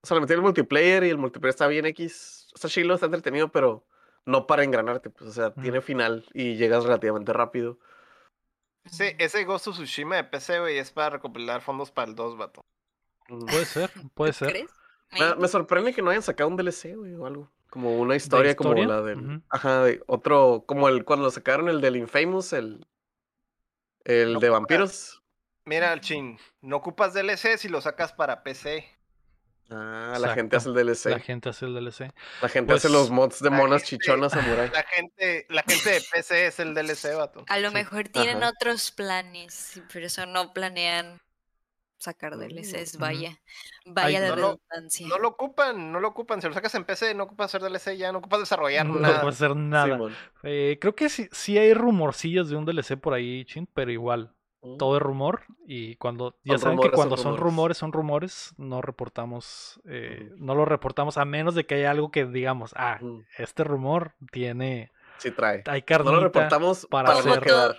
O 0.02 0.06
sea, 0.06 0.16
le 0.16 0.20
metieron 0.20 0.44
el 0.44 0.48
multiplayer 0.48 1.04
y 1.04 1.10
el 1.10 1.18
multiplayer 1.18 1.50
está 1.50 1.66
bien 1.66 1.86
X. 1.86 2.48
Está 2.54 2.68
chilo, 2.68 2.94
está 2.94 3.06
entretenido, 3.06 3.50
pero 3.50 3.86
no 4.26 4.46
para 4.46 4.64
engranarte. 4.64 5.10
Pues, 5.10 5.30
o 5.30 5.32
sea, 5.32 5.52
tiene 5.54 5.80
final 5.80 6.26
y 6.34 6.56
llegas 6.56 6.84
relativamente 6.84 7.32
rápido. 7.32 7.78
Sí, 8.86 9.14
ese 9.18 9.44
Ghost 9.44 9.68
of 9.68 9.74
Tsushima 9.76 10.16
de 10.16 10.24
PC, 10.24 10.60
güey, 10.60 10.78
es 10.78 10.90
para 10.90 11.10
recopilar 11.10 11.60
fondos 11.60 11.90
para 11.92 12.08
el 12.08 12.14
2, 12.16 12.36
vato. 12.36 12.64
Ujú. 13.28 13.46
Puede 13.46 13.64
ser, 13.64 13.90
puede 14.14 14.32
¿Tú 14.32 14.38
ser. 14.38 14.48
crees? 14.50 14.70
Me, 15.12 15.34
me 15.36 15.48
sorprende 15.48 15.92
que 15.94 16.02
no 16.02 16.10
hayan 16.10 16.22
sacado 16.22 16.48
un 16.50 16.56
DLC, 16.56 16.96
güey, 16.96 17.14
o 17.14 17.26
algo. 17.26 17.50
Como 17.70 17.96
una 17.98 18.16
historia, 18.16 18.54
como 18.56 18.70
historia? 18.70 18.88
la 18.96 19.02
del. 19.02 19.18
Ujú. 19.18 19.42
Ajá, 19.48 19.84
de 19.84 20.02
otro. 20.06 20.64
Como 20.66 20.88
el 20.88 21.04
cuando 21.04 21.30
sacaron 21.30 21.68
el 21.68 21.80
del 21.80 21.96
Infamous, 21.96 22.52
el. 22.52 22.86
El 24.04 24.34
No 24.34 24.40
de 24.40 24.48
ocupas- 24.48 24.52
vampiros. 24.52 25.22
Mira, 25.64 25.98
Chin, 26.00 26.38
no 26.60 26.76
ocupas 26.76 27.14
DLC 27.14 27.56
si 27.56 27.68
lo 27.68 27.80
sacas 27.80 28.12
para 28.12 28.42
PC. 28.42 28.84
Ah, 29.74 30.18
la 30.20 30.34
gente 30.34 30.56
hace 30.56 30.68
el 30.68 30.74
DLC. 30.74 31.06
La 31.10 31.16
La, 31.16 31.22
gente 31.22 31.48
hace 31.48 31.64
el 31.64 31.74
DLC. 31.74 32.12
gente 32.50 32.72
hace 32.74 32.88
los 32.88 33.10
mods 33.10 33.40
de 33.40 33.50
la 33.50 33.56
monas 33.56 33.82
gente- 33.82 34.04
chichonas 34.04 34.32
samurai. 34.32 34.70
La 34.70 34.82
gente, 34.84 35.46
la 35.48 35.62
gente 35.62 35.90
de 35.90 36.00
PC 36.12 36.46
es 36.46 36.60
el 36.60 36.74
DLC, 36.74 37.14
vato. 37.14 37.44
A 37.48 37.58
lo 37.58 37.68
Sí. 37.68 37.74
mejor 37.74 38.08
tienen 38.08 38.38
Ajá. 38.42 38.52
otros 38.54 38.90
planes, 38.90 39.80
por 39.92 40.02
eso 40.02 40.26
no 40.26 40.52
planean 40.52 41.20
sacar 41.98 42.36
DLCs. 42.36 42.96
Mm. 42.96 43.00
Vaya, 43.00 43.40
vaya 43.86 44.18
Ay, 44.18 44.24
de 44.24 44.28
no 44.30 44.36
lo- 44.36 44.42
redundancia. 44.70 45.06
No 45.06 45.18
lo 45.18 45.28
ocupan, 45.28 45.92
no 45.92 46.00
lo 46.00 46.08
ocupan. 46.08 46.42
Si 46.42 46.48
lo 46.48 46.52
sacas 46.54 46.74
en 46.74 46.84
PC, 46.84 47.14
no 47.14 47.24
ocupas 47.24 47.46
hacer 47.54 47.62
DLC 47.62 47.96
ya, 47.96 48.10
no 48.10 48.18
ocupas 48.18 48.40
desarrollar 48.40 48.84
No 48.86 48.98
nada. 48.98 49.20
puede 49.20 49.32
hacer 49.34 49.54
nada. 49.54 49.98
Eh, 50.42 50.78
creo 50.80 50.94
que 50.96 51.08
sí, 51.08 51.28
sí 51.30 51.56
hay 51.58 51.72
rumorcillos 51.74 52.50
de 52.50 52.56
un 52.56 52.64
DLC 52.64 52.96
por 52.96 53.14
ahí, 53.14 53.44
Chin, 53.44 53.68
pero 53.72 53.90
igual. 53.92 54.34
Todo 54.78 54.96
es 54.96 55.02
rumor 55.02 55.42
y 55.66 55.96
cuando 55.96 56.36
ya 56.44 56.52
Son 56.54 56.60
saben 56.60 56.78
que 56.80 56.90
cuando 56.90 57.16
son 57.16 57.36
rumores. 57.36 57.42
rumores 57.42 57.76
son 57.78 57.92
rumores 57.92 58.54
no 58.58 58.80
reportamos 58.80 59.80
eh, 59.86 60.30
no 60.36 60.54
lo 60.54 60.64
reportamos 60.64 61.18
a 61.18 61.24
menos 61.24 61.54
de 61.56 61.66
que 61.66 61.74
haya 61.74 61.90
algo 61.90 62.10
que 62.12 62.26
digamos 62.26 62.72
ah 62.76 63.00
este 63.38 63.64
rumor 63.64 64.12
tiene 64.30 64.92
Sí 65.18 65.30
trae. 65.32 65.62
hay 65.66 65.84
No 65.88 66.12
lo 66.12 66.20
reportamos 66.20 66.86
para 66.90 67.08
para, 67.12 67.22
no 67.24 67.30
hacer. 67.32 67.42
quedar. 67.44 67.76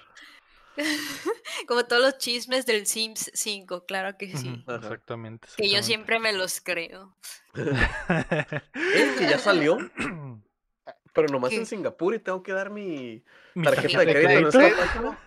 Como 1.68 1.86
todos 1.86 2.02
los 2.02 2.18
chismes 2.18 2.66
del 2.66 2.86
Sims 2.88 3.32
5, 3.34 3.86
claro 3.86 4.18
que 4.18 4.36
sí. 4.36 4.64
Exactamente, 4.68 5.48
Que 5.56 5.70
yo 5.70 5.84
siempre 5.84 6.20
me 6.20 6.34
los 6.34 6.62
creo. 6.62 7.16
Es 7.54 9.18
que 9.18 9.28
ya 9.30 9.38
salió, 9.38 9.78
pero 11.14 11.28
nomás 11.30 11.52
¿Qué? 11.52 11.58
en 11.58 11.66
Singapur 11.66 12.16
y 12.16 12.20
tengo 12.20 12.42
que 12.44 12.54
dar 12.54 12.70
mi 12.70 13.24
Mi 13.54 13.64
tarjeta 13.64 14.00
de 14.00 14.06
crédito. 14.14 14.30
en 14.32 14.50
crédito 14.50 14.66
esta 14.68 14.86
página. 14.86 15.20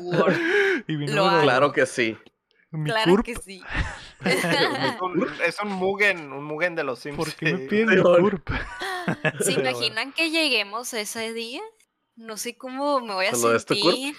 Word. 0.00 0.36
y 0.88 0.96
mi 0.96 1.06
Lo 1.06 1.24
número 1.24 1.36
de- 1.38 1.42
Claro 1.44 1.72
que 1.72 1.86
sí. 1.86 2.16
mi 2.70 2.90
Claro 2.90 3.10
CURP. 3.12 3.24
que 3.26 3.34
sí. 3.36 3.62
Es 4.24 4.44
un, 5.00 5.28
es 5.44 5.58
un 5.60 5.68
Mugen, 5.72 6.32
un 6.32 6.44
Mugen 6.44 6.76
de 6.76 6.84
los 6.84 7.00
Sims. 7.00 7.16
¿por 7.16 7.34
qué 7.34 7.54
me 7.54 7.58
piden. 7.66 8.02
CURP? 8.02 8.50
¿Se 9.40 9.52
imaginan 9.52 10.12
que 10.12 10.30
lleguemos 10.30 10.94
ese 10.94 11.32
día? 11.32 11.60
No 12.14 12.36
sé 12.36 12.56
cómo 12.56 13.00
me 13.00 13.14
voy 13.14 13.26
a 13.26 13.34
sentir. 13.34 14.14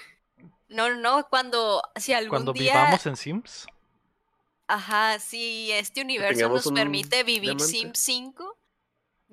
No, 0.67 0.93
no, 0.95 1.25
cuando, 1.29 1.81
si 1.95 2.11
algún 2.11 2.29
cuando 2.31 2.51
día, 2.51 2.73
vivamos 2.73 3.05
en 3.05 3.15
Sims 3.15 3.65
ajá, 4.67 5.19
si 5.19 5.71
este 5.71 6.01
universo 6.01 6.49
nos 6.49 6.65
un 6.65 6.73
permite 6.73 7.23
vivir 7.23 7.41
diamante. 7.55 7.65
Sims 7.65 7.99
5, 7.99 8.57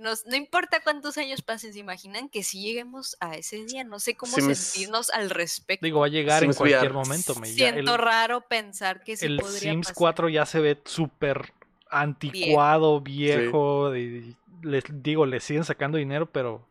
nos, 0.01 0.27
no 0.27 0.35
importa 0.37 0.81
cuántos 0.83 1.17
años 1.19 1.43
pasen, 1.43 1.73
¿se 1.73 1.79
imaginan 1.79 2.29
que 2.29 2.43
si 2.43 2.61
lleguemos 2.63 3.17
a 3.21 3.37
ese 3.37 3.65
día? 3.67 3.85
No 3.85 4.01
sé 4.01 4.17
cómo 4.17 4.33
sentirnos 4.33 5.11
al 5.11 5.31
respecto. 5.31 5.85
digo 5.85 6.01
va 6.01 6.07
a 6.07 6.11
llegar 6.11 6.43
en 6.43 6.53
cualquier 6.55 6.91
VR. 6.91 6.93
momento 6.95 7.35
me 7.37 7.49
el, 7.49 7.55
Siento 7.55 7.97
raro 7.97 8.41
pensar 8.43 9.03
que 9.05 9.17
sí 9.17 9.27
el 9.27 9.37
podría 9.39 9.73
Sims 9.73 9.87
pasar. 9.89 9.97
4 9.97 10.29
ya 10.31 10.47
se 10.47 10.61
ve 10.61 10.81
súper 10.85 11.53
anticuado 11.91 13.01
viejo 13.01 13.95
y 13.97 14.37
les 14.63 14.85
digo 14.89 15.27
le 15.27 15.41
siguen 15.41 15.65
sacando 15.65 15.99
dinero 15.99 16.27
pero 16.31 16.67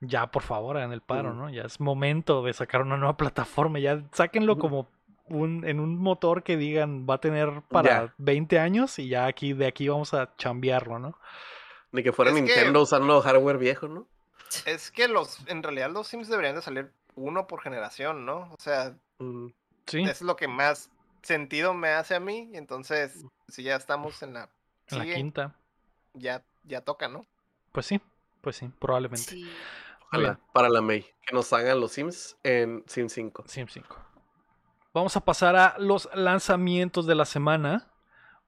ya 0.00 0.30
por 0.30 0.42
favor 0.42 0.76
hagan 0.76 0.92
el 0.92 1.00
paro 1.00 1.30
Ujú. 1.30 1.38
no 1.38 1.50
ya 1.50 1.62
es 1.62 1.80
momento 1.80 2.42
de 2.42 2.52
sacar 2.52 2.82
una 2.82 2.96
nueva 2.96 3.16
plataforma 3.16 3.78
ya 3.78 4.02
sáquenlo 4.12 4.52
Ujú. 4.52 4.60
como 4.60 4.88
un, 5.28 5.66
en 5.66 5.80
un 5.80 5.98
motor 5.98 6.42
que 6.44 6.56
digan 6.56 7.06
va 7.08 7.14
a 7.14 7.20
tener 7.20 7.62
para 7.68 8.06
Ya. 8.06 8.14
20 8.18 8.58
años 8.60 8.98
y 8.98 9.08
ya 9.08 9.26
aquí 9.26 9.52
de 9.54 9.66
aquí 9.66 9.88
vamos 9.88 10.14
a 10.14 10.34
chambearlo 10.36 10.98
no 10.98 11.18
Ni 11.96 12.02
que 12.02 12.12
fuera 12.12 12.30
Es 12.30 12.36
que- 12.36 12.42
Nintendo 12.42 12.82
usando 12.82 13.20
hardware 13.22 13.56
viejo, 13.58 13.88
¿no? 13.88 14.06
Es 14.66 14.90
que 14.90 15.08
los, 15.08 15.38
en 15.48 15.62
realidad 15.62 15.90
los 15.90 16.06
Sims 16.06 16.28
deberían 16.28 16.54
de 16.54 16.62
salir 16.62 16.92
uno 17.14 17.46
por 17.46 17.62
generación, 17.62 18.24
¿no? 18.26 18.52
O 18.52 18.56
sea, 18.58 18.94
Mm, 19.18 19.46
sí 19.86 20.02
es 20.02 20.20
lo 20.20 20.36
que 20.36 20.46
más 20.46 20.90
sentido 21.22 21.72
me 21.72 21.88
hace 21.88 22.14
a 22.14 22.20
mí. 22.20 22.50
Entonces, 22.52 23.24
si 23.48 23.62
ya 23.62 23.76
estamos 23.76 24.22
en 24.22 24.34
la, 24.34 24.50
en 24.88 24.98
la 24.98 25.04
sigue, 25.04 25.14
quinta 25.16 25.54
ya, 26.12 26.44
ya 26.64 26.82
toca, 26.82 27.08
¿no? 27.08 27.24
pues 27.72 27.86
sí 27.86 28.00
pues 28.42 28.56
sí 28.56 28.70
probablemente 28.78 29.22
Sí. 29.30 29.50
Ojalá, 30.08 30.34
bien. 30.34 30.46
para 30.52 30.68
la 30.68 30.80
May. 30.82 31.02
Que 31.26 31.34
nos 31.34 31.52
hagan 31.52 31.80
los 31.80 31.92
Sims 31.92 32.36
en 32.44 32.84
Sim 32.86 33.08
5. 33.08 33.44
Sim 33.48 33.66
5. 33.68 33.96
Vamos 34.94 35.16
a 35.16 35.20
pasar 35.20 35.56
a 35.56 35.76
los 35.78 36.08
lanzamientos 36.14 37.06
de 37.06 37.14
la 37.16 37.24
semana. 37.24 37.88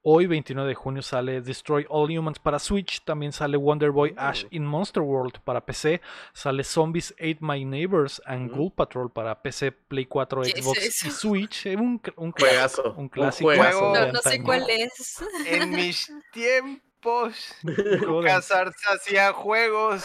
Hoy, 0.02 0.26
29 0.26 0.68
de 0.68 0.74
junio, 0.74 1.02
sale 1.02 1.40
Destroy 1.42 1.84
All 1.90 2.08
Humans 2.16 2.38
para 2.38 2.58
Switch. 2.58 3.04
También 3.04 3.32
sale 3.32 3.56
Wonder 3.56 3.90
Boy 3.90 4.14
Ash 4.16 4.44
in 4.50 4.64
Monster 4.64 5.02
World 5.02 5.40
para 5.44 5.66
PC. 5.66 6.00
Sale 6.32 6.62
Zombies 6.64 7.12
Ate 7.18 7.38
My 7.40 7.64
Neighbors 7.64 8.22
and 8.24 8.50
Mm. 8.50 8.56
Ghoul 8.56 8.72
Patrol 8.72 9.10
para 9.12 9.42
PC, 9.42 9.72
Play 9.72 10.06
4, 10.06 10.42
¿Qué 10.42 10.50
es 10.50 10.64
Xbox 10.64 11.04
y? 11.04 11.10
Switch. 11.10 11.66
Eh, 11.66 11.76
Un, 11.76 12.00
un 12.16 12.32
Juegazo. 12.32 12.94
Un 12.96 13.08
clásico. 13.08 13.48
juegazo. 13.48 13.92
de 13.92 14.06
No, 14.06 14.12
no 14.12 14.20
sé 14.20 14.42
cuál 14.42 14.70
es. 14.70 15.22
En 15.46 15.70
mis 15.70 16.10
tiempos, 16.32 17.54
Juego 17.62 17.82
de- 17.82 17.98
Lucas 18.06 18.50
hacía 18.90 19.32
juegos 19.32 20.04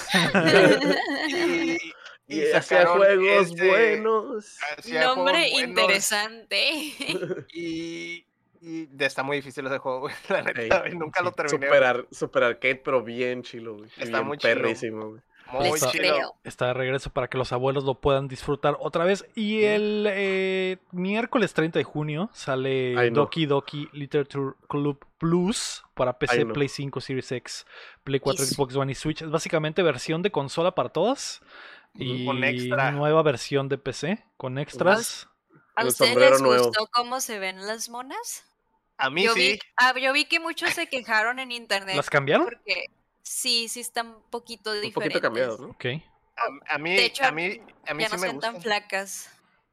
y, 1.29 1.77
Y 2.27 2.41
hacía 2.51 2.61
sacaron 2.61 2.97
juegos 2.97 3.55
buenos. 3.55 4.57
hacía 4.77 5.03
Nombre 5.05 5.33
juegos 5.49 5.51
buenos 5.53 5.69
interesante. 5.69 6.93
Y, 7.53 8.25
Y 8.65 8.87
está 8.99 9.23
muy 9.23 9.37
difícil 9.37 9.65
ese 9.67 9.77
juego, 9.77 10.01
güey. 10.01 10.15
La 10.29 10.41
neta, 10.41 10.83
nunca 10.93 11.19
sí, 11.19 11.25
lo 11.25 11.31
terminé. 11.33 11.49
Super, 11.67 11.69
güey. 11.69 11.83
ar- 11.83 12.07
super 12.11 12.43
arcade, 12.43 12.75
pero 12.77 13.03
bien 13.03 13.43
chilo, 13.43 13.75
güey. 13.77 13.89
Está 13.97 14.17
bien 14.19 14.27
muy 14.27 14.37
chilo. 14.37 14.53
perrísimo, 14.53 15.09
güey. 15.09 15.21
Muy 15.51 15.63
Les 15.65 15.75
Está- 15.83 15.91
chido. 15.91 16.35
Está 16.45 16.67
de 16.67 16.73
regreso 16.73 17.09
para 17.11 17.27
que 17.27 17.37
los 17.37 17.51
abuelos 17.51 17.83
lo 17.83 17.99
puedan 17.99 18.27
disfrutar 18.29 18.77
otra 18.79 19.03
vez. 19.03 19.25
Y 19.35 19.65
el 19.65 20.07
eh, 20.09 20.77
miércoles 20.91 21.53
30 21.53 21.77
de 21.79 21.83
junio 21.83 22.29
sale 22.33 22.97
Ay, 22.97 23.11
no. 23.11 23.21
Doki 23.21 23.45
Doki 23.45 23.89
Literature 23.91 24.53
Club 24.69 25.05
Plus 25.17 25.83
para 25.93 26.17
PC, 26.17 26.37
Ay, 26.39 26.45
no. 26.45 26.53
Play 26.53 26.69
5, 26.69 27.01
Series 27.01 27.31
X, 27.33 27.65
Play 28.05 28.19
4, 28.21 28.43
Y 28.43 28.47
su- 28.47 28.53
Xbox 28.55 28.75
One 28.77 28.91
y 28.93 28.95
Switch. 28.95 29.21
Es 29.21 29.29
básicamente 29.29 29.83
versión 29.83 30.21
de 30.21 30.31
consola 30.31 30.73
para 30.73 30.89
todas. 30.89 31.41
Y 31.95 32.25
Con 32.25 32.43
extra. 32.43 32.91
nueva 32.91 33.21
versión 33.21 33.67
de 33.69 33.77
PC 33.77 34.23
con 34.37 34.57
extras. 34.57 35.27
¿A 35.75 35.85
ustedes 35.85 36.15
les 36.15 36.41
nuevo. 36.41 36.65
gustó 36.67 36.87
cómo 36.91 37.19
se 37.19 37.37
ven 37.37 37.67
las 37.67 37.89
monas? 37.89 38.45
A 39.05 39.09
mí 39.09 39.23
yo, 39.23 39.33
sí. 39.33 39.39
vi, 39.53 39.59
ah, 39.77 39.93
yo 39.99 40.13
vi 40.13 40.25
que 40.25 40.39
muchos 40.39 40.69
se 40.71 40.87
quejaron 40.87 41.39
en 41.39 41.51
internet. 41.51 41.95
¿Las 41.95 42.09
cambiaron? 42.09 42.45
Porque 42.45 42.85
sí, 43.21 43.67
sí 43.67 43.79
están 43.81 44.07
un 44.07 44.23
poquito 44.29 44.71
Un 44.71 44.81
diferentes. 44.81 45.19
poquito 45.19 45.21
cambiado, 45.21 45.57
¿no? 45.57 45.67
Ok. 45.71 45.85
A, 46.35 46.75
a 46.75 46.77
mí, 46.77 46.95
De 46.95 47.05
hecho, 47.05 47.25
a 47.25 47.31
mí, 47.31 47.61
a 47.85 47.93
mí 47.93 48.03
ya 48.03 48.09
sí 48.09 48.15
no 48.15 48.21
me 48.21 48.27
tan 48.27 48.35
gustan. 48.53 48.61
flacas. 48.61 49.29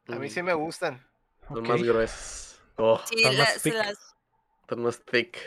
A 0.08 0.16
mí 0.16 0.28
sí 0.28 0.42
me 0.42 0.52
gustan. 0.54 1.06
Son 1.48 1.58
ok. 1.58 1.68
más 1.68 1.82
gruesas. 1.82 2.60
Oh, 2.76 3.00
Sí, 3.06 3.14
Están 3.18 3.36
más 3.38 3.54
la- 3.54 3.62
thick. 3.62 3.74
las- 3.74 4.14
están 4.62 4.82
más 4.82 5.00
thick. 5.04 5.38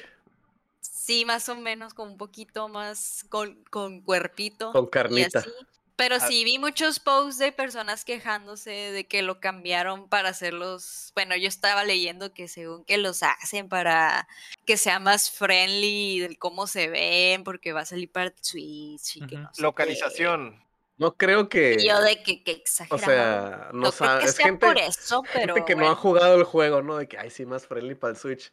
sí, 0.79 1.25
más 1.25 1.49
o 1.49 1.55
menos 1.55 1.93
como 1.93 2.11
un 2.11 2.17
poquito 2.17 2.69
más 2.69 3.25
con, 3.29 3.63
con 3.65 4.01
cuerpito. 4.01 4.71
Con 4.71 4.85
y 4.85 4.89
carnita. 4.89 5.39
así. 5.39 5.49
Pero 5.95 6.15
Ah. 6.15 6.19
sí 6.27 6.43
vi 6.43 6.57
muchos 6.57 6.99
posts 6.99 7.37
de 7.37 7.51
personas 7.51 8.03
quejándose 8.03 8.71
de 8.71 9.05
que 9.05 9.21
lo 9.21 9.39
cambiaron 9.39 10.09
para 10.09 10.29
hacerlos. 10.29 11.11
Bueno, 11.13 11.35
yo 11.35 11.47
estaba 11.47 11.83
leyendo 11.83 12.33
que 12.33 12.47
según 12.47 12.83
que 12.83 12.97
los 12.97 13.21
hacen 13.21 13.69
para 13.69 14.27
que 14.65 14.75
sea 14.77 14.99
más 14.99 15.29
friendly 15.29 16.19
del 16.19 16.37
cómo 16.39 16.65
se 16.67 16.87
ven, 16.89 17.43
porque 17.43 17.73
va 17.73 17.81
a 17.81 17.85
salir 17.85 18.11
para 18.11 18.33
Switch 18.41 19.17
y 19.17 19.27
que 19.27 19.37
no 19.37 19.49
sé 19.49 19.57
qué. 19.57 19.61
Localización. 19.61 20.63
No 20.97 21.15
creo 21.15 21.49
que. 21.49 21.77
Y 21.79 21.87
yo 21.87 22.01
de 22.01 22.21
que, 22.23 22.43
que 22.43 22.63
O 22.89 22.97
sea, 22.97 23.69
no 23.73 23.79
no 23.81 23.91
creo 23.91 23.91
sabe. 23.91 24.19
que 24.21 24.25
Es 24.29 24.35
sea 24.35 24.45
gente, 24.45 24.65
por 24.65 24.77
eso, 24.77 25.23
pero 25.33 25.55
gente 25.55 25.67
que 25.73 25.75
no 25.75 25.89
ha 25.89 25.95
jugado 25.95 26.35
el 26.35 26.43
juego, 26.43 26.81
¿no? 26.81 26.97
De 26.97 27.07
que, 27.07 27.17
ay, 27.17 27.29
sí, 27.29 27.45
más 27.45 27.67
friendly 27.67 27.95
para 27.95 28.11
el 28.13 28.17
Switch. 28.17 28.51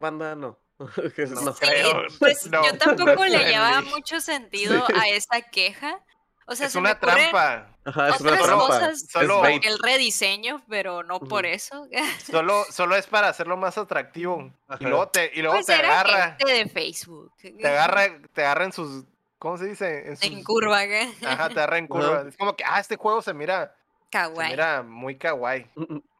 Banda, 0.00 0.34
no. 0.34 0.58
No 0.78 1.52
Sí, 1.54 1.58
creo. 1.60 2.02
pues 2.18 2.46
No, 2.46 2.64
yo 2.64 2.78
tampoco 2.78 3.24
le 3.24 3.30
friendly. 3.30 3.52
llevaba 3.52 3.80
mucho 3.82 4.20
sentido 4.20 4.86
Sí. 4.86 4.92
a 4.96 5.08
esa 5.08 5.40
queja. 5.42 6.02
O 6.50 6.54
sea, 6.56 6.66
es 6.66 6.72
se 6.72 6.78
una 6.78 6.98
trampa. 6.98 7.68
Ajá, 7.84 8.08
es 8.08 8.20
una 8.20 8.30
otras 8.32 8.46
trampa. 8.46 8.66
cosas 8.66 9.06
Solo- 9.10 9.44
el 9.46 9.78
rediseño, 9.78 10.62
pero 10.68 11.02
no 11.02 11.20
por 11.20 11.44
eso. 11.46 11.86
Solo, 12.30 12.64
solo 12.70 12.96
es 12.96 13.06
para 13.06 13.28
hacerlo 13.28 13.56
más 13.58 13.76
atractivo. 13.78 14.50
Y 14.80 14.84
luego 14.84 15.08
te, 15.08 15.30
y 15.34 15.40
luego 15.42 15.56
Pues 15.56 15.66
te 15.66 15.74
era 15.74 16.00
agarra. 16.00 16.36
gente 16.38 16.52
de 16.52 16.68
Facebook. 16.68 17.32
Te 17.40 17.68
agarra, 17.68 18.06
te 18.32 18.42
agarra 18.44 18.64
en 18.64 18.72
sus. 18.72 19.04
¿Cómo 19.38 19.56
se 19.58 19.66
dice? 19.66 20.08
En, 20.08 20.16
sus, 20.16 20.24
En 20.26 20.42
curva, 20.42 20.82
¿qué? 20.86 21.12
Ajá, 21.24 21.48
te 21.48 21.54
agarra 21.60 21.78
en 21.78 21.86
curva. 21.86 22.24
Es 22.28 22.36
como 22.36 22.56
que, 22.56 22.64
ah, 22.66 22.80
este 22.80 22.96
juego 22.96 23.22
se 23.22 23.32
mira, 23.34 23.74
se 24.04 24.10
Kawaii. 24.10 24.50
mira 24.50 24.82
muy 24.82 25.16
kawaii. 25.16 25.66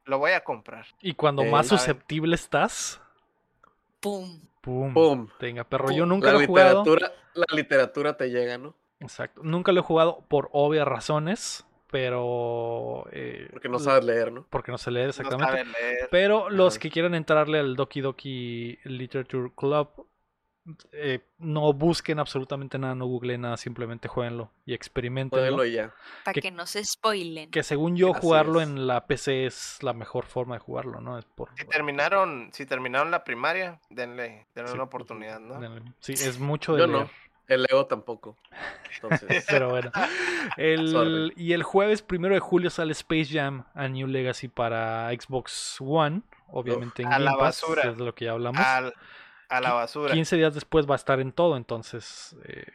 Lo 0.04 0.18
voy 0.18 0.32
a 0.32 0.44
comprar. 0.44 0.86
Y 1.00 1.14
cuando 1.14 1.42
Ey. 1.42 1.50
más 1.50 1.66
susceptible 1.68 2.34
estás, 2.34 3.00
Pum. 4.00 4.40
pum. 4.60 4.94
Pum. 4.94 5.28
Tenga, 5.40 5.64
perro. 5.64 5.90
Yo 5.90 6.06
nunca 6.06 6.28
La 6.28 6.32
lo 6.34 6.40
he 6.42 6.46
jugado. 6.46 6.84
la 6.94 7.46
literatura 7.54 8.16
te 8.16 8.28
llega, 8.30 8.56
¿no? 8.58 8.74
Exacto. 9.00 9.42
Nunca 9.44 9.72
lo 9.72 9.80
he 9.80 9.82
jugado 9.82 10.24
por 10.28 10.48
obvias 10.52 10.86
razones, 10.88 11.64
pero. 11.90 13.04
eh, 13.12 13.48
Porque 13.52 13.68
no 13.68 13.78
sabes 13.78 14.04
leer, 14.04 14.32
¿no? 14.32 14.46
Porque 14.50 14.72
no 14.72 14.78
sé 14.78 14.90
leer 14.90 15.06
No 15.06 15.10
exactamente. 15.10 15.46
sabe 15.52 15.64
leer. 15.64 16.08
Pero 16.10 16.50
los 16.50 16.74
Ajá. 16.74 16.80
que 16.80 16.90
quieran 16.90 17.14
entrarle 17.14 17.58
al 17.58 17.76
Doki 17.76 18.00
Doki 18.00 18.78
Literature 18.84 19.52
Club, 19.56 19.88
eh, 20.92 21.20
no 21.38 21.72
busquen 21.72 22.18
absolutamente 22.18 22.78
nada, 22.78 22.94
no 22.94 23.06
googleen 23.06 23.40
nada, 23.40 23.56
simplemente 23.56 24.06
jueguenlo 24.06 24.50
y 24.66 24.74
experimentenlo. 24.74 25.56
Jueguenlo 25.56 25.64
y 25.64 25.72
ya. 25.72 25.94
Para 26.24 26.34
Que- 26.34 26.42
que, 26.42 26.50
no 26.50 26.66
se 26.66 26.84
spoilen. 26.84 27.50
Que 27.50 27.62
según 27.62 27.96
yo, 27.96 28.10
Así 28.12 28.20
jugarlo 28.20 28.60
es. 28.60 28.68
en 28.68 28.86
la 28.86 29.06
PC 29.06 29.46
es 29.46 29.82
la 29.82 29.94
mejor 29.94 30.26
forma 30.26 30.56
de 30.56 30.60
jugarlo, 30.60 31.00
¿no? 31.00 31.16
Es 31.18 31.24
por. 31.24 31.48
Si 31.56 31.64
terminaron, 31.64 32.50
si 32.52 32.66
terminaron 32.66 33.10
la 33.10 33.24
primaria, 33.24 33.80
denle, 33.88 34.46
denle 34.54 34.68
Sí. 34.70 34.74
una 34.74 34.82
oportunidad, 34.82 35.40
¿no? 35.40 35.58
Sí, 36.00 36.12
es 36.12 36.38
mucho 36.38 36.74
de 36.74 36.80
Yo 36.80 36.86
leer. 36.86 36.98
no. 37.04 37.10
El 37.48 37.62
Leo 37.64 37.86
tampoco. 37.86 38.36
Entonces, 38.94 39.44
Pero 39.48 39.70
bueno. 39.70 39.90
El, 40.56 41.32
y 41.36 41.52
el 41.54 41.62
jueves 41.62 42.02
primero 42.02 42.34
de 42.34 42.40
julio 42.40 42.70
sale 42.70 42.92
Space 42.92 43.26
Jam 43.32 43.64
a 43.74 43.88
New 43.88 44.06
Legacy 44.06 44.48
para 44.48 45.10
Xbox 45.10 45.76
One. 45.80 46.22
Obviamente 46.50 47.02
en 47.02 47.12
A 47.12 47.18
la 47.18 47.32
Pass, 47.32 47.62
basura. 47.62 47.82
es 47.90 47.96
de 47.98 48.04
lo 48.04 48.14
que 48.14 48.26
ya 48.26 48.32
hablamos. 48.32 48.60
Al- 48.64 48.94
a 49.50 49.60
la 49.62 49.72
basura. 49.72 50.12
15 50.12 50.36
días 50.36 50.54
después 50.54 50.86
va 50.88 50.94
a 50.94 50.96
estar 50.96 51.20
en 51.20 51.32
todo, 51.32 51.56
entonces, 51.56 52.36
eh, 52.44 52.66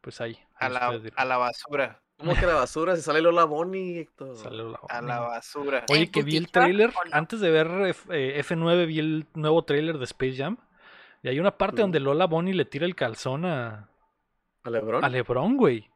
pues 0.00 0.20
ahí. 0.20 0.38
A 0.56 0.68
la, 0.68 0.90
a 1.16 1.24
la 1.24 1.36
basura. 1.36 2.00
¿cómo 2.16 2.34
que 2.34 2.44
la 2.46 2.54
basura? 2.54 2.96
Se 2.96 3.02
sale 3.02 3.20
Lola 3.20 3.44
Bonnie, 3.44 4.00
Héctor. 4.00 4.36
Sale 4.36 4.64
la- 4.64 4.80
A 4.88 5.00
la 5.00 5.20
basura. 5.20 5.84
Oye, 5.88 6.02
¿En 6.02 6.10
que 6.10 6.24
vi 6.24 6.36
el 6.36 6.50
trailer, 6.50 6.92
antes 7.12 7.38
de 7.40 7.50
ver 7.52 7.68
F- 7.86 8.08
eh, 8.12 8.42
F9 8.42 8.86
vi 8.86 8.98
el 8.98 9.26
nuevo 9.34 9.62
trailer 9.62 9.98
de 9.98 10.04
Space 10.04 10.34
Jam. 10.36 10.56
Y 11.22 11.28
hay 11.28 11.38
una 11.38 11.56
parte 11.56 11.82
donde 11.82 12.00
Lola 12.00 12.26
Bonnie 12.26 12.54
le 12.54 12.64
tira 12.64 12.84
el 12.86 12.96
calzón 12.96 13.44
a, 13.44 13.88
¿A 14.64 14.70
Lebron? 14.70 15.04
a 15.04 15.08
Lebron, 15.08 15.56
güey. 15.56 15.90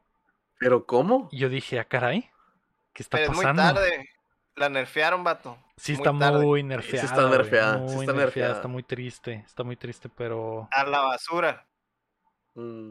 ¿Pero 0.59 0.85
cómo? 0.85 1.29
Y 1.31 1.39
yo 1.39 1.49
dije, 1.49 1.79
ah, 1.79 1.85
caray, 1.85 2.29
¿qué 2.93 3.03
está 3.03 3.17
Pero 3.17 3.31
es 3.31 3.35
muy 3.37 3.45
pasando? 3.45 3.73
tarde. 3.73 4.09
La 4.55 4.69
nerfearon, 4.69 5.23
vato. 5.23 5.57
Sí, 5.77 5.93
Muy 5.93 5.97
está 6.01 6.19
tarde. 6.19 6.45
muy 6.45 6.63
nerfeada. 6.63 7.05
está 7.05 7.21
güey, 7.25 7.37
nerfeada, 7.37 7.73
sí 7.73 7.79
muy 7.79 7.89
está 7.89 7.97
nerfeada, 7.97 8.15
nerfeada. 8.25 8.53
Está 8.53 8.67
muy 8.67 8.83
triste, 8.83 9.43
está 9.45 9.63
muy 9.63 9.75
triste, 9.75 10.09
pero... 10.09 10.67
A 10.71 10.83
la 10.85 10.99
basura. 11.01 11.65
Mm. 12.53 12.89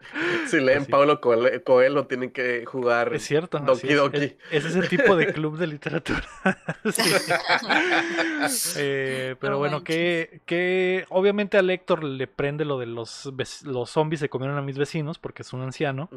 Si 0.46 0.56
leen 0.58 0.78
Pues 0.78 0.86
sí. 0.86 0.90
Pablo 0.92 1.20
Coelho, 1.20 1.64
Coelho, 1.64 2.06
tienen 2.06 2.30
que 2.30 2.64
jugar. 2.66 3.12
Es 3.14 3.24
cierto. 3.24 3.58
así 3.58 3.66
Doki 3.66 3.88
es. 3.88 3.96
Doki. 3.96 4.16
Es, 4.50 4.64
es 4.64 4.76
ese 4.76 4.88
tipo 4.88 5.14
de 5.16 5.32
club 5.32 5.56
de 5.58 5.66
literatura. 5.66 6.22
Sí. 6.90 7.02
Eh, 8.76 9.36
pero 9.38 9.52
No 9.54 9.58
bueno, 9.58 9.84
que, 9.84 10.40
que 10.46 11.04
obviamente 11.10 11.58
a 11.58 11.60
Héctor 11.60 12.02
le 12.04 12.26
prende 12.26 12.64
lo 12.64 12.78
de 12.78 12.86
los, 12.86 13.30
los 13.64 13.90
zombies 13.90 14.20
se 14.20 14.28
comieron 14.28 14.56
a 14.56 14.62
mis 14.62 14.78
vecinos 14.78 15.18
porque 15.18 15.42
es 15.42 15.52
un 15.52 15.62
anciano. 15.62 16.08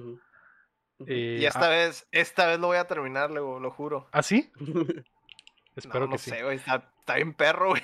Eh, 1.06 1.38
Y 1.42 1.46
esta 1.46 1.66
ah, 1.66 1.70
vez, 1.70 2.08
esta 2.12 2.48
vez 2.48 2.60
lo 2.60 2.68
voy 2.68 2.78
a 2.78 2.86
terminar, 2.88 3.30
luego, 3.32 3.60
lo 3.60 3.72
juro. 3.72 4.08
¿Ah, 4.12 4.24
sí? 4.24 4.52
No, 4.60 4.86
Espero 5.76 6.06
no 6.06 6.14
que 6.14 6.18
sí. 6.20 6.30
sé, 6.32 6.44
güey. 6.44 6.58
Está, 6.58 6.90
está 7.00 7.16
bien 7.16 7.34
perro, 7.34 7.70
güey. 7.70 7.82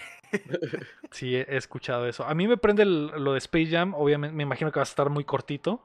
Sí, 1.11 1.35
he 1.35 1.41
he 1.49 1.57
escuchado 1.57 2.07
eso. 2.07 2.23
A 2.23 2.33
mí 2.35 2.47
me 2.47 2.57
prende 2.57 2.83
el- 2.83 3.07
lo 3.07 3.33
de 3.33 3.39
Space 3.39 3.67
Jam. 3.71 3.93
Obviamente, 3.95 4.35
me 4.35 4.43
imagino 4.43 4.71
que 4.71 4.79
va 4.79 4.83
a 4.83 4.91
estar 4.91 5.09
muy 5.09 5.23
cortito. 5.25 5.81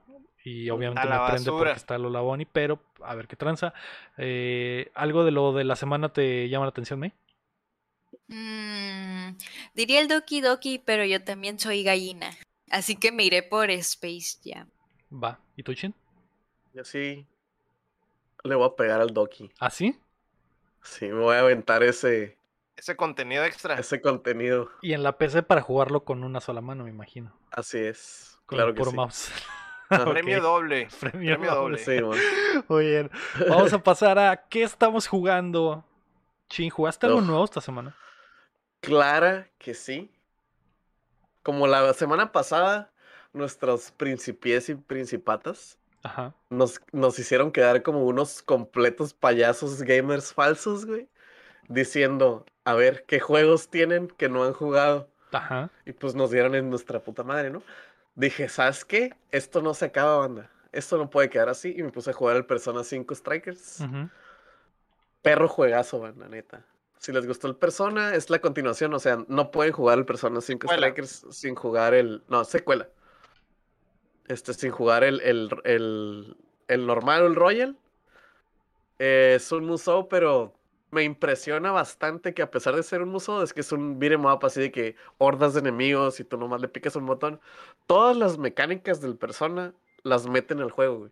Y 0.47 0.69
obviamente 0.71 1.09
la 1.09 1.21
me 1.23 1.27
prende 1.31 1.51
basura. 1.51 1.57
porque 1.71 1.73
está 1.81 1.99
Lola 1.99 2.21
Bonnie. 2.21 2.47
Pero, 2.51 2.79
a 3.03 3.15
ver 3.15 3.27
qué 3.27 3.35
tranza. 3.35 3.73
Eh, 4.19 4.93
¿Algo 4.95 5.25
de 5.25 5.31
lo 5.31 5.53
de 5.55 5.65
la 5.65 5.75
semana 5.75 6.12
te 6.12 6.49
llama 6.51 6.66
la 6.66 6.71
atención, 6.71 7.01
May? 7.01 7.12
Mm, 8.29 9.37
diría 9.75 10.01
el 10.01 10.09
Doki 10.09 10.41
Doki, 10.41 10.79
pero 10.79 11.05
yo 11.05 11.23
también 11.25 11.59
soy 11.59 11.83
gallina. 11.83 12.31
Así 12.71 12.97
que 12.97 13.12
me 13.12 13.25
iré 13.25 13.43
por 13.43 13.71
Space 13.71 14.39
Jam. 14.45 14.69
Va. 15.12 15.39
¿Y 15.57 15.62
tú, 15.62 15.75
Chin? 15.75 15.95
Yo 16.73 16.85
sí. 16.85 17.27
Le 18.43 18.55
voy 18.55 18.66
a 18.66 18.77
pegar 18.77 19.01
al 19.01 19.15
Doki. 19.15 19.51
¿Ah, 19.59 19.71
sí? 19.71 19.99
Sí, 20.83 21.07
me 21.07 21.21
voy 21.21 21.37
a 21.37 21.41
aventar 21.41 21.83
ese, 21.83 22.37
Ese 22.77 22.97
contenido 22.97 23.45
extra. 23.45 23.77
ese 23.77 24.01
contenido. 24.03 24.71
Y 24.83 24.93
en 24.93 25.03
la 25.03 25.16
PC 25.16 25.43
para 25.43 25.62
jugarlo 25.62 26.05
con 26.05 26.23
una 26.25 26.41
sola 26.41 26.61
mano, 26.61 26.85
me 26.85 26.91
imagino. 26.91 27.33
Así 27.51 27.79
es. 27.79 28.39
Con 28.45 28.57
claro 28.57 28.71
el 28.71 28.75
que 28.75 28.79
puro 28.81 28.91
sí. 28.91 28.97
mouse. 28.97 29.31
Premio 30.11 30.40
doble. 30.40 30.89
Premio 31.01 31.35
Premio 31.36 31.55
doble. 31.55 31.85
doble. 31.85 32.19
Sí. 32.20 32.65
Muy 32.69 32.86
bien. 32.86 33.11
Vamos 33.48 33.73
a 33.73 33.78
pasar 33.82 34.19
a 34.19 34.36
¿qué 34.48 34.62
estamos 34.62 35.06
jugando? 35.06 35.85
Chin, 36.48 36.70
¿jugaste 36.70 37.06
algo 37.06 37.19
Uf. 37.19 37.27
nuevo 37.27 37.44
esta 37.44 37.61
semana? 37.61 37.97
Clara 38.81 39.48
que 39.59 39.74
sí. 39.74 40.11
Como 41.43 41.66
la 41.66 41.93
semana 41.94 42.32
pasada, 42.32 42.90
nuestros 43.32 43.90
principies 43.90 44.69
y 44.69 44.74
principatas 44.74 45.78
Ajá. 46.02 46.35
nos, 46.51 46.81
nos 46.93 47.19
hicieron 47.19 47.51
quedar 47.52 47.82
como 47.82 48.05
unos 48.05 48.43
completos 48.43 49.12
payasos 49.15 49.82
gamers 49.82 50.32
falsos, 50.32 50.86
güey. 50.86 51.09
Diciendo, 51.69 52.44
a 52.65 52.74
ver, 52.74 53.05
¿qué 53.06 53.20
juegos 53.20 53.69
tienen 53.69 54.09
que 54.09 54.28
no 54.28 54.44
han 54.44 54.52
jugado? 54.52 55.09
Ajá. 55.32 55.70
Y 55.86 55.93
pues 55.93 56.15
nos 56.15 56.31
dieron 56.31 56.55
en 56.55 56.70
nuestra 56.70 57.01
puta 57.01 57.23
madre, 57.24 57.51
¿no? 57.51 57.62
Dije, 58.15 58.49
¿sabes 58.49 58.85
qué? 58.85 59.15
Esto 59.31 59.61
no 59.61 59.74
se 59.74 59.86
acaba, 59.86 60.19
banda. 60.19 60.51
Esto 60.73 60.99
no 60.99 61.11
puede 61.11 61.31
quedar 61.31 61.49
así. 61.49 61.74
Y 61.77 61.82
me 61.82 61.91
puse 61.91 62.11
a 62.11 62.12
jugar 62.12 62.36
el 62.36 62.47
Persona 62.47 62.85
5 62.85 63.15
Strikers. 63.15 63.85
Perro 65.23 65.49
juegazo, 65.49 66.01
banda, 66.01 66.28
neta. 66.28 66.65
Si 66.99 67.12
les 67.12 67.27
gustó 67.27 67.49
el 67.49 67.57
Persona, 67.57 68.15
es 68.15 68.31
la 68.31 68.41
continuación. 68.41 68.95
O 68.95 68.99
sea, 68.99 69.24
no 69.28 69.51
pueden 69.51 69.73
jugar 69.73 69.99
el 69.99 70.05
Persona 70.05 70.41
5 70.41 70.69
Secuela. 70.69 70.89
Strikers 70.89 71.27
sin 71.31 71.55
jugar 71.55 71.95
el. 71.95 72.23
No, 72.28 72.45
secuela. 72.45 72.89
Este, 74.27 74.55
sin 74.55 74.70
jugar 74.70 75.05
el, 75.05 75.20
el, 75.20 75.51
el, 75.65 76.36
el 76.69 76.86
normal 76.86 77.23
o 77.23 77.27
el 77.27 77.35
Royal. 77.35 77.77
Eh, 78.99 79.35
es 79.36 79.53
un 79.53 79.65
Musou, 79.65 80.09
pero 80.09 80.55
me 80.95 81.03
impresiona 81.03 81.73
bastante 81.73 82.33
que 82.33 82.43
a 82.43 82.51
pesar 82.51 82.75
de 82.75 82.83
ser 82.83 83.03
un 83.03 83.11
museo, 83.11 83.43
es 83.43 83.53
que 83.53 83.61
es 83.61 83.73
un 83.73 83.99
beat'em 83.99 84.25
up 84.25 84.45
así 84.45 84.61
de 84.61 84.71
que 84.71 84.97
hordas 85.19 85.55
de 85.55 85.61
enemigos 85.61 86.21
y 86.21 86.25
tú 86.25 86.39
nomás 86.39 86.61
le 86.61 86.69
picas 86.69 86.97
un 86.97 87.07
botón. 87.07 87.41
Todas 87.87 88.16
las 88.16 88.39
mecánicas 88.39 89.01
del 89.01 89.16
persona 89.16 89.75
las 90.03 90.27
meten 90.27 90.59
en 90.59 90.65
el 90.65 90.71
juego, 90.71 90.99
güey. 90.99 91.11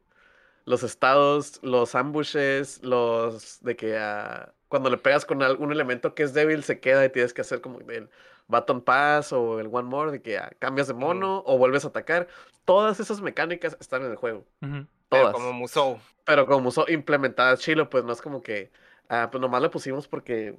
Los 0.65 0.85
estados, 0.85 1.59
los 1.63 1.95
ambushes, 1.95 2.83
los 2.83 3.61
de 3.63 3.77
que 3.77 3.99
ah, 3.99 4.53
cuando 4.69 4.89
le 4.89 4.97
pegas 4.97 5.25
con 5.25 5.43
algún 5.43 5.73
elemento 5.73 6.15
que 6.15 6.23
es 6.23 6.33
débil 6.33 6.63
se 6.63 6.81
queda 6.81 7.05
y 7.05 7.11
tienes 7.11 7.35
que 7.35 7.41
hacer 7.41 7.61
como 7.61 7.81
el 7.81 8.09
Baton 8.47 8.81
Pass 8.81 9.33
o 9.33 9.59
el 9.59 9.67
One 9.67 9.89
More, 9.89 10.13
de 10.13 10.23
que 10.23 10.39
ah, 10.39 10.53
cambias 10.59 10.87
de 10.87 10.95
mono 10.95 11.43
o 11.47 11.59
vuelves 11.59 11.85
a 11.85 11.89
atacar. 11.89 12.29
Todas 12.65 13.01
esas 13.01 13.21
mecánicas 13.21 13.77
están 13.81 14.05
en 14.05 14.13
el 14.13 14.17
juego. 14.17 14.45
Ujú. 14.63 14.87
Pero 15.09 15.23
Todas. 15.25 15.35
como 15.35 15.53
Musou. 15.53 15.99
Pero 16.25 16.47
como 16.47 16.71
implementadas 16.89 17.61
chilo, 17.61 17.91
pues 17.91 18.05
no 18.05 18.13
es 18.13 18.23
como 18.23 18.41
que, 18.41 18.71
ah, 19.13 19.29
pues 19.31 19.41
nomás 19.41 19.63
le 19.63 19.71
pusimos 19.71 20.09
porque 20.09 20.57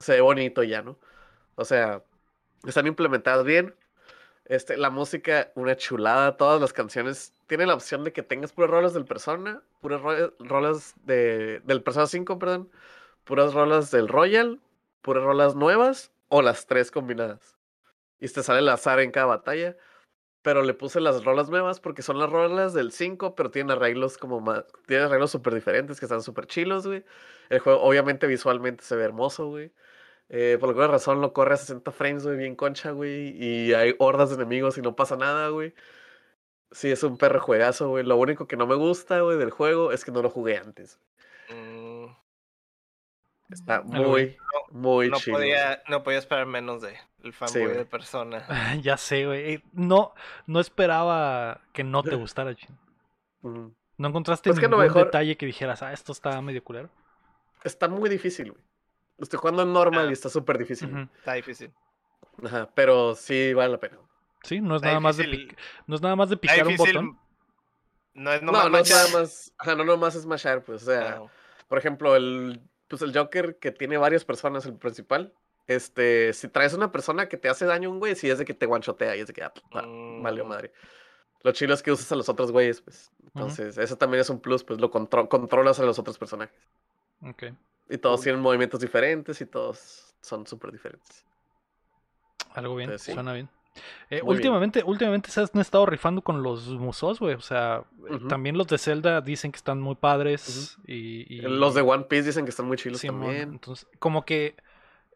se 0.00 0.14
ve 0.14 0.22
bonito 0.22 0.62
ya, 0.62 0.82
¿no? 0.82 0.98
O 1.56 1.64
sea, 1.66 2.02
están 2.66 2.86
implementadas 2.86 3.44
bien. 3.44 3.74
Este, 4.46 4.76
la 4.76 4.90
música, 4.90 5.52
una 5.56 5.76
chulada. 5.76 6.36
Todas 6.36 6.60
las 6.60 6.72
canciones 6.72 7.34
tienen 7.46 7.68
la 7.68 7.74
opción 7.74 8.04
de 8.04 8.12
que 8.12 8.22
tengas 8.22 8.52
puras 8.52 8.70
rolas 8.70 8.94
del 8.94 9.04
Persona, 9.06 9.62
puras 9.80 10.00
ro- 10.02 10.34
rolas 10.40 10.94
de, 11.04 11.60
del 11.64 11.82
Persona 11.82 12.06
5, 12.06 12.38
perdón, 12.38 12.70
puras 13.24 13.54
rolas 13.54 13.90
del 13.90 14.08
Royal, 14.08 14.60
puras 15.02 15.24
rolas 15.24 15.54
nuevas 15.56 16.12
o 16.28 16.42
las 16.42 16.66
tres 16.66 16.90
combinadas. 16.92 17.56
Y 18.20 18.28
te 18.28 18.42
sale 18.42 18.60
el 18.60 18.68
azar 18.70 19.00
en 19.00 19.12
cada 19.12 19.26
batalla. 19.26 19.76
Pero 20.46 20.62
le 20.62 20.74
puse 20.74 21.00
las 21.00 21.24
rolas 21.24 21.50
nuevas 21.50 21.80
porque 21.80 22.02
son 22.02 22.20
las 22.20 22.30
rolas 22.30 22.72
del 22.72 22.92
5, 22.92 23.34
pero 23.34 23.50
tienen 23.50 23.72
arreglos 23.72 24.16
como 24.16 24.40
más. 24.40 24.64
Tienen 24.86 25.06
arreglos 25.06 25.32
súper 25.32 25.52
diferentes 25.52 25.98
que 25.98 26.06
están 26.06 26.22
súper 26.22 26.46
chilos, 26.46 26.86
güey. 26.86 27.04
El 27.48 27.58
juego, 27.58 27.82
obviamente, 27.82 28.28
visualmente 28.28 28.84
se 28.84 28.94
ve 28.94 29.02
hermoso, 29.02 29.48
güey. 29.48 29.72
Eh, 30.28 30.56
por 30.60 30.68
alguna 30.68 30.86
razón 30.86 31.20
lo 31.20 31.32
corre 31.32 31.54
a 31.54 31.56
60 31.56 31.90
frames, 31.90 32.24
güey, 32.24 32.36
bien 32.36 32.54
concha, 32.54 32.92
güey. 32.92 33.30
Y 33.42 33.74
hay 33.74 33.96
hordas 33.98 34.28
de 34.30 34.36
enemigos 34.36 34.78
y 34.78 34.82
no 34.82 34.94
pasa 34.94 35.16
nada, 35.16 35.48
güey. 35.48 35.74
Sí, 36.70 36.92
es 36.92 37.02
un 37.02 37.18
perro 37.18 37.40
juegazo, 37.40 37.88
güey. 37.88 38.04
Lo 38.04 38.16
único 38.16 38.46
que 38.46 38.56
no 38.56 38.68
me 38.68 38.76
gusta, 38.76 39.20
güey, 39.22 39.38
del 39.38 39.50
juego 39.50 39.90
es 39.90 40.04
que 40.04 40.12
no 40.12 40.22
lo 40.22 40.30
jugué 40.30 40.58
antes. 40.58 41.00
Está 43.50 43.78
güey. 43.78 44.02
muy, 44.04 44.36
muy 44.70 45.08
no, 45.10 45.16
chido. 45.18 45.36
podía, 45.36 45.82
no 45.88 46.02
podía 46.02 46.18
esperar 46.18 46.46
menos 46.46 46.82
de 46.82 46.96
el 47.22 47.32
fanboy 47.32 47.68
de 47.68 47.84
persona. 47.84 48.46
Ya 48.82 48.96
sé, 48.96 49.26
güey. 49.26 49.54
Eh, 49.54 49.62
No, 49.72 50.14
no 50.46 50.60
esperaba 50.60 51.60
que 51.72 51.84
no 51.84 52.02
te 52.02 52.14
gustara, 52.16 52.54
Chin. 52.54 52.76
¿No 53.42 54.08
encontraste 54.08 54.50
Pues 54.50 54.60
ningún 54.60 54.80
mejor- 54.80 55.04
detalle 55.06 55.36
que 55.36 55.46
dijeras, 55.46 55.82
ah, 55.82 55.92
esto 55.92 56.12
está 56.12 56.40
medio 56.42 56.62
culero? 56.64 56.90
Está 57.64 57.88
muy 57.88 58.10
difícil, 58.10 58.50
güey. 58.52 58.62
Estoy 59.18 59.38
jugando 59.38 59.62
en 59.62 59.72
normal 59.72 60.06
Ah. 60.06 60.10
y 60.10 60.12
está 60.12 60.28
súper 60.28 60.58
difícil. 60.58 61.08
Está 61.18 61.32
difícil. 61.34 61.72
Ajá, 62.44 62.68
pero 62.74 63.14
sí 63.14 63.54
vale 63.54 63.70
la 63.72 63.78
pena. 63.80 63.98
Sí, 64.42 64.60
no 64.60 64.74
es 64.76 64.80
Está 64.82 64.88
nada 64.88 65.00
más 65.00 65.16
de 65.16 65.24
pic- 65.24 65.56
no 65.86 65.94
es 65.96 66.02
nada 66.02 66.14
más 66.16 66.28
de 66.28 66.36
picar 66.36 66.66
un 66.66 66.76
botón. 66.76 67.18
No 68.14 68.32
es 68.32 68.42
No, 68.42 68.52
nomás 68.52 68.70
no, 68.70 68.78
es 68.78 68.90
nada 68.90 69.08
más. 69.20 69.52
Ajá, 69.58 69.74
no 69.74 69.84
nomás 69.84 70.14
es 70.14 70.26
mashar, 70.26 70.62
pues. 70.62 70.82
O 70.82 70.86
sea, 70.86 71.16
No. 71.16 71.30
por 71.68 71.78
ejemplo, 71.78 72.14
el, 72.16 72.60
pues 72.88 73.02
el 73.02 73.16
Joker 73.16 73.56
que 73.58 73.72
tiene 73.72 73.96
varias 73.96 74.24
personas, 74.24 74.66
el 74.66 74.74
principal. 74.76 75.32
Este, 75.66 76.32
si 76.32 76.48
traes 76.48 76.74
una 76.74 76.92
persona 76.92 77.28
que 77.28 77.36
te 77.36 77.48
hace 77.48 77.64
daño 77.66 77.88
a 77.88 77.92
un 77.92 77.98
güey, 77.98 78.14
si 78.14 78.30
es 78.30 78.38
de 78.38 78.44
que 78.44 78.54
te 78.54 78.66
guanchotea 78.66 79.16
y 79.16 79.20
es 79.20 79.26
de 79.26 79.32
que, 79.32 79.42
ah, 79.42 79.52
pues, 79.70 79.84
Mm. 79.86 80.22
madre. 80.46 80.72
Lo 81.42 81.52
chido 81.52 81.74
es 81.74 81.82
que 81.82 81.92
usas 81.92 82.10
a 82.12 82.16
los 82.16 82.28
otros 82.28 82.52
güeyes, 82.52 82.80
pues. 82.80 83.10
Entonces, 83.24 83.76
eso 83.78 83.96
también 83.96 84.20
es 84.20 84.30
un 84.30 84.40
plus, 84.40 84.64
pues 84.64 84.80
lo 84.80 84.90
contro- 84.90 85.28
controlas 85.28 85.78
a 85.80 85.84
los 85.84 85.98
otros 85.98 86.18
personajes. 86.18 86.56
Ok. 87.22 87.44
Y 87.90 87.98
todos 87.98 88.16
Cool. 88.18 88.24
tienen 88.24 88.40
movimientos 88.42 88.80
diferentes 88.80 89.40
y 89.40 89.46
todos 89.46 90.14
son 90.20 90.46
súper 90.46 90.72
diferentes. 90.72 91.24
Algo 92.54 92.74
bien, 92.76 92.88
Entonces, 92.90 93.06
sí. 93.06 93.12
suena 93.12 93.32
bien. 93.32 93.48
Eh, 94.10 94.16
bien. 94.16 94.22
últimamente, 94.28 94.82
últimamente 94.84 95.30
se 95.30 95.40
han 95.40 95.60
estado 95.60 95.86
rifando 95.86 96.22
con 96.22 96.42
los 96.42 96.68
musos, 96.68 97.18
güey. 97.20 97.34
O 97.34 97.40
sea, 97.40 97.84
eh, 98.10 98.18
también 98.28 98.56
los 98.56 98.66
de 98.66 98.78
Zelda 98.78 99.20
dicen 99.20 99.52
que 99.52 99.56
están 99.56 99.80
muy 99.80 99.94
padres. 99.96 100.78
y, 100.86 101.26
y- 101.34 101.40
Los 101.42 101.74
de 101.74 101.82
One 101.82 102.04
Piece 102.04 102.26
dicen 102.26 102.44
que 102.44 102.50
están 102.50 102.66
muy 102.66 102.76
chilos 102.76 103.00
también. 103.02 103.52
Entonces, 103.54 103.86
como 103.98 104.24
que 104.24 104.56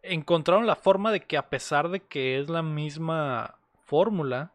encontraron 0.03 0.67
la 0.67 0.77
forma 0.77 1.13
de 1.13 1.21
que 1.21 1.37
a 1.37 1.49
pesar 1.51 1.89
de 1.91 2.01
que 2.01 2.39
es 2.41 2.49
la 2.49 2.63
misma 2.63 3.57
fórmula, 3.85 4.53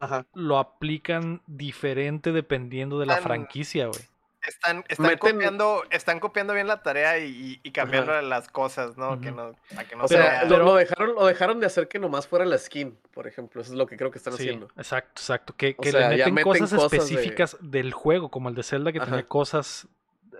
Ajá. 0.00 0.26
lo 0.34 0.58
aplican 0.58 1.42
diferente 1.46 2.32
dependiendo 2.32 2.98
de 2.98 3.06
la 3.06 3.16
franquicia, 3.18 3.86
güey. 3.86 4.00
Están, 4.48 4.82
están, 4.88 5.06
Meten- 5.06 5.18
copiando, 5.18 5.82
están 5.90 6.20
copiando 6.20 6.54
bien 6.54 6.66
la 6.66 6.82
tarea 6.82 7.18
y, 7.18 7.60
y 7.62 7.70
cambiando 7.70 8.18
las 8.22 8.48
cosas, 8.48 8.96
¿no? 8.96 9.20
Que 9.20 9.30
no, 9.30 9.54
a 9.76 9.84
que 9.84 9.94
no 9.94 10.04
O 10.04 10.08
Pero- 10.08 10.22
sea, 10.22 10.42
lo- 10.44 10.48
pero- 10.48 10.64
lo, 10.64 10.74
dejaron, 10.74 11.14
lo 11.14 11.26
dejaron 11.26 11.60
de 11.60 11.66
hacer 11.66 11.86
que 11.88 11.98
nomás 11.98 12.26
fuera 12.26 12.44
la 12.46 12.56
skin, 12.56 12.98
por 13.12 13.26
ejemplo. 13.26 13.60
Eso 13.60 13.72
es 13.72 13.78
lo 13.78 13.86
que 13.86 13.96
creo 13.98 14.10
que 14.10 14.18
están 14.18 14.32
Sí, 14.34 14.44
haciendo. 14.44 14.68
exacto, 14.76 15.20
exacto. 15.20 15.54
Que, 15.56 15.76
que 15.76 15.90
sea, 15.92 16.08
le 16.08 16.16
meten, 16.16 16.34
meten 16.34 16.52
cosas, 16.52 16.72
cosas 16.72 16.90
de- 16.90 16.96
específicas 16.96 17.56
del 17.60 17.92
juego, 17.92 18.30
como 18.30 18.48
el 18.48 18.54
de 18.54 18.62
Zelda 18.62 18.90
que 18.92 19.00
tenía 19.00 19.20
Ajá. 19.20 19.28
cosas 19.28 19.86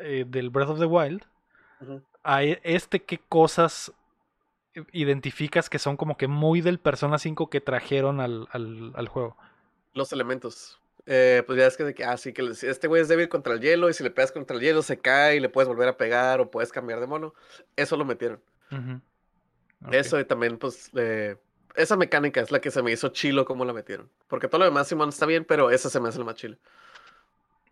eh, 0.01 0.25
del 0.27 0.49
Breath 0.51 0.71
of 0.71 0.79
the 0.79 0.87
Wild. 0.87 1.23
A 2.25 2.43
este, 2.43 3.05
¿qué 3.05 3.19
cosas 3.29 3.93
identificas 4.93 5.69
que 5.69 5.79
son 5.79 5.97
como 5.97 6.17
que 6.17 6.29
muy 6.29 6.61
del 6.61 6.79
Persona 6.79 7.19
5 7.19 7.51
que 7.51 7.61
trajeron 7.61 8.21
al, 8.21 8.49
al, 8.53 8.93
al 8.95 9.09
juego? 9.09 9.37
Los 9.95 10.13
elementos. 10.13 10.79
Eh, 11.11 11.43
pues 11.47 11.59
ya 11.59 11.67
es 11.67 11.79
que, 11.79 11.85
de 11.85 11.95
que, 11.95 12.05
ah, 12.05 12.17
que 12.17 12.53
este 12.53 12.87
güey 12.87 13.01
es 13.01 13.09
débil 13.09 13.31
contra 13.31 13.55
el 13.55 13.61
hielo 13.61 13.89
y 13.89 13.95
si 13.95 14.05
le 14.05 14.11
pegas 14.11 14.31
contra 14.31 14.55
el 14.55 14.63
hielo 14.63 14.83
se 14.83 14.99
cae 14.99 15.37
y 15.37 15.41
le 15.41 15.49
puedes 15.49 15.67
volver 15.67 15.89
a 15.89 15.97
pegar 15.97 16.39
o 16.43 16.51
puedes 16.51 16.71
cambiar 16.71 17.01
de 17.01 17.07
mono. 17.07 17.35
Eso 17.77 17.97
lo 17.97 18.05
metieron. 18.05 18.43
Eso 19.91 20.21
y 20.21 20.27
también, 20.27 20.59
pues, 20.59 20.91
eh, 20.97 21.37
esa 21.77 21.97
mecánica 21.97 22.43
es 22.43 22.51
la 22.51 22.61
que 22.61 22.71
se 22.71 22.83
me 22.83 22.93
hizo 22.93 23.09
chilo 23.09 23.47
como 23.47 23.65
la 23.65 23.73
metieron. 23.73 24.11
Porque 24.27 24.49
todo 24.49 24.59
lo 24.59 24.65
demás, 24.67 24.87
Simón, 24.89 25.09
está 25.09 25.25
bien, 25.25 25.47
pero 25.47 25.71
esa 25.71 25.89
se 25.89 25.99
me 25.99 26.11
hace 26.11 26.19
la 26.19 26.27
más 26.27 26.35
chilo. 26.35 26.59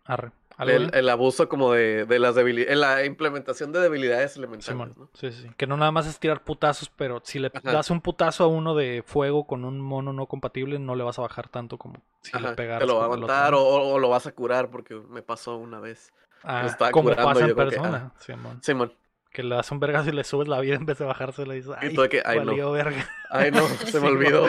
Arre. 0.05 0.31
¿Algo 0.57 0.89
El, 0.91 1.09
abuso 1.09 1.47
como 1.47 1.71
de, 1.71 2.05
de 2.05 2.19
las 2.19 2.33
debilidades, 2.35 2.77
la 2.77 3.05
implementación 3.05 3.71
de 3.71 3.79
debilidades 3.79 4.37
elementales, 4.37 4.97
¿no? 4.97 5.07
sí, 5.13 5.31
sí, 5.31 5.43
sí. 5.43 5.49
Que 5.55 5.67
no 5.67 5.77
nada 5.77 5.91
más 5.91 6.07
es 6.07 6.19
tirar 6.19 6.43
putazos, 6.43 6.89
pero 6.89 7.21
si 7.23 7.37
le 7.37 7.51
Ajá. 7.53 7.71
das 7.73 7.91
un 7.91 8.01
putazo 8.01 8.43
a 8.43 8.47
uno 8.47 8.73
de 8.73 9.03
fuego 9.05 9.45
con 9.45 9.65
un 9.65 9.79
mono 9.79 10.13
no 10.13 10.25
compatible, 10.25 10.79
no 10.79 10.95
le 10.95 11.03
vas 11.03 11.19
a 11.19 11.21
bajar 11.21 11.47
tanto 11.47 11.77
como 11.77 12.01
si 12.23 12.31
le 12.31 12.37
Ajá, 12.45 12.55
pegaras. 12.55 12.81
te 12.81 12.87
lo 12.87 12.95
va 12.95 13.03
a 13.03 13.05
aguantar 13.05 13.53
o, 13.53 13.63
o- 13.63 13.99
lo 13.99 14.09
vas 14.09 14.25
a 14.25 14.31
curar 14.31 14.69
porque 14.69 14.95
me 14.95 15.21
pasó 15.21 15.57
una 15.57 15.79
vez. 15.79 16.11
Ah, 16.43 16.75
como 16.91 17.15
pasa 17.15 17.41
en 17.41 17.47
que, 17.47 17.55
persona, 17.55 18.11
Simón. 18.19 18.63
Simón. 18.63 18.93
Que 19.37 19.43
le 19.43 19.53
das 19.53 19.69
un 19.71 19.79
vergazo 19.79 20.09
y 20.09 20.13
le 20.13 20.23
subes 20.23 20.47
la 20.47 20.59
vida 20.61 20.73
en 20.73 20.87
vez 20.87 20.97
de 20.97 21.05
bajársela 21.05 21.53
y 21.53 21.57
dices, 21.57 21.75
ay, 21.77 21.95
de 21.95 22.09
que, 22.09 22.23
ay, 22.25 22.39
no". 22.43 22.71
verga. 22.71 23.07
Ay, 23.29 23.51
no, 23.51 23.67
se 23.85 23.91
Sí, 23.91 23.99
me 23.99 24.07
olvidó. 24.07 24.47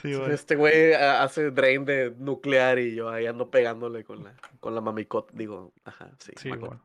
Sí. 0.00 0.18
Este 0.30 0.56
güey 0.56 0.94
ah, 0.94 1.22
hace 1.22 1.50
drain 1.50 1.84
de 1.84 2.14
nuclear 2.16 2.78
y 2.78 2.94
yo 2.94 3.10
ahí 3.10 3.26
ando 3.26 3.50
pegándole 3.50 4.02
con 4.02 4.24
la, 4.24 4.32
con 4.58 4.74
la 4.74 4.80
mamicot. 4.80 5.30
Digo, 5.32 5.74
ajá, 5.84 6.08
sí. 6.20 6.32
Sí, 6.38 6.48
bueno. 6.48 6.82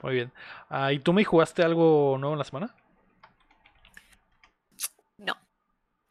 Muy 0.00 0.14
bien. 0.14 0.32
Ah, 0.70 0.94
¿Y 0.94 0.98
tú 0.98 1.12
me 1.12 1.22
jugaste 1.24 1.62
algo 1.62 2.16
nuevo 2.18 2.32
en 2.32 2.38
la 2.38 2.44
semana? 2.46 2.74
No. 5.18 5.36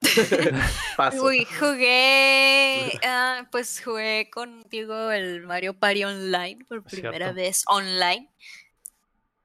Paso. 0.96 1.26
Uy, 1.26 1.44
jugué, 1.46 3.00
ah, 3.04 3.48
pues 3.52 3.82
jugué 3.84 4.30
contigo 4.30 5.10
el 5.10 5.42
Mario 5.48 5.74
Party 5.74 6.04
Online 6.04 6.64
por 6.70 6.84
primera 6.84 7.18
cierto. 7.18 7.34
vez 7.34 7.64
online. 7.66 8.30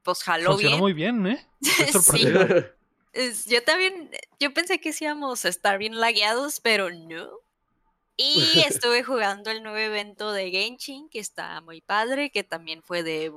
Pues 0.08 0.22
jaló 0.22 0.52
Funcionó 0.52 0.70
bien. 0.70 0.80
muy 0.80 0.92
bien, 0.94 1.26
¿eh? 1.26 1.46
Sí. 2.00 3.50
yo 3.50 3.62
también, 3.62 4.10
yo 4.40 4.54
pensé 4.54 4.80
que 4.80 4.94
íbamos 4.98 5.44
a 5.44 5.50
estar 5.50 5.76
bien 5.76 6.00
lagueados, 6.00 6.60
pero 6.60 6.90
no. 6.90 7.28
Y 8.16 8.40
estuve 8.66 9.02
jugando 9.02 9.50
el 9.50 9.62
nuevo 9.62 9.76
evento 9.76 10.32
de 10.32 10.50
Genshin, 10.50 11.10
que 11.10 11.18
está 11.18 11.60
muy 11.60 11.82
padre, 11.82 12.30
que 12.30 12.42
también 12.42 12.82
fue 12.82 13.02
de 13.02 13.34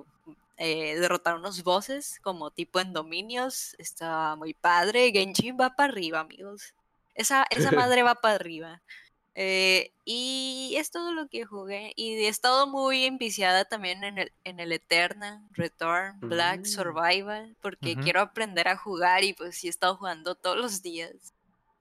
eh, 0.56 0.96
derrotar 0.98 1.36
unos 1.36 1.62
bosses 1.62 2.22
como 2.22 2.52
tipo 2.52 2.80
en 2.80 2.94
dominios. 2.94 3.76
Está 3.78 4.38
muy 4.38 4.54
padre. 4.54 5.12
Genshin 5.12 5.58
va 5.60 5.76
para 5.76 5.92
arriba, 5.92 6.22
amigos. 6.22 6.74
Esa, 7.16 7.46
esa 7.50 7.72
madre 7.92 8.02
va 8.02 8.16
para 8.16 8.36
arriba. 8.36 8.82
Eh, 9.34 9.94
y 10.04 10.74
es 10.78 10.92
todo 10.92 11.14
lo 11.14 11.28
que 11.30 11.46
jugué. 11.46 11.94
Y 11.96 12.16
he 12.16 12.28
estado 12.28 12.68
muy 12.68 13.06
enviciada 13.06 13.66
también 13.66 14.04
en 14.04 14.18
el, 14.18 14.34
en 14.44 14.60
el 14.60 14.72
Eternal, 14.74 15.40
Return, 15.52 16.20
Black, 16.20 16.62
Mm. 16.62 16.66
Survival, 16.66 17.58
porque 17.62 17.96
quiero 17.96 18.20
aprender 18.22 18.68
a 18.68 18.78
jugar 18.78 19.24
y 19.24 19.34
pues 19.34 19.56
sí 19.58 19.68
he 19.68 19.70
estado 19.70 19.96
jugando 19.98 20.36
todos 20.36 20.58
los 20.58 20.82
días. 20.82 21.34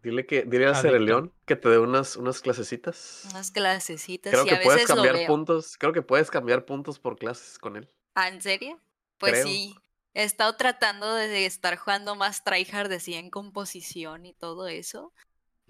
Dile 0.02 0.24
que, 0.26 0.44
dile 0.44 0.66
a. 0.66 0.74
Cereleón 0.74 1.34
que 1.44 1.56
te 1.56 1.68
dé 1.68 1.78
unas, 1.78 2.16
unas 2.16 2.40
clasecitas. 2.40 3.22
Unas 3.30 3.50
clasecitas 3.50 4.30
Creo 4.32 4.44
y 4.46 4.48
que 4.48 4.54
a 4.54 4.60
puedes 4.62 4.82
veces 4.82 4.94
cambiar 4.94 5.26
puntos. 5.26 5.76
Creo 5.76 5.92
que 5.92 6.02
puedes 6.02 6.30
cambiar 6.30 6.64
puntos 6.64 6.98
por 6.98 7.18
clases 7.18 7.58
con 7.58 7.76
él. 7.76 7.88
¿Ah, 8.14 8.28
en 8.28 8.40
serio? 8.40 8.80
Pues 9.18 9.32
Creo. 9.32 9.46
sí. 9.46 9.74
He 10.14 10.24
estado 10.24 10.56
tratando 10.56 11.14
de 11.14 11.46
estar 11.46 11.76
jugando 11.76 12.16
más 12.16 12.42
tryhard 12.42 12.90
así 12.92 13.14
en 13.14 13.30
composición 13.30 14.26
y 14.26 14.32
todo 14.34 14.66
eso. 14.68 15.12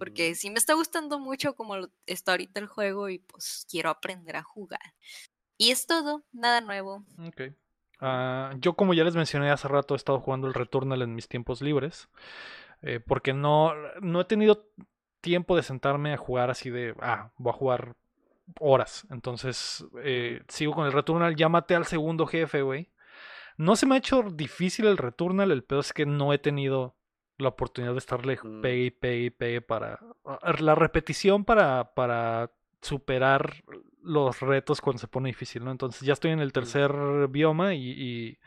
Porque 0.00 0.34
sí 0.34 0.48
me 0.48 0.58
está 0.58 0.72
gustando 0.72 1.18
mucho 1.18 1.54
como 1.54 1.76
está 2.06 2.32
ahorita 2.32 2.58
el 2.58 2.66
juego 2.66 3.10
y 3.10 3.18
pues 3.18 3.66
quiero 3.70 3.90
aprender 3.90 4.34
a 4.36 4.42
jugar. 4.42 4.80
Y 5.58 5.70
es 5.70 5.86
todo, 5.86 6.24
nada 6.32 6.62
nuevo. 6.62 7.04
Ok. 7.18 7.42
Ah, 8.00 8.54
yo, 8.58 8.74
como 8.74 8.94
ya 8.94 9.04
les 9.04 9.14
mencioné 9.14 9.50
hace 9.50 9.68
rato, 9.68 9.94
he 9.94 9.98
estado 9.98 10.18
jugando 10.18 10.46
el 10.46 10.54
Returnal 10.54 11.02
en 11.02 11.14
mis 11.14 11.28
tiempos 11.28 11.60
libres. 11.60 12.08
eh, 12.80 12.98
porque 12.98 13.34
no, 13.34 13.74
no 14.00 14.22
he 14.22 14.24
tenido 14.24 14.70
tiempo 15.20 15.54
de 15.54 15.62
sentarme 15.62 16.14
a 16.14 16.16
jugar 16.16 16.48
así 16.50 16.70
de, 16.70 16.94
ah, 17.00 17.30
voy 17.36 17.50
a 17.50 17.56
jugar 17.56 17.96
horas. 18.58 19.06
Entonces, 19.10 19.84
eh, 20.02 20.42
sigo 20.48 20.72
con 20.72 20.86
el 20.86 20.92
Returnal. 20.92 21.36
Ya 21.36 21.50
maté 21.50 21.74
al 21.74 21.84
segundo 21.84 22.26
jefe, 22.26 22.62
güey. 22.62 22.90
No 23.58 23.76
se 23.76 23.84
me 23.84 23.96
ha 23.96 23.98
hecho 23.98 24.22
difícil 24.22 24.86
el 24.86 24.96
Returnal. 24.96 25.50
El 25.50 25.62
peor 25.62 25.80
es 25.80 25.92
que 25.92 26.06
no 26.06 26.32
he 26.32 26.38
tenido 26.38 26.96
la 27.40 27.48
oportunidad 27.48 27.92
de 27.92 27.98
estarle 27.98 28.38
Mm. 28.42 28.60
pegue 28.60 28.84
y 28.84 28.90
pegue 28.90 29.24
y 29.24 29.30
pegue 29.30 29.60
para. 29.60 30.00
La 30.58 30.74
repetición 30.74 31.44
para, 31.44 31.94
para 31.94 32.50
superar 32.82 33.62
los 34.02 34.40
retos 34.40 34.80
cuando 34.80 34.98
se 34.98 35.08
pone 35.08 35.28
difícil, 35.28 35.64
¿no? 35.64 35.70
Entonces 35.70 36.00
ya 36.02 36.14
estoy 36.14 36.30
en 36.30 36.40
el 36.40 36.52
tercer 36.52 36.92
bioma 37.28 37.74
y, 37.74 37.90
y 37.90 38.38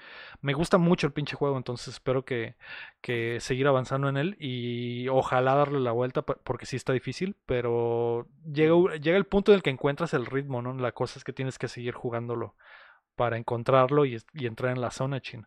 me 0.41 0.53
gusta 0.53 0.80
mucho 0.80 1.06
el 1.06 1.14
pinche 1.14 1.36
juego, 1.36 1.57
entonces 1.57 1.90
espero 1.90 2.26
que, 2.26 2.56
que 3.02 3.40
seguir 3.40 3.68
avanzando 3.68 4.10
en 4.10 4.18
él 4.18 4.36
y 4.40 5.07
ojalá 5.10 5.53
darle 5.53 5.80
la 5.80 5.91
vuelta 5.91 6.24
porque 6.24 6.65
sí 6.65 6.76
está 6.76 6.94
difícil, 6.94 7.36
pero 7.45 8.28
llega, 8.52 8.95
llega 8.95 9.18
el 9.18 9.26
punto 9.26 9.52
en 9.52 9.57
el 9.57 9.64
que 9.64 9.70
encuentras 9.70 10.15
el 10.15 10.26
ritmo, 10.26 10.64
¿no? 10.64 10.74
La 10.74 10.91
cosa 10.91 11.20
es 11.20 11.24
que 11.24 11.34
tienes 11.34 11.60
que 11.60 11.68
seguir 11.68 11.94
jugándolo 11.94 12.56
para 13.15 13.38
encontrarlo 13.38 14.06
y, 14.06 14.20
entrar 14.34 14.72
en 14.72 14.82
la 14.82 14.90
zona, 14.90 15.22
chin. 15.22 15.45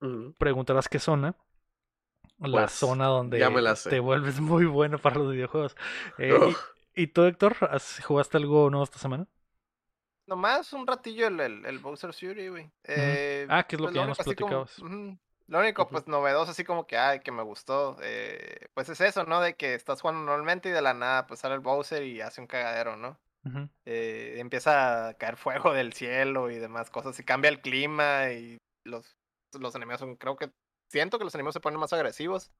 Ujú. 0.00 0.34
Preguntarás 0.38 0.88
qué 0.88 0.98
zona. 0.98 1.36
La 2.40 2.62
Pues, 2.62 2.72
zona 2.72 3.06
donde 3.06 3.38
ya 3.38 3.50
me 3.50 3.60
la 3.62 3.76
sé. 3.76 3.90
te 3.90 4.00
vuelves 4.00 4.40
muy 4.40 4.64
bueno 4.66 4.98
para 4.98 5.16
los 5.18 5.32
videojuegos. 5.32 5.76
Eh, 6.18 6.32
y, 6.94 7.02
¿y 7.02 7.06
tú, 7.08 7.24
Héctor, 7.24 7.56
¿has- 7.70 8.02
jugaste 8.04 8.36
algo 8.38 8.70
nuevo 8.70 8.84
esta 8.84 8.98
semana? 8.98 9.26
Nomás 10.26 10.72
un 10.72 10.86
ratillo 10.86 11.26
el, 11.26 11.40
el, 11.40 11.66
el 11.66 11.78
Bowser 11.80 12.12
Fury, 12.12 12.48
güey. 12.48 12.70
Eh, 12.84 13.46
Ah, 13.50 13.64
que 13.66 13.76
es 13.76 13.80
lo 13.80 13.86
pues, 13.86 13.94
que 13.94 14.00
ya 14.00 14.06
nos 14.06 14.18
como- 14.18 14.24
platicabas. 14.34 14.78
Lo 15.48 15.58
único, 15.58 15.88
pues, 15.88 16.06
novedoso, 16.06 16.52
así 16.52 16.62
como 16.62 16.86
que, 16.86 16.96
ay, 16.96 17.20
que 17.20 17.32
me 17.32 17.42
gustó, 17.42 17.96
eh, 18.02 18.68
pues 18.72 18.88
es 18.88 19.00
eso, 19.00 19.24
¿no? 19.24 19.40
De 19.40 19.56
que 19.56 19.74
estás 19.74 20.00
jugando 20.00 20.22
normalmente 20.22 20.68
y 20.68 20.72
de 20.72 20.80
la 20.80 20.94
nada, 20.94 21.26
pues 21.26 21.40
sale 21.40 21.54
el 21.56 21.60
Bowser 21.60 22.04
y 22.04 22.20
hace 22.20 22.40
un 22.40 22.46
cagadero, 22.46 22.96
¿no? 22.96 23.18
Eh, 23.84 24.36
empieza 24.38 25.08
a 25.08 25.14
caer 25.14 25.36
fuego 25.36 25.72
del 25.72 25.92
cielo 25.92 26.50
y 26.52 26.56
demás 26.60 26.88
cosas, 26.90 27.18
y 27.18 27.24
cambia 27.24 27.48
el 27.48 27.60
clima 27.60 28.30
y 28.30 28.58
los, 28.84 29.16
los 29.58 29.74
enemigos 29.74 29.98
son, 29.98 30.14
creo 30.14 30.36
que, 30.36 30.52
siento 30.90 31.18
que 31.18 31.24
los 31.24 31.34
enemigos 31.34 31.54
se 31.54 31.60
ponen 31.60 31.80
más 31.80 31.94
agresivos. 31.94 32.52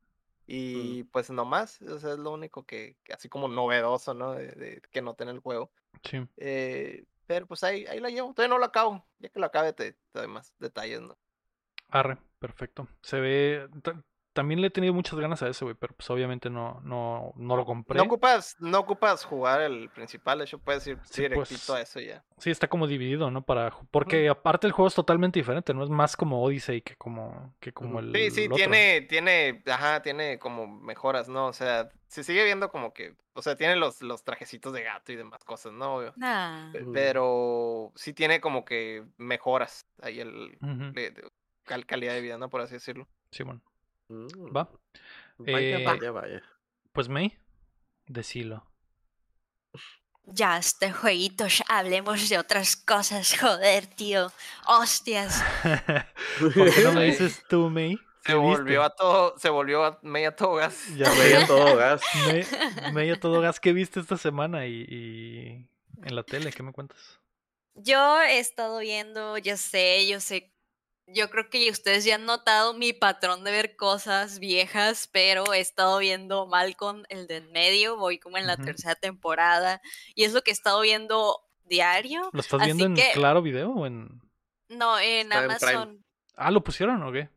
Y 0.46 1.04
pues 1.04 1.30
no 1.30 1.44
más, 1.44 1.80
o 1.82 1.98
sea, 2.00 2.12
es 2.14 2.18
lo 2.18 2.32
único 2.32 2.66
que, 2.66 2.98
que 3.04 3.12
así 3.14 3.28
como 3.28 3.48
novedoso, 3.48 4.14
¿no? 4.14 4.32
De, 4.34 4.48
de- 4.52 4.82
que 4.90 5.02
noté 5.02 5.24
en 5.24 5.30
el 5.30 5.40
juego. 5.40 5.72
Sí. 6.04 6.18
Eh, 6.38 7.06
pero 7.26 7.46
pues 7.46 7.64
ahí, 7.64 7.86
ahí 7.86 8.00
la 8.00 8.10
llevo, 8.10 8.34
todavía 8.34 8.54
no 8.54 8.58
lo 8.58 8.66
acabo. 8.66 9.06
Ya 9.20 9.28
que 9.30 9.40
lo 9.40 9.46
acabe 9.46 9.72
te, 9.74 9.92
te 9.94 10.18
doy 10.20 10.28
más 10.28 10.54
detalles, 10.58 11.02
¿no? 11.02 11.18
Arre, 11.90 12.18
perfecto. 12.38 12.88
Se 13.02 13.20
ve. 13.20 13.68
Ta- 14.32 14.40
También 14.40 14.60
le 14.60 14.68
he 14.68 14.70
tenido 14.70 14.94
muchas 14.94 15.18
ganas 15.18 15.42
a 15.42 15.48
ese, 15.48 15.64
güey, 15.64 15.74
pero 15.74 15.94
pues 15.94 16.08
obviamente 16.10 16.50
no, 16.50 16.80
no, 16.82 17.32
no 17.36 17.56
lo 17.56 17.64
compré. 17.64 17.98
No 17.98 18.04
ocupas, 18.04 18.56
no 18.60 18.78
ocupas 18.78 19.24
jugar 19.24 19.60
el 19.60 19.88
principal, 19.90 20.38
de 20.38 20.44
hecho 20.44 20.58
puedes 20.58 20.86
ir 20.86 20.98
Sí, 21.04 21.22
directito 21.22 21.60
pues, 21.66 21.70
a 21.70 21.80
eso 21.80 22.00
ya. 22.00 22.24
Sí, 22.38 22.50
está 22.50 22.68
como 22.68 22.86
dividido, 22.86 23.30
¿no? 23.30 23.42
Para, 23.42 23.70
porque 23.90 24.28
aparte 24.28 24.66
el 24.66 24.72
juego 24.72 24.88
es 24.88 24.94
totalmente 24.94 25.38
diferente, 25.38 25.74
no 25.74 25.84
es 25.84 25.90
más 25.90 26.16
como 26.16 26.42
Odyssey 26.42 26.82
que 26.82 26.96
como, 26.96 27.54
que 27.60 27.72
como 27.72 28.00
el 28.00 28.12
Sí, 28.14 28.30
sí, 28.30 28.44
otro. 28.44 28.56
tiene, 28.56 29.02
tiene, 29.02 29.62
ajá, 29.66 30.02
tiene 30.02 30.38
como 30.38 30.66
mejoras, 30.66 31.28
¿no? 31.28 31.46
O 31.46 31.52
sea, 31.52 31.88
se 32.08 32.24
sigue 32.24 32.44
viendo 32.44 32.70
como 32.70 32.92
que, 32.92 33.14
o 33.34 33.42
sea, 33.42 33.56
tiene 33.56 33.76
los, 33.76 34.00
los 34.02 34.24
trajecitos 34.24 34.72
de 34.72 34.82
gato 34.82 35.12
y 35.12 35.16
demás 35.16 35.44
cosas, 35.44 35.72
¿no? 35.72 35.96
Obvio. 35.96 36.14
Nah. 36.16 36.72
Pero 36.92 37.92
sí 37.94 38.12
tiene 38.12 38.40
como 38.40 38.64
que 38.64 39.04
mejoras 39.18 39.86
ahí 40.02 40.20
el 40.20 40.58
calidad 41.86 42.14
de 42.14 42.20
vida, 42.20 42.38
¿no? 42.38 42.48
Por 42.48 42.60
así 42.60 42.74
decirlo. 42.74 43.06
Simón. 43.30 43.62
Mm. 44.10 44.54
Va. 44.56 44.68
Vaya, 45.38 45.78
Eh, 45.78 45.84
vaya, 45.84 46.10
vaya. 46.10 46.42
Pues 46.92 47.08
May, 47.08 47.38
decilo. 48.06 48.66
Ya, 50.32 50.58
este 50.58 50.92
jueguito, 50.92 51.46
ya 51.46 51.64
hablemos 51.68 52.28
de 52.28 52.38
otras 52.38 52.76
cosas, 52.76 53.36
joder, 53.40 53.86
tío. 53.86 54.30
Hostias. 54.66 55.42
¿Por 56.40 56.52
qué 56.74 56.82
no 56.84 56.92
me 56.92 57.04
dices 57.04 57.42
tú, 57.48 57.70
May? 57.70 57.98
Se 58.26 58.34
volvió 58.34 58.82
a 58.82 58.90
todo, 58.90 59.34
se 59.38 59.48
volvió 59.48 59.82
a 59.84 59.98
media 60.02 60.36
togas. 60.36 60.86
Ya 60.96 61.10
Veía 61.14 61.40
sé. 61.40 61.46
todo 61.46 61.74
gas. 61.76 62.02
May, 62.26 62.44
May, 62.92 63.10
a 63.10 63.18
todo 63.18 63.40
gas, 63.40 63.58
¿qué 63.60 63.72
viste 63.72 63.98
esta 63.98 64.18
semana 64.18 64.66
y, 64.66 64.82
y 64.88 65.66
en 66.06 66.14
la 66.14 66.22
tele? 66.22 66.52
¿Qué 66.52 66.62
me 66.62 66.72
cuentas? 66.72 67.18
Yo 67.74 68.20
he 68.20 68.38
estado 68.38 68.80
viendo, 68.80 69.38
yo 69.38 69.56
sé, 69.56 70.06
yo 70.06 70.20
sé. 70.20 70.52
Yo 71.06 71.28
creo 71.28 71.50
que 71.50 71.70
ustedes 71.70 72.04
ya 72.04 72.14
han 72.14 72.24
notado 72.24 72.74
mi 72.74 72.92
patrón 72.92 73.42
de 73.42 73.50
ver 73.50 73.76
cosas 73.76 74.38
viejas, 74.38 75.08
pero 75.12 75.52
he 75.52 75.60
estado 75.60 75.98
viendo 75.98 76.46
Malcolm, 76.46 77.02
el 77.08 77.26
de 77.26 77.38
en 77.38 77.50
medio, 77.50 77.96
voy 77.96 78.18
como 78.18 78.38
en 78.38 78.46
la 78.46 78.56
tercera 78.56 78.94
temporada, 78.94 79.80
y 80.14 80.24
es 80.24 80.32
lo 80.32 80.42
que 80.42 80.50
he 80.50 80.54
estado 80.54 80.80
viendo 80.82 81.40
diario. 81.64 82.30
¿Lo 82.32 82.40
estás 82.40 82.60
Así 82.60 82.72
viendo 82.72 83.00
en 83.00 83.12
Claro 83.12 83.42
Video 83.42 83.70
o 83.70 83.86
en...? 83.86 84.20
No, 84.68 85.00
en 85.00 85.32
Está 85.32 85.44
en 85.44 85.58
Prime. 85.58 85.72
Amazon. 85.72 86.04
Ah, 86.36 86.50
¿lo 86.52 86.62
pusieron 86.62 87.02
o 87.02 87.10
qué? 87.10 87.28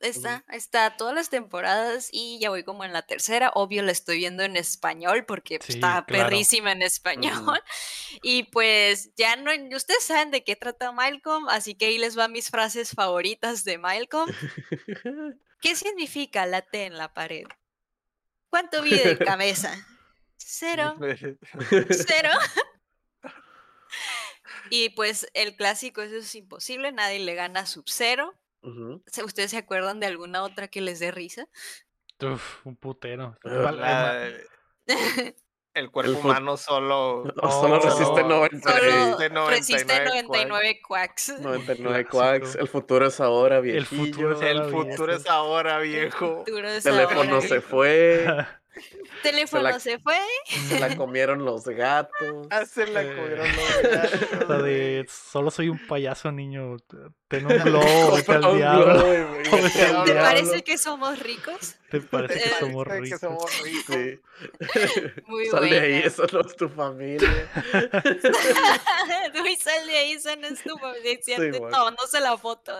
Está, 0.00 0.44
está 0.48 0.96
todas 0.96 1.14
las 1.14 1.28
temporadas 1.28 2.08
y 2.10 2.38
ya 2.40 2.48
voy 2.48 2.64
como 2.64 2.84
en 2.84 2.92
la 2.92 3.02
tercera. 3.02 3.50
Obvio 3.54 3.82
la 3.82 3.92
estoy 3.92 4.16
viendo 4.18 4.42
en 4.42 4.56
español 4.56 5.26
porque 5.26 5.58
pues, 5.58 5.66
Sí, 5.66 5.72
está 5.74 6.04
claro. 6.06 6.30
perrísima 6.30 6.72
en 6.72 6.82
español. 6.82 7.30
Y 8.22 8.44
pues 8.44 9.14
ya 9.16 9.36
no, 9.36 9.50
ustedes 9.76 10.02
saben 10.04 10.30
de 10.30 10.42
qué 10.42 10.56
trata 10.56 10.90
Malcolm, 10.92 11.48
así 11.48 11.74
que 11.74 11.86
ahí 11.86 11.98
les 11.98 12.16
van 12.16 12.32
mis 12.32 12.50
frases 12.50 12.90
favoritas 12.90 13.64
de 13.64 13.78
Malcolm. 13.78 14.30
¿Qué 15.60 15.76
significa 15.76 16.46
la 16.46 16.62
T 16.62 16.84
en 16.86 16.96
la 16.96 17.12
pared? 17.14 17.44
¿Cuánto 18.48 18.82
mide 18.82 19.12
en 19.12 19.16
cabeza? 19.18 19.74
Cero, 20.36 20.96
cero. 21.90 22.30
Y 24.70 24.90
pues 24.90 25.28
el 25.34 25.56
clásico, 25.56 26.00
eso 26.02 26.16
es 26.16 26.34
imposible, 26.34 26.92
nadie 26.92 27.18
le 27.18 27.34
gana 27.34 27.60
a 27.60 27.66
Sub-Zero. 27.66 28.34
Ujú. 28.62 29.02
¿Se- 29.06 29.24
¿Ustedes 29.24 29.50
se 29.50 29.56
acuerdan 29.58 30.00
de 30.00 30.06
alguna 30.06 30.42
otra 30.42 30.68
que 30.68 30.80
les 30.80 30.98
dé 31.00 31.10
risa? 31.10 31.48
Uf, 32.22 32.66
un 32.66 32.76
putero. 32.76 33.36
El 35.72 35.88
cuerpo 35.92 36.18
humano 36.18 36.56
solo, 36.56 37.22
Solo 37.50 37.76
Oh, 37.76 37.80
resiste 37.80 38.22
no. 38.22 38.28
90 38.28 38.72
Solo 38.72 38.80
resiste 38.80 39.30
99 39.30 39.50
resiste 39.50 39.86
quacks. 39.86 40.08
99 40.10 40.80
quacks. 40.82 41.28
99 41.40 42.04
Clásico. 42.06 42.10
quacks. 42.18 42.54
El 42.56 42.68
futuro 42.68 43.06
es 43.06 43.20
ahora, 43.20 43.56
El 43.58 43.62
viejillo. 43.62 44.04
futuro 44.04 44.32
es 44.34 44.42
El 44.42 44.58
ahora, 44.58 44.70
futuro 44.70 45.06
viejo. 45.06 45.20
es 45.22 45.26
ahora, 45.28 45.76
El 45.82 45.88
viejo. 45.88 46.36
futuro 46.44 46.68
es 46.68 46.82
Teléfono 46.82 47.34
ahora. 47.34 47.40
se 47.48 47.60
fue. 47.60 48.26
Teléfono 49.22 49.62
la- 49.64 49.80
se 49.80 49.98
fue. 49.98 50.16
Se 50.68 50.78
la 50.78 50.96
comieron 50.96 51.44
los 51.44 51.64
gatos. 51.64 52.46
Ah, 52.50 52.64
se 52.64 52.86
la 52.86 53.02
Eh, 53.02 53.16
comieron 53.16 53.48
los 53.48 53.82
gatos, 53.92 54.48
La 54.48 54.58
güey. 54.58 54.72
de 54.74 55.06
solo 55.08 55.50
soy 55.50 55.68
un 55.68 55.84
payaso, 55.86 56.30
niño. 56.32 56.76
Ten 57.28 57.46
un 57.50 57.58
globo, 57.58 58.12
vete 58.16 58.32
al 58.32 58.56
diablo. 58.56 59.04
¿Te 60.04 60.14
parece 60.14 60.62
que 60.62 60.78
somos 60.78 61.18
ricos? 61.18 61.76
¿Te 61.90 62.00
parece 62.00 62.40
que 62.40 62.48
Eh, 62.48 62.52
somos 62.60 62.86
Parece 62.86 63.02
que 63.02 63.14
ricos? 63.16 63.20
somos 63.20 63.62
ricos. 63.62 63.96
Sí. 63.96 65.22
Muy 65.26 65.46
Sal 65.46 65.68
de 65.68 65.80
ahí, 65.80 66.02
eso 66.04 66.24
no 66.32 66.40
es 66.40 66.56
tu 66.56 66.68
familia. 66.68 67.48
Uy, 69.42 69.56
sal 69.56 69.86
de 69.86 69.98
ahí, 69.98 70.20
son 70.20 70.44
estúpidos. 70.44 70.96
Sí, 71.22 71.34
bueno. 71.58 71.76
tomándose 71.76 72.20
la 72.20 72.36
foto. 72.38 72.72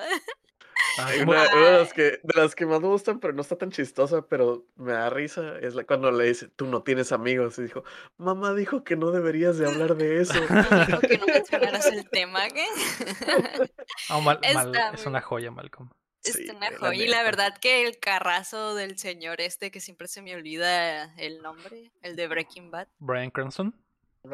Ah, 0.98 1.06
Hay 1.06 1.20
¿cómo- 1.20 1.32
una, 1.32 1.42
una 1.54 1.70
de, 1.70 1.78
las 1.78 1.92
que, 1.92 2.02
de 2.02 2.34
las 2.34 2.54
que 2.54 2.66
más 2.66 2.80
me 2.80 2.88
gustan, 2.88 3.20
pero 3.20 3.32
no 3.32 3.42
está 3.42 3.56
tan 3.56 3.70
chistosa, 3.70 4.22
pero 4.26 4.66
me 4.76 4.92
da 4.92 5.08
risa, 5.10 5.58
es 5.60 5.74
la, 5.74 5.84
cuando 5.84 6.10
le 6.10 6.24
dice, 6.26 6.48
tú 6.48 6.66
no 6.66 6.82
tienes 6.82 7.12
amigos. 7.12 7.58
Y 7.58 7.62
dijo, 7.62 7.84
mamá 8.18 8.54
dijo 8.54 8.82
que 8.84 8.96
no 8.96 9.10
deberías 9.10 9.56
de 9.58 9.66
hablar 9.66 9.94
de 9.96 10.20
eso. 10.20 10.34
Dijo 10.88 11.00
que 11.00 11.18
no 11.18 11.26
mencionaras 11.26 11.86
el 11.86 12.08
tema, 12.10 12.48
¿qué? 12.48 12.66
Ah, 14.08 14.20
mal- 14.20 14.40
mal- 14.54 14.66
Está 14.74 14.90
es 14.94 15.06
una 15.06 15.20
joya, 15.20 15.50
Malcolm. 15.50 15.90
Es 16.22 16.34
Sí, 16.34 16.50
una 16.50 16.70
la 16.70 16.78
joya. 16.78 17.04
Y 17.04 17.08
la 17.08 17.22
verdad 17.22 17.56
que 17.58 17.82
el 17.86 17.98
carrazo 17.98 18.74
del 18.74 18.98
señor 18.98 19.40
este, 19.40 19.70
que 19.70 19.80
siempre 19.80 20.06
se 20.08 20.20
me 20.22 20.34
olvida 20.34 21.14
el 21.16 21.40
nombre, 21.40 21.90
el 22.02 22.14
de 22.16 22.28
Breaking 22.28 22.70
Bad, 22.70 22.88
Brian 22.98 23.30
Cranston. 23.30 23.74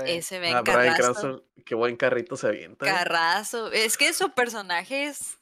Ese 0.05 0.41
ven 0.41 0.57
Ah, 0.57 0.63
Brian. 0.63 0.95
Cranston, 0.97 1.45
qué 1.65 1.77
buen 1.77 1.97
carrito 1.97 2.37
se 2.37 2.49
avienta. 2.49 2.87
¿eh? 2.87 2.91
Carrazo. 2.91 3.71
Es 3.71 3.97
que 3.97 4.13
su 4.15 4.33
personaje 4.35 5.05
es, 5.05 5.39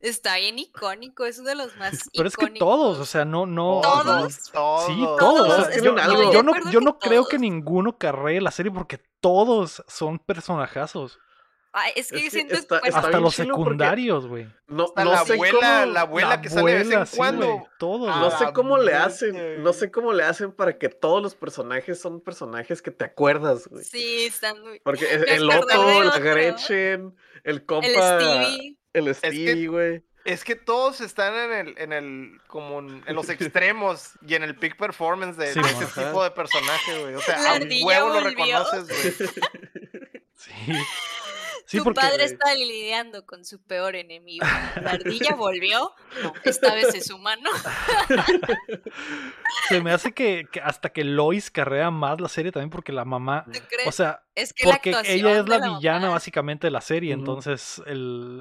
está 0.00 0.36
bien 0.36 0.58
icónico, 0.58 1.24
es 1.24 1.38
uno 1.38 1.48
de 1.50 1.54
los 1.56 1.76
más 1.76 2.08
Pero 2.14 2.28
es 2.28 2.36
que 2.36 2.48
todos, 2.50 2.98
o 2.98 3.04
sea, 3.06 3.24
no, 3.24 3.46
no. 3.46 3.80
¿Todos? 3.82 4.50
Todos. 4.52 4.86
Sí, 4.86 5.00
todos. 5.00 5.18
todos. 5.18 5.40
o 5.40 5.44
Todos 5.46 5.56
sea, 5.66 5.80
tienen 5.80 5.96
yo, 6.32 6.42
no, 6.42 6.70
yo 6.70 6.80
que 6.80 6.84
no 6.84 6.98
creo 6.98 7.26
que 7.26 7.38
ninguno 7.38 7.96
carree 7.98 8.40
la 8.40 8.50
serie 8.50 8.72
porque 8.72 9.00
todos 9.20 9.82
son 9.88 10.18
personajazos. 10.18 11.18
Ay, 11.78 11.92
es 11.94 12.08
que 12.10 12.16
Es 12.16 12.22
que 12.24 12.30
siento 12.30 12.54
está- 12.54 12.80
bueno, 12.80 12.96
Hasta 12.96 13.20
los 13.20 13.34
secundarios, 13.34 14.26
güey. 14.26 14.46
No, 14.66 14.86
no 14.96 15.04
la 15.04 15.24
sé 15.26 15.34
abuela, 15.34 15.52
cómo, 15.82 15.92
la 15.92 16.00
abuela 16.00 16.40
que 16.40 16.48
sale 16.48 16.72
de 16.72 16.84
vez 16.84 16.90
en 16.90 17.18
cuando. 17.18 17.66
todos, 17.78 18.08
Ah, 18.10 18.18
no 18.20 18.30
sé 18.38 18.50
cómo 18.54 18.78
le 18.78 18.94
hacen, 18.94 19.62
no 19.62 19.74
sé 19.74 19.90
cómo 19.90 20.14
le 20.14 20.22
hacen 20.24 20.52
para 20.52 20.78
que 20.78 20.88
todos 20.88 21.22
los 21.22 21.34
personajes 21.34 22.00
son 22.00 22.22
personajes 22.22 22.80
que 22.80 22.90
te 22.92 23.04
acuerdas, 23.04 23.68
güey. 23.68 23.84
sí, 23.84 24.24
están 24.24 24.58
muy... 24.62 24.80
Porque 24.80 25.04
el, 25.12 25.28
el 25.28 25.50
Otto, 25.50 25.86
otro. 26.08 26.20
Gretchen, 26.22 27.14
el 27.44 27.66
compa, 27.66 27.86
El 27.86 27.94
Stevie. 27.94 28.76
El 28.96 29.14
Stevie, 29.14 29.68
güey. 29.68 30.02
Es 30.24 30.42
que 30.42 30.56
todos 30.56 31.00
están 31.00 31.34
en 31.36 31.52
el, 31.68 31.78
en 31.78 31.92
el, 31.92 32.40
como 32.48 32.80
en, 32.80 33.04
en 33.06 33.14
los 33.14 33.28
extremos 33.30 34.10
y 34.26 34.34
en 34.34 34.42
el 34.42 34.56
peak 34.56 34.76
performance 34.76 35.36
de, 35.36 35.52
Sí, 35.52 35.60
de 35.60 35.60
mon. 35.60 35.70
ese 35.70 35.84
Ajá. 35.84 36.06
tipo 36.08 36.24
de 36.24 36.30
personaje, 36.32 37.00
güey. 37.00 37.14
O 37.14 37.20
sea, 37.20 37.38
La 37.40 37.52
a 37.52 37.58
huevo 37.84 38.08
lo 38.08 38.20
reconoces, 38.20 38.88
güey. 38.88 39.30
Sí. 40.38 40.52
Sí, 41.66 41.78
tu 41.78 41.84
porque 41.84 42.00
padre 42.00 42.24
está 42.24 42.54
lidiando 42.54 43.26
con 43.26 43.44
su 43.44 43.60
peor 43.62 43.96
enemigo. 43.96 44.46
La 44.82 44.92
ardilla 44.92 45.34
volvió. 45.34 45.92
No, 46.22 46.32
esta 46.44 46.74
vez 46.74 46.94
es 46.94 47.10
humano. 47.10 47.50
se 49.68 49.80
me 49.80 49.92
hace 49.92 50.12
que, 50.12 50.46
que 50.50 50.60
hasta 50.60 50.90
que 50.90 51.04
Lois 51.04 51.50
carrea 51.50 51.90
más 51.90 52.20
la 52.20 52.28
serie 52.28 52.52
también 52.52 52.70
porque 52.70 52.92
la 52.92 53.04
mamá, 53.04 53.44
¿Tú 53.52 53.58
crees? 53.68 53.88
o 53.88 53.92
sea, 53.92 54.22
es 54.34 54.52
que 54.52 54.64
porque 54.64 54.92
la 54.92 55.00
ella 55.02 55.40
es 55.40 55.48
la 55.48 55.58
villana 55.58 56.00
mamá- 56.02 56.12
básicamente 56.14 56.66
de 56.66 56.70
la 56.70 56.80
serie, 56.80 57.12
entonces 57.12 57.82
el, 57.86 58.38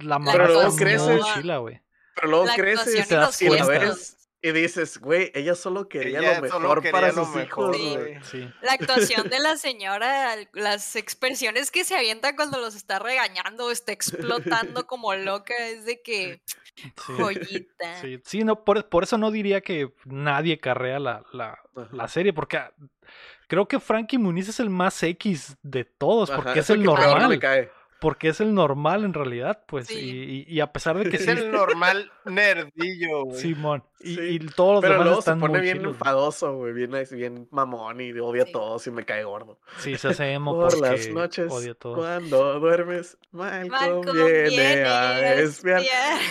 la 0.00 0.18
mamá 0.18 0.32
Pero 0.32 0.46
luego 0.46 0.60
está 0.62 0.70
muy 0.70 0.78
crece. 0.78 1.18
chila, 1.34 1.58
güey. 1.58 1.82
Pero 2.14 2.28
luego 2.28 2.44
La 2.46 2.54
creces 2.54 3.00
actuación 3.00 3.08
te 3.08 3.14
das 3.16 3.42
y 3.42 3.46
cuenta. 3.48 3.66
ves 3.66 4.19
y 4.42 4.52
dices, 4.52 4.98
güey, 4.98 5.30
ella 5.34 5.54
solo 5.54 5.88
quería 5.88 6.20
Ella 6.20 6.40
lo 6.40 6.48
solo 6.48 6.60
mejor 6.60 6.78
quería 6.80 6.92
para 6.92 7.12
lo 7.12 7.24
sus 7.26 7.34
mejor, 7.34 7.76
hijos, 7.76 8.26
Sí. 8.26 8.50
La 8.62 8.72
actuación 8.72 9.28
de 9.28 9.38
la 9.40 9.56
señora, 9.56 10.34
las 10.54 10.96
expresiones 10.96 11.70
que 11.70 11.84
se 11.84 11.94
avienta 11.96 12.36
cuando 12.36 12.58
los 12.58 12.74
está 12.74 12.98
regañando 12.98 13.66
o 13.66 13.70
está 13.70 13.92
explotando 13.92 14.86
como 14.86 15.14
loca, 15.14 15.54
es 15.66 15.84
de 15.84 16.00
que 16.00 16.40
Sí. 16.76 16.90
joyita. 17.18 18.00
Sí, 18.00 18.20
sí, 18.24 18.44
no, 18.44 18.64
por, 18.64 18.88
por 18.88 19.04
eso 19.04 19.18
no 19.18 19.30
diría 19.30 19.60
que 19.60 19.92
nadie 20.06 20.58
carrea 20.58 20.98
la, 20.98 21.22
la, 21.32 21.58
la 21.92 22.08
serie, 22.08 22.32
porque 22.32 22.56
ah, 22.56 22.72
creo 23.48 23.68
que 23.68 23.78
Frankie 23.80 24.16
Muniz 24.16 24.48
es 24.48 24.60
el 24.60 24.70
más 24.70 25.02
X 25.02 25.56
de 25.62 25.84
todos, 25.84 26.30
Ajá, 26.30 26.42
porque 26.42 26.60
es 26.60 26.70
el 26.70 26.78
que 26.80 26.84
peor 26.84 26.98
me 27.00 27.06
normal, 27.06 27.38
cae. 27.38 27.70
Porque 28.00 28.28
es 28.28 28.40
el 28.40 28.54
normal 28.54 29.04
en 29.04 29.14
realidad, 29.14 29.62
pues, 29.66 29.86
Sí. 29.88 30.44
y, 30.48 30.54
y- 30.54 30.60
a 30.60 30.72
pesar 30.72 30.96
de 30.98 31.08
que 31.10 31.16
Es 31.16 31.24
sí, 31.24 31.30
el 31.30 31.50
normal 31.52 32.10
nerdillo, 32.24 33.24
güey. 33.24 33.40
Simón, 33.40 33.84
y, 34.00 34.14
Sí. 34.14 34.20
y 34.30 34.38
todos 34.40 34.74
los 34.74 34.80
Pero 34.82 34.92
demás 34.94 35.06
luego 35.06 35.22
se 35.22 35.30
están 35.30 35.40
pone 35.40 35.52
muy 35.54 35.60
bien 35.62 35.76
chilos, 35.78 35.92
enfadoso, 35.92 36.54
güey, 36.56 36.72
bien, 36.72 36.92
bien 37.12 37.48
mamón 37.50 38.00
y 38.00 38.12
odia 38.18 38.44
Sí. 38.44 38.50
a 38.50 38.52
todos 38.52 38.86
y 38.86 38.90
me 38.90 39.04
cae 39.04 39.24
gordo. 39.24 39.58
Sí, 39.78 39.96
se 39.96 40.08
hace 40.08 40.32
emo 40.32 40.54
Por 40.54 40.70
porque 40.74 40.80
las 40.96 41.08
noches, 41.08 41.52
odia 41.52 41.74
todo. 41.74 41.96
cuando 41.96 42.58
duermes, 42.60 43.18
Malcolm, 43.32 43.70
Malcolm 43.70 44.16
viene 44.48 44.84
a 44.84 45.34
espiar. 45.40 45.80
espiar. 45.82 45.82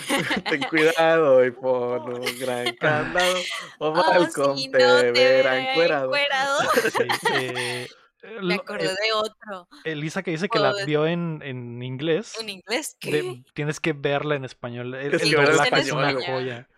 Ten 0.50 0.62
cuidado 0.64 1.46
y 1.46 1.52
pon 1.52 2.14
un 2.14 2.40
gran 2.40 2.74
candado. 2.76 3.36
O 3.80 3.90
Oh, 3.90 3.94
Malcolm 3.94 4.58
si 4.58 4.70
te 4.72 4.80
no 4.80 4.96
verá 4.96 5.12
verá 5.12 5.72
encuerado. 5.72 6.06
encuerado. 6.06 6.60
Sí, 6.74 7.04
eh, 7.36 7.88
Me 8.24 8.42
lo- 8.42 8.54
acordé 8.56 8.86
eh, 8.86 8.90
de 8.90 9.14
otro. 9.14 9.68
Elisa 9.86 10.24
que 10.24 10.32
dice 10.32 10.50
que 10.50 10.60
la 10.60 10.74
vio 10.86 11.06
en, 11.08 11.42
en 11.44 11.82
inglés. 11.82 12.36
¿En 12.40 12.50
inglés? 12.50 12.98
¿Qué? 13.00 13.12
de- 13.12 13.44
tienes 13.54 13.80
que 13.80 13.94
verla 13.94 14.36
en 14.36 14.46
español. 14.46 14.94
El, 14.94 15.14
Es 15.16 15.22
el 15.24 15.32
doblaje 15.32 15.92
una 15.94 16.14
joya. 16.14 16.70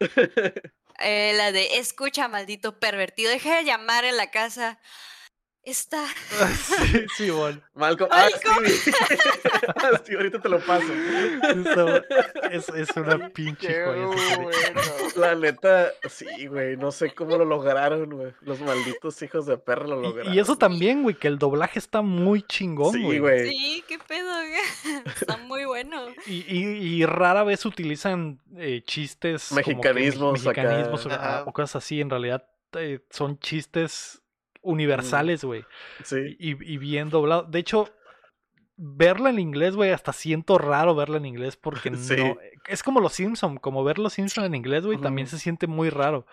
Eh, 1.02 1.32
la 1.34 1.50
de 1.50 1.78
escucha, 1.78 2.28
maldito 2.28 2.78
pervertido. 2.78 3.30
Deja 3.30 3.56
de 3.56 3.64
llamar 3.64 4.04
en 4.04 4.18
la 4.18 4.30
casa. 4.30 4.78
Está. 5.62 6.06
sí, 6.56 7.04
sí, 7.16 7.30
bueno. 7.30 7.60
Malcolm, 7.74 8.08
ah, 8.12 8.26
Malcolm. 8.32 8.66
sí. 8.66 8.90
sí, 10.06 10.14
ahorita 10.14 10.40
te 10.40 10.48
lo 10.48 10.58
paso. 10.60 10.86
Eso- 10.90 11.96
es, 12.50 12.68
es 12.70 12.96
una 12.96 13.28
pinche 13.28 13.84
joya 13.84 14.06
bueno. 14.06 14.50
La 15.16 15.34
neta, 15.34 15.90
sí, 16.08 16.46
güey, 16.46 16.76
no 16.78 16.90
sé 16.90 17.14
cómo 17.14 17.36
lo 17.36 17.44
lograron, 17.44 18.08
güey. 18.10 18.32
Los 18.40 18.60
malditos 18.60 19.20
hijos 19.22 19.44
de 19.46 19.58
perra 19.58 19.86
lo 19.86 20.00
lograron. 20.00 20.32
Y, 20.32 20.36
y 20.36 20.40
eso 20.40 20.56
también, 20.56 21.02
güey, 21.02 21.14
que 21.16 21.28
el 21.28 21.38
doblaje 21.38 21.78
está 21.78 22.00
muy 22.00 22.42
chingón, 22.42 22.92
Sí, 22.94 23.02
güey. 23.02 23.18
güey. 23.18 23.50
Sí, 23.50 23.84
qué 23.86 23.98
pedo. 23.98 24.30
güey? 24.32 25.04
Está 25.20 25.36
muy 25.36 25.64
bueno. 25.66 26.06
Y, 26.26 26.44
y- 26.48 27.00
y 27.02 27.06
rara 27.06 27.44
vez 27.44 27.66
utilizan 27.66 28.40
eh, 28.56 28.82
chistes 28.84 29.48
como 29.50 29.60
que 29.62 29.70
Mexicanismos 29.74 30.46
acá. 30.46 30.62
mexicanismos 30.62 31.06
o 31.46 31.52
cosas 31.52 31.76
así. 31.76 32.00
En 32.00 32.08
realidad 32.10 32.46
eh, 32.72 33.00
son 33.10 33.38
chistes 33.38 34.22
universales, 34.62 35.44
güey. 35.44 35.64
Sí. 36.04 36.36
Y, 36.38 36.50
y 36.72 36.78
bien 36.78 37.10
doblado. 37.10 37.42
De 37.44 37.58
hecho, 37.58 37.88
verla 38.76 39.30
en 39.30 39.38
inglés, 39.38 39.76
güey, 39.76 39.90
hasta 39.90 40.12
siento 40.12 40.56
raro 40.58 40.94
verla 40.94 41.18
en 41.18 41.26
inglés 41.26 41.56
porque 41.56 41.90
Sí. 41.96 42.16
no. 42.16 42.36
Es 42.68 42.82
como 42.82 43.00
los 43.00 43.12
Simpson, 43.12 43.58
como 43.58 43.84
ver 43.84 43.98
los 43.98 44.12
Simpson 44.14 44.44
en 44.44 44.54
inglés, 44.54 44.84
güey, 44.86 44.98
también 44.98 45.26
se 45.26 45.38
siente 45.38 45.66
muy 45.66 45.90
raro. 45.90 46.26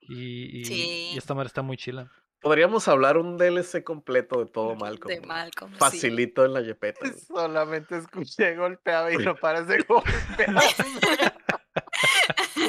Y, 0.00 0.60
y- 0.60 0.64
Sí. 0.64 1.10
y 1.14 1.18
esta 1.18 1.34
madre 1.34 1.48
está 1.48 1.62
muy 1.62 1.76
chila. 1.76 2.10
Podríamos 2.40 2.86
hablar 2.86 3.16
un 3.18 3.36
DLC 3.36 3.82
completo 3.82 4.38
de 4.38 4.46
todo 4.50 4.76
Malcolm. 4.76 5.12
De. 5.12 5.26
Malcolm. 5.26 5.72
sí. 5.72 5.78
Facilito 5.78 6.44
en 6.44 6.52
la 6.54 6.60
yepeta. 6.60 7.00
Solamente 7.26 7.98
escuché 7.98 8.54
golpeaba 8.54 9.12
y 9.12 9.16
no 9.16 9.34
paras 9.34 9.66
de 9.66 9.78
golpear. 9.82 10.54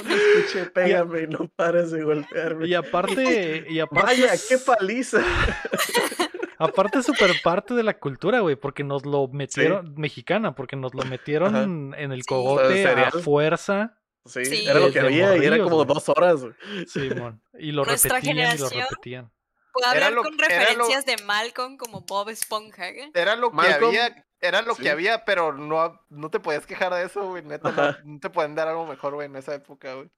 Escuche, 0.10 0.65
pégame 0.72 1.22
y 1.23 1.27
no 1.27 1.48
pares 1.56 1.91
de 1.91 2.03
golpearme. 2.03 2.68
Y 2.68 2.73
aparte, 2.73 3.65
y 3.69 3.80
aparte, 3.80 4.06
Vaya, 4.06 4.34
qué 4.48 4.57
paliza. 4.57 5.22
aparte 6.57 7.02
súper 7.03 7.31
parte 7.44 7.73
de 7.73 7.84
la 7.84 7.98
cultura, 7.98 8.40
güey, 8.41 8.56
porque 8.56 8.84
nos 8.84 9.06
lo 9.06 9.27
metieron, 9.27 9.94
mexicana, 9.95 10.56
porque 10.56 10.76
nos 10.76 10.94
lo 10.94 11.03
metieron 11.03 11.94
en 11.98 12.11
el 12.11 12.22
Sí. 12.22 12.27
cogote 12.27 12.88
a 12.88 13.11
fuerza, 13.11 13.95
Sí, 14.26 14.45
Sí. 14.45 14.68
era 14.68 14.80
lo 14.80 14.91
que 14.91 14.99
había 14.99 15.38
y 15.38 15.45
era 15.45 15.57
como 15.64 15.86
dos 15.86 16.07
horas. 16.10 16.41
güey. 16.41 16.53
Simón. 16.88 17.41
Y 17.57 17.72
lo 17.72 17.86
Nuestra 17.86 18.15
repetían 18.19 18.56
y 18.56 18.60
lo 18.60 18.69
repetían. 18.69 19.31
Puedo 19.72 19.88
hablar 19.88 20.11
lo- 20.11 20.23
con 20.23 20.36
lo- 20.36 20.44
referencias 20.45 21.06
de 21.06 21.15
Malcolm 21.23 21.77
como 21.77 22.02
Bob 22.02 22.30
Esponja. 22.30 22.90
¿eh? 22.90 23.10
Era 23.14 23.36
lo 23.36 23.49
que 23.49 23.56
Malcolm, 23.56 23.88
había, 23.90 24.26
era 24.41 24.61
lo 24.61 24.76
sí. 24.76 24.84
que 24.84 24.90
había, 24.90 25.26
pero 25.26 25.53
no, 25.53 25.99
no 26.10 26.30
te 26.30 26.40
podías 26.40 26.66
quejar 26.66 26.94
de 26.94 27.03
eso, 27.03 27.28
güey. 27.30 27.44
Neta, 27.44 27.99
no, 28.03 28.20
te 28.20 28.30
pueden 28.30 28.56
dar 28.56 28.68
algo 28.68 28.86
mejor, 28.86 29.16
güey, 29.16 29.28
en 29.28 29.36
esa 29.36 29.53
época, 29.53 29.94
güey. 29.95 30.10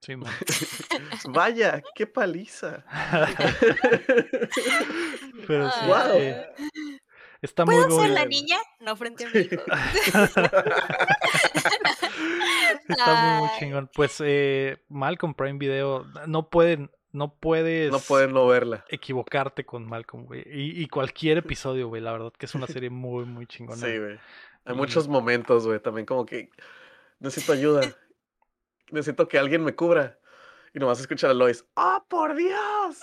Simón. 0.00 0.30
Vaya, 1.28 1.82
qué 1.94 2.06
paliza. 2.06 2.84
Pero 5.46 5.70
sí, 5.70 5.86
Guau. 5.86 6.16
eh, 6.18 6.46
está 7.40 7.64
muy 7.64 7.74
¿Puedo 7.76 8.02
ser 8.02 8.10
la 8.10 8.26
niña? 8.26 8.58
No 8.80 8.96
frente 8.96 9.24
a 9.24 9.28
mi 9.34 9.40
hijo. 9.40 9.62
Está 12.88 13.14
muy, 13.14 13.48
muy 13.48 13.58
chingón. 13.58 13.90
Pues 13.94 14.16
eh, 14.22 14.76
Malcolm 14.88 15.32
Prime 15.34 15.58
Video, 15.58 16.04
no 16.26 16.50
pueden, 16.50 16.90
no 17.14 17.32
puedes 17.34 17.90
No 17.92 18.00
pueden 18.00 18.32
no 18.34 18.46
verla. 18.46 18.84
equivocarte 18.88 19.64
con 19.64 19.86
Malcolm, 19.88 20.26
güey. 20.26 20.42
Y, 20.46 20.82
y 20.82 20.88
cualquier 20.88 21.38
episodio, 21.38 21.88
güey. 21.88 22.02
La 22.02 22.12
verdad 22.12 22.32
que 22.36 22.44
es 22.46 22.54
una 22.54 22.66
serie 22.66 22.90
muy, 22.90 23.24
muy 23.24 23.46
chingona. 23.46 23.80
Sí, 23.86 23.96
güey. 23.98 24.18
Hay 24.66 24.74
Y- 24.74 24.76
muchos 24.76 25.08
momentos, 25.08 25.66
güey, 25.66 25.78
también 25.80 26.04
como 26.06 26.26
que 26.26 26.50
necesito 27.20 27.52
ayuda. 27.52 27.82
Necesito 28.90 29.28
que 29.28 29.38
alguien 29.38 29.62
me 29.64 29.74
cubra. 29.74 30.18
Y 30.74 30.78
nomás 30.80 30.98
escuchar 31.00 31.30
a 31.30 31.34
Lois. 31.34 31.64
¡Ah, 31.76 32.04
por 32.08 32.34
Dios! 32.34 32.98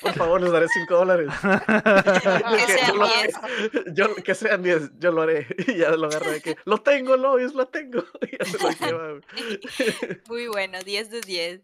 Por 0.00 0.14
favor, 0.14 0.40
les 0.40 0.50
daré 0.50 0.66
cinco 0.68 0.94
dólares. 0.96 1.28
Que 1.42 2.56
Que 2.66 2.72
sean 2.72 2.88
yo 2.88 2.96
lo- 2.96 3.06
diez. 3.06 3.34
Yo, 3.94 4.14
que 4.16 4.34
sean 4.34 4.62
10, 4.62 4.98
yo 4.98 5.12
lo 5.12 5.22
haré. 5.22 5.46
Y 5.68 5.76
ya 5.76 5.90
lo 5.90 6.06
agarra 6.06 6.32
de 6.32 6.40
que, 6.40 6.56
lo 6.64 6.78
tengo, 6.78 7.16
Lois, 7.18 7.52
lo 7.54 7.68
tengo. 7.68 8.02
Y 8.22 8.36
ya 8.38 8.44
se 8.46 8.58
lo 8.58 8.70
lleva, 8.70 9.08
güey. 9.10 9.22
Muy 10.28 10.46
bueno, 10.48 10.78
10 10.82 11.10
de 11.10 11.20
10. 11.20 11.60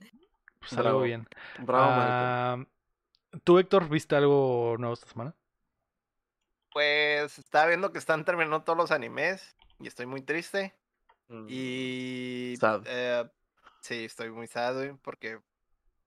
Pues 0.61 0.73
algo 0.73 0.83
Bravo. 0.83 1.01
bien. 1.03 1.29
Bravo, 1.61 2.67
¿Tú, 3.45 3.59
Héctor, 3.59 3.89
viste 3.89 4.17
algo 4.17 4.77
nuevo 4.79 4.95
esta 4.95 5.07
semana? 5.07 5.35
Pues 6.73 7.39
estaba 7.39 7.67
viendo 7.67 7.93
que 7.93 7.99
están 7.99 8.25
terminando 8.25 8.63
todos 8.63 8.77
los 8.77 8.91
animes 8.91 9.57
y 9.81 9.87
estoy 9.87 10.07
muy 10.07 10.23
triste. 10.23 10.75
Mm. 11.29 11.47
Y. 11.49 12.55
Sad. 12.59 12.83
eh, 12.87 13.31
sí, 13.81 14.05
estoy 14.05 14.31
muy 14.31 14.47
sad, 14.47 14.75
güey, 14.75 14.93
porque 15.03 15.41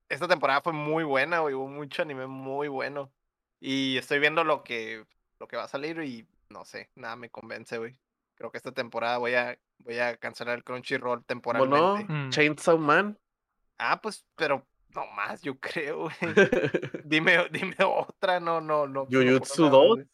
esta 0.09 0.27
temporada 0.27 0.61
fue 0.61 0.73
muy 0.73 1.03
buena, 1.03 1.39
güey. 1.39 1.53
Hubo 1.53 1.67
mucho 1.67 2.01
anime 2.01 2.27
muy 2.27 2.67
bueno. 2.67 3.11
Y 3.59 3.97
estoy 3.97 4.19
viendo 4.19 4.43
lo 4.43 4.63
que, 4.63 5.05
lo 5.39 5.47
que 5.47 5.57
va 5.57 5.63
a 5.63 5.67
salir 5.67 5.99
y 6.01 6.27
no 6.49 6.65
sé, 6.65 6.89
nada 6.95 7.15
me 7.15 7.29
convence, 7.29 7.77
güey. 7.77 7.95
Creo 8.35 8.51
que 8.51 8.57
esta 8.57 8.71
temporada 8.71 9.19
voy 9.19 9.35
a, 9.35 9.57
voy 9.79 9.99
a 9.99 10.17
cancelar 10.17 10.57
el 10.57 10.63
Crunchyroll 10.63 11.01
¿Cómo 11.01 11.19
no? 11.19 11.25
temporalmente. 11.25 12.11
Mm. 12.11 12.29
Chainsaw 12.29 12.77
Man. 12.77 13.17
Ah, 13.83 13.99
pues, 13.99 14.23
pero 14.35 14.63
no 14.89 15.07
más, 15.07 15.41
yo 15.41 15.59
creo, 15.59 16.01
güey. 16.21 16.35
Dime, 17.03 17.47
dime 17.51 17.75
otra, 17.83 18.39
no, 18.39 18.61
no, 18.61 18.85
no. 18.85 19.05
Jujutsu 19.07 19.63
nada, 19.63 19.71
2. 19.77 19.87
güey. 19.95 20.05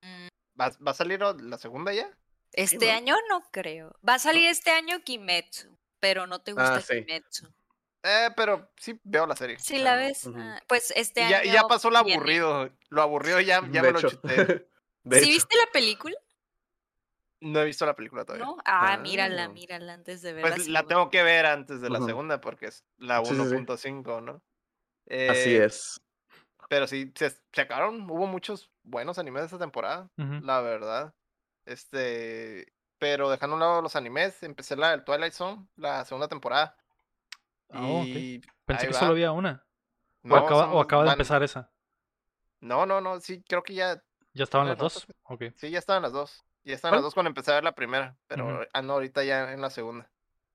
Mm, 0.00 0.28
¿Va, 0.58 0.70
¿Va 0.86 0.90
a 0.90 0.94
salir 0.94 1.20
la 1.20 1.58
segunda 1.58 1.92
ya? 1.92 2.08
Este 2.52 2.86
¿no? 2.86 2.92
año 2.92 3.16
no 3.28 3.42
creo. 3.50 3.94
Va 4.06 4.14
a 4.14 4.18
salir 4.18 4.46
este 4.48 4.70
año 4.70 5.00
Kimetsu, 5.02 5.76
pero 6.00 6.26
no 6.26 6.40
te 6.40 6.52
gusta 6.52 6.76
Ah, 6.76 6.80
sí. 6.80 7.04
Kimetsu. 7.04 7.52
Eh, 8.02 8.30
pero 8.34 8.70
sí 8.78 8.98
veo 9.04 9.26
la 9.26 9.36
serie. 9.36 9.56
O 9.56 9.76
la 9.78 9.96
ves, 9.96 10.26
ah, 10.34 10.62
pues 10.66 10.92
este 10.96 11.22
año. 11.22 11.52
ya, 11.52 11.64
pasó 11.64 11.90
lo 11.90 11.98
aburrido. 11.98 12.70
Lo 12.88 13.02
aburrido 13.02 13.40
ya, 13.40 13.60
ya 13.70 13.82
me 13.82 13.92
lo 13.92 14.00
chuté. 14.00 14.68
¿Sí 15.10 15.18
hecho. 15.18 15.26
viste 15.28 15.56
la 15.56 15.70
película? 15.72 16.16
No 17.40 17.60
he 17.60 17.64
visto 17.66 17.84
la 17.86 17.94
película 17.94 18.24
todavía. 18.24 18.46
¿No? 18.46 18.56
Ah, 18.64 18.94
Ah. 18.94 18.96
mírala, 18.98 19.48
mírala 19.48 19.92
antes 19.94 20.22
de 20.22 20.32
ver 20.32 20.42
Pues 20.42 20.56
la 20.68 20.80
segunda. 20.80 20.82
tengo 20.86 21.10
que 21.10 21.22
ver 21.22 21.46
antes 21.46 21.80
de 21.80 21.90
la 21.90 22.00
segunda 22.00 22.40
porque 22.40 22.66
es 22.66 22.84
la 22.96 23.18
Sí, 23.24 23.34
sí, 23.34 23.34
sí. 23.34 23.40
1.5, 23.40 24.20
¿no? 24.22 24.32
Así 25.30 25.54
Eh, 25.56 25.64
es. 25.64 26.00
Pero 26.68 26.86
sí, 26.86 27.12
se, 27.14 27.30
se 27.52 27.60
acabaron. 27.60 28.10
Hubo 28.10 28.26
muchos 28.26 28.70
buenos 28.82 29.18
animes 29.18 29.44
esta 29.44 29.58
temporada, 29.58 30.08
la 30.16 30.60
verdad. 30.60 31.14
Este. 31.64 32.72
pero 32.98 33.28
dejando 33.28 33.54
a 33.54 33.56
un 33.56 33.60
lado 33.60 33.82
los 33.82 33.94
animes, 33.94 34.42
empecé 34.42 34.74
la 34.74 34.90
del 34.92 35.04
Twilight 35.04 35.34
Zone, 35.34 35.66
la 35.76 36.02
segunda 36.06 36.28
temporada. 36.28 36.74
Ah, 37.70 38.02
Pensé 38.64 38.86
que 38.86 38.92
va. 38.94 38.98
solo 38.98 39.10
había 39.10 39.32
una. 39.32 39.66
O 40.24 40.34
acaba, 40.34 40.72
o 40.72 40.80
acaba 40.80 41.02
de 41.02 41.08
van- 41.08 41.14
empezar 41.14 41.42
esa. 41.42 41.70
No, 42.60 42.86
no, 42.86 43.02
no, 43.02 43.20
sí, 43.20 43.42
creo 43.46 43.62
que 43.62 43.74
ya, 43.74 44.02
¿Ya 44.32 44.44
estaban 44.44 44.66
las 44.68 44.78
dos? 44.78 45.06
Sí, 45.56 45.70
ya 45.70 45.78
estaban 45.78 46.02
las 46.02 46.12
dos. 46.12 46.42
Ya 46.66 46.74
estaban 46.74 46.92
¿Cuál? 46.92 46.98
las 46.98 47.04
dos 47.04 47.14
cuando 47.14 47.28
empecé 47.28 47.52
a 47.52 47.54
ver 47.54 47.64
la 47.64 47.74
primera, 47.74 48.16
pero 48.26 48.66
ah, 48.72 48.82
no, 48.82 48.94
ahorita 48.94 49.24
ya 49.24 49.52
en 49.52 49.60
la 49.62 49.70
segunda. 49.70 50.10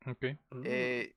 Ok. 0.07 0.23
Mm. 0.51 0.61
Eh, 0.65 1.15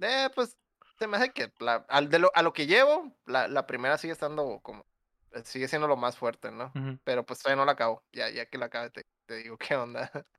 eh, 0.00 0.30
pues 0.34 0.56
se 0.98 1.06
me 1.06 1.16
hace 1.16 1.32
que 1.32 1.52
la- 1.60 1.84
al 1.88 2.08
de 2.08 2.18
lo, 2.18 2.30
a 2.34 2.42
lo 2.42 2.52
que 2.52 2.66
llevo, 2.66 3.12
la, 3.26 3.48
la 3.48 3.66
primera 3.66 3.98
sigue 3.98 4.12
estando 4.12 4.60
como, 4.62 4.86
eh, 5.32 5.42
sigue 5.44 5.68
siendo 5.68 5.88
lo 5.88 5.96
más 5.96 6.16
fuerte, 6.16 6.50
¿no? 6.50 6.72
Pero 7.04 7.24
pues 7.26 7.40
todavía 7.40 7.60
no 7.62 7.66
la 7.66 7.72
acabo. 7.72 8.02
Ya, 8.12 8.30
ya 8.30 8.46
que 8.46 8.58
la 8.58 8.66
acabe 8.66 8.90
te, 8.90 9.06
te 9.26 9.36
digo 9.36 9.56
qué 9.58 9.76
onda. 9.76 10.10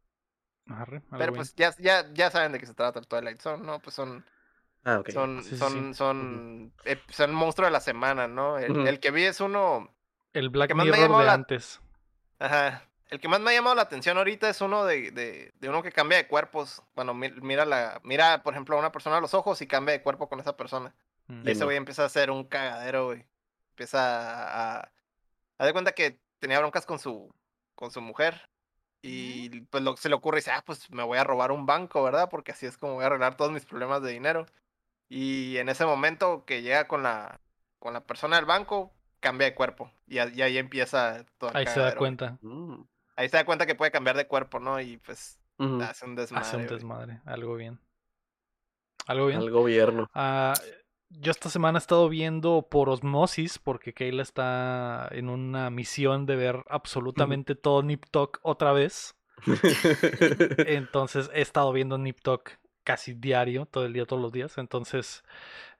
Arre, 0.69 1.01
Pero 1.17 1.33
pues 1.33 1.55
ya, 1.55 1.75
ya, 1.79 2.05
ya 2.13 2.31
saben 2.31 2.51
de 2.51 2.59
qué 2.59 2.65
se 2.65 2.73
trata 2.73 2.99
el 2.99 3.07
Twilight 3.07 3.41
Zone, 3.41 3.65
¿no? 3.65 3.79
Pues 3.79 3.95
son, 3.95 4.23
Ah, 4.83 4.99
ok. 4.99 5.09
son, 5.09 5.43
Sí, 5.43 5.55
sí, 5.57 5.57
son, 5.57 5.93
sí. 5.93 5.95
son, 5.95 6.73
eh, 6.85 7.01
son 7.09 7.33
monstruos 7.33 7.67
de 7.69 7.71
la 7.73 7.81
semana, 7.81 8.27
¿no? 8.27 8.57
El, 8.57 8.99
que 8.99 9.11
vi 9.11 9.23
es 9.25 9.41
uno, 9.41 9.89
El 10.33 10.49
Black 10.49 10.69
que 10.69 10.75
más 10.75 10.87
me 10.87 10.91
Mirror 10.91 11.09
llamó 11.09 11.19
de 11.19 11.25
la- 11.25 11.33
antes. 11.35 11.81
ajá, 12.39 12.88
el 13.09 13.19
que 13.19 13.27
más 13.27 13.39
me 13.39 13.51
ha 13.51 13.53
llamado 13.53 13.75
la 13.75 13.81
atención 13.83 14.17
ahorita 14.17 14.49
es 14.49 14.61
uno 14.61 14.85
de, 14.85 15.11
de, 15.11 15.51
de 15.59 15.69
uno 15.69 15.81
que 15.83 15.91
cambia 15.91 16.17
de 16.17 16.27
cuerpos. 16.27 16.81
Bueno, 16.95 17.13
mi- 17.13 17.31
mira 17.41 17.65
la, 17.65 17.99
mira, 18.03 18.43
por 18.43 18.53
ejemplo, 18.53 18.75
a 18.75 18.79
una 18.79 18.91
persona 18.91 19.17
a 19.17 19.21
los 19.21 19.33
ojos 19.33 19.61
y 19.61 19.67
cambia 19.67 19.93
de 19.93 20.01
cuerpo 20.03 20.29
con 20.29 20.39
esa 20.39 20.55
persona. 20.55 20.93
Mm. 21.27 21.47
Y 21.47 21.51
ese 21.51 21.63
güey 21.65 21.77
empieza 21.77 22.03
a 22.03 22.07
hacer 22.07 22.31
un 22.31 22.43
cagadero, 22.43 23.07
güey. 23.07 23.25
Empieza 23.71 24.79
a. 24.79 24.91
A 25.57 25.65
de 25.65 25.73
cuenta 25.73 25.91
que 25.91 26.19
tenía 26.39 26.59
broncas 26.59 26.85
con 26.85 26.99
su, 26.99 27.33
con 27.75 27.91
su 27.91 28.01
mujer. 28.01 28.49
Y 29.01 29.61
pues 29.61 29.81
lo, 29.83 29.95
se 29.97 30.09
le 30.09 30.15
ocurre 30.15 30.37
y 30.37 30.41
dice, 30.41 30.51
ah, 30.51 30.63
pues 30.65 30.89
me 30.91 31.03
voy 31.03 31.17
a 31.17 31.23
robar 31.23 31.51
un 31.51 31.65
banco, 31.65 32.03
¿verdad? 32.03 32.29
Porque 32.29 32.51
así 32.51 32.65
es 32.65 32.77
como 32.77 32.95
voy 32.95 33.03
a 33.03 33.07
arreglar 33.07 33.35
todos 33.37 33.51
mis 33.51 33.65
problemas 33.65 34.01
de 34.01 34.11
dinero. 34.11 34.45
Y 35.07 35.57
en 35.57 35.69
ese 35.69 35.85
momento 35.85 36.43
que 36.45 36.61
llega 36.61 36.87
con 36.87 37.01
la, 37.03 37.39
con 37.79 37.93
la 37.93 38.01
persona 38.01 38.35
del 38.35 38.45
banco, 38.45 38.93
cambia 39.21 39.47
de 39.47 39.55
cuerpo. 39.55 39.91
Y, 40.07 40.19
a- 40.19 40.27
y 40.27 40.41
ahí 40.41 40.57
empieza 40.57 41.25
todo 41.37 41.49
el 41.51 41.57
Ahí 41.57 41.67
se 41.67 41.79
da 41.79 41.95
cuenta. 41.95 42.37
Mm. 42.41 42.81
Ahí 43.19 43.27
se 43.27 43.35
da 43.35 43.43
cuenta 43.43 43.65
que 43.65 43.75
puede 43.75 43.91
cambiar 43.91 44.15
de 44.15 44.27
cuerpo, 44.27 44.61
¿no? 44.61 44.79
Y 44.79 44.95
pues 44.95 45.41
hace 45.81 46.05
un 46.05 46.15
desmadre. 46.15 46.47
Hace 46.47 46.55
un 46.55 46.63
güey. 46.63 46.73
desmadre. 46.73 47.21
Algo 47.25 47.57
bien. 47.57 47.77
Algo 49.07 49.25
bien. 49.27 49.41
Al 49.41 49.51
gobierno. 49.51 50.09
Ah, 50.13 50.53
yo 51.09 51.29
esta 51.29 51.49
semana 51.49 51.79
he 51.79 51.81
estado 51.81 52.07
viendo 52.07 52.69
por 52.71 52.87
osmosis, 52.87 53.59
porque 53.59 53.93
Kayla 53.93 54.23
está 54.23 55.09
en 55.11 55.27
una 55.27 55.69
misión 55.69 56.25
de 56.27 56.37
ver 56.37 56.63
absolutamente 56.69 57.55
todo 57.55 57.83
Nip 57.83 58.05
otra 58.41 58.71
vez. 58.71 59.17
Entonces 60.65 61.29
he 61.33 61.41
estado 61.41 61.73
viendo 61.73 61.97
Nip 61.97 62.19
casi 62.85 63.15
diario, 63.15 63.65
todo 63.65 63.85
el 63.85 63.91
día, 63.91 64.05
todos 64.05 64.21
los 64.21 64.31
días. 64.31 64.57
Entonces, 64.57 65.25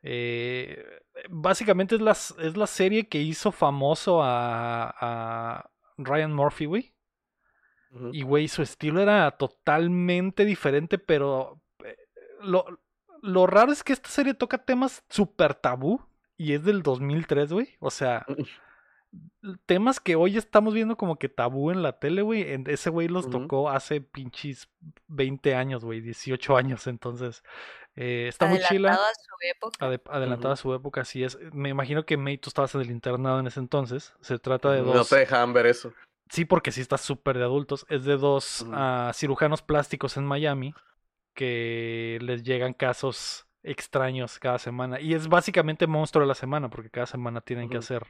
eh, 0.03 0.83
básicamente 1.29 1.95
es 1.95 2.01
la, 2.01 2.11
es 2.11 2.57
la 2.57 2.67
serie 2.67 3.07
que 3.07 3.21
hizo 3.21 3.53
famoso 3.53 4.21
a, 4.21 4.93
a 4.99 5.69
Ryan 5.97 6.33
Murphy, 6.33 6.65
güey. 6.65 6.93
Y, 8.11 8.21
güey, 8.21 8.47
su 8.47 8.61
estilo 8.61 9.01
era 9.01 9.31
totalmente 9.31 10.45
diferente, 10.45 10.99
pero 10.99 11.61
eh, 11.83 11.97
lo, 12.41 12.65
lo 13.21 13.47
raro 13.47 13.71
es 13.71 13.83
que 13.83 13.93
esta 13.93 14.09
serie 14.09 14.33
toca 14.33 14.59
temas 14.59 15.03
súper 15.09 15.55
tabú 15.55 16.01
y 16.37 16.53
es 16.53 16.63
del 16.63 16.83
2003, 16.83 17.51
güey. 17.51 17.75
O 17.79 17.89
sea, 17.89 18.25
temas 19.65 19.99
que 19.99 20.15
hoy 20.15 20.37
estamos 20.37 20.73
viendo 20.73 20.95
como 20.97 21.17
que 21.17 21.29
tabú 21.29 21.71
en 21.71 21.81
la 21.81 21.99
tele, 21.99 22.21
güey. 22.21 22.45
Ese 22.67 22.89
güey 22.89 23.07
los 23.07 23.29
tocó 23.29 23.69
hace 23.69 24.01
pinches 24.01 24.69
20 25.07 25.55
años, 25.55 25.83
güey, 25.83 26.01
18 26.01 26.57
años. 26.57 26.87
Entonces, 26.87 27.43
eh, 27.95 28.27
está 28.29 28.45
muy 28.45 28.59
chila. 28.59 28.89
Adelantado 28.93 29.09
a 29.09 29.15
su 29.15 29.47
época. 29.87 30.13
Adelantada 30.15 30.53
a 30.53 30.57
su 30.57 30.73
época, 30.73 31.01
así 31.01 31.23
es. 31.23 31.37
Me 31.51 31.69
imagino 31.69 32.05
que 32.05 32.17
May, 32.17 32.37
tú 32.37 32.49
estabas 32.49 32.75
en 32.75 32.81
el 32.81 32.91
internado 32.91 33.39
en 33.39 33.47
ese 33.47 33.59
entonces. 33.59 34.13
Se 34.21 34.37
trata 34.37 34.71
de 34.71 34.81
No 34.81 34.93
dos. 34.93 35.09
te 35.09 35.17
dejaban 35.17 35.53
ver 35.53 35.65
eso. 35.65 35.91
Sí, 36.30 36.45
porque 36.45 36.72
sí 36.72 36.81
está 36.81 36.97
súper 36.97 37.38
de 37.38 37.43
adultos. 37.43 37.85
Es 37.89 38.06
de 38.06 38.18
dos 38.18 38.65
ah, 38.72 39.11
cirujanos 39.14 39.61
plásticos 39.61 40.15
en 40.18 40.26
Miami 40.26 40.73
que 41.34 42.19
les 42.22 42.43
llegan 42.43 42.73
casos 42.73 43.47
extraños 43.64 44.39
cada 44.39 44.57
semana. 44.57 44.99
Y 44.99 45.14
es 45.14 45.27
básicamente 45.27 45.88
monstruo 45.88 46.22
de 46.23 46.27
la 46.27 46.35
semana, 46.35 46.69
porque 46.69 46.89
cada 46.89 47.06
semana 47.07 47.41
tienen 47.41 47.69
que 47.69 47.77
hacer 47.77 48.03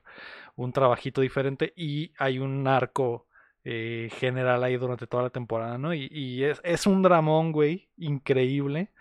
un 0.55 0.73
trabajito 0.73 1.21
diferente 1.21 1.73
y 1.75 2.11
hay 2.17 2.39
un 2.39 2.67
arco 2.67 3.27
eh, 3.63 4.09
general 4.13 4.63
ahí 4.63 4.77
durante 4.77 5.07
toda 5.07 5.23
la 5.23 5.29
temporada, 5.29 5.77
¿no? 5.77 5.93
Y, 5.93 6.07
y 6.11 6.43
es, 6.43 6.61
es 6.63 6.87
un 6.87 7.01
dramón, 7.01 7.51
güey, 7.51 7.89
increíble. 7.97 8.91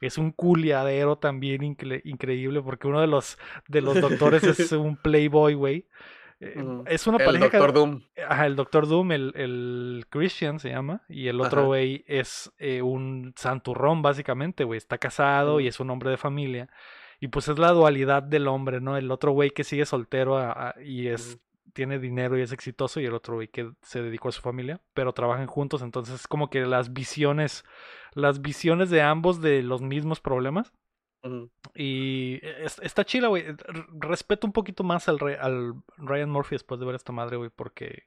Es 0.00 0.18
un 0.18 0.32
culiadero 0.32 1.16
también 1.16 1.62
incre- 1.62 2.02
increíble, 2.04 2.60
porque 2.62 2.88
uno 2.88 3.00
de 3.00 3.06
los, 3.06 3.38
de 3.68 3.80
los 3.80 4.00
doctores 4.00 4.42
es 4.44 4.72
un 4.72 4.96
playboy, 4.96 5.54
güey. 5.54 5.86
Eh. 6.44 6.82
Es 6.86 7.06
una 7.06 7.18
El 7.18 7.24
pareja 7.24 7.50
que- 7.50 7.56
Doctor 7.58 7.72
Doom. 7.72 8.00
Ajá, 8.28 8.46
el 8.46 8.56
Doctor 8.56 8.88
Doom, 8.88 9.12
el, 9.12 9.32
el 9.36 10.06
Christian 10.10 10.58
se 10.58 10.70
llama, 10.70 11.02
y 11.08 11.28
el 11.28 11.40
otro 11.40 11.66
güey 11.66 12.04
es 12.08 12.52
eh, 12.58 12.82
un 12.82 13.32
santurrón, 13.36 14.02
básicamente, 14.02 14.64
güey. 14.64 14.78
Está 14.78 14.98
casado 14.98 15.60
y 15.60 15.68
es 15.68 15.78
un 15.80 15.90
hombre 15.90 16.10
de 16.10 16.16
familia. 16.16 16.68
Y 17.20 17.28
pues 17.28 17.46
es 17.46 17.58
la 17.58 17.70
dualidad 17.70 18.22
del 18.24 18.48
hombre, 18.48 18.80
¿no? 18.80 18.96
El 18.96 19.10
otro 19.12 19.30
güey 19.30 19.50
que 19.50 19.62
sigue 19.62 19.86
soltero 19.86 20.36
a- 20.36 20.70
a- 20.70 20.74
y 20.82 21.06
es, 21.06 21.38
tiene 21.72 22.00
dinero 22.00 22.36
y 22.36 22.42
es 22.42 22.50
exitoso, 22.52 22.98
y 23.00 23.06
el 23.06 23.14
otro 23.14 23.34
güey 23.36 23.46
que 23.46 23.70
se 23.82 24.02
dedicó 24.02 24.28
a 24.28 24.32
su 24.32 24.42
familia, 24.42 24.80
pero 24.94 25.12
trabajan 25.12 25.46
juntos, 25.46 25.80
entonces 25.82 26.16
es 26.16 26.26
como 26.26 26.50
que 26.50 26.62
las 26.66 26.92
visiones, 26.92 27.64
las 28.14 28.42
visiones 28.42 28.90
de 28.90 29.02
ambos 29.02 29.40
de 29.40 29.62
los 29.62 29.80
mismos 29.80 30.20
problemas. 30.20 30.72
Y 31.74 32.40
es- 32.42 32.78
está 32.80 33.04
chila, 33.04 33.28
güey. 33.28 33.44
R- 33.44 33.56
Respeto 34.00 34.46
un 34.46 34.52
poquito 34.52 34.84
más 34.84 35.08
al, 35.08 35.18
al 35.40 35.74
Ryan 35.96 36.30
Murphy 36.30 36.56
después 36.56 36.80
de 36.80 36.86
ver 36.86 36.94
esta 36.94 37.12
madre, 37.12 37.36
güey, 37.36 37.50
porque. 37.54 38.04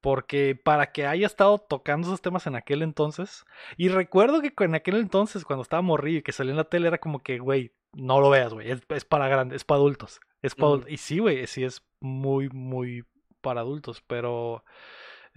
Porque 0.00 0.54
para 0.54 0.92
que 0.92 1.06
haya 1.06 1.26
estado 1.26 1.58
tocando 1.58 2.06
esos 2.06 2.20
temas 2.20 2.46
en 2.46 2.54
aquel 2.54 2.82
entonces. 2.82 3.44
Y 3.76 3.88
recuerdo 3.88 4.40
que 4.40 4.52
en 4.64 4.74
aquel 4.74 4.96
entonces, 4.96 5.44
cuando 5.44 5.62
estaba 5.62 5.82
morrillo 5.82 6.18
y 6.18 6.22
que 6.22 6.32
salía 6.32 6.52
en 6.52 6.58
la 6.58 6.64
tele, 6.64 6.86
era 6.88 6.98
como 6.98 7.22
que, 7.22 7.38
güey, 7.38 7.72
no 7.92 8.20
lo 8.20 8.30
veas, 8.30 8.52
güey. 8.52 8.70
Es, 8.70 8.82
es 8.90 9.04
para 9.04 9.26
grandes, 9.28 9.56
es 9.56 9.64
para 9.64 9.78
adultos. 9.78 10.20
Es 10.42 10.54
para 10.54 10.68
adultos. 10.68 10.90
Y 10.92 10.98
sí, 10.98 11.18
güey, 11.18 11.46
sí 11.46 11.64
es 11.64 11.82
muy, 12.00 12.48
muy 12.50 13.04
para 13.40 13.62
adultos. 13.62 14.02
Pero 14.06 14.64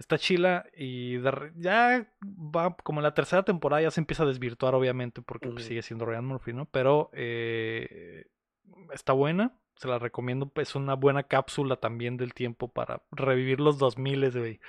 está 0.00 0.18
chila 0.18 0.66
y 0.74 1.18
de 1.18 1.52
ya 1.56 2.10
va 2.22 2.74
como 2.82 3.00
en 3.00 3.04
la 3.04 3.14
tercera 3.14 3.44
temporada 3.44 3.82
ya 3.82 3.90
se 3.90 4.00
empieza 4.00 4.22
a 4.24 4.26
desvirtuar 4.26 4.74
obviamente 4.74 5.22
porque 5.22 5.50
pues, 5.50 5.66
sigue 5.66 5.82
siendo 5.82 6.06
Ryan 6.06 6.24
Murphy, 6.24 6.54
¿no? 6.54 6.64
Pero 6.66 7.10
eh, 7.12 8.24
está 8.92 9.12
buena, 9.12 9.58
se 9.76 9.88
la 9.88 9.98
recomiendo, 9.98 10.50
es 10.56 10.74
una 10.74 10.94
buena 10.94 11.24
cápsula 11.24 11.76
también 11.76 12.16
del 12.16 12.32
tiempo 12.34 12.68
para 12.72 13.02
revivir 13.12 13.60
los 13.60 13.78
2000, 13.78 14.30
güey, 14.32 14.60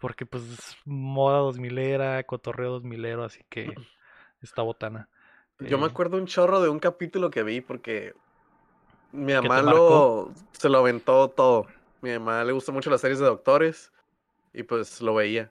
porque 0.00 0.24
pues 0.24 0.44
es 0.44 0.76
moda 0.84 1.40
2000era, 1.40 2.24
cotorreo 2.24 2.70
2000 2.72 3.24
así 3.24 3.44
que 3.48 3.74
está 4.40 4.62
botana. 4.62 5.10
Yo 5.58 5.78
me 5.78 5.86
Eh, 5.86 5.90
acuerdo 5.90 6.18
un 6.18 6.26
chorro 6.26 6.60
de 6.60 6.68
un 6.68 6.78
capítulo 6.78 7.30
que 7.30 7.42
vi 7.42 7.60
porque 7.60 8.14
mi 9.12 9.32
mamá 9.34 9.62
lo, 9.62 10.32
se 10.52 10.68
lo 10.68 10.78
aventó 10.78 11.30
todo. 11.30 11.66
Mi 12.02 12.12
mamá 12.12 12.44
le 12.44 12.52
gusta 12.52 12.72
mucho 12.72 12.90
las 12.90 13.00
series 13.00 13.18
de 13.20 13.26
doctores 13.26 13.92
y 14.56 14.62
pues 14.64 15.00
lo 15.02 15.14
veía. 15.14 15.50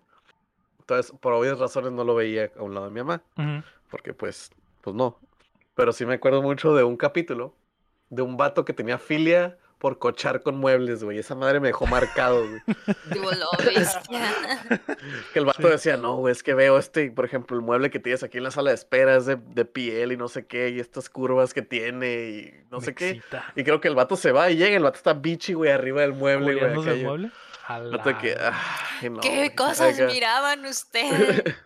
Entonces, 0.80 1.14
por 1.20 1.34
obvias 1.34 1.58
razones 1.60 1.92
no 1.94 2.04
lo 2.04 2.14
veía 2.16 2.52
a 2.58 2.62
un 2.62 2.74
lado 2.74 2.88
de 2.88 2.92
mi 2.92 3.00
mamá, 3.02 3.22
ujú. 3.38 3.64
porque 3.90 4.14
pues, 4.14 4.52
pues 4.82 4.96
no. 4.96 5.18
Pero 5.76 5.92
sí 5.94 6.06
me 6.06 6.16
acuerdo 6.16 6.42
mucho 6.42 6.76
de 6.76 6.84
un 6.84 6.98
capítulo 6.98 7.54
de 8.10 8.22
un 8.22 8.38
vato 8.38 8.66
que 8.66 8.74
tenía 8.74 8.98
filia 9.00 9.58
por 9.80 9.98
cochar 10.00 10.42
con 10.42 10.58
muebles, 10.58 11.04
güey. 11.04 11.18
Esa 11.20 11.36
madre 11.36 11.60
me 11.60 11.68
dejó 11.68 11.86
marcado, 11.86 12.48
güey. 12.48 12.62
Digo, 13.12 13.30
lo 13.32 13.66
bestia. 13.66 14.34
Que 15.34 15.40
el 15.40 15.46
vato 15.46 15.62
Sí. 15.64 15.70
decía, 15.70 15.98
no, 15.98 16.16
güey, 16.18 16.32
es 16.32 16.42
que 16.44 16.54
veo 16.54 16.78
este, 16.78 17.12
por 17.12 17.26
ejemplo, 17.26 17.56
el 17.58 17.62
mueble 17.64 17.90
que 17.90 18.00
tienes 18.00 18.24
aquí 18.24 18.38
en 18.38 18.44
la 18.44 18.52
sala 18.52 18.70
de 18.70 18.76
espera 18.76 19.16
es 19.18 19.26
de, 19.26 19.36
de 19.36 19.66
piel 19.66 20.12
y 20.14 20.18
no 20.18 20.28
sé 20.28 20.46
qué, 20.46 20.70
y 20.70 20.80
estas 20.80 21.10
curvas 21.10 21.54
que 21.54 21.62
tiene 21.62 22.30
y 22.30 22.54
no 22.72 22.80
Me 22.80 22.86
sé 22.86 22.96
qué. 22.96 23.22
Y 23.56 23.64
creo 23.64 23.82
que 23.82 23.88
el 23.88 23.96
vato 23.96 24.16
se 24.16 24.32
va 24.32 24.50
y 24.50 24.56
llega, 24.56 24.76
el 24.78 24.84
vato 24.84 24.98
está 24.98 25.14
bichi, 25.14 25.54
güey, 25.54 25.72
arriba 25.72 26.02
del 26.02 26.14
mueble, 26.14 26.46
güey. 26.46 26.58
¿Culeándose 26.58 26.90
acá 26.90 26.96
el 26.98 27.02
yo- 27.04 27.10
mueble? 27.10 27.32
A 27.68 27.80
vato 27.80 28.10
de 28.10 28.18
que, 28.18 28.38
ay, 28.40 29.10
no, 29.10 29.20
¿Qué 29.22 29.36
güey, 29.36 29.56
cosas 29.56 30.00
miraban 30.00 30.66
ustedes? 30.66 31.44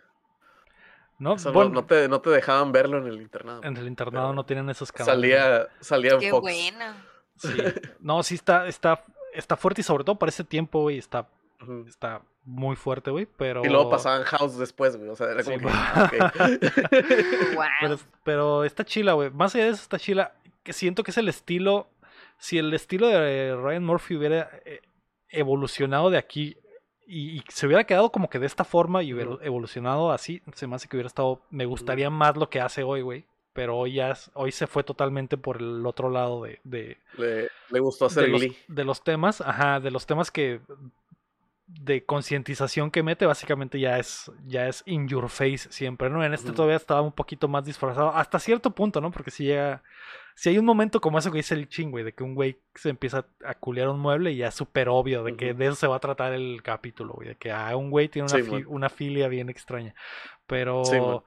No, 1.21 1.35
bueno, 1.51 1.71
no, 1.71 1.85
te, 1.85 2.07
no 2.07 2.21
te 2.21 2.29
dejaban 2.29 2.71
verlo 2.71 2.97
en 2.99 3.07
el 3.07 3.21
internado. 3.21 3.61
en 3.65 3.75
el 3.75 3.87
internado 3.87 4.31
no 4.31 4.45
tienen 4.45 4.69
esos 4.69 4.89
canales. 4.89 5.13
Salía, 5.13 5.67
salía 5.81 6.13
en 6.13 6.19
Qué 6.21 6.29
Fox. 6.31 6.41
buena. 6.41 7.05
Sí. 7.35 7.49
No, 7.99 8.23
sí 8.23 8.35
está, 8.35 8.67
está, 8.69 9.03
está 9.33 9.57
fuerte 9.57 9.81
y 9.81 9.83
sobre 9.83 10.05
todo 10.05 10.15
para 10.17 10.29
ese 10.29 10.45
tiempo, 10.45 10.79
güey, 10.83 10.97
está, 10.97 11.27
está 11.89 12.21
muy 12.45 12.77
fuerte, 12.77 13.11
güey, 13.11 13.25
pero... 13.25 13.65
Y 13.65 13.67
luego 13.67 13.89
pasaban 13.89 14.23
House 14.23 14.57
después, 14.57 14.95
güey. 14.95 15.09
O 15.09 15.15
sea, 15.17 15.29
era 15.29 15.43
Sí, 15.43 15.51
como 15.51 15.67
que. 16.09 16.17
Wow. 17.53 17.65
Pero, 17.81 17.99
pero 18.23 18.63
está 18.63 18.85
chila, 18.85 19.11
güey. 19.11 19.29
Más 19.29 19.53
allá 19.55 19.65
de 19.65 19.71
eso 19.71 19.81
está 19.81 19.99
chila, 19.99 20.35
que 20.63 20.71
siento 20.71 21.03
que 21.03 21.11
es 21.11 21.17
el 21.17 21.27
estilo, 21.27 21.89
si 22.37 22.57
el 22.57 22.73
estilo 22.73 23.07
de 23.09 23.57
Ryan 23.57 23.83
Murphy 23.83 24.15
hubiera 24.15 24.49
eh, 24.63 24.79
evolucionado 25.29 26.09
de 26.09 26.17
aquí 26.17 26.57
y, 27.07 27.37
y 27.37 27.43
se 27.49 27.65
hubiera 27.65 27.85
quedado 27.85 28.11
como 28.11 28.29
que 28.29 28.37
de 28.37 28.45
esta 28.45 28.63
forma 28.63 29.01
y 29.01 29.13
hubiera 29.13 29.37
evolucionado 29.41 30.11
así, 30.11 30.43
se 30.53 30.67
me 30.67 30.75
hace 30.75 30.87
que 30.87 30.95
hubiera 30.95 31.07
estado, 31.07 31.41
me 31.49 31.65
gustaría 31.65 32.09
más 32.11 32.37
lo 32.37 32.49
que 32.49 32.61
hace 32.61 32.83
hoy, 32.83 33.01
güey. 33.01 33.25
Pero 33.51 33.77
hoy 33.77 33.93
ya, 33.93 34.15
hoy 34.35 34.51
se 34.51 34.67
fue 34.67 34.83
totalmente 34.83 35.35
por 35.35 35.57
el 35.57 35.85
otro 35.85 36.11
lado 36.11 36.43
de, 36.43 36.59
de, 36.63 36.99
Le, 37.17 37.49
le 37.71 37.79
gustó 37.79 38.05
hacer 38.05 38.25
de 38.25 38.29
los, 38.29 38.41
de 38.67 38.83
los 38.83 39.03
temas, 39.03 39.41
ajá, 39.41 39.79
de 39.79 39.89
los 39.89 40.05
temas 40.05 40.29
que 40.29 40.61
de 41.65 42.03
concientización 42.03 42.89
que 42.89 43.03
mete, 43.03 43.25
básicamente 43.25 43.79
ya 43.79 43.99
es 43.99 44.31
ya 44.47 44.67
es 44.67 44.81
in 44.85 45.07
your 45.07 45.29
face 45.29 45.71
siempre, 45.71 46.09
¿no? 46.09 46.23
En 46.23 46.33
este 46.33 46.51
todavía 46.51 46.77
estaba 46.77 47.01
un 47.01 47.11
poquito 47.11 47.47
más 47.47 47.65
disfrazado, 47.65 48.09
hasta 48.09 48.39
cierto 48.39 48.71
punto, 48.71 49.01
¿no? 49.01 49.11
Porque 49.11 49.29
si 49.29 49.45
llega, 49.45 49.83
si 50.41 50.47
hay 50.49 50.57
un 50.57 50.63
momento 50.65 51.01
como 51.01 51.19
eso 51.19 51.31
que 51.31 51.39
dice 51.39 51.53
el 51.53 51.67
ching, 51.67 51.91
güey, 51.91 52.05
de 52.05 52.13
que 52.13 52.23
un 52.23 52.33
güey 52.33 52.57
se 52.73 52.87
empieza 52.89 53.25
a 53.43 53.55
culear 53.55 53.89
un 53.89 53.99
mueble 53.99 54.31
y 54.31 54.37
ya 54.37 54.47
es 54.47 54.55
súper 54.55 54.87
obvio 54.87 55.21
de 55.25 55.35
que 55.35 55.53
de 55.53 55.65
eso 55.65 55.75
se 55.75 55.85
va 55.87 55.97
a 55.97 55.99
tratar 55.99 56.31
el 56.31 56.63
capítulo, 56.63 57.11
güey, 57.13 57.27
de 57.27 57.35
que 57.35 57.51
ah, 57.51 57.75
un 57.75 57.89
güey 57.91 58.07
tiene 58.07 58.27
una, 58.29 58.37
Sí, 58.37 58.43
fi- 58.43 58.51
man. 58.51 58.63
una 58.67 58.89
filia 58.89 59.27
bien 59.27 59.49
extraña, 59.49 59.93
pero 60.47 60.85
Sí, 60.85 60.95
eh, 60.95 61.21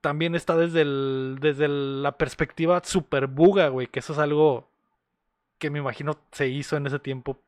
también 0.00 0.34
está 0.34 0.56
desde 0.56 0.80
el 0.80 1.36
desde 1.42 1.66
el- 1.66 2.02
la 2.02 2.16
perspectiva 2.16 2.80
super 2.84 3.26
buga, 3.26 3.68
güey, 3.68 3.86
que 3.86 3.98
eso 3.98 4.14
es 4.14 4.18
algo 4.18 4.66
que 5.58 5.68
me 5.68 5.78
imagino 5.80 6.16
se 6.32 6.48
hizo 6.48 6.78
en 6.78 6.86
ese 6.86 6.98
tiempo 6.98 7.38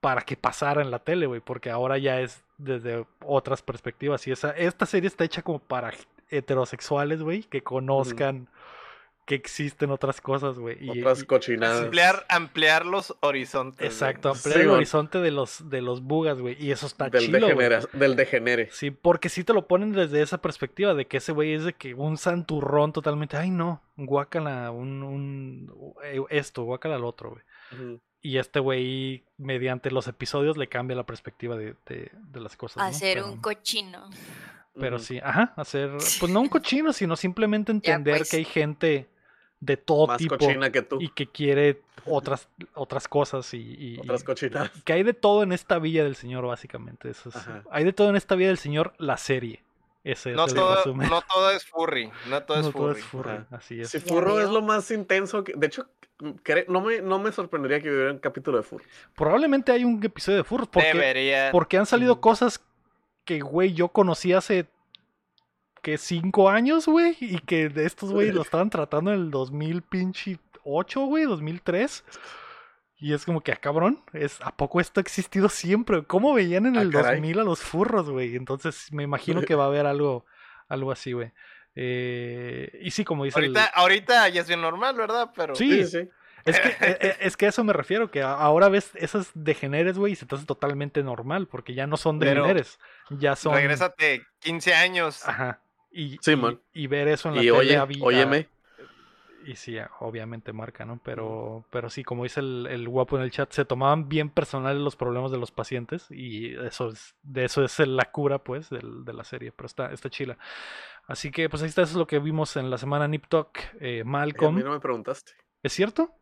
para 0.00 0.22
que 0.22 0.36
pasara 0.38 0.80
en 0.80 0.90
la 0.90 1.00
tele, 1.00 1.26
güey, 1.26 1.40
porque 1.40 1.68
ahora 1.70 1.98
ya 1.98 2.20
es 2.20 2.42
desde 2.56 3.04
otras 3.26 3.60
perspectivas. 3.60 4.26
Y 4.26 4.32
esa 4.32 4.52
esta 4.52 4.86
serie 4.86 5.08
está 5.08 5.24
hecha 5.24 5.42
como 5.42 5.58
para 5.58 5.92
heterosexuales, 6.30 7.22
güey, 7.22 7.42
que 7.42 7.62
conozcan 7.62 8.48
que 9.26 9.34
existen 9.34 9.90
otras 9.90 10.20
cosas, 10.20 10.58
güey. 10.58 10.78
y- 10.80 11.00
Otras 11.00 11.22
y- 11.22 11.26
cochinadas. 11.26 11.82
Ampliar, 11.82 12.24
ampliar 12.28 12.86
los 12.86 13.14
horizontes. 13.20 13.84
exacto, 13.84 14.32
Sí, 14.34 14.38
ampliar 14.38 14.60
el 14.60 14.66
man. 14.68 14.76
horizonte 14.76 15.18
de 15.18 15.30
los 15.32 15.68
de 15.68 15.82
los 15.82 16.00
bugas, 16.02 16.40
güey, 16.40 16.56
y 16.58 16.70
eso 16.70 16.86
está 16.86 17.10
Del, 17.10 17.26
chido, 17.26 17.38
güey. 17.40 17.50
degenera- 17.50 17.88
del 17.92 18.16
degenere. 18.16 18.68
Sí, 18.70 18.90
porque 18.92 19.28
sí 19.28 19.42
te 19.44 19.52
lo 19.52 19.66
ponen 19.66 19.92
desde 19.92 20.22
esa 20.22 20.38
perspectiva 20.40 20.94
de 20.94 21.06
que 21.06 21.16
ese 21.18 21.32
güey 21.32 21.52
es 21.54 21.64
de 21.64 21.72
que 21.72 21.92
un 21.94 22.16
santurrón 22.16 22.92
totalmente, 22.92 23.36
ay 23.36 23.50
no, 23.50 23.82
guácala 23.96 24.70
un, 24.70 25.02
un 25.02 25.94
eh, 26.04 26.20
esto, 26.30 26.62
guácala 26.62 26.94
al 26.94 27.04
otro, 27.04 27.30
güey. 27.30 28.00
Y 28.22 28.38
este 28.38 28.60
güey, 28.60 29.24
mediante 29.38 29.90
los 29.90 30.06
episodios, 30.08 30.56
le 30.56 30.68
cambia 30.68 30.96
la 30.96 31.04
perspectiva 31.06 31.56
de, 31.56 31.74
de- 31.86 32.10
de 32.14 32.40
las 32.40 32.56
cosas. 32.56 32.76
¿no? 32.78 32.84
Hacer 32.84 33.18
Pero- 33.18 33.32
un 33.32 33.40
cochino. 33.40 34.08
Pero 34.78 34.98
sí, 34.98 35.18
ajá, 35.22 35.54
hacer, 35.56 35.90
pues 36.20 36.30
no 36.30 36.40
un 36.42 36.48
cochino, 36.48 36.92
sino 36.92 37.16
simplemente 37.16 37.72
entender 38.06 38.18
pues. 38.18 38.30
que 38.30 38.36
hay 38.36 38.44
gente 38.44 39.08
de 39.60 39.76
todo 39.76 40.06
Más 40.06 40.18
tipo 40.18 40.36
cochina 40.36 40.70
que 40.70 40.82
tú. 40.82 40.98
y 41.00 41.08
que 41.08 41.26
quiere 41.26 41.80
otras, 42.04 42.48
otras 42.74 43.08
cosas 43.08 43.52
y, 43.54 43.58
y- 43.58 43.98
Otras 44.00 44.22
y- 44.22 44.24
cochinadas. 44.24 44.70
que 44.84 44.92
hay 44.92 45.02
de 45.02 45.14
todo 45.14 45.42
en 45.42 45.52
esta 45.52 45.78
villa 45.78 46.04
del 46.04 46.14
señor, 46.16 46.46
básicamente. 46.46 47.10
Eso 47.10 47.30
es- 47.30 47.36
hay 47.70 47.84
de 47.84 47.92
todo 47.92 48.10
en 48.10 48.16
esta 48.16 48.34
villa 48.34 48.48
del 48.48 48.58
señor, 48.58 48.92
la 48.98 49.16
serie. 49.16 49.62
Ese 50.04 50.30
es 50.30 50.36
No 50.36 50.44
el 50.46 50.54
todo, 50.54 50.76
resumen. 50.76 51.08
no 51.10 51.20
todo 51.22 51.50
es 51.50 51.64
furry. 51.64 52.12
No 52.28 52.42
todo 52.44 52.58
es 52.60 52.66
No 52.66 52.70
todo 52.72 52.82
furry. 52.88 53.00
es 53.00 53.04
furry, 53.06 53.30
Ajá. 53.30 53.46
así 53.56 53.80
es. 53.80 53.88
Si 53.90 53.98
Furro 53.98 54.40
es 54.40 54.48
lo 54.50 54.62
más 54.62 54.88
intenso 54.92 55.42
que. 55.42 55.54
De 55.54 55.66
hecho, 55.66 55.88
cre- 56.20 56.66
no 56.68 56.80
me, 56.80 57.00
no 57.00 57.18
me 57.18 57.32
sorprendería 57.32 57.80
que 57.80 57.90
hubiera 57.90 58.12
un 58.12 58.18
capítulo 58.18 58.58
de 58.58 58.62
Furro. 58.62 58.84
Probablemente 59.16 59.72
hay 59.72 59.84
un 59.84 60.00
episodio 60.04 60.38
de 60.38 60.44
furros 60.44 60.68
porque, 60.68 60.92
Debería. 60.92 61.48
porque 61.50 61.76
han 61.76 61.86
salido 61.86 62.20
cosas 62.20 62.62
que, 63.24 63.40
güey, 63.40 63.72
yo 63.72 63.88
conocí 63.88 64.32
hace 64.32 64.68
que 65.86 65.98
cinco 65.98 66.50
años, 66.50 66.86
güey, 66.86 67.16
y 67.20 67.38
que 67.38 67.68
de 67.68 67.86
estos 67.86 68.10
güey 68.10 68.32
lo 68.32 68.42
estaban 68.42 68.70
tratando 68.70 69.12
en 69.12 69.20
el 69.20 69.30
2000 69.30 69.82
pinche 69.82 70.40
8, 70.64 71.02
güey, 71.02 71.22
2003. 71.26 72.02
Y 72.98 73.12
es 73.12 73.24
como 73.24 73.40
que, 73.40 73.52
ah, 73.52 73.56
cabrón, 73.56 74.02
es, 74.12 74.40
¿a 74.42 74.50
poco 74.56 74.80
esto 74.80 74.98
ha 74.98 75.02
existido 75.02 75.48
siempre? 75.48 76.02
¿Cómo 76.02 76.34
veían 76.34 76.66
en 76.66 76.76
Ah, 76.76 76.82
el 76.82 76.90
caray. 76.90 77.12
2000 77.20 77.38
a 77.38 77.44
los 77.44 77.60
furros, 77.60 78.10
güey? 78.10 78.34
Entonces 78.34 78.92
me 78.92 79.04
imagino 79.04 79.42
que 79.42 79.54
va 79.54 79.62
a 79.62 79.66
haber 79.68 79.86
algo, 79.86 80.26
algo 80.66 80.90
así, 80.90 81.12
güey. 81.12 81.30
Eh, 81.76 82.80
y 82.82 82.90
sí, 82.90 83.04
como 83.04 83.24
dice 83.24 83.38
el- 83.38 83.44
Ahorita, 83.44 83.64
ahorita 83.66 84.28
ya 84.30 84.40
es 84.40 84.48
bien 84.48 84.62
normal, 84.62 84.96
¿verdad? 84.96 85.30
Pero 85.36 85.54
Sí, 85.54 85.84
Sí, 85.84 86.02
sí. 86.02 86.08
Es 86.46 86.58
que, 86.60 86.68
e- 86.68 86.98
e- 87.00 87.16
es 87.20 87.36
que 87.36 87.46
a 87.46 87.48
eso 87.50 87.62
me 87.62 87.72
refiero, 87.72 88.10
que 88.10 88.22
ahora 88.22 88.68
ves 88.68 88.90
esos 88.94 89.30
degeneres, 89.34 89.98
güey, 89.98 90.14
y 90.14 90.16
se 90.16 90.26
te 90.26 90.34
hace 90.36 90.46
totalmente 90.46 91.02
normal, 91.04 91.46
porque 91.48 91.74
ya 91.74 91.86
no 91.86 91.96
son 91.96 92.18
Pero 92.18 92.42
degeneres, 92.42 92.78
ya 93.10 93.36
son... 93.36 93.54
regrésate 93.54 94.22
15 94.40 94.74
años. 94.74 95.26
Ajá. 95.28 95.60
Y, 95.96 96.18
Sí, 96.20 96.32
y- 96.32 96.36
man. 96.36 96.60
y 96.74 96.86
ver 96.88 97.08
eso 97.08 97.28
en 97.30 97.36
la 97.36 97.42
Y 97.42 97.46
tele 97.46 97.56
oye, 97.80 98.00
óyeme. 98.02 98.48
Y 99.46 99.54
sí, 99.54 99.76
obviamente 100.00 100.52
marca, 100.52 100.84
¿no? 100.84 101.00
Pero, 101.04 101.64
pero 101.70 101.88
sí, 101.88 102.02
como 102.02 102.24
dice 102.24 102.40
el, 102.40 102.66
el 102.68 102.88
guapo 102.88 103.16
en 103.16 103.22
el 103.22 103.30
chat, 103.30 103.52
se 103.52 103.64
tomaban 103.64 104.08
bien 104.08 104.28
personales 104.28 104.82
los 104.82 104.96
problemas 104.96 105.30
de 105.30 105.38
los 105.38 105.52
pacientes 105.52 106.06
y 106.10 106.54
eso 106.56 106.88
es, 106.88 107.14
de 107.22 107.44
eso 107.44 107.62
es 107.64 107.78
la 107.78 108.10
cura, 108.10 108.40
pues, 108.42 108.70
del- 108.70 109.04
de 109.04 109.12
la 109.12 109.22
serie, 109.22 109.52
pero 109.52 109.66
está, 109.66 109.92
está 109.92 110.10
chila. 110.10 110.36
Así 111.06 111.30
que, 111.30 111.48
pues 111.48 111.62
ahí 111.62 111.68
está, 111.68 111.82
eso 111.82 111.92
es 111.92 111.96
lo 111.96 112.08
que 112.08 112.18
vimos 112.18 112.56
en 112.56 112.70
la 112.70 112.78
semana 112.78 113.06
Nip 113.06 113.26
Talk, 113.28 113.56
eh, 113.74 113.98
Eh, 113.98 114.00
A 114.00 114.04
Malcolm. 114.04 114.56
mí 114.56 114.62
no 114.64 114.72
me 114.72 114.80
preguntaste. 114.80 115.32
¿Es 115.62 115.72
cierto? 115.72 116.12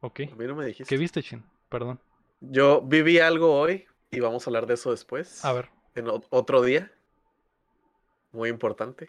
Ok. 0.00 0.20
A 0.32 0.34
mí 0.34 0.46
no 0.46 0.56
me 0.56 0.66
dijiste. 0.66 0.92
¿Qué 0.92 0.98
viste, 0.98 1.22
Chin? 1.22 1.44
Perdón. 1.68 2.00
Yo 2.40 2.82
viví 2.82 3.20
algo 3.20 3.56
hoy 3.58 3.86
y 4.10 4.18
vamos 4.20 4.46
a 4.46 4.50
hablar 4.50 4.66
de 4.66 4.74
eso 4.74 4.90
después. 4.90 5.44
A 5.44 5.52
ver. 5.52 5.68
En 5.94 6.06
otro 6.08 6.62
día. 6.62 6.92
Muy 8.32 8.48
importante. 8.50 9.08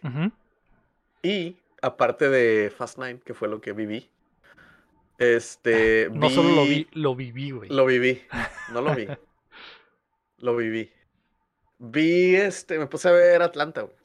Y 1.22 1.58
aparte 1.82 2.30
de 2.30 2.70
Fast 2.70 2.98
Nine, 2.98 3.20
que 3.20 3.34
fue 3.34 3.48
lo 3.48 3.60
que 3.62 3.74
viví. 3.74 4.10
Este. 5.18 6.08
Ah, 6.10 6.10
No 6.14 6.30
solo 6.30 6.50
lo 6.56 6.64
vi, 6.64 6.88
lo 6.94 7.16
viví, 7.16 7.52
güey. 7.52 7.70
Lo 7.70 7.86
viví. 7.86 8.22
No 8.72 8.82
lo 8.82 8.96
vi. 8.96 9.08
lo 10.38 10.56
viví. 10.56 10.92
Vi 11.80 12.36
este. 12.36 12.80
Me 12.80 12.88
puse 12.88 13.10
a 13.10 13.12
ver 13.12 13.42
Atlanta, 13.42 13.82
güey. 13.82 13.96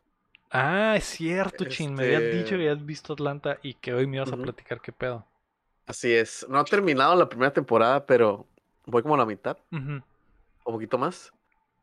Ah, 0.51 0.95
es 0.97 1.05
cierto, 1.05 1.65
Chin. 1.65 1.95
Me 1.95 2.05
habías 2.05 2.23
Este- 2.23 2.37
dicho 2.37 2.49
que 2.51 2.55
habías 2.69 2.85
visto 2.85 3.13
Atlanta 3.15 3.59
y 3.63 3.75
que 3.75 3.93
hoy 3.93 4.07
me 4.07 4.19
ibas 4.19 4.33
a 4.33 4.37
platicar 4.37 4.81
qué 4.81 4.93
pedo. 4.93 5.27
Así 5.87 6.13
es. 6.13 6.47
No 6.49 6.59
ha 6.59 6.65
terminado 6.65 7.15
la 7.17 7.29
primera 7.29 7.53
temporada, 7.53 8.07
pero 8.07 8.47
voy 8.87 9.03
como 9.03 9.15
a 9.15 9.19
la 9.19 9.27
mitad. 9.27 9.59
Ujú. 9.73 10.01
O 10.65 10.73
poquito 10.73 10.97
más. 10.97 11.33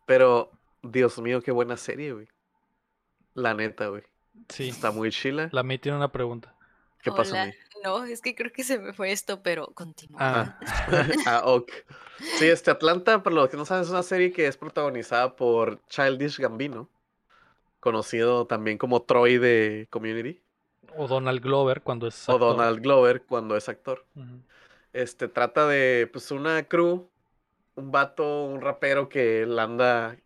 Pero, 0.06 0.52
Dios 0.82 1.20
mío, 1.22 1.42
qué 1.42 1.52
buena 1.52 1.76
serie, 1.78 2.14
güey. 2.14 2.28
La 3.34 3.54
neta, 3.54 3.88
güey. 3.88 4.04
Sí. 4.50 4.70
Está 4.70 4.92
muy 4.92 5.12
chila. 5.12 5.50
La 5.52 5.64
May 5.64 5.78
tiene 5.78 5.98
una 5.98 6.12
pregunta. 6.12 6.54
¿Qué 7.02 7.12
pasa, 7.12 7.34
Hola. 7.34 7.46
May? 7.46 7.54
No, 7.84 8.04
es 8.04 8.22
que 8.22 8.36
creo 8.36 8.52
que 8.52 8.64
se 8.64 8.78
me 8.78 8.94
fue 8.94 9.12
esto, 9.12 9.42
pero 9.42 9.68
continúa. 9.74 10.18
Ah. 10.20 10.60
ah, 11.26 11.42
ok. 11.46 11.72
Sí, 12.38 12.48
este 12.48 12.70
Atlanta, 12.70 13.24
para 13.24 13.36
los 13.36 13.50
que 13.50 13.58
no 13.58 13.66
saben, 13.66 13.84
es 13.84 13.90
una 13.90 14.04
serie 14.04 14.32
que 14.32 14.46
es 14.46 14.56
protagonizada 14.58 15.36
por 15.36 15.84
Childish 15.88 16.38
Gambino, 16.40 16.90
conocido 17.80 18.46
también 18.46 18.78
como 18.78 19.02
Troy 19.02 19.40
de 19.40 19.88
Community, 19.90 20.40
O 20.96 21.08
Donald 21.08 21.42
Glover 21.42 21.82
cuando 21.82 22.08
es. 22.08 22.30
o 22.30 22.34
actor. 22.34 22.56
Donald 22.56 22.82
Glover 22.82 23.24
cuando 23.24 23.56
es 23.58 23.68
actor. 23.68 24.06
Este 24.94 25.28
trata 25.28 25.68
de 25.68 26.08
pues 26.12 26.30
una 26.30 26.64
crew, 26.64 27.10
un 27.76 27.92
vato, 27.92 28.44
un 28.44 28.62
rapero 28.62 29.10
que 29.10 29.46
la 29.48 29.64
anda 29.64 30.18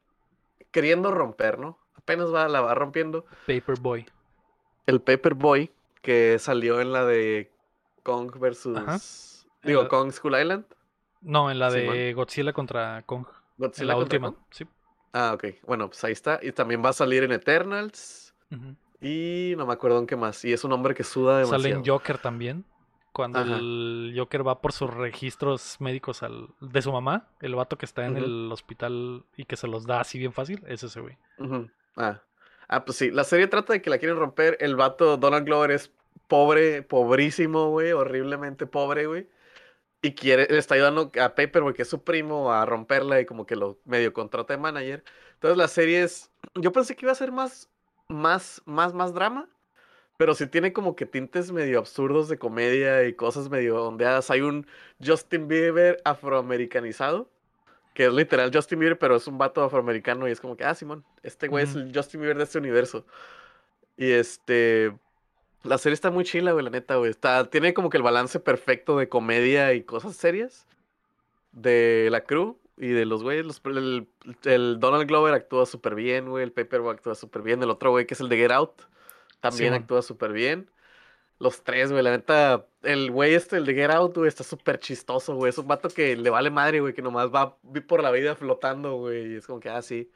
queriendo 0.72 1.12
romper, 1.12 1.60
¿no? 1.60 1.78
Apenas 2.06 2.32
va, 2.32 2.48
la 2.48 2.62
va 2.62 2.76
rompiendo. 2.76 3.26
Paperboy. 3.48 4.06
El 4.86 5.02
Paperboy, 5.02 5.72
que 6.04 6.38
salió 6.38 6.80
en 6.80 6.92
la 6.94 7.04
de 7.04 7.52
Kong 8.04 8.38
versus. 8.40 9.48
En 9.64 9.68
Digo, 9.70 9.82
la- 9.84 9.88
Kong 9.90 10.12
School 10.12 10.40
Island. 10.40 10.66
No, 11.22 11.50
en 11.50 11.58
la 11.58 11.72
de. 11.72 12.14
Godzilla 12.14 12.54
contra 12.54 13.02
Kong. 13.08 13.26
En 13.28 13.66
Godzilla 13.66 13.88
la 13.88 13.94
contra 13.96 14.18
última. 14.18 14.32
Kong. 14.32 14.46
Sí. 14.52 14.66
Ah, 15.14 15.32
ok. 15.34 15.46
Bueno, 15.66 15.88
pues 15.88 16.04
ahí 16.04 16.12
está. 16.12 16.40
Y 16.44 16.52
también 16.52 16.84
va 16.86 16.90
a 16.90 16.94
salir 16.94 17.24
en 17.24 17.32
Eternals. 17.32 18.36
Y 19.02 19.56
no 19.58 19.66
me 19.66 19.74
acuerdo 19.74 19.98
en 19.98 20.06
qué 20.06 20.16
más. 20.16 20.46
Y 20.46 20.54
es 20.54 20.64
un 20.64 20.72
hombre 20.74 20.94
que 20.94 21.04
suda 21.04 21.38
demasiado. 21.40 21.62
Sale 21.64 21.74
en 21.76 21.86
Joker 21.86 22.20
también. 22.20 22.66
Cuando 23.14 23.40
Ajá. 23.40 23.56
el 23.56 24.14
Joker 24.16 24.46
va 24.46 24.60
por 24.62 24.74
sus 24.74 24.94
registros 24.94 25.78
médicos 25.80 26.22
al, 26.22 26.50
de 26.60 26.82
su 26.82 26.92
mamá, 26.92 27.30
el 27.40 27.56
vato 27.56 27.78
que 27.78 27.86
está 27.86 28.06
en 28.06 28.18
el 28.18 28.52
hospital 28.52 29.24
y 29.38 29.46
que 29.46 29.56
se 29.56 29.68
los 29.70 29.86
da 29.88 30.02
así 30.02 30.20
bien 30.20 30.34
fácil, 30.34 30.62
es 30.68 30.84
ese 30.84 31.00
güey. 31.00 31.18
Ujú. 31.40 31.70
Ah. 31.96 32.22
ah, 32.68 32.86
pues 32.86 32.98
sí. 32.98 33.12
La 33.12 33.24
serie 33.24 33.48
trata 33.48 33.74
de 33.74 33.82
que 33.82 33.90
la 33.90 33.98
quieren 33.98 34.18
romper. 34.18 34.58
El 34.60 34.76
vato 34.76 35.18
Donald 35.18 35.46
Glover 35.46 35.72
es 35.72 35.92
pobre, 36.28 36.84
pobrísimo, 36.84 37.70
güey. 37.70 37.92
Horriblemente 37.94 38.68
pobre, 38.68 39.08
güey. 39.08 39.30
Y 40.02 40.14
quiere, 40.14 40.48
le 40.50 40.60
está 40.60 40.76
ayudando 40.76 41.12
a 41.22 41.36
Paperboy, 41.36 41.74
que 41.74 41.82
es 41.84 41.90
su 41.90 42.04
primo, 42.04 42.52
a 42.54 42.66
romperla 42.66 43.20
y 43.22 43.26
como 43.26 43.46
que 43.46 43.56
lo 43.56 43.80
medio 43.86 44.14
contrata 44.14 44.54
de 44.54 44.60
manager. 44.60 45.04
Entonces 45.36 45.58
la 45.58 45.68
serie 45.68 46.04
es. 46.04 46.32
Yo 46.56 46.72
pensé 46.72 46.96
que 46.96 47.06
iba 47.06 47.12
a 47.12 47.16
ser 47.16 47.32
más. 47.32 47.70
Más, 48.08 48.62
más, 48.66 48.94
más 48.94 49.14
drama. 49.14 49.50
Pero 50.18 50.36
sí 50.36 50.48
tiene 50.48 50.74
como 50.74 50.96
que 50.96 51.06
tintes 51.06 51.52
medio 51.52 51.80
absurdos 51.80 52.30
de 52.30 52.38
comedia 52.40 53.06
y 53.06 53.14
cosas 53.16 53.50
medio 53.50 53.84
ondeadas. 53.86 54.32
Hay 54.32 54.42
un 54.42 54.68
Justin 55.04 55.48
Bieber 55.48 56.02
afroamericanizado. 56.06 57.30
Que 57.96 58.06
es 58.06 58.14
literal 58.14 58.52
Justin 58.54 58.78
Bieber, 58.78 59.00
pero 59.00 59.16
es 59.16 59.26
un 59.26 59.40
vato 59.40 59.64
afroamericano. 59.64 60.28
Y 60.28 60.32
es 60.32 60.40
como 60.40 60.56
que, 60.56 60.64
ah, 60.64 60.76
Simón, 60.76 61.04
este 61.24 61.48
güey 61.48 61.64
es 61.64 61.74
el 61.76 61.92
Justin 61.96 62.20
Bieber 62.22 62.38
de 62.38 62.44
este 62.44 62.60
universo. 62.60 63.08
Y 63.98 64.12
este. 64.12 64.96
La 65.64 65.80
serie 65.80 65.96
está 65.96 66.12
muy 66.12 66.24
chila, 66.26 66.52
güey, 66.52 66.64
la 66.64 66.70
neta, 66.70 66.98
güey. 66.98 67.10
Está, 67.10 67.50
tiene 67.50 67.74
como 67.74 67.90
que 67.90 67.98
el 67.98 68.04
balance 68.04 68.40
perfecto 68.40 69.00
de 69.00 69.10
comedia 69.10 69.74
y 69.74 69.82
cosas 69.82 70.16
serias 70.16 70.68
de 71.54 72.10
la 72.12 72.22
crew. 72.24 72.60
y 72.78 72.90
de 72.90 73.06
los 73.06 73.24
güeyes. 73.24 73.46
los- 73.46 73.62
el, 73.66 74.08
el 74.44 74.80
Donald 74.82 75.08
Glover 75.08 75.34
actúa 75.34 75.66
súper 75.66 75.96
bien, 75.96 76.28
güey. 76.30 76.44
El 76.44 76.52
Paperboy 76.52 76.94
actúa 76.94 77.16
súper 77.16 77.42
bien. 77.42 77.64
El 77.64 77.70
otro 77.70 77.90
güey 77.92 78.06
que 78.06 78.14
es 78.14 78.20
el 78.20 78.28
de 78.28 78.36
Get 78.36 78.52
Out 78.52 78.82
también 79.40 79.74
actúa 79.80 80.02
súper 80.02 80.34
bien. 80.34 80.70
Los 81.38 81.64
tres, 81.64 81.92
güey, 81.92 82.02
la 82.04 82.12
neta, 82.12 82.66
el 82.82 83.12
güey 83.12 83.34
este, 83.34 83.58
el 83.58 83.66
de 83.66 83.74
Get 83.74 83.92
Out, 83.92 84.16
güey, 84.16 84.28
está 84.28 84.44
súper 84.44 84.80
chistoso, 84.80 85.36
güey. 85.36 85.50
Es 85.50 85.58
un 85.58 85.68
vato 85.68 85.90
que 85.90 86.16
le 86.16 86.30
vale 86.30 86.50
madre, 86.50 86.80
güey, 86.80 86.94
que 86.94 87.02
nomás 87.02 87.28
va 87.28 87.58
por 87.88 88.02
la 88.02 88.12
vida 88.12 88.36
flotando, 88.36 88.96
güey. 88.96 89.34
Y 89.34 89.36
es 89.36 89.48
como 89.48 89.60
que, 89.60 89.70
ah, 89.70 89.82
sí, 89.82 90.10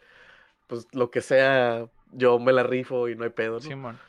pues 0.67 0.87
lo 0.93 1.11
que 1.11 1.21
sea, 1.21 1.89
yo 2.11 2.39
me 2.39 2.53
la 2.53 2.63
rifo 2.63 3.09
y 3.09 3.15
no 3.15 3.25
hay 3.25 3.31
pedo, 3.31 3.55
¿no? 3.55 3.61
Simón. 3.61 3.99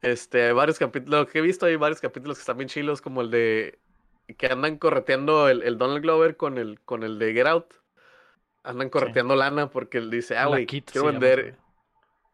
Este, 0.00 0.46
hay 0.46 0.52
varios 0.52 0.80
capítulos, 0.80 1.20
lo 1.20 1.26
que 1.28 1.38
he 1.38 1.42
visto, 1.42 1.66
hay 1.66 1.76
varios 1.76 2.00
capítulos 2.00 2.36
que 2.38 2.40
están 2.40 2.56
bien 2.56 2.68
chilos, 2.68 3.00
como 3.00 3.20
el 3.20 3.30
de 3.30 3.78
que 4.36 4.46
andan 4.46 4.78
correteando 4.78 5.48
el, 5.48 5.62
el 5.62 5.78
Donald 5.78 6.02
Glover 6.02 6.36
con 6.36 6.58
el, 6.58 6.80
con 6.80 7.02
el 7.02 7.18
de 7.18 7.32
Get 7.32 7.46
Out. 7.46 7.74
Andan 8.64 8.90
correteando 8.90 9.34
lana 9.34 9.70
porque 9.70 9.98
él 9.98 10.10
dice, 10.10 10.36
ah, 10.36 10.46
güey, 10.46 10.66
quiero 10.66 11.06
llama, 11.06 11.10
vender. 11.18 11.56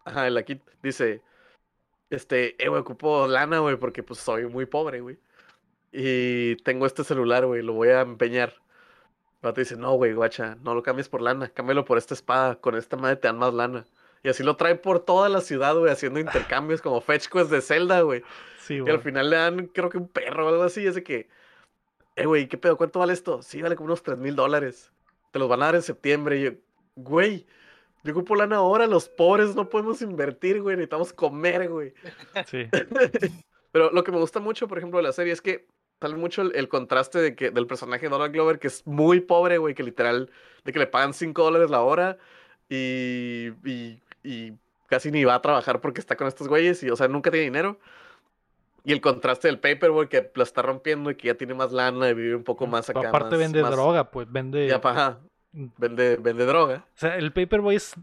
Ajá, 0.05 0.27
el 0.27 0.45
Kit 0.45 0.63
dice, 0.83 1.23
este, 2.11 2.63
eh, 2.63 2.69
güey, 2.69 2.81
ocupo 2.81 3.27
lana, 3.27 3.59
güey, 3.61 3.77
porque 3.77 4.03
pues 4.03 4.21
soy 4.21 4.47
muy 4.47 4.67
pobre, 4.67 5.01
güey. 5.01 5.19
Y 5.93 6.57
tengo 6.57 6.87
este 6.87 7.05
celular, 7.05 7.47
güey, 7.47 7.63
lo 7.63 7.73
voy 7.73 7.89
a 7.89 8.01
empeñar. 8.01 8.55
El 9.41 9.49
vato 9.49 9.61
dice, 9.61 9.77
no, 9.77 9.93
güey, 9.95 10.13
guacha, 10.13 10.57
no 10.63 10.75
lo 10.75 10.83
cambies 10.83 11.09
por 11.09 11.23
lana, 11.23 11.49
cámbialo 11.49 11.85
por 11.85 11.99
esta 11.99 12.15
espada, 12.15 12.57
con 12.57 12.77
esta 12.77 12.97
madre 12.97 13.17
te 13.17 13.29
dan 13.29 13.39
más 13.39 13.55
lana. 13.55 13.87
Y 14.23 14.29
así 14.29 14.43
lo 14.43 14.57
trae 14.57 14.75
por 14.75 15.01
toda 15.01 15.29
la 15.29 15.41
ciudad, 15.41 15.77
güey, 15.77 15.93
haciendo 15.93 16.19
intercambios 16.19 16.83
como 16.83 17.01
fetch 17.01 17.29
quest 17.29 17.51
de 17.51 17.61
Zelda, 17.61 18.01
güey. 18.01 18.23
Sí, 18.61 18.83
Y 18.85 18.91
al 18.91 19.01
final 19.01 19.31
le 19.31 19.37
dan, 19.37 19.67
creo 19.69 19.89
que 19.89 19.99
un 19.99 20.09
perro 20.09 20.47
o 20.47 20.49
algo 20.49 20.63
así, 20.65 20.87
es 20.87 20.97
de 20.97 21.03
que, 21.03 21.29
eh, 22.17 22.27
güey, 22.27 22.49
¿qué 22.49 22.59
pedo? 22.59 22.77
¿Cuánto 22.77 22.99
vale 22.99 23.13
esto? 23.13 23.43
Sí, 23.43 23.63
vale 23.63 23.77
como 23.77 23.87
unos 23.87 24.03
3 24.03 24.19
mil 24.19 24.35
dólares. 24.35 24.91
Te 25.31 25.39
los 25.39 25.49
van 25.49 25.63
a 25.63 25.67
dar 25.67 25.77
en 25.77 25.83
septiembre. 25.83 26.39
Y 26.39 26.43
yo, 26.43 26.51
güey, 26.97 27.47
yo 28.09 28.13
ocupo 28.15 28.35
lana 28.35 28.57
ahora, 28.57 28.87
los 28.87 29.09
pobres 29.09 29.55
no 29.55 29.69
podemos 29.69 30.03
invertir, 30.03 30.61
güey, 30.63 30.77
necesitamos 30.77 31.13
comer, 31.13 31.69
güey. 31.69 31.93
Sí. 32.47 32.67
Pero 33.73 33.91
lo 33.91 34.03
que 34.05 34.13
me 34.13 34.19
gusta 34.19 34.41
mucho, 34.41 34.67
por 34.69 34.79
ejemplo, 34.79 34.99
de 34.99 35.03
la 35.05 35.13
serie 35.13 35.33
es 35.33 35.41
que 35.43 35.67
sale 36.01 36.15
mucho 36.17 36.43
el, 36.43 36.55
el 36.57 36.69
contraste 36.69 37.19
de 37.21 37.35
que, 37.37 37.51
del 37.51 37.67
personaje 37.67 38.07
de 38.07 38.11
Donald 38.11 38.33
Glover, 38.33 38.59
que 38.59 38.69
es 38.69 38.87
muy 38.87 39.21
pobre, 39.21 39.59
güey, 39.59 39.75
que 39.75 39.83
literal, 39.83 40.31
de 40.65 40.73
que 40.73 40.79
le 40.79 40.87
pagan 40.87 41.13
5 41.13 41.43
dólares 41.43 41.71
la 41.71 41.83
hora 41.83 42.19
y, 42.69 43.49
y, 43.65 44.01
y 44.23 44.53
casi 44.87 45.11
ni 45.11 45.25
va 45.25 45.35
a 45.35 45.43
trabajar 45.43 45.81
porque 45.81 46.01
está 46.01 46.17
con 46.17 46.27
estos 46.27 46.49
güeyes 46.49 46.83
y, 46.83 46.91
o 46.91 46.97
sea, 46.97 47.09
nunca 47.09 47.31
tiene 47.31 47.45
dinero. 47.45 47.79
Y 48.85 48.93
el 48.93 49.01
contraste 49.03 49.49
del 49.49 49.59
Paperboy 49.59 50.09
que 50.09 50.31
la 50.35 50.45
está 50.45 50.63
rompiendo 50.63 51.11
y 51.11 51.15
que 51.17 51.27
ya 51.29 51.35
tiene 51.35 51.53
más 51.53 51.73
lana 51.73 52.09
y 52.09 52.15
vive 52.15 52.35
un 52.37 52.45
poco 52.45 52.67
más 52.67 52.89
acá. 52.89 53.09
Aparte 53.09 53.31
más- 53.31 53.39
vende 53.39 53.63
más- 53.63 53.73
droga, 53.73 54.11
pues 54.11 54.31
vende. 54.33 54.67
Ya, 54.67 54.81
pa, 54.81 54.91
ajá, 54.93 55.11
Mm. 55.23 55.28
Vende, 55.53 56.17
vende 56.17 56.45
droga. 56.47 56.85
O 56.95 56.99
sea, 56.99 57.17
el 57.17 57.33
Paperboy 57.33 57.77
es, 57.77 57.95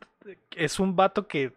es 0.56 0.80
un 0.80 0.96
vato 0.96 1.28
que 1.28 1.54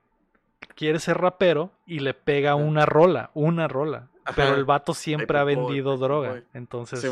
quiere 0.75 0.99
ser 0.99 1.19
rapero 1.19 1.71
y 1.87 2.01
le 2.01 2.15
pega 2.15 2.55
una 2.55 2.87
rola, 2.87 3.31
una 3.35 3.69
rola. 3.69 4.09
Pero 4.37 4.55
el 4.55 4.65
vato 4.67 4.93
siempre 4.93 5.39
ha 5.39 5.45
vendido 5.45 5.97
droga. 5.97 6.43
Entonces, 6.53 7.01
Sí, 7.01 7.09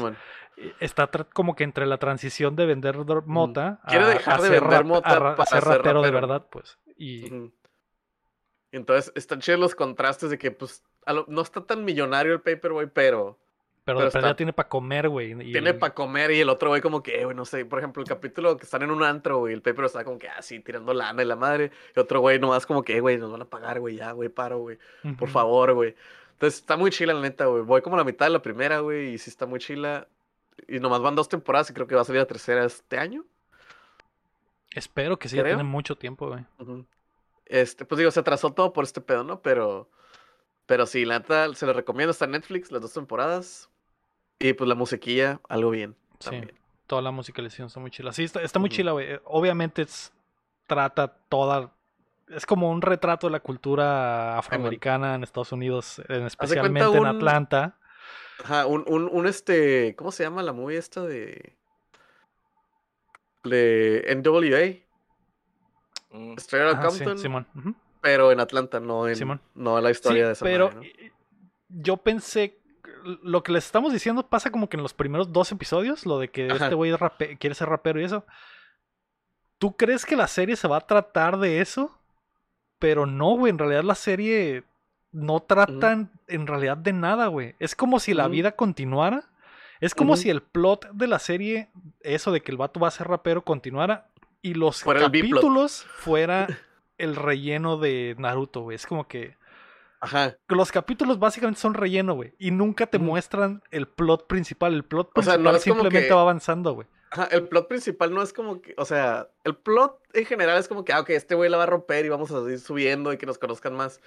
está 0.81 1.07
como 1.33 1.55
que 1.57 1.65
entre 1.65 1.87
la 1.87 1.97
transición 1.99 2.57
de 2.57 2.67
vender 2.67 2.97
dro- 2.99 3.25
mota 3.25 3.81
Quiere 3.89 4.05
a, 4.05 4.09
dejar 4.09 4.39
a 4.41 4.43
de 4.43 4.49
ser, 4.49 4.61
vender 4.61 4.85
mota 4.85 5.09
a 5.09 5.19
ra- 5.19 5.33
a 5.33 5.37
para 5.37 5.49
ser 5.51 5.63
ser 5.63 5.77
rapero 5.79 6.03
de 6.03 6.11
verdad, 6.11 6.47
pues. 6.51 6.79
Y 6.99 7.51
Entonces, 8.73 9.13
están 9.15 9.41
chidos 9.41 9.61
los 9.61 9.75
contrastes 9.75 10.29
de 10.31 10.39
que, 10.39 10.51
pues, 10.51 10.83
lo- 11.07 11.25
no 11.29 11.41
está 11.41 11.63
tan 11.65 11.85
millonario 11.85 12.33
el 12.35 12.41
Paperboy, 12.41 12.87
pero 12.93 13.39
pero, 13.87 13.99
pero 13.99 14.11
de 14.11 14.19
está- 14.19 14.37
tiene 14.37 14.53
para 14.53 14.69
comer, 14.69 15.09
güey. 15.09 15.33
y- 15.49 15.53
tiene 15.53 15.73
para 15.73 15.95
comer 15.95 16.33
y 16.33 16.41
el 16.41 16.51
otro 16.51 16.69
güey 16.69 16.83
como 16.83 17.03
que, 17.03 17.25
güey, 17.25 17.35
no 17.35 17.45
sé, 17.47 17.65
por 17.65 17.79
ejemplo, 17.79 18.03
el 18.03 18.09
capítulo 18.09 18.57
que 18.59 18.65
están 18.65 18.83
en 18.83 18.91
un 18.91 19.03
antro, 19.03 19.39
güey, 19.39 19.55
el 19.55 19.63
Paperboy 19.63 19.87
está 19.87 20.05
como 20.05 20.19
que, 20.19 20.29
así, 20.29 20.61
tirando 20.61 20.93
lana 20.93 21.23
y 21.23 21.27
la 21.27 21.37
madre, 21.37 21.71
y 21.97 21.99
otro 22.01 22.21
güey 22.21 22.39
nomás 22.39 22.67
como 22.67 22.83
que, 22.83 22.97
"Eh, 22.97 23.01
güey, 23.01 23.17
nos 23.17 23.33
van 23.33 23.41
a 23.41 23.47
pagar, 23.47 23.81
güey, 23.81 23.97
ya, 23.97 24.13
güey, 24.13 24.29
paro, 24.29 24.59
güey, 24.59 24.77
por 25.19 25.31
favor, 25.31 25.73
güey. 25.73 25.95
Entonces, 26.33 26.61
está 26.61 26.77
muy 26.77 26.91
chila, 26.91 27.15
la 27.15 27.23
neta, 27.23 27.47
güey. 27.47 27.63
Voy 27.63 27.81
como 27.81 27.97
a 27.97 27.99
la 28.01 28.05
mitad 28.05 28.27
de 28.27 28.31
la 28.31 28.43
primera, 28.43 28.81
güey, 28.81 29.15
y 29.15 29.19
sí 29.19 29.31
está 29.31 29.47
muy 29.47 29.59
chila. 29.59 30.07
Y 30.69 30.81
nomás 30.81 31.01
van 31.01 31.15
dos 31.15 31.29
temporadas 31.31 31.71
y 31.71 31.73
creo 31.73 31.87
que 31.87 31.95
va 31.95 32.03
a 32.03 32.05
salir 32.05 32.21
la 32.21 32.27
tercera 32.27 32.65
este 32.65 32.99
año. 32.99 33.25
Espero 34.75 35.19
que 35.19 35.29
sí, 35.29 35.37
ya 35.37 35.45
tiene 35.45 35.63
mucho 35.63 35.97
tiempo, 35.97 36.29
güey. 36.29 36.45
Este, 37.47 37.85
pues 37.85 37.99
digo, 37.99 38.11
se 38.11 38.21
atrasó 38.21 38.53
todo 38.53 38.73
por 38.73 38.85
este 38.85 39.01
pedo, 39.01 39.25
¿no? 39.25 39.41
Pero, 39.41 39.89
pero 40.67 40.85
sí, 40.87 41.05
la 41.05 41.21
neta, 41.21 41.55
se 41.55 41.65
lo 41.65 41.73
recomiendo, 41.73 42.11
está 42.11 42.25
en 42.27 42.33
Netflix, 42.33 42.71
las 42.73 42.83
dos 42.83 42.93
temporadas. 42.93 43.71
Y 44.39 44.53
pues 44.53 44.69
la 44.69 44.75
musiquilla, 44.75 45.41
algo 45.49 45.71
bien. 45.71 45.97
Sí. 46.19 46.31
También. 46.31 46.53
Toda 46.87 47.03
la 47.03 47.11
musicalización 47.11 47.67
está 47.69 47.81
muy 47.81 47.91
chila. 47.91 48.13
Sí, 48.13 48.25
está, 48.25 48.43
está 48.43 48.59
muy 48.59 48.69
chila, 48.71 48.93
güey. 48.93 49.19
Obviamente 49.25 49.83
es- 49.83 50.13
trata 50.67 51.09
toda. 51.29 51.73
Es 52.29 52.45
como 52.47 52.71
un 52.71 52.83
retrato 52.83 53.27
de 53.29 53.31
la 53.33 53.41
cultura 53.41 54.37
afroamericana 54.39 55.15
en 55.15 55.23
Estados 55.23 55.53
Unidos, 55.53 56.01
en 56.09 56.25
especialmente 56.27 56.97
en 56.97 57.07
Atlanta. 57.07 57.79
Ajá, 58.45 58.67
un, 58.67 58.85
un, 58.89 59.09
un 59.11 59.27
este, 59.27 59.95
¿cómo 59.97 60.13
se 60.13 60.23
llama 60.25 60.43
la 60.43 60.53
movie 60.53 60.77
esta 60.77 61.03
de... 61.03 61.57
De 63.45 64.05
NWA, 64.23 64.85
Mm. 66.13 66.35
Straight 66.39 66.67
Outta 66.69 66.81
Ajá, 66.81 66.91
sí, 66.91 66.99
Compton, 66.99 67.19
Simón. 67.19 67.47
pero 68.01 68.31
en 68.33 68.41
Atlanta, 68.41 68.81
no 68.81 69.07
en, 69.09 69.17
Simón. 69.17 69.41
no 69.55 69.79
la 69.81 69.91
historia 69.91 70.23
Sí, 70.23 70.27
de 70.29 70.33
esa 70.33 70.45
pero 70.45 70.69
madre, 70.71 70.93
¿no? 71.03 71.13
yo 71.69 71.97
pensé, 71.99 72.59
lo 73.23 73.43
que 73.43 73.53
les 73.53 73.65
estamos 73.67 73.93
diciendo 73.93 74.29
pasa 74.29 74.51
como 74.51 74.69
que 74.69 74.77
en 74.77 74.83
los 74.83 74.95
primeros 74.95 75.33
dos 75.33 75.53
episodios, 75.53 76.07
lo 76.07 76.19
de 76.19 76.29
que 76.29 76.51
Ajá. 76.51 76.65
este 76.65 76.75
güey 76.75 76.93
es 76.93 76.99
quiere 77.39 77.55
ser 77.55 77.69
rapero 77.69 78.01
y 78.01 78.05
eso. 78.05 78.27
¿Tú 79.59 79.77
crees 79.77 80.05
que 80.05 80.17
la 80.17 80.27
serie 80.27 80.57
se 80.57 80.69
va 80.69 80.79
a 80.79 80.87
tratar 80.87 81.39
de 81.39 81.61
eso? 81.61 81.97
Pero 82.79 83.07
no, 83.07 83.37
güey, 83.37 83.51
en 83.51 83.59
realidad 83.59 83.85
la 83.85 83.95
serie 83.95 84.65
no 85.13 85.41
trata 85.41 85.93
en, 85.93 86.11
en 86.29 86.47
realidad 86.47 86.77
de 86.77 86.93
nada, 86.93 87.29
güey. 87.29 87.55
Es 87.59 87.75
como 87.75 88.01
si 88.01 88.13
la 88.13 88.29
vida 88.29 88.53
continuara. 88.53 89.25
Es 89.81 89.95
como 89.95 90.17
si 90.17 90.31
el 90.31 90.43
plot 90.43 90.91
de 90.93 91.07
la 91.07 91.19
serie, 91.19 91.69
eso 92.01 92.33
de 92.33 92.41
que 92.43 92.51
el 92.51 92.57
vato 92.57 92.81
va 92.81 92.89
a 92.89 92.91
ser 92.91 93.09
rapero, 93.09 93.45
continuara 93.45 94.09
y 94.43 94.55
los 94.55 94.83
Fuera 94.83 95.05
el 95.05 95.11
B-plot. 95.11 95.33
capítulos 95.33 95.87
fuera 95.97 96.47
el 96.99 97.15
relleno 97.17 97.77
de 97.77 98.15
Naruto, 98.19 98.63
güey. 98.63 98.75
Es 98.77 98.87
como 98.87 99.07
que 99.07 99.37
Ajá. 100.01 100.37
los 100.49 100.71
capítulos 100.73 101.19
básicamente 101.19 101.61
son 101.61 101.75
relleno, 101.75 102.15
güey. 102.15 102.35
Y 102.39 102.51
nunca 102.51 102.87
te 102.87 102.99
Ujú. 102.99 103.07
muestran 103.07 103.63
el 103.71 103.89
plot 103.89 104.27
principal. 104.27 104.75
El 104.75 104.85
plot 104.85 105.11
O 105.15 105.23
sea, 105.23 105.35
principal 105.35 105.53
no 105.55 105.59
simplemente 105.61 106.09
que- 106.09 106.15
va 106.15 106.21
avanzando, 106.23 106.73
güey. 106.75 106.87
Ajá, 107.11 107.29
el 107.31 107.49
plot 107.49 107.69
principal 107.69 108.13
no 108.13 108.21
es 108.21 108.33
como 108.33 108.61
que, 108.61 108.75
o 108.77 108.85
sea, 108.85 109.29
el 109.45 109.55
plot 109.57 110.01
en 110.13 110.27
general 110.27 110.59
es 110.59 110.69
como 110.69 110.85
que, 110.85 110.93
ah, 110.93 111.01
ok, 111.01 111.11
este 111.11 111.35
güey 111.35 111.49
la 111.49 111.57
va 111.57 111.63
a 111.63 111.67
romper 111.67 112.05
y 112.05 112.09
vamos 112.09 112.31
a 112.33 112.41
ir 112.51 112.59
subiendo 112.59 113.13
y 113.13 113.17
que 113.17 113.27
nos 113.27 113.39
conozcan 113.39 113.75
más. 113.75 114.01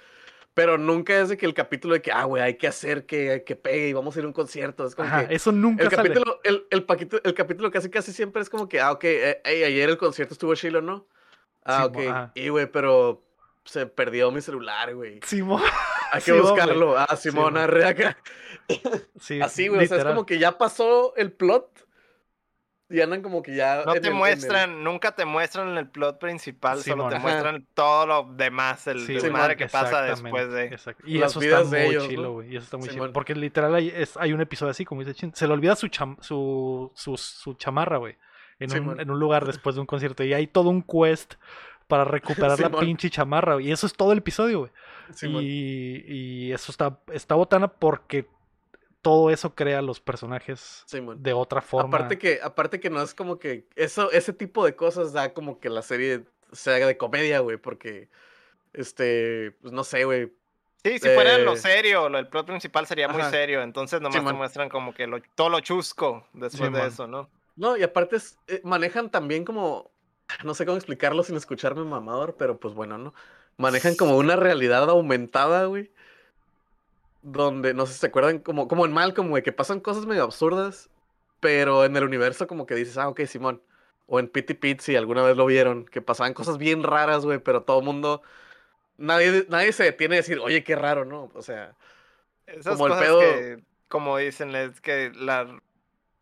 Pero 0.52 0.78
nunca 0.78 1.18
es 1.18 1.28
de 1.28 1.36
que 1.36 1.46
el 1.46 1.54
capítulo 1.54 1.94
de 1.94 2.02
que, 2.02 2.12
ah, 2.12 2.24
güey, 2.24 2.42
hay 2.42 2.54
que 2.56 2.66
hacer 2.66 3.06
que, 3.06 3.42
que 3.46 3.56
pegue 3.56 3.88
y 3.88 3.92
vamos 3.92 4.14
a 4.14 4.18
ir 4.18 4.24
a 4.24 4.28
un 4.28 4.34
concierto. 4.34 4.84
Es 4.84 4.94
como 4.94 5.08
Ajá, 5.08 5.26
que 5.28 5.34
eso 5.34 5.50
nunca 5.50 5.84
el 5.84 5.90
sale. 5.90 6.08
capítulo, 6.10 6.40
el, 6.44 6.66
el, 6.70 6.84
paquito- 6.86 7.20
el 7.24 7.34
capítulo 7.34 7.70
casi 7.70 7.88
casi 7.88 8.12
siempre 8.12 8.42
es 8.42 8.50
como 8.50 8.68
que, 8.68 8.80
ah, 8.80 8.92
ok, 8.92 9.04
eh, 9.04 9.40
ey, 9.44 9.64
ayer 9.64 9.88
el 9.88 9.96
concierto 9.98 10.34
estuvo 10.34 10.54
chilo, 10.54 10.82
¿no? 10.82 11.06
Ah, 11.64 11.82
Sí, 11.92 11.98
ok. 12.00 12.08
ajá. 12.10 12.32
Y, 12.34 12.48
güey, 12.50 12.70
pero 12.70 13.22
se 13.70 13.86
perdió 13.86 14.30
mi 14.32 14.40
celular, 14.40 14.94
güey. 14.94 15.20
Simón. 15.24 15.62
Hay 16.12 16.20
que 16.22 16.32
buscarlo. 16.32 16.98
Ah, 16.98 17.14
Simón, 17.16 17.54
mo. 17.54 17.60
arre 17.60 17.84
acá. 17.86 18.16
Sí, 19.20 19.40
Así, 19.40 19.68
güey, 19.68 19.84
o 19.84 19.88
sea, 19.88 19.98
es 19.98 20.04
como 20.04 20.26
que 20.26 20.38
ya 20.38 20.58
pasó 20.58 21.14
el 21.16 21.32
plot 21.32 21.86
y 22.88 23.00
andan 23.00 23.22
como 23.22 23.42
que 23.42 23.54
ya... 23.54 23.84
No 23.86 23.94
en 23.94 24.02
te 24.02 24.06
el- 24.06 24.06
en 24.06 24.12
el- 24.12 24.18
muestran, 24.18 24.82
nunca 24.84 25.12
te 25.14 25.24
muestran 25.24 25.78
el 25.78 25.88
plot 25.88 26.18
principal, 26.18 26.82
solo 26.82 27.08
te 27.08 27.14
Ajá. 27.16 27.22
muestran 27.22 27.66
todo 27.74 28.06
lo 28.06 28.24
demás, 28.34 28.86
el 28.88 29.06
Sí, 29.06 29.14
desmadre 29.14 29.56
que 29.56 29.68
pasa 29.68 30.02
después 30.02 30.50
de. 30.52 30.64
exacto. 30.66 31.04
Y 31.06 31.18
las 31.18 31.30
eso 31.30 31.40
está 31.40 31.58
de 31.62 31.84
muy 31.86 31.94
ellos, 31.94 32.08
chilo, 32.08 32.22
¿no? 32.24 32.32
güey. 32.32 32.52
Y 32.52 32.56
eso 32.56 32.64
está 32.64 32.76
muy 32.76 32.88
Simón. 32.88 33.06
chilo. 33.06 33.12
Porque 33.12 33.34
literal 33.36 33.72
hay, 33.76 33.92
es- 33.94 34.16
hay 34.16 34.32
un 34.32 34.40
episodio 34.40 34.72
así, 34.72 34.84
como 34.84 35.02
dice 35.02 35.14
Chin. 35.14 35.32
Se 35.34 35.46
le 35.46 35.52
olvida 35.52 35.76
su, 35.76 35.86
cham- 35.86 36.20
su, 36.20 36.90
su, 36.96 37.16
su 37.16 37.54
chamarra, 37.54 37.98
güey. 37.98 38.16
En, 38.58 38.70
un, 38.88 39.00
en 39.00 39.10
un 39.10 39.18
lugar 39.18 39.46
después 39.46 39.74
de 39.76 39.80
un 39.80 39.86
concierto. 39.86 40.22
Y 40.22 40.34
hay 40.34 40.46
todo 40.48 40.68
un 40.68 40.82
quest 40.82 41.34
para 41.90 42.04
recuperar 42.04 42.58
la 42.58 42.70
pinche 42.70 43.10
chamarra, 43.10 43.54
güey. 43.54 43.68
Y 43.68 43.72
eso 43.72 43.86
es 43.86 43.92
todo 43.92 44.12
el 44.12 44.18
episodio, 44.18 44.60
güey. 44.60 44.72
Simón. 45.12 45.42
y, 45.44 46.04
y 46.06 46.52
eso 46.52 46.70
está, 46.72 46.98
está 47.12 47.34
botana 47.34 47.68
porque 47.68 48.26
todo 49.02 49.30
eso 49.30 49.54
crea 49.54 49.82
los 49.82 50.00
personajes 50.00 50.84
de 51.16 51.32
otra 51.32 51.60
forma. 51.60 51.96
Aparte 51.96 52.18
que, 52.18 52.38
aparte 52.42 52.80
que 52.80 52.90
no 52.90 53.02
es 53.02 53.12
como 53.14 53.38
que 53.38 53.66
eso, 53.76 54.10
ese 54.12 54.32
tipo 54.32 54.64
de 54.64 54.76
cosas 54.76 55.12
da 55.12 55.32
como 55.34 55.58
que 55.58 55.68
la 55.70 55.82
serie 55.82 56.24
se 56.52 56.72
haga 56.74 56.86
de 56.86 56.96
comedia, 56.96 57.40
güey, 57.40 57.56
porque 57.56 58.08
este, 58.72 59.52
pues 59.60 59.72
no 59.72 59.84
sé, 59.84 60.04
güey. 60.04 60.32
Sí, 60.82 60.98
si 60.98 61.08
fuera 61.10 61.34
en 61.36 61.44
lo 61.44 61.52
Eh, 61.54 61.56
serio, 61.58 62.08
lo- 62.08 62.18
el 62.18 62.28
plot 62.28 62.46
principal 62.46 62.86
sería 62.86 63.06
muy 63.08 63.22
serio, 63.24 63.62
entonces 63.62 64.00
nomás 64.00 64.14
te 64.14 64.20
Simón. 64.20 64.36
muestran 64.36 64.68
como 64.70 64.94
que 64.94 65.06
lo- 65.06 65.20
todo 65.34 65.50
lo 65.50 65.60
chusco 65.60 66.26
después 66.32 66.72
de 66.72 66.86
eso, 66.86 67.06
¿no? 67.06 67.28
No, 67.56 67.76
y 67.76 67.82
aparte 67.82 68.16
es- 68.16 68.38
eh, 68.48 68.60
manejan 68.64 69.10
también 69.10 69.44
como, 69.44 69.90
no 70.44 70.54
sé 70.54 70.64
cómo 70.66 70.76
explicarlo 70.76 71.22
sin 71.22 71.36
escucharme 71.36 71.84
mamador, 71.84 72.36
pero 72.36 72.58
pues 72.58 72.74
bueno, 72.74 72.98
¿no? 72.98 73.14
Manejan 73.56 73.94
como 73.96 74.16
una 74.16 74.36
realidad 74.36 74.88
aumentada, 74.88 75.66
güey. 75.66 75.90
Donde, 77.22 77.74
no 77.74 77.84
sé 77.86 77.92
si 77.94 77.98
se 78.00 78.06
acuerdan, 78.06 78.38
como, 78.38 78.66
como 78.66 78.86
en 78.86 78.92
Malcolm, 78.92 79.28
güey, 79.28 79.42
que 79.42 79.52
pasan 79.52 79.80
cosas 79.80 80.06
medio 80.06 80.24
absurdas, 80.24 80.88
pero 81.40 81.84
en 81.84 81.94
el 81.96 82.04
universo 82.04 82.46
como 82.46 82.64
que 82.64 82.74
dices, 82.74 82.96
ah, 82.96 83.08
ok, 83.08 83.20
Simón. 83.26 83.60
o 84.06 84.18
en 84.18 84.28
Pity 84.28 84.54
Pit, 84.54 84.80
si 84.80 84.96
alguna 84.96 85.22
vez 85.22 85.36
lo 85.36 85.44
vieron, 85.46 85.84
que 85.84 86.00
pasaban 86.00 86.32
cosas 86.34 86.56
bien 86.58 86.82
raras, 86.82 87.24
güey, 87.24 87.38
pero 87.38 87.62
todo 87.62 87.80
el 87.80 87.84
mundo, 87.84 88.22
nadie, 88.96 89.46
nadie 89.50 89.72
se 89.72 89.84
detiene 89.84 90.16
a 90.16 90.18
decir, 90.18 90.38
oye, 90.38 90.64
qué 90.64 90.74
raro, 90.76 91.04
¿no? 91.04 91.30
O 91.34 91.42
sea, 91.42 91.76
Esas 92.46 92.76
Como 92.78 92.86
el 92.88 92.94
pedo- 92.98 93.20
que, 93.20 93.62
como 93.88 94.16
dicen, 94.16 94.54
es 94.56 94.80
que 94.80 95.12
la, 95.14 95.60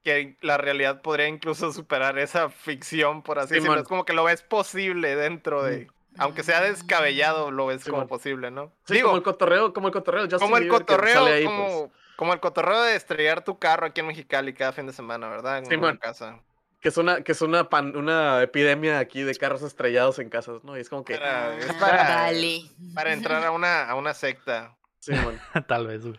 que 0.05 0.37
la 0.41 0.57
realidad 0.59 1.03
podría 1.03 1.29
incluso 1.29 1.73
superar 1.73 2.19
esa 2.19 2.49
ficción, 2.51 3.23
por 3.23 3.39
así 3.39 3.55
decirlo. 3.55 3.77
Es 3.81 3.89
como 3.89 4.05
que 4.05 4.13
lo 4.13 4.25
ves 4.25 4.43
posible 4.43 5.17
dentro 5.17 5.63
de... 5.63 5.89
Aunque 6.21 6.43
sea 6.43 6.61
descabellado, 6.61 7.51
lo 7.53 7.67
ves 7.67 7.85
como 7.85 8.09
posible, 8.09 8.51
¿no? 8.51 8.73
sí, 8.87 8.95
Digo, 8.95 9.09
como 9.09 9.19
el 9.19 9.23
cotorreo, 9.23 9.73
como 9.73 9.87
el 9.89 9.93
cotorreo, 9.93 10.23
Justin 10.25 10.39
como 10.41 10.57
el 10.57 10.67
cotorreo, 10.69 11.15
sale 11.15 11.33
ahí, 11.33 11.45
como, 11.45 11.89
pues, 11.91 11.91
como 12.17 12.33
el 12.33 12.41
cotorreo 12.41 12.83
de 12.83 12.97
estrellar 12.97 13.45
tu 13.45 13.59
carro 13.61 13.87
aquí 13.87 14.01
en 14.01 14.09
Mexicali 14.09 14.53
cada 14.53 14.73
fin 14.73 14.87
de 14.89 14.93
semana, 14.93 15.29
¿verdad? 15.29 15.59
En 15.59 15.79
una 15.79 15.97
casa. 15.97 16.41
que 16.81 16.89
es 16.89 16.97
una, 16.97 17.23
que 17.23 17.31
es 17.31 17.41
una, 17.41 17.69
pan- 17.69 17.95
una 17.97 18.43
epidemia 18.43 18.99
aquí 18.99 19.23
de 19.23 19.33
carros 19.37 19.63
estrellados 19.63 20.19
en 20.19 20.29
casas, 20.29 20.65
¿no? 20.65 20.77
Y 20.77 20.81
es 20.81 20.89
como 20.89 21.05
que, 21.05 21.17
Para, 21.19 21.57
es 21.57 21.67
para, 21.75 23.13
entrar 23.13 23.45
a 23.45 23.53
una, 23.53 23.89
a 23.89 23.95
una 23.95 24.13
secta. 24.15 24.77
Simón. 24.99 25.39
Tal 25.69 25.87
vez, 25.87 26.03
güey. 26.05 26.19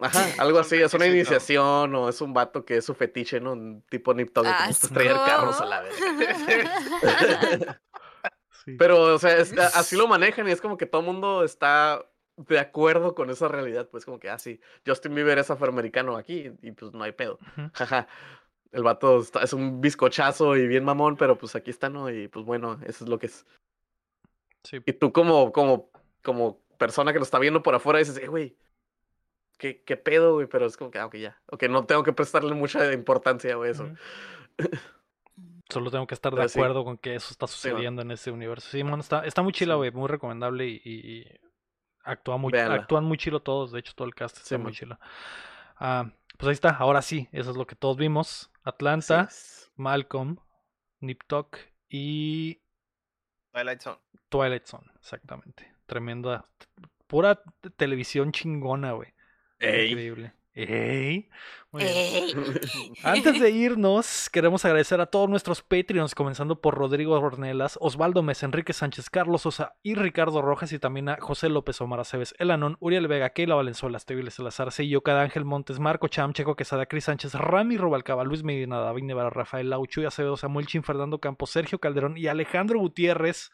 Ajá, 0.00 0.24
algo 0.42 0.58
así, 0.58 0.76
es 0.76 0.92
una 0.94 1.06
iniciación 1.06 1.94
o 1.94 2.08
es 2.08 2.20
un 2.20 2.32
vato 2.34 2.64
que 2.64 2.78
es 2.78 2.84
su 2.84 2.94
fetiche, 2.94 3.40
¿no? 3.40 3.52
Un 3.52 3.82
tipo 3.88 4.12
Nip 4.14 4.32
Tuck 4.32 4.44
que 4.44 4.66
gusta 4.68 4.86
Asco. 4.88 5.24
carros 5.24 5.60
a 5.60 5.64
la 5.66 5.80
vez. 5.82 5.94
Sí. 8.64 8.76
Pero, 8.78 9.14
o 9.14 9.18
sea, 9.18 9.36
es- 9.36 9.52
así 9.58 9.94
lo 9.94 10.06
manejan 10.08 10.48
y 10.48 10.52
es 10.52 10.60
como 10.60 10.78
que 10.78 10.86
todo 10.86 11.02
el 11.02 11.06
mundo 11.06 11.44
está 11.44 12.02
de 12.36 12.58
acuerdo 12.58 13.14
con 13.14 13.28
esa 13.28 13.46
realidad. 13.46 13.88
Pues 13.90 14.06
como 14.06 14.18
que, 14.18 14.30
ah, 14.30 14.38
sí, 14.38 14.58
Justin 14.86 15.14
Bieber 15.14 15.38
es 15.38 15.50
afroamericano 15.50 16.16
aquí 16.16 16.50
y 16.62 16.70
pues 16.72 16.92
no 16.94 17.04
hay 17.04 17.12
pedo. 17.12 17.38
Jaja. 17.74 18.08
El 18.72 18.82
vato 18.82 19.20
está- 19.20 19.42
es 19.42 19.52
un 19.52 19.82
bizcochazo 19.82 20.56
y 20.56 20.66
bien 20.66 20.82
mamón, 20.84 21.16
pero 21.16 21.36
pues 21.36 21.54
aquí 21.54 21.70
está, 21.70 21.90
¿no? 21.90 22.08
Y 22.10 22.28
pues 22.28 22.46
bueno, 22.46 22.80
eso 22.86 23.04
es 23.04 23.10
lo 23.10 23.18
que 23.18 23.26
es. 23.26 23.44
Sí. 24.64 24.78
Y 24.86 24.92
tú 24.94 25.12
como, 25.12 25.52
como, 25.52 25.90
como 26.22 26.58
persona 26.78 27.12
que 27.12 27.18
lo 27.18 27.24
está 27.24 27.38
viendo 27.38 27.62
por 27.62 27.74
afuera 27.74 27.98
dices, 27.98 28.16
eh, 28.16 28.28
güey, 28.28 28.56
¿qué, 29.58 29.82
qué 29.84 29.96
pedo, 29.96 30.34
güey? 30.34 30.46
Pero 30.46 30.66
es 30.66 30.76
como 30.76 30.90
que, 30.90 30.98
ah, 30.98 31.06
ok, 31.06 31.16
ya. 31.16 31.40
Ok, 31.46 31.64
no 31.64 31.84
tengo 31.86 32.02
que 32.02 32.12
prestarle 32.12 32.54
mucha 32.54 32.92
importancia, 32.92 33.54
güey, 33.56 33.70
eso. 33.70 33.88
Solo 35.70 35.90
tengo 35.90 36.06
que 36.06 36.14
estar 36.14 36.32
de 36.32 36.36
Pero 36.36 36.48
sí. 36.48 36.58
acuerdo 36.58 36.84
con 36.84 36.98
que 36.98 37.14
eso 37.14 37.28
está 37.30 37.46
sucediendo 37.46 38.02
en 38.02 38.10
ese 38.10 38.30
universo. 38.30 38.68
Sí, 38.70 38.84
man, 38.84 39.00
está, 39.00 39.24
está 39.24 39.42
muy 39.42 39.52
chila, 39.52 39.74
Sí. 39.74 39.78
güey. 39.78 39.90
Muy 39.92 40.08
recomendable 40.08 40.66
y, 40.68 41.26
actúa 42.02 42.36
muy, 42.36 42.52
Véanla. 42.52 42.74
actúan 42.76 43.04
muy 43.04 43.16
chilo 43.16 43.40
todos. 43.40 43.72
De 43.72 43.80
hecho, 43.80 43.94
todo 43.94 44.06
el 44.06 44.14
cast 44.14 44.36
está 44.36 44.48
Sí, 44.48 44.58
muy 44.58 44.72
chilo. 44.72 44.98
Ah, 45.76 46.10
pues 46.38 46.48
ahí 46.48 46.52
está. 46.52 46.70
Ahora 46.70 47.00
sí, 47.00 47.28
eso 47.32 47.50
es 47.50 47.56
lo 47.56 47.66
que 47.66 47.76
todos 47.76 47.96
vimos. 47.96 48.50
Atlanta. 48.62 49.28
Malcolm, 49.76 50.36
Nip 51.00 51.22
Tuck 51.26 51.56
y 51.88 52.60
Twilight 53.52 53.80
Zone. 53.80 53.98
Twilight 54.28 54.66
Zone. 54.66 54.86
Exactamente. 54.96 55.74
Tremenda. 55.86 56.46
Pura 57.06 57.42
televisión 57.76 58.32
chingona, 58.32 58.92
güey. 58.92 59.13
Ey. 59.58 59.90
Increíble. 59.90 60.34
Ey. 60.54 61.28
Muy 61.72 61.82
bien. 61.82 61.96
Ey. 61.96 62.34
Antes 63.02 63.40
de 63.40 63.50
irnos, 63.50 64.30
queremos 64.30 64.64
agradecer 64.64 65.00
a 65.00 65.06
todos 65.06 65.28
nuestros 65.28 65.62
Patreons, 65.62 66.14
comenzando 66.14 66.60
por 66.60 66.76
Rodrigo 66.76 67.18
Ornelas, 67.18 67.76
Osvaldo 67.80 68.22
Mes, 68.22 68.44
Enrique 68.44 68.72
Sánchez, 68.72 69.10
Carlos 69.10 69.42
Sosa 69.42 69.74
y 69.82 69.96
Ricardo 69.96 70.42
Rojas, 70.42 70.72
y 70.72 70.78
también 70.78 71.08
a 71.08 71.16
José 71.20 71.48
López, 71.48 71.80
Omar 71.80 71.98
Aceves, 71.98 72.36
Elanón, 72.38 72.76
Uriel 72.78 73.08
Vega, 73.08 73.30
Keila 73.30 73.56
Valenzuela, 73.56 73.96
Esteviles 73.96 74.34
Salazar, 74.34 74.70
Sello, 74.70 75.02
Cada 75.02 75.22
Ángel 75.22 75.44
Montes, 75.44 75.80
Marco 75.80 76.06
Cham, 76.06 76.32
Checo 76.32 76.54
Quesada, 76.54 76.86
Cris 76.86 77.04
Sánchez, 77.04 77.34
Rami 77.34 77.76
Rubalcaba, 77.76 78.22
Luis 78.22 78.44
Medina, 78.44 78.78
David 78.78 79.02
Nevara, 79.02 79.30
Rafael 79.30 79.70
Lauchu 79.70 80.02
y 80.02 80.04
Acevedo, 80.04 80.36
Samuel 80.36 80.66
Chin, 80.66 80.84
Fernando 80.84 81.18
Campos, 81.18 81.50
Sergio 81.50 81.80
Calderón 81.80 82.16
y 82.16 82.28
Alejandro 82.28 82.78
Gutiérrez. 82.78 83.50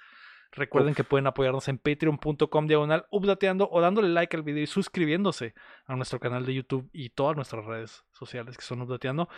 Recuerden 0.53 0.93
Uf. 0.93 0.97
que 0.97 1.05
pueden 1.05 1.27
apoyarnos 1.27 1.69
en 1.69 1.79
patreon.com 1.79 2.67
diagonal 2.67 3.07
updateando 3.11 3.69
o 3.71 3.81
dándole 3.81 4.09
like 4.09 4.37
al 4.37 4.43
video 4.43 4.63
y 4.63 4.67
suscribiéndose 4.67 5.55
a 5.87 5.95
nuestro 5.95 6.19
canal 6.19 6.45
de 6.45 6.55
YouTube 6.55 6.89
y 6.93 7.11
todas 7.11 7.37
nuestras 7.37 7.65
redes 7.65 8.05
sociales 8.13 8.57
que 8.57 8.65
son 8.65 8.83
updateando. 8.83 9.29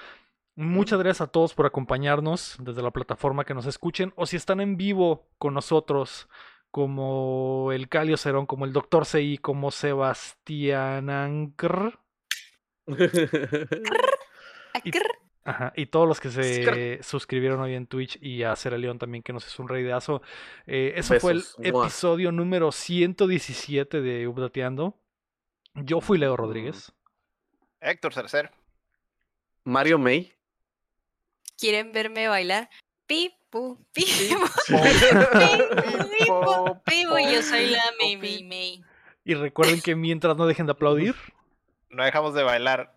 Muchas 0.55 0.99
gracias 0.99 1.23
a 1.23 1.33
todos 1.33 1.55
por 1.55 1.67
acompañarnos 1.67 2.57
desde 2.61 2.83
la 2.83 2.91
plataforma 2.91 3.45
que 3.45 3.55
nos 3.55 3.67
escuchen 3.67 4.13
o 4.17 4.27
si 4.27 4.37
están 4.37 4.61
en 4.61 4.77
vivo 4.77 5.29
con 5.39 5.55
nosotros 5.55 6.29
como 6.71 7.71
el 7.73 7.89
Calio 7.89 8.17
Cerón, 8.17 8.47
como 8.47 8.65
el 8.65 8.73
Dr. 8.73 9.05
CI, 9.05 9.39
como 9.39 9.71
Sebastián 9.71 11.11
Ancr. 11.11 11.99
Ajá, 15.45 15.73
y 15.75 15.87
todos 15.87 16.07
los 16.07 16.21
que 16.21 16.31
se 16.31 17.01
suscribieron 17.03 17.61
hoy 17.61 17.75
en 17.75 17.87
Twitch 17.87 18.17
y 18.23 18.45
a 18.45 18.55
Cera 18.55 18.79
León 18.79 18.99
también, 18.99 19.23
que 19.25 19.33
nos 19.33 19.47
es 19.47 19.59
un 19.59 19.69
reidazo. 19.69 20.23
Eh, 20.67 20.93
eso 20.97 21.19
fue 21.19 21.33
el. 21.33 21.45
Mua. 21.73 21.85
episodio 21.87 22.31
número 22.31 22.71
117 22.71 24.01
de 24.01 24.29
Updateando. 24.29 24.97
Yo 25.75 26.01
fui 26.01 26.19
Leo 26.19 26.37
Rodríguez. 26.37 26.93
Héctor 27.81 28.15
Cercer. 28.15 28.53
Mario 29.65 29.99
May. 29.99 30.33
¿Quieren 31.59 31.93
verme 31.93 32.29
bailar? 32.29 32.69
Pipu, 33.07 33.85
pipu, 33.93 34.09
Pipo, 34.67 34.81
pipu, 36.19 36.83
pipu. 36.85 37.19
Yo 37.33 37.43
soy 37.43 37.67
la 37.71 37.83
May, 38.01 38.17
May. 38.17 38.45
May. 38.45 38.85
Y 39.25 39.35
recuerden 39.35 39.81
que 39.81 39.95
mientras 39.97 40.37
no 40.37 40.47
dejen 40.47 40.67
de 40.67 40.73
aplaudir. 40.73 41.15
No 41.91 42.05
dejamos 42.05 42.35
de 42.35 42.43
bailar. 42.43 42.97